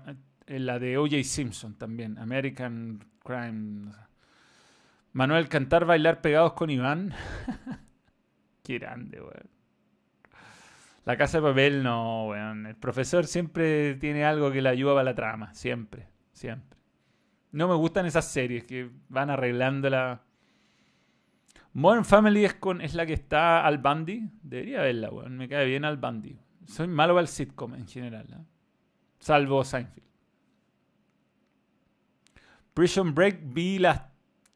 eh, 0.47 0.60
la 0.60 0.80
de 0.80 0.97
O.J. 0.97 1.23
Simpson 1.23 1.76
también, 1.76 2.18
American 2.19 3.03
Crime. 3.23 3.91
Manuel 5.14 5.47
cantar, 5.47 5.85
bailar 5.85 6.22
pegados 6.22 6.53
con 6.53 6.69
Iván. 6.69 7.14
Qué 8.64 8.77
grande, 8.80 9.22
weón. 9.22 9.49
La 11.06 11.18
casa 11.18 11.39
de 11.39 11.47
papel 11.47 11.84
no, 11.84 12.27
weón. 12.27 12.65
El 12.65 12.76
profesor 12.76 13.26
siempre 13.26 13.95
tiene 13.95 14.26
algo 14.26 14.52
que 14.52 14.61
le 14.61 14.69
ayuda 14.69 14.99
a 14.99 15.03
la 15.03 15.15
trama. 15.15 15.53
Siempre, 15.53 16.10
siempre. 16.34 16.77
No 17.52 17.68
me 17.68 17.76
gustan 17.76 18.06
esas 18.06 18.30
series 18.30 18.65
que 18.65 18.89
van 19.07 19.30
arreglando 19.30 19.89
la... 19.89 20.22
Modern 21.76 22.06
Family 22.06 22.45
es, 22.45 22.53
con, 22.53 22.80
es 22.80 22.93
la 22.93 23.06
que 23.06 23.11
está 23.11 23.65
al 23.65 23.80
Bundy. 23.80 24.30
Debería 24.41 24.81
verla, 24.81 25.10
weón. 25.10 25.35
Me 25.35 25.49
cae 25.49 25.65
bien 25.65 25.84
al 25.84 25.97
Bundy. 25.97 26.39
Soy 26.65 26.88
malo 26.88 27.19
el 27.19 27.27
sitcom 27.27 27.76
en 27.76 27.85
general. 27.85 28.26
¿eh? 28.31 28.45
Salvo 29.19 29.61
Seinfeld. 29.61 30.07
Prison 32.73 33.14
Break 33.14 33.41
vi 33.43 33.77
las 33.80 34.03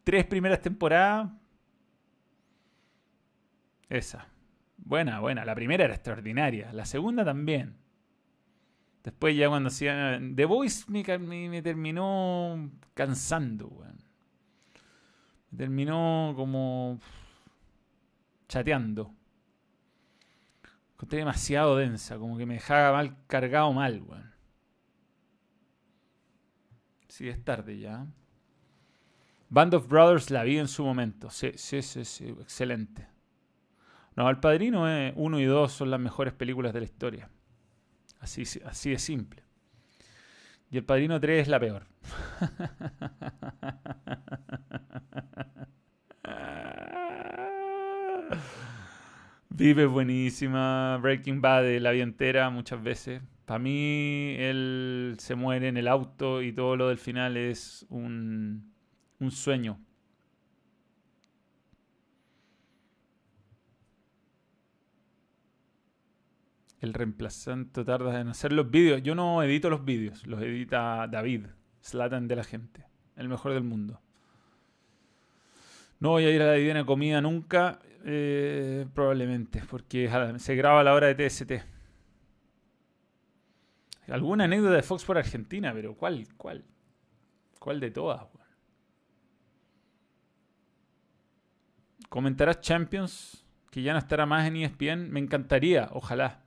tres 0.05 0.25
primeras 0.27 0.61
temporadas. 0.61 1.29
Esa. 3.89 4.25
Buena, 4.77 5.19
buena. 5.19 5.43
La 5.43 5.55
primera 5.55 5.83
era 5.83 5.95
extraordinaria. 5.95 6.71
La 6.71 6.85
segunda 6.85 7.25
también. 7.25 7.75
Después 9.03 9.35
ya 9.35 9.49
cuando 9.49 9.67
hacía... 9.67 10.21
The 10.35 10.45
Voice 10.45 10.85
me, 10.87 11.03
me, 11.49 11.61
terminó 11.61 12.71
cansando, 12.93 13.67
weón. 13.67 14.08
Terminó 15.55 16.33
como... 16.35 16.99
chateando. 18.47 19.13
Conté 20.95 21.17
demasiado 21.17 21.77
densa, 21.77 22.17
como 22.17 22.37
que 22.37 22.45
me 22.45 22.55
dejaba 22.55 22.91
mal 22.91 23.17
cargado 23.27 23.71
mal, 23.71 24.01
weón. 24.01 24.33
Sí, 27.07 27.27
es 27.27 27.43
tarde 27.43 27.79
ya. 27.79 28.05
Band 29.49 29.73
of 29.73 29.87
Brothers 29.87 30.29
la 30.29 30.43
vi 30.43 30.59
en 30.59 30.67
su 30.67 30.83
momento. 30.83 31.29
Sí, 31.29 31.51
sí, 31.55 31.81
sí, 31.81 32.05
sí. 32.05 32.27
Excelente. 32.39 33.07
No, 34.15 34.29
El 34.29 34.39
Padrino 34.39 34.83
1 35.15 35.39
y 35.39 35.45
2 35.45 35.71
son 35.71 35.89
las 35.89 35.99
mejores 35.99 36.33
películas 36.33 36.73
de 36.73 36.79
la 36.79 36.85
historia. 36.85 37.29
Así, 38.19 38.43
así 38.65 38.91
de 38.91 38.99
simple. 38.99 39.43
Y 40.71 40.77
El 40.77 40.85
Padrino 40.85 41.19
3 41.19 41.41
es 41.41 41.47
la 41.47 41.59
peor. 41.59 41.87
Vive 49.49 49.85
buenísima. 49.87 50.97
Breaking 51.01 51.41
Bad 51.41 51.79
la 51.79 51.91
vi 51.91 52.01
entera 52.01 52.49
muchas 52.49 52.81
veces. 52.83 53.21
Para 53.45 53.59
mí, 53.59 54.35
él 54.37 55.15
se 55.17 55.33
muere 55.35 55.69
en 55.69 55.77
el 55.77 55.87
auto 55.87 56.41
y 56.43 56.53
todo 56.53 56.75
lo 56.77 56.89
del 56.89 56.99
final 56.99 57.35
es 57.35 57.85
un, 57.89 58.71
un 59.19 59.31
sueño. 59.31 59.79
El 66.79 66.93
reemplazante 66.93 67.83
tarda 67.83 68.21
en 68.21 68.29
hacer 68.29 68.53
los 68.53 68.69
vídeos. 68.71 69.03
Yo 69.03 69.15
no 69.15 69.43
edito 69.43 69.69
los 69.69 69.83
vídeos, 69.83 70.25
los 70.25 70.41
edita 70.41 71.07
David, 71.07 71.47
Slatan 71.81 72.27
de 72.27 72.35
la 72.35 72.43
gente, 72.43 72.85
el 73.15 73.27
mejor 73.27 73.53
del 73.53 73.63
mundo. 73.63 74.01
No 75.99 76.11
voy 76.11 76.25
a 76.25 76.31
ir 76.31 76.41
a 76.41 76.47
la 76.47 76.53
divina 76.53 76.85
comida 76.85 77.19
nunca, 77.19 77.79
eh, 78.05 78.87
probablemente, 78.93 79.61
porque 79.69 80.09
se 80.37 80.55
graba 80.55 80.79
a 80.79 80.83
la 80.83 80.93
hora 80.93 81.13
de 81.13 81.29
TST. 81.29 81.51
Alguna 84.07 84.45
anécdota 84.45 84.75
de 84.75 84.81
Fox 84.81 85.03
por 85.03 85.17
Argentina, 85.17 85.73
pero 85.73 85.95
¿cuál? 85.95 86.27
¿Cuál? 86.37 86.63
¿Cuál 87.59 87.79
de 87.81 87.91
todas? 87.91 88.23
¿Comentarás 92.07 92.61
Champions? 92.61 93.45
Que 93.69 93.83
ya 93.83 93.93
no 93.93 93.99
estará 93.99 94.25
más 94.25 94.47
en 94.47 94.55
ESPN. 94.55 95.11
Me 95.11 95.19
encantaría, 95.19 95.89
ojalá. 95.91 96.41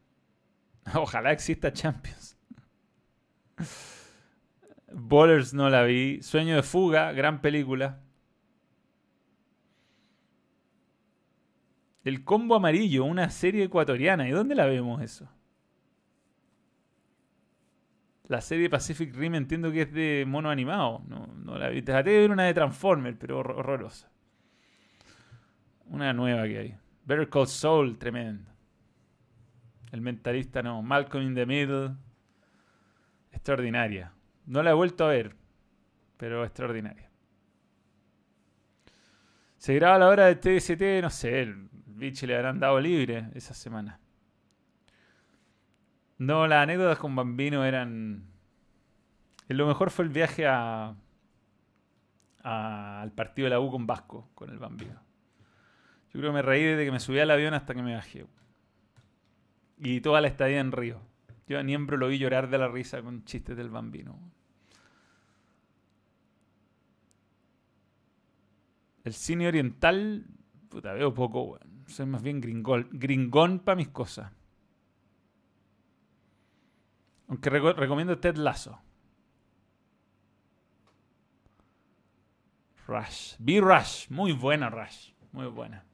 Ojalá 0.94 1.32
exista 1.32 1.72
Champions. 1.72 2.36
Bowlers 4.92 5.54
no 5.54 5.68
la 5.70 5.82
vi. 5.84 6.22
Sueño 6.22 6.56
de 6.56 6.62
fuga, 6.62 7.12
gran 7.12 7.40
película. 7.40 8.00
El 12.04 12.24
combo 12.24 12.56
amarillo, 12.56 13.04
una 13.04 13.30
serie 13.30 13.64
ecuatoriana. 13.64 14.28
¿Y 14.28 14.32
dónde 14.32 14.54
la 14.54 14.66
vemos 14.66 15.00
eso? 15.02 15.28
La 18.26 18.40
serie 18.40 18.70
Pacific 18.70 19.14
Rim 19.14 19.34
entiendo 19.34 19.70
que 19.70 19.82
es 19.82 19.92
de 19.92 20.24
mono 20.26 20.50
animado. 20.50 21.02
No, 21.06 21.26
no 21.26 21.58
la 21.58 21.68
vi. 21.68 21.82
Traté 21.82 22.10
de 22.10 22.18
ver 22.20 22.30
una 22.30 22.44
de 22.44 22.54
Transformers, 22.54 23.16
pero 23.20 23.38
horrorosa. 23.38 24.10
Una 25.86 26.12
nueva 26.12 26.44
que 26.44 26.58
hay. 26.58 26.76
Better 27.04 27.28
Call 27.28 27.46
Saul, 27.46 27.98
tremendo. 27.98 28.51
El 29.92 30.00
mentalista 30.00 30.62
no. 30.62 30.82
Malcolm 30.82 31.22
in 31.24 31.34
the 31.34 31.46
Middle. 31.46 31.94
Extraordinaria. 33.30 34.12
No 34.46 34.62
la 34.62 34.70
he 34.70 34.74
vuelto 34.74 35.04
a 35.04 35.08
ver, 35.08 35.36
pero 36.16 36.44
extraordinaria. 36.44 37.08
Se 39.56 39.74
graba 39.74 39.98
la 39.98 40.08
hora 40.08 40.26
de 40.26 40.34
TST, 40.34 41.00
no 41.00 41.10
sé, 41.10 41.54
Bichi 41.86 42.26
le 42.26 42.34
habrán 42.34 42.58
dado 42.58 42.80
libre 42.80 43.30
esa 43.34 43.54
semana. 43.54 44.00
No, 46.18 46.48
las 46.48 46.64
anécdotas 46.64 46.98
con 46.98 47.14
Bambino 47.14 47.64
eran. 47.64 48.24
Lo 49.46 49.66
mejor 49.66 49.90
fue 49.90 50.04
el 50.04 50.10
viaje 50.10 50.46
al 50.46 50.96
partido 53.14 53.46
de 53.46 53.50
la 53.50 53.60
U 53.60 53.70
con 53.70 53.86
Vasco, 53.86 54.30
con 54.34 54.50
el 54.50 54.58
Bambino. 54.58 55.00
Yo 56.12 56.20
creo 56.20 56.32
que 56.32 56.34
me 56.34 56.42
reí 56.42 56.64
desde 56.64 56.84
que 56.84 56.90
me 56.90 57.00
subí 57.00 57.20
al 57.20 57.30
avión 57.30 57.54
hasta 57.54 57.74
que 57.74 57.82
me 57.82 57.94
bajé. 57.94 58.26
Y 59.84 60.00
toda 60.00 60.20
la 60.20 60.28
estadía 60.28 60.60
en 60.60 60.70
Río. 60.70 61.00
Yo 61.48 61.58
a 61.58 61.62
Niembro 61.64 61.96
lo 61.96 62.06
vi 62.06 62.16
llorar 62.16 62.48
de 62.48 62.56
la 62.56 62.68
risa 62.68 63.02
con 63.02 63.24
chistes 63.24 63.56
del 63.56 63.68
Bambino. 63.68 64.16
El 69.02 69.12
cine 69.12 69.48
oriental, 69.48 70.24
puta, 70.68 70.92
veo 70.92 71.12
poco, 71.12 71.58
Soy 71.88 72.06
más 72.06 72.22
bien 72.22 72.40
gringol, 72.40 72.88
gringón 72.92 73.58
para 73.58 73.74
mis 73.74 73.88
cosas. 73.88 74.30
Aunque 77.26 77.50
recomiendo 77.50 78.20
Ted 78.20 78.36
Lasso. 78.36 78.78
Rush. 82.86 83.34
Vi 83.40 83.58
Rush. 83.58 84.08
Muy 84.10 84.32
buena 84.32 84.70
Rush. 84.70 85.10
Muy 85.32 85.46
buena. 85.46 85.84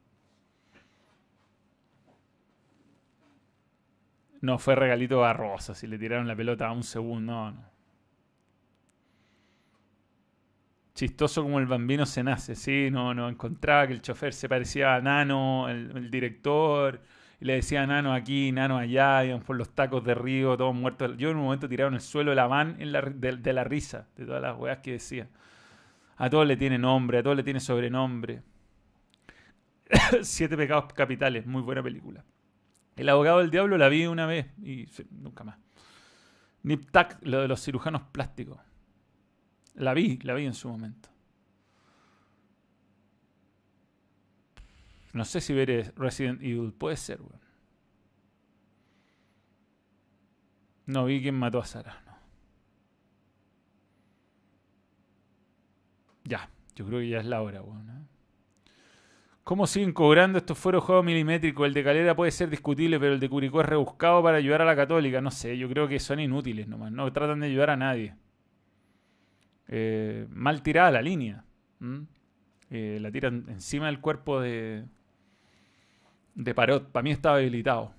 No, 4.40 4.59
fue 4.59 4.74
regalito 4.74 5.20
barroso. 5.20 5.74
Si 5.74 5.86
le 5.86 5.98
tiraron 5.98 6.28
la 6.28 6.36
pelota 6.36 6.69
a 6.69 6.73
un 6.73 6.82
segundo. 6.82 7.51
No. 7.52 7.78
Chistoso 10.98 11.44
como 11.44 11.60
el 11.60 11.66
bambino 11.66 12.05
se 12.06 12.24
nace, 12.24 12.56
sí, 12.56 12.89
no, 12.90 13.15
no 13.15 13.28
encontraba 13.28 13.86
que 13.86 13.93
el 13.93 14.02
chofer 14.02 14.35
se 14.35 14.48
parecía 14.48 14.97
a 14.97 15.01
Nano, 15.01 15.69
el, 15.69 16.10
director, 16.10 17.01
y 17.40 17.44
le 17.44 17.52
decía 17.55 17.86
Nano 17.86 18.12
aquí, 18.12 18.51
Nano 18.51 18.78
allá, 18.78 19.24
iban 19.24 19.43
por 19.43 19.55
los 19.55 19.73
tacos 19.77 20.05
de 20.05 20.16
río, 20.16 20.56
todos 20.56 20.74
muertos. 20.74 21.16
Yo 21.16 21.31
en 21.31 21.36
un 21.36 21.44
momento 21.44 21.69
tiraba 21.69 21.86
en 21.86 21.94
el 21.94 22.01
suelo 22.01 22.35
la 22.35 22.48
van 22.48 22.74
en 22.81 22.90
la, 22.90 23.02
de, 23.02 23.52
la 23.52 23.62
risa, 23.62 24.09
de 24.16 24.27
todas 24.27 24.43
las 24.43 24.59
weas 24.59 24.78
que 24.78 24.90
decía. 24.93 25.28
A 26.16 26.28
todos 26.28 26.48
le 26.48 26.56
tiene 26.56 26.78
nombre, 26.78 27.19
a 27.19 27.23
todos 27.23 27.36
le 27.36 27.44
tiene 27.44 27.60
sobrenombre. 27.60 28.43
Siete 30.23 30.56
pecados 30.56 30.93
capitales, 30.94 31.47
muy 31.47 31.62
buena 31.62 31.81
película. 31.81 32.24
El 32.99 33.09
abogado 33.09 33.39
del 33.39 33.51
diablo 33.51 33.79
la 33.79 33.89
vi 33.89 34.07
una 34.07 34.27
vez 34.27 34.49
y 34.59 34.89
nunca 35.11 35.45
más. 35.45 35.57
Nip 36.65 36.89
lo 37.23 37.41
de 37.41 37.47
los 37.47 37.62
cirujanos 37.62 38.03
plásticos. 38.11 38.59
La 39.75 39.95
vi, 39.95 40.19
la 40.23 40.35
vi 40.35 40.47
en 40.47 40.55
su 40.55 40.69
momento. 40.69 41.09
No 45.12 45.25
sé 45.25 45.41
si 45.41 45.55
veré 45.55 45.93
Resident 45.97 46.43
Evil. 46.43 46.73
Puede 46.73 46.97
ser, 46.97 47.20
weón. 47.20 47.41
No 50.87 51.05
vi 51.05 51.23
quién 51.23 51.37
mató 51.37 51.61
a 51.61 51.66
Sara. 51.66 52.03
No. 52.05 52.19
Ya, 56.25 56.51
yo 56.75 56.85
creo 56.85 56.99
que 56.99 57.09
ya 57.09 57.20
es 57.20 57.27
la 57.27 57.43
hora, 57.43 57.62
weón. 57.62 57.89
¿eh? 57.91 58.18
¿Cómo 59.49 59.66
siguen 59.66 59.95
cobrando 59.95 60.37
estos 60.37 60.59
fueros 60.59 60.85
juegos 60.85 61.07
milimétricos? 61.07 61.66
El 61.66 61.73
de 61.73 61.83
Calera 61.83 62.15
puede 62.15 62.31
ser 62.31 62.51
discutible, 62.51 63.01
pero 63.01 63.15
el 63.15 63.19
de 63.19 63.31
Curicó 63.31 63.62
es 63.62 63.66
rebuscado 63.66 64.23
para 64.23 64.37
ayudar 64.37 64.61
a 64.61 64.66
la 64.66 64.77
Católica. 64.77 65.23
No 65.23 65.31
sé, 65.31 65.57
yo 65.57 65.70
creo 65.70 65.89
que 65.89 65.99
son 66.01 66.20
inútiles 66.20 66.69
nomás. 66.69 66.93
No 66.93 67.11
tratan 67.11 67.41
de 67.41 67.47
ayudar 67.47 67.70
a 67.70 67.77
nadie. 67.79 68.15
Eh, 69.69 70.27
mal 70.29 70.62
tirada 70.62 70.91
la 70.91 71.01
línea. 71.01 71.47
Eh, 72.69 72.99
la 73.01 73.11
tiran 73.11 73.47
encima 73.49 73.87
del 73.87 74.01
cuerpo 74.01 74.39
de, 74.39 74.85
de 76.35 76.55
Parot. 76.55 76.87
Para 76.93 77.03
mí 77.03 77.11
estaba 77.12 77.39
habilitado. 77.39 77.95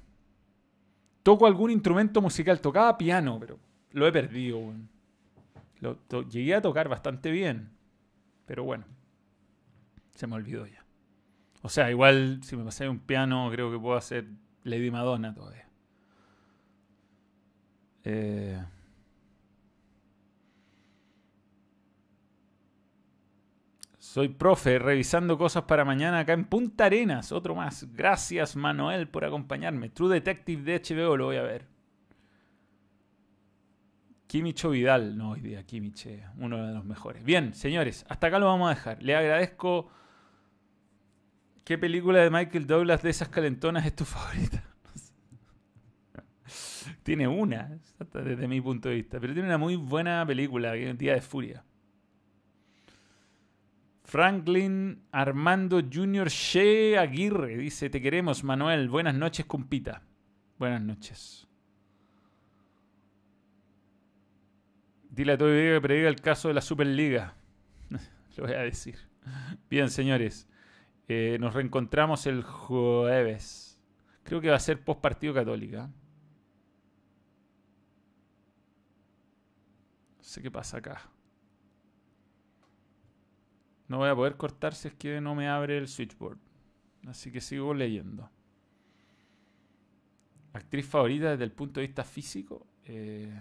Toco 1.23 1.47
algún 1.47 1.71
instrumento 1.71 2.21
musical. 2.21 2.61
Tocaba 2.61 2.95
piano, 2.95 3.39
pero 3.39 3.57
lo 3.93 4.05
he 4.05 4.11
perdido. 4.11 4.71
Llegué 6.29 6.53
a 6.53 6.61
tocar 6.61 6.87
bastante 6.89 7.31
bien. 7.31 7.71
Pero 8.45 8.65
bueno, 8.65 8.85
se 10.13 10.27
me 10.27 10.35
olvidó 10.35 10.67
ya. 10.67 10.78
O 11.61 11.69
sea, 11.69 11.89
igual 11.91 12.39
si 12.43 12.55
me 12.55 12.63
pasé 12.63 12.87
un 12.87 12.99
piano, 12.99 13.49
creo 13.51 13.71
que 13.71 13.79
puedo 13.79 13.97
hacer 13.97 14.25
Lady 14.63 14.91
Madonna 14.91 15.33
todavía. 15.33 15.67
Eh, 18.03 18.59
Soy 24.09 24.29
profe, 24.29 24.79
revisando 24.79 25.37
cosas 25.37 25.65
para 25.65 25.85
mañana 25.85 26.21
acá 26.21 26.33
en 26.33 26.45
Punta 26.45 26.85
Arenas. 26.85 27.31
Otro 27.31 27.53
más. 27.53 27.93
Gracias, 27.93 28.55
Manuel, 28.55 29.07
por 29.07 29.23
acompañarme. 29.23 29.89
True 29.89 30.15
Detective 30.15 30.63
de 30.63 30.81
HBO 30.81 31.15
lo 31.15 31.25
voy 31.25 31.35
a 31.35 31.43
ver. 31.43 31.67
Kimicho 34.25 34.71
Vidal. 34.71 35.15
No, 35.15 35.29
hoy 35.33 35.41
día 35.41 35.63
Kimiche, 35.63 36.23
uno 36.39 36.65
de 36.65 36.73
los 36.73 36.85
mejores. 36.85 37.23
Bien, 37.23 37.53
señores, 37.53 38.03
hasta 38.09 38.25
acá 38.25 38.39
lo 38.39 38.47
vamos 38.47 38.71
a 38.71 38.73
dejar. 38.73 39.03
Le 39.03 39.15
agradezco. 39.15 39.91
¿Qué 41.69 41.77
película 41.77 42.17
de 42.17 42.31
Michael 42.31 42.65
Douglas 42.65 43.03
de 43.03 43.11
esas 43.11 43.29
calentonas 43.29 43.85
es 43.85 43.95
tu 43.95 44.03
favorita? 44.03 44.63
tiene 47.03 47.27
una, 47.27 47.77
desde 48.11 48.47
mi 48.47 48.59
punto 48.59 48.89
de 48.89 48.95
vista, 48.95 49.19
pero 49.19 49.33
tiene 49.33 49.49
una 49.49 49.59
muy 49.59 49.75
buena 49.75 50.25
película, 50.25 50.71
Día 50.73 51.13
de 51.13 51.21
Furia. 51.21 51.63
Franklin 54.03 55.03
Armando 55.11 55.79
Jr. 55.79 56.29
She 56.29 56.97
Aguirre 56.97 57.55
dice: 57.57 57.91
Te 57.91 58.01
queremos, 58.01 58.43
Manuel. 58.43 58.89
Buenas 58.89 59.13
noches, 59.13 59.45
compita. 59.45 60.01
Buenas 60.57 60.81
noches. 60.81 61.47
Dile 65.11 65.33
a 65.33 65.37
todo 65.37 65.53
el 65.53 65.75
que 65.75 65.81
prediga 65.81 66.09
el 66.09 66.19
caso 66.19 66.47
de 66.47 66.55
la 66.55 66.61
Superliga. 66.61 67.35
Lo 68.37 68.45
voy 68.45 68.53
a 68.53 68.61
decir. 68.61 68.97
Bien, 69.69 69.91
señores. 69.91 70.48
Eh, 71.11 71.37
nos 71.39 71.55
reencontramos 71.55 72.27
el 72.27 72.43
jueves. 72.43 73.81
Creo 74.21 74.39
que 74.39 74.49
va 74.49 74.57
a 74.57 74.59
ser 74.59 74.83
post 74.83 75.01
partido 75.01 75.33
católica. 75.33 75.89
No 80.17 80.23
sé 80.23 80.43
qué 80.43 80.51
pasa 80.51 80.77
acá. 80.77 81.09
No 83.87 83.97
voy 83.97 84.09
a 84.09 84.15
poder 84.15 84.37
cortar 84.37 84.75
si 84.75 84.89
es 84.89 84.93
que 84.93 85.19
no 85.19 85.33
me 85.33 85.49
abre 85.49 85.79
el 85.79 85.87
switchboard. 85.87 86.37
Así 87.07 87.31
que 87.31 87.41
sigo 87.41 87.73
leyendo. 87.73 88.29
Actriz 90.53 90.85
favorita 90.85 91.31
desde 91.31 91.43
el 91.43 91.51
punto 91.51 91.79
de 91.79 91.87
vista 91.87 92.03
físico. 92.03 92.67
Eh... 92.83 93.33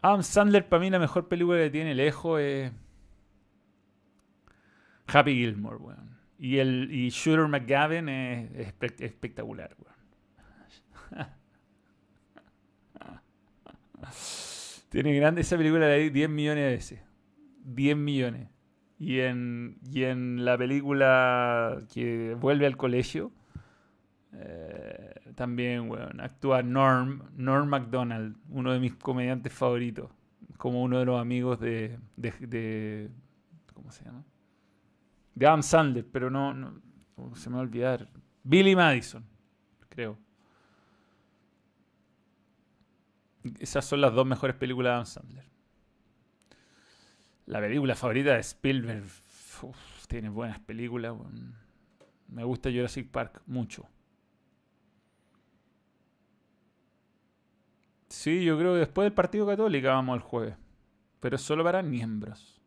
Adam 0.00 0.22
Sandler, 0.22 0.68
para 0.68 0.78
mí, 0.78 0.90
la 0.90 1.00
mejor 1.00 1.26
película 1.26 1.58
que 1.58 1.70
tiene 1.70 1.92
lejos 1.92 2.40
es. 2.40 2.72
Happy 5.12 5.34
Gilmore, 5.34 5.76
weón. 5.76 6.18
Y, 6.38 6.58
el, 6.58 6.88
y 6.92 7.08
Shooter 7.10 7.48
McGavin 7.48 8.08
es, 8.08 8.74
espectacular, 9.00 9.76
weón. 9.78 9.98
tiene 14.90 15.14
grande 15.16 15.40
esa 15.40 15.56
película 15.56 15.86
de 15.86 16.10
10 16.10 16.28
millones 16.30 16.64
de 16.64 16.70
veces. 16.70 17.00
10 17.64 17.96
millones. 17.96 18.48
Y 18.98 19.20
en, 19.20 19.78
y 19.92 20.04
en 20.04 20.44
la 20.44 20.58
película 20.58 21.82
que 21.92 22.36
vuelve 22.38 22.66
al 22.66 22.76
colegio, 22.76 23.32
eh, 24.32 25.14
también, 25.34 25.88
bueno, 25.88 26.10
actúa 26.22 26.62
Norm, 26.62 27.22
Norm 27.36 27.68
MacDonald, 27.68 28.36
uno 28.50 28.72
de 28.72 28.80
mis 28.80 28.94
comediantes 28.94 29.52
favoritos, 29.52 30.10
como 30.56 30.82
uno 30.82 30.98
de 30.98 31.04
los 31.04 31.20
amigos 31.20 31.60
de, 31.60 31.98
de, 32.16 33.08
¿cómo 33.72 33.92
se 33.92 34.04
llama? 34.04 34.24
De 35.38 35.46
Adam 35.46 35.62
Sandler, 35.62 36.04
pero 36.04 36.30
no, 36.30 36.52
no 36.52 36.82
se 37.36 37.48
me 37.48 37.54
va 37.54 37.60
a 37.60 37.62
olvidar. 37.62 38.08
Billy 38.42 38.74
Madison, 38.74 39.24
creo. 39.88 40.18
Esas 43.60 43.84
son 43.84 44.00
las 44.00 44.12
dos 44.12 44.26
mejores 44.26 44.56
películas 44.56 44.90
de 44.90 44.94
Adam 44.94 45.06
Sandler. 45.06 45.44
La 47.46 47.60
película 47.60 47.94
favorita 47.94 48.34
de 48.34 48.40
Spielberg. 48.40 49.04
tiene 50.08 50.28
buenas 50.28 50.58
películas. 50.58 51.14
Me 52.26 52.42
gusta 52.42 52.68
Jurassic 52.68 53.08
Park 53.08 53.40
mucho. 53.46 53.86
Sí, 58.08 58.42
yo 58.42 58.58
creo 58.58 58.72
que 58.72 58.80
después 58.80 59.06
del 59.06 59.12
Partido 59.12 59.46
Católico 59.46 59.86
vamos 59.86 60.16
el 60.16 60.22
jueves. 60.22 60.56
Pero 61.20 61.38
solo 61.38 61.62
para 61.62 61.80
miembros. 61.80 62.60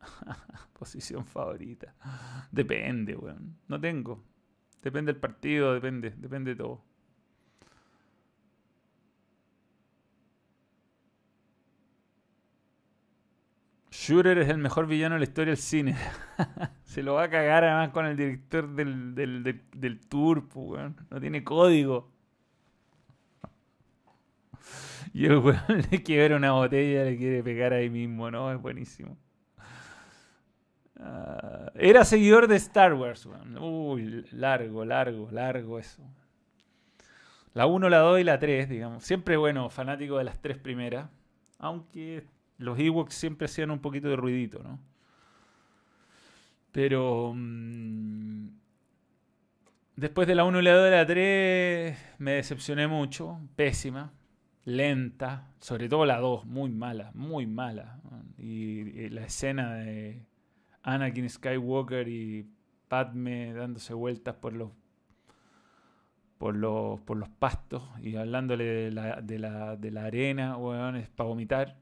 Posición 0.84 1.24
favorita. 1.24 1.94
Depende, 2.52 3.16
weón. 3.16 3.56
No 3.68 3.80
tengo. 3.80 4.22
Depende 4.82 5.14
del 5.14 5.20
partido, 5.20 5.72
depende, 5.72 6.10
depende 6.10 6.50
de 6.50 6.56
todo. 6.56 6.84
Shooter 13.90 14.36
es 14.36 14.50
el 14.50 14.58
mejor 14.58 14.86
villano 14.86 15.14
de 15.14 15.20
la 15.20 15.24
historia 15.24 15.52
del 15.52 15.56
cine. 15.56 15.96
Se 16.84 17.02
lo 17.02 17.14
va 17.14 17.22
a 17.22 17.30
cagar 17.30 17.64
además 17.64 17.88
con 17.88 18.04
el 18.04 18.14
director 18.14 18.68
del, 18.74 19.14
del, 19.14 19.42
del, 19.72 20.00
tour, 20.00 20.46
weón. 20.54 20.96
No 21.08 21.18
tiene 21.18 21.42
código. 21.42 22.12
Y 25.14 25.24
el 25.24 25.38
weón 25.38 25.62
le 25.90 26.02
quiere 26.02 26.36
una 26.36 26.52
botella, 26.52 27.04
le 27.04 27.16
quiere 27.16 27.42
pegar 27.42 27.72
ahí 27.72 27.88
mismo, 27.88 28.30
¿no? 28.30 28.52
Es 28.52 28.60
buenísimo. 28.60 29.16
Ah, 31.06 31.70
era 31.74 32.04
seguidor 32.04 32.48
de 32.48 32.56
Star 32.56 32.94
Wars. 32.94 33.28
Uy, 33.60 34.24
largo, 34.32 34.84
largo, 34.84 35.30
largo 35.30 35.78
eso. 35.78 36.02
La 37.52 37.66
1, 37.66 37.88
la 37.90 37.98
2 37.98 38.20
y 38.20 38.24
la 38.24 38.38
3, 38.38 38.68
digamos. 38.68 39.04
Siempre, 39.04 39.36
bueno, 39.36 39.68
fanático 39.68 40.18
de 40.18 40.24
las 40.24 40.40
tres 40.40 40.56
primeras. 40.58 41.10
Aunque 41.58 42.26
los 42.58 42.78
Ewoks 42.78 43.14
siempre 43.14 43.44
hacían 43.44 43.70
un 43.70 43.80
poquito 43.80 44.08
de 44.08 44.16
ruidito, 44.16 44.62
¿no? 44.62 44.80
Pero... 46.72 47.32
Mm, 47.34 48.48
después 49.96 50.26
de 50.26 50.34
la 50.34 50.44
1 50.44 50.60
y 50.60 50.62
la 50.62 50.74
2 50.74 50.88
y 50.88 50.90
la 50.90 51.06
3 51.06 51.98
me 52.18 52.32
decepcioné 52.32 52.88
mucho. 52.88 53.38
Pésima. 53.56 54.12
Lenta. 54.64 55.48
Sobre 55.60 55.88
todo 55.88 56.06
la 56.06 56.18
2. 56.18 56.46
Muy 56.46 56.70
mala. 56.70 57.12
Muy 57.14 57.46
mala. 57.46 58.00
Y, 58.38 59.10
la 59.10 59.26
escena 59.26 59.74
de 59.74 60.24
Anakin 60.84 61.28
Skywalker 61.28 62.06
y 62.08 62.46
Padme 62.88 63.52
dándose 63.52 63.94
vueltas 63.94 64.36
por 64.36 64.52
los 64.52 64.70
por 66.38 66.56
los, 66.56 67.00
por 67.00 67.16
los 67.16 67.28
pastos 67.30 67.82
y 68.02 68.16
hablándole 68.16 68.64
de 68.64 68.90
la, 68.90 69.20
de 69.22 69.38
la, 69.38 69.76
de 69.76 69.90
la 69.90 70.04
arena, 70.04 70.58
weón, 70.58 70.96
es 70.96 71.08
para 71.08 71.28
vomitar. 71.28 71.78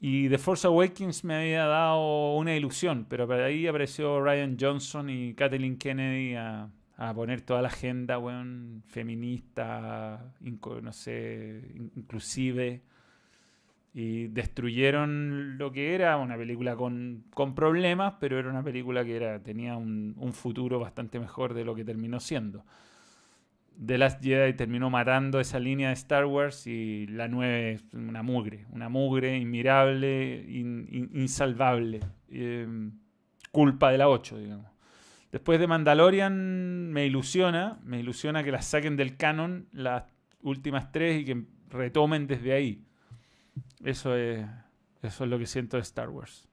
Y 0.00 0.28
The 0.28 0.38
Force 0.38 0.66
Awakens 0.66 1.22
me 1.22 1.36
había 1.36 1.66
dado 1.66 2.34
una 2.34 2.56
ilusión, 2.56 3.06
pero 3.08 3.32
ahí 3.32 3.68
apareció 3.68 4.20
Ryan 4.20 4.56
Johnson 4.58 5.08
y 5.08 5.34
Kathleen 5.34 5.78
Kennedy 5.78 6.34
a, 6.34 6.68
poner 7.14 7.42
toda 7.42 7.62
la 7.62 7.68
agenda, 7.68 8.18
weón, 8.18 8.82
feminista, 8.88 10.34
no 10.40 10.92
sé, 10.92 11.62
inclusive. 11.94 12.82
Y 13.94 14.28
destruyeron 14.28 15.58
lo 15.58 15.70
que 15.70 15.94
era 15.94 16.16
una 16.16 16.36
película 16.36 16.76
con, 16.76 17.24
problemas, 17.54 18.14
pero 18.18 18.38
era 18.38 18.48
una 18.48 18.62
película 18.62 19.04
que 19.04 19.16
era, 19.16 19.42
tenía 19.42 19.76
un, 19.76 20.14
un 20.16 20.32
futuro 20.32 20.80
bastante 20.80 21.20
mejor 21.20 21.52
de 21.52 21.64
lo 21.64 21.74
que 21.74 21.84
terminó 21.84 22.18
siendo. 22.18 22.64
The 23.84 23.98
Last 23.98 24.22
Jedi 24.22 24.54
terminó 24.54 24.90
matando 24.90 25.40
esa 25.40 25.58
línea 25.58 25.88
de 25.88 25.94
Star 25.94 26.26
Wars 26.26 26.66
y 26.66 27.06
la 27.08 27.28
9 27.28 27.72
es 27.72 27.84
una 27.94 28.22
mugre, 28.22 28.66
una 28.70 28.88
mugre 28.88 29.36
inmirable, 29.38 30.44
insalvable. 30.48 32.00
Em, 32.28 32.92
culpa 33.50 33.90
de 33.90 33.98
la 33.98 34.08
8, 34.08 34.38
digamos. 34.38 34.66
Después 35.30 35.58
de 35.58 35.66
Mandalorian 35.66 36.90
me 36.92 37.06
ilusiona, 37.06 37.78
me 37.84 38.00
ilusiona 38.00 38.44
que 38.44 38.52
las 38.52 38.66
saquen 38.66 38.96
del 38.96 39.16
canon 39.16 39.66
las 39.72 40.04
últimas 40.42 40.92
tres 40.92 41.22
y 41.22 41.24
que 41.24 41.44
retomen 41.70 42.26
desde 42.26 42.52
ahí. 42.52 42.84
Eso 43.84 44.14
es, 44.16 44.46
eso 45.02 45.24
es 45.24 45.30
lo 45.30 45.38
que 45.38 45.46
siento 45.46 45.76
de 45.76 45.82
Star 45.82 46.08
Wars. 46.10 46.48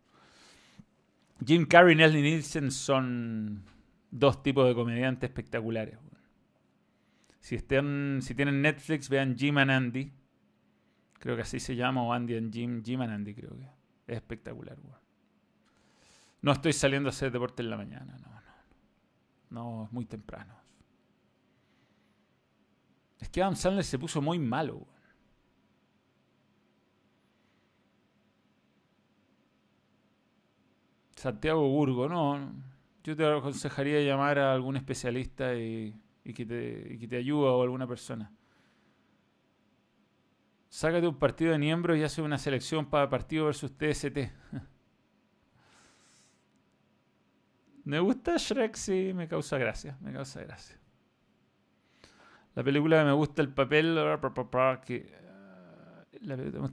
Jim 1.46 1.66
Carrey 1.66 1.96
y 1.96 1.98
Leslie 1.98 2.22
Nielsen 2.22 2.72
son 2.72 3.64
dos 4.12 4.44
tipos 4.44 4.68
de 4.68 4.76
comediantes 4.76 5.30
espectaculares. 5.30 5.98
Si, 7.40 7.58
si 7.58 8.36
tienen 8.36 8.62
Netflix, 8.62 9.10
vean 9.10 9.38
Jim 9.38 9.58
and 9.58 9.72
Andy. 9.72 10.12
Creo 11.20 11.36
que 11.36 11.44
así 11.44 11.60
se 11.60 11.76
llama, 11.76 12.04
o 12.04 12.14
Andy 12.14 12.36
and 12.36 12.54
Jim. 12.54 12.84
Jim 12.84 13.02
and 13.02 13.14
Andy, 13.14 13.34
creo 13.34 13.58
que. 13.58 13.66
Es 14.08 14.18
espectacular, 14.18 14.78
No 16.42 16.52
estoy 16.52 16.74
saliendo 16.74 17.10
a 17.10 17.12
hacer 17.12 17.32
deporte 17.32 17.62
en 17.62 17.70
la 17.70 17.78
mañana, 17.78 18.18
no, 18.18 18.28
no. 18.28 18.40
No, 19.50 19.86
es 19.86 19.92
muy 19.92 20.06
temprano. 20.06 20.56
Es 23.20 23.30
que 23.30 23.42
Adam 23.42 23.56
Sandler 23.56 23.84
se 23.84 24.00
puso 24.00 24.22
muy 24.22 24.40
malo, 24.40 24.88
Santiago 31.20 31.68
Burgo, 31.68 32.08
no. 32.08 32.54
Yo 33.04 33.14
te 33.14 33.26
aconsejaría 33.26 34.02
llamar 34.02 34.40
a 34.40 34.54
algún 34.54 34.78
especialista 34.78 35.54
y 35.54 35.94
que 36.24 36.46
te, 36.46 36.98
que 36.98 37.08
te 37.10 37.18
ayuda 37.18 37.52
o 37.52 37.62
alguna 37.62 37.86
persona. 37.86 38.32
Sácate 40.70 41.08
un 41.08 41.20
partido 41.20 41.52
de 41.52 41.58
miembros 41.58 41.98
y 41.98 42.04
hace 42.04 42.22
una 42.22 42.38
selección 42.38 42.90
para 42.90 43.10
partido 43.10 43.48
versus 43.48 43.78
TST. 43.78 44.18
me 47.84 48.00
gusta 48.00 48.38
Shrek, 48.38 48.76
sí, 48.76 49.12
me 49.14 49.28
causa 49.28 49.58
gracia, 49.58 49.98
me 50.00 50.14
causa 50.14 50.42
gracia. 50.42 50.80
La 52.56 52.64
película 52.64 53.04
me 53.04 53.12
gusta 53.12 53.42
el 53.42 53.50
papel 53.50 54.00
que, 54.86 55.14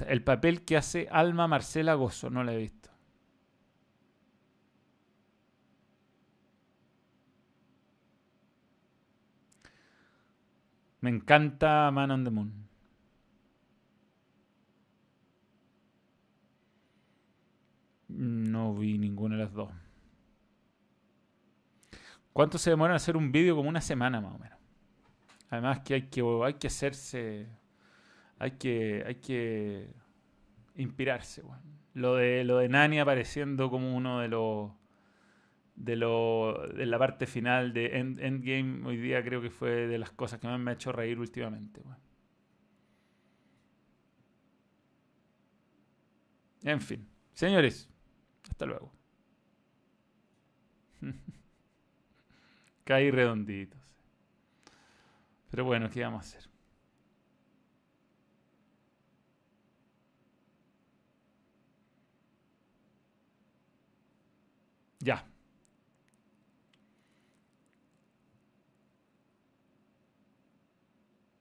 el 0.06 0.22
papel 0.22 0.64
que 0.64 0.76
hace 0.76 1.08
Alma 1.10 1.48
Marcela 1.48 1.94
Gozo, 1.94 2.30
no 2.30 2.44
la 2.44 2.54
he 2.54 2.58
visto. 2.58 2.85
Me 11.00 11.10
encanta 11.10 11.90
Man 11.92 12.10
on 12.10 12.24
the 12.24 12.30
Moon. 12.30 12.68
No 18.08 18.74
vi 18.74 18.98
ninguna 18.98 19.36
de 19.36 19.44
las 19.44 19.52
dos. 19.52 19.70
¿Cuánto 22.32 22.58
se 22.58 22.70
demora 22.70 22.92
en 22.92 22.96
hacer 22.96 23.16
un 23.16 23.32
vídeo? 23.32 23.56
Como 23.56 23.68
una 23.68 23.80
semana 23.80 24.20
más 24.20 24.34
o 24.34 24.38
menos. 24.38 24.58
Además 25.50 25.80
que 25.80 25.94
hay 25.94 26.02
que, 26.02 26.22
hay 26.44 26.54
que 26.54 26.66
hacerse... 26.66 27.48
Hay 28.38 28.52
que, 28.52 29.02
hay 29.06 29.14
que 29.16 29.88
inspirarse. 30.74 31.42
Lo, 31.94 32.16
de, 32.16 32.44
lo 32.44 32.58
de 32.58 32.68
Nani 32.68 32.98
apareciendo 32.98 33.70
como 33.70 33.96
uno 33.96 34.20
de 34.20 34.28
los 34.28 34.72
de, 35.76 35.96
lo, 35.96 36.68
de 36.74 36.86
la 36.86 36.98
parte 36.98 37.26
final 37.26 37.72
de 37.72 37.98
Endgame 37.98 38.86
hoy 38.86 38.96
día 38.96 39.22
creo 39.24 39.40
que 39.42 39.50
fue 39.50 39.70
de 39.86 39.98
las 39.98 40.10
cosas 40.12 40.40
que 40.40 40.46
más 40.48 40.58
me 40.60 40.70
ha 40.72 40.74
hecho 40.74 40.92
reír 40.92 41.18
últimamente. 41.18 41.82
En 46.64 46.80
fin, 46.80 47.08
señores, 47.32 47.88
hasta 48.50 48.66
luego. 48.66 48.92
Caí 52.84 53.10
redonditos. 53.10 53.84
Pero 55.50 55.64
bueno, 55.64 55.90
¿qué 55.90 56.02
vamos 56.02 56.24
a 56.24 56.28
hacer? 56.28 56.48
Ya. 65.04 65.24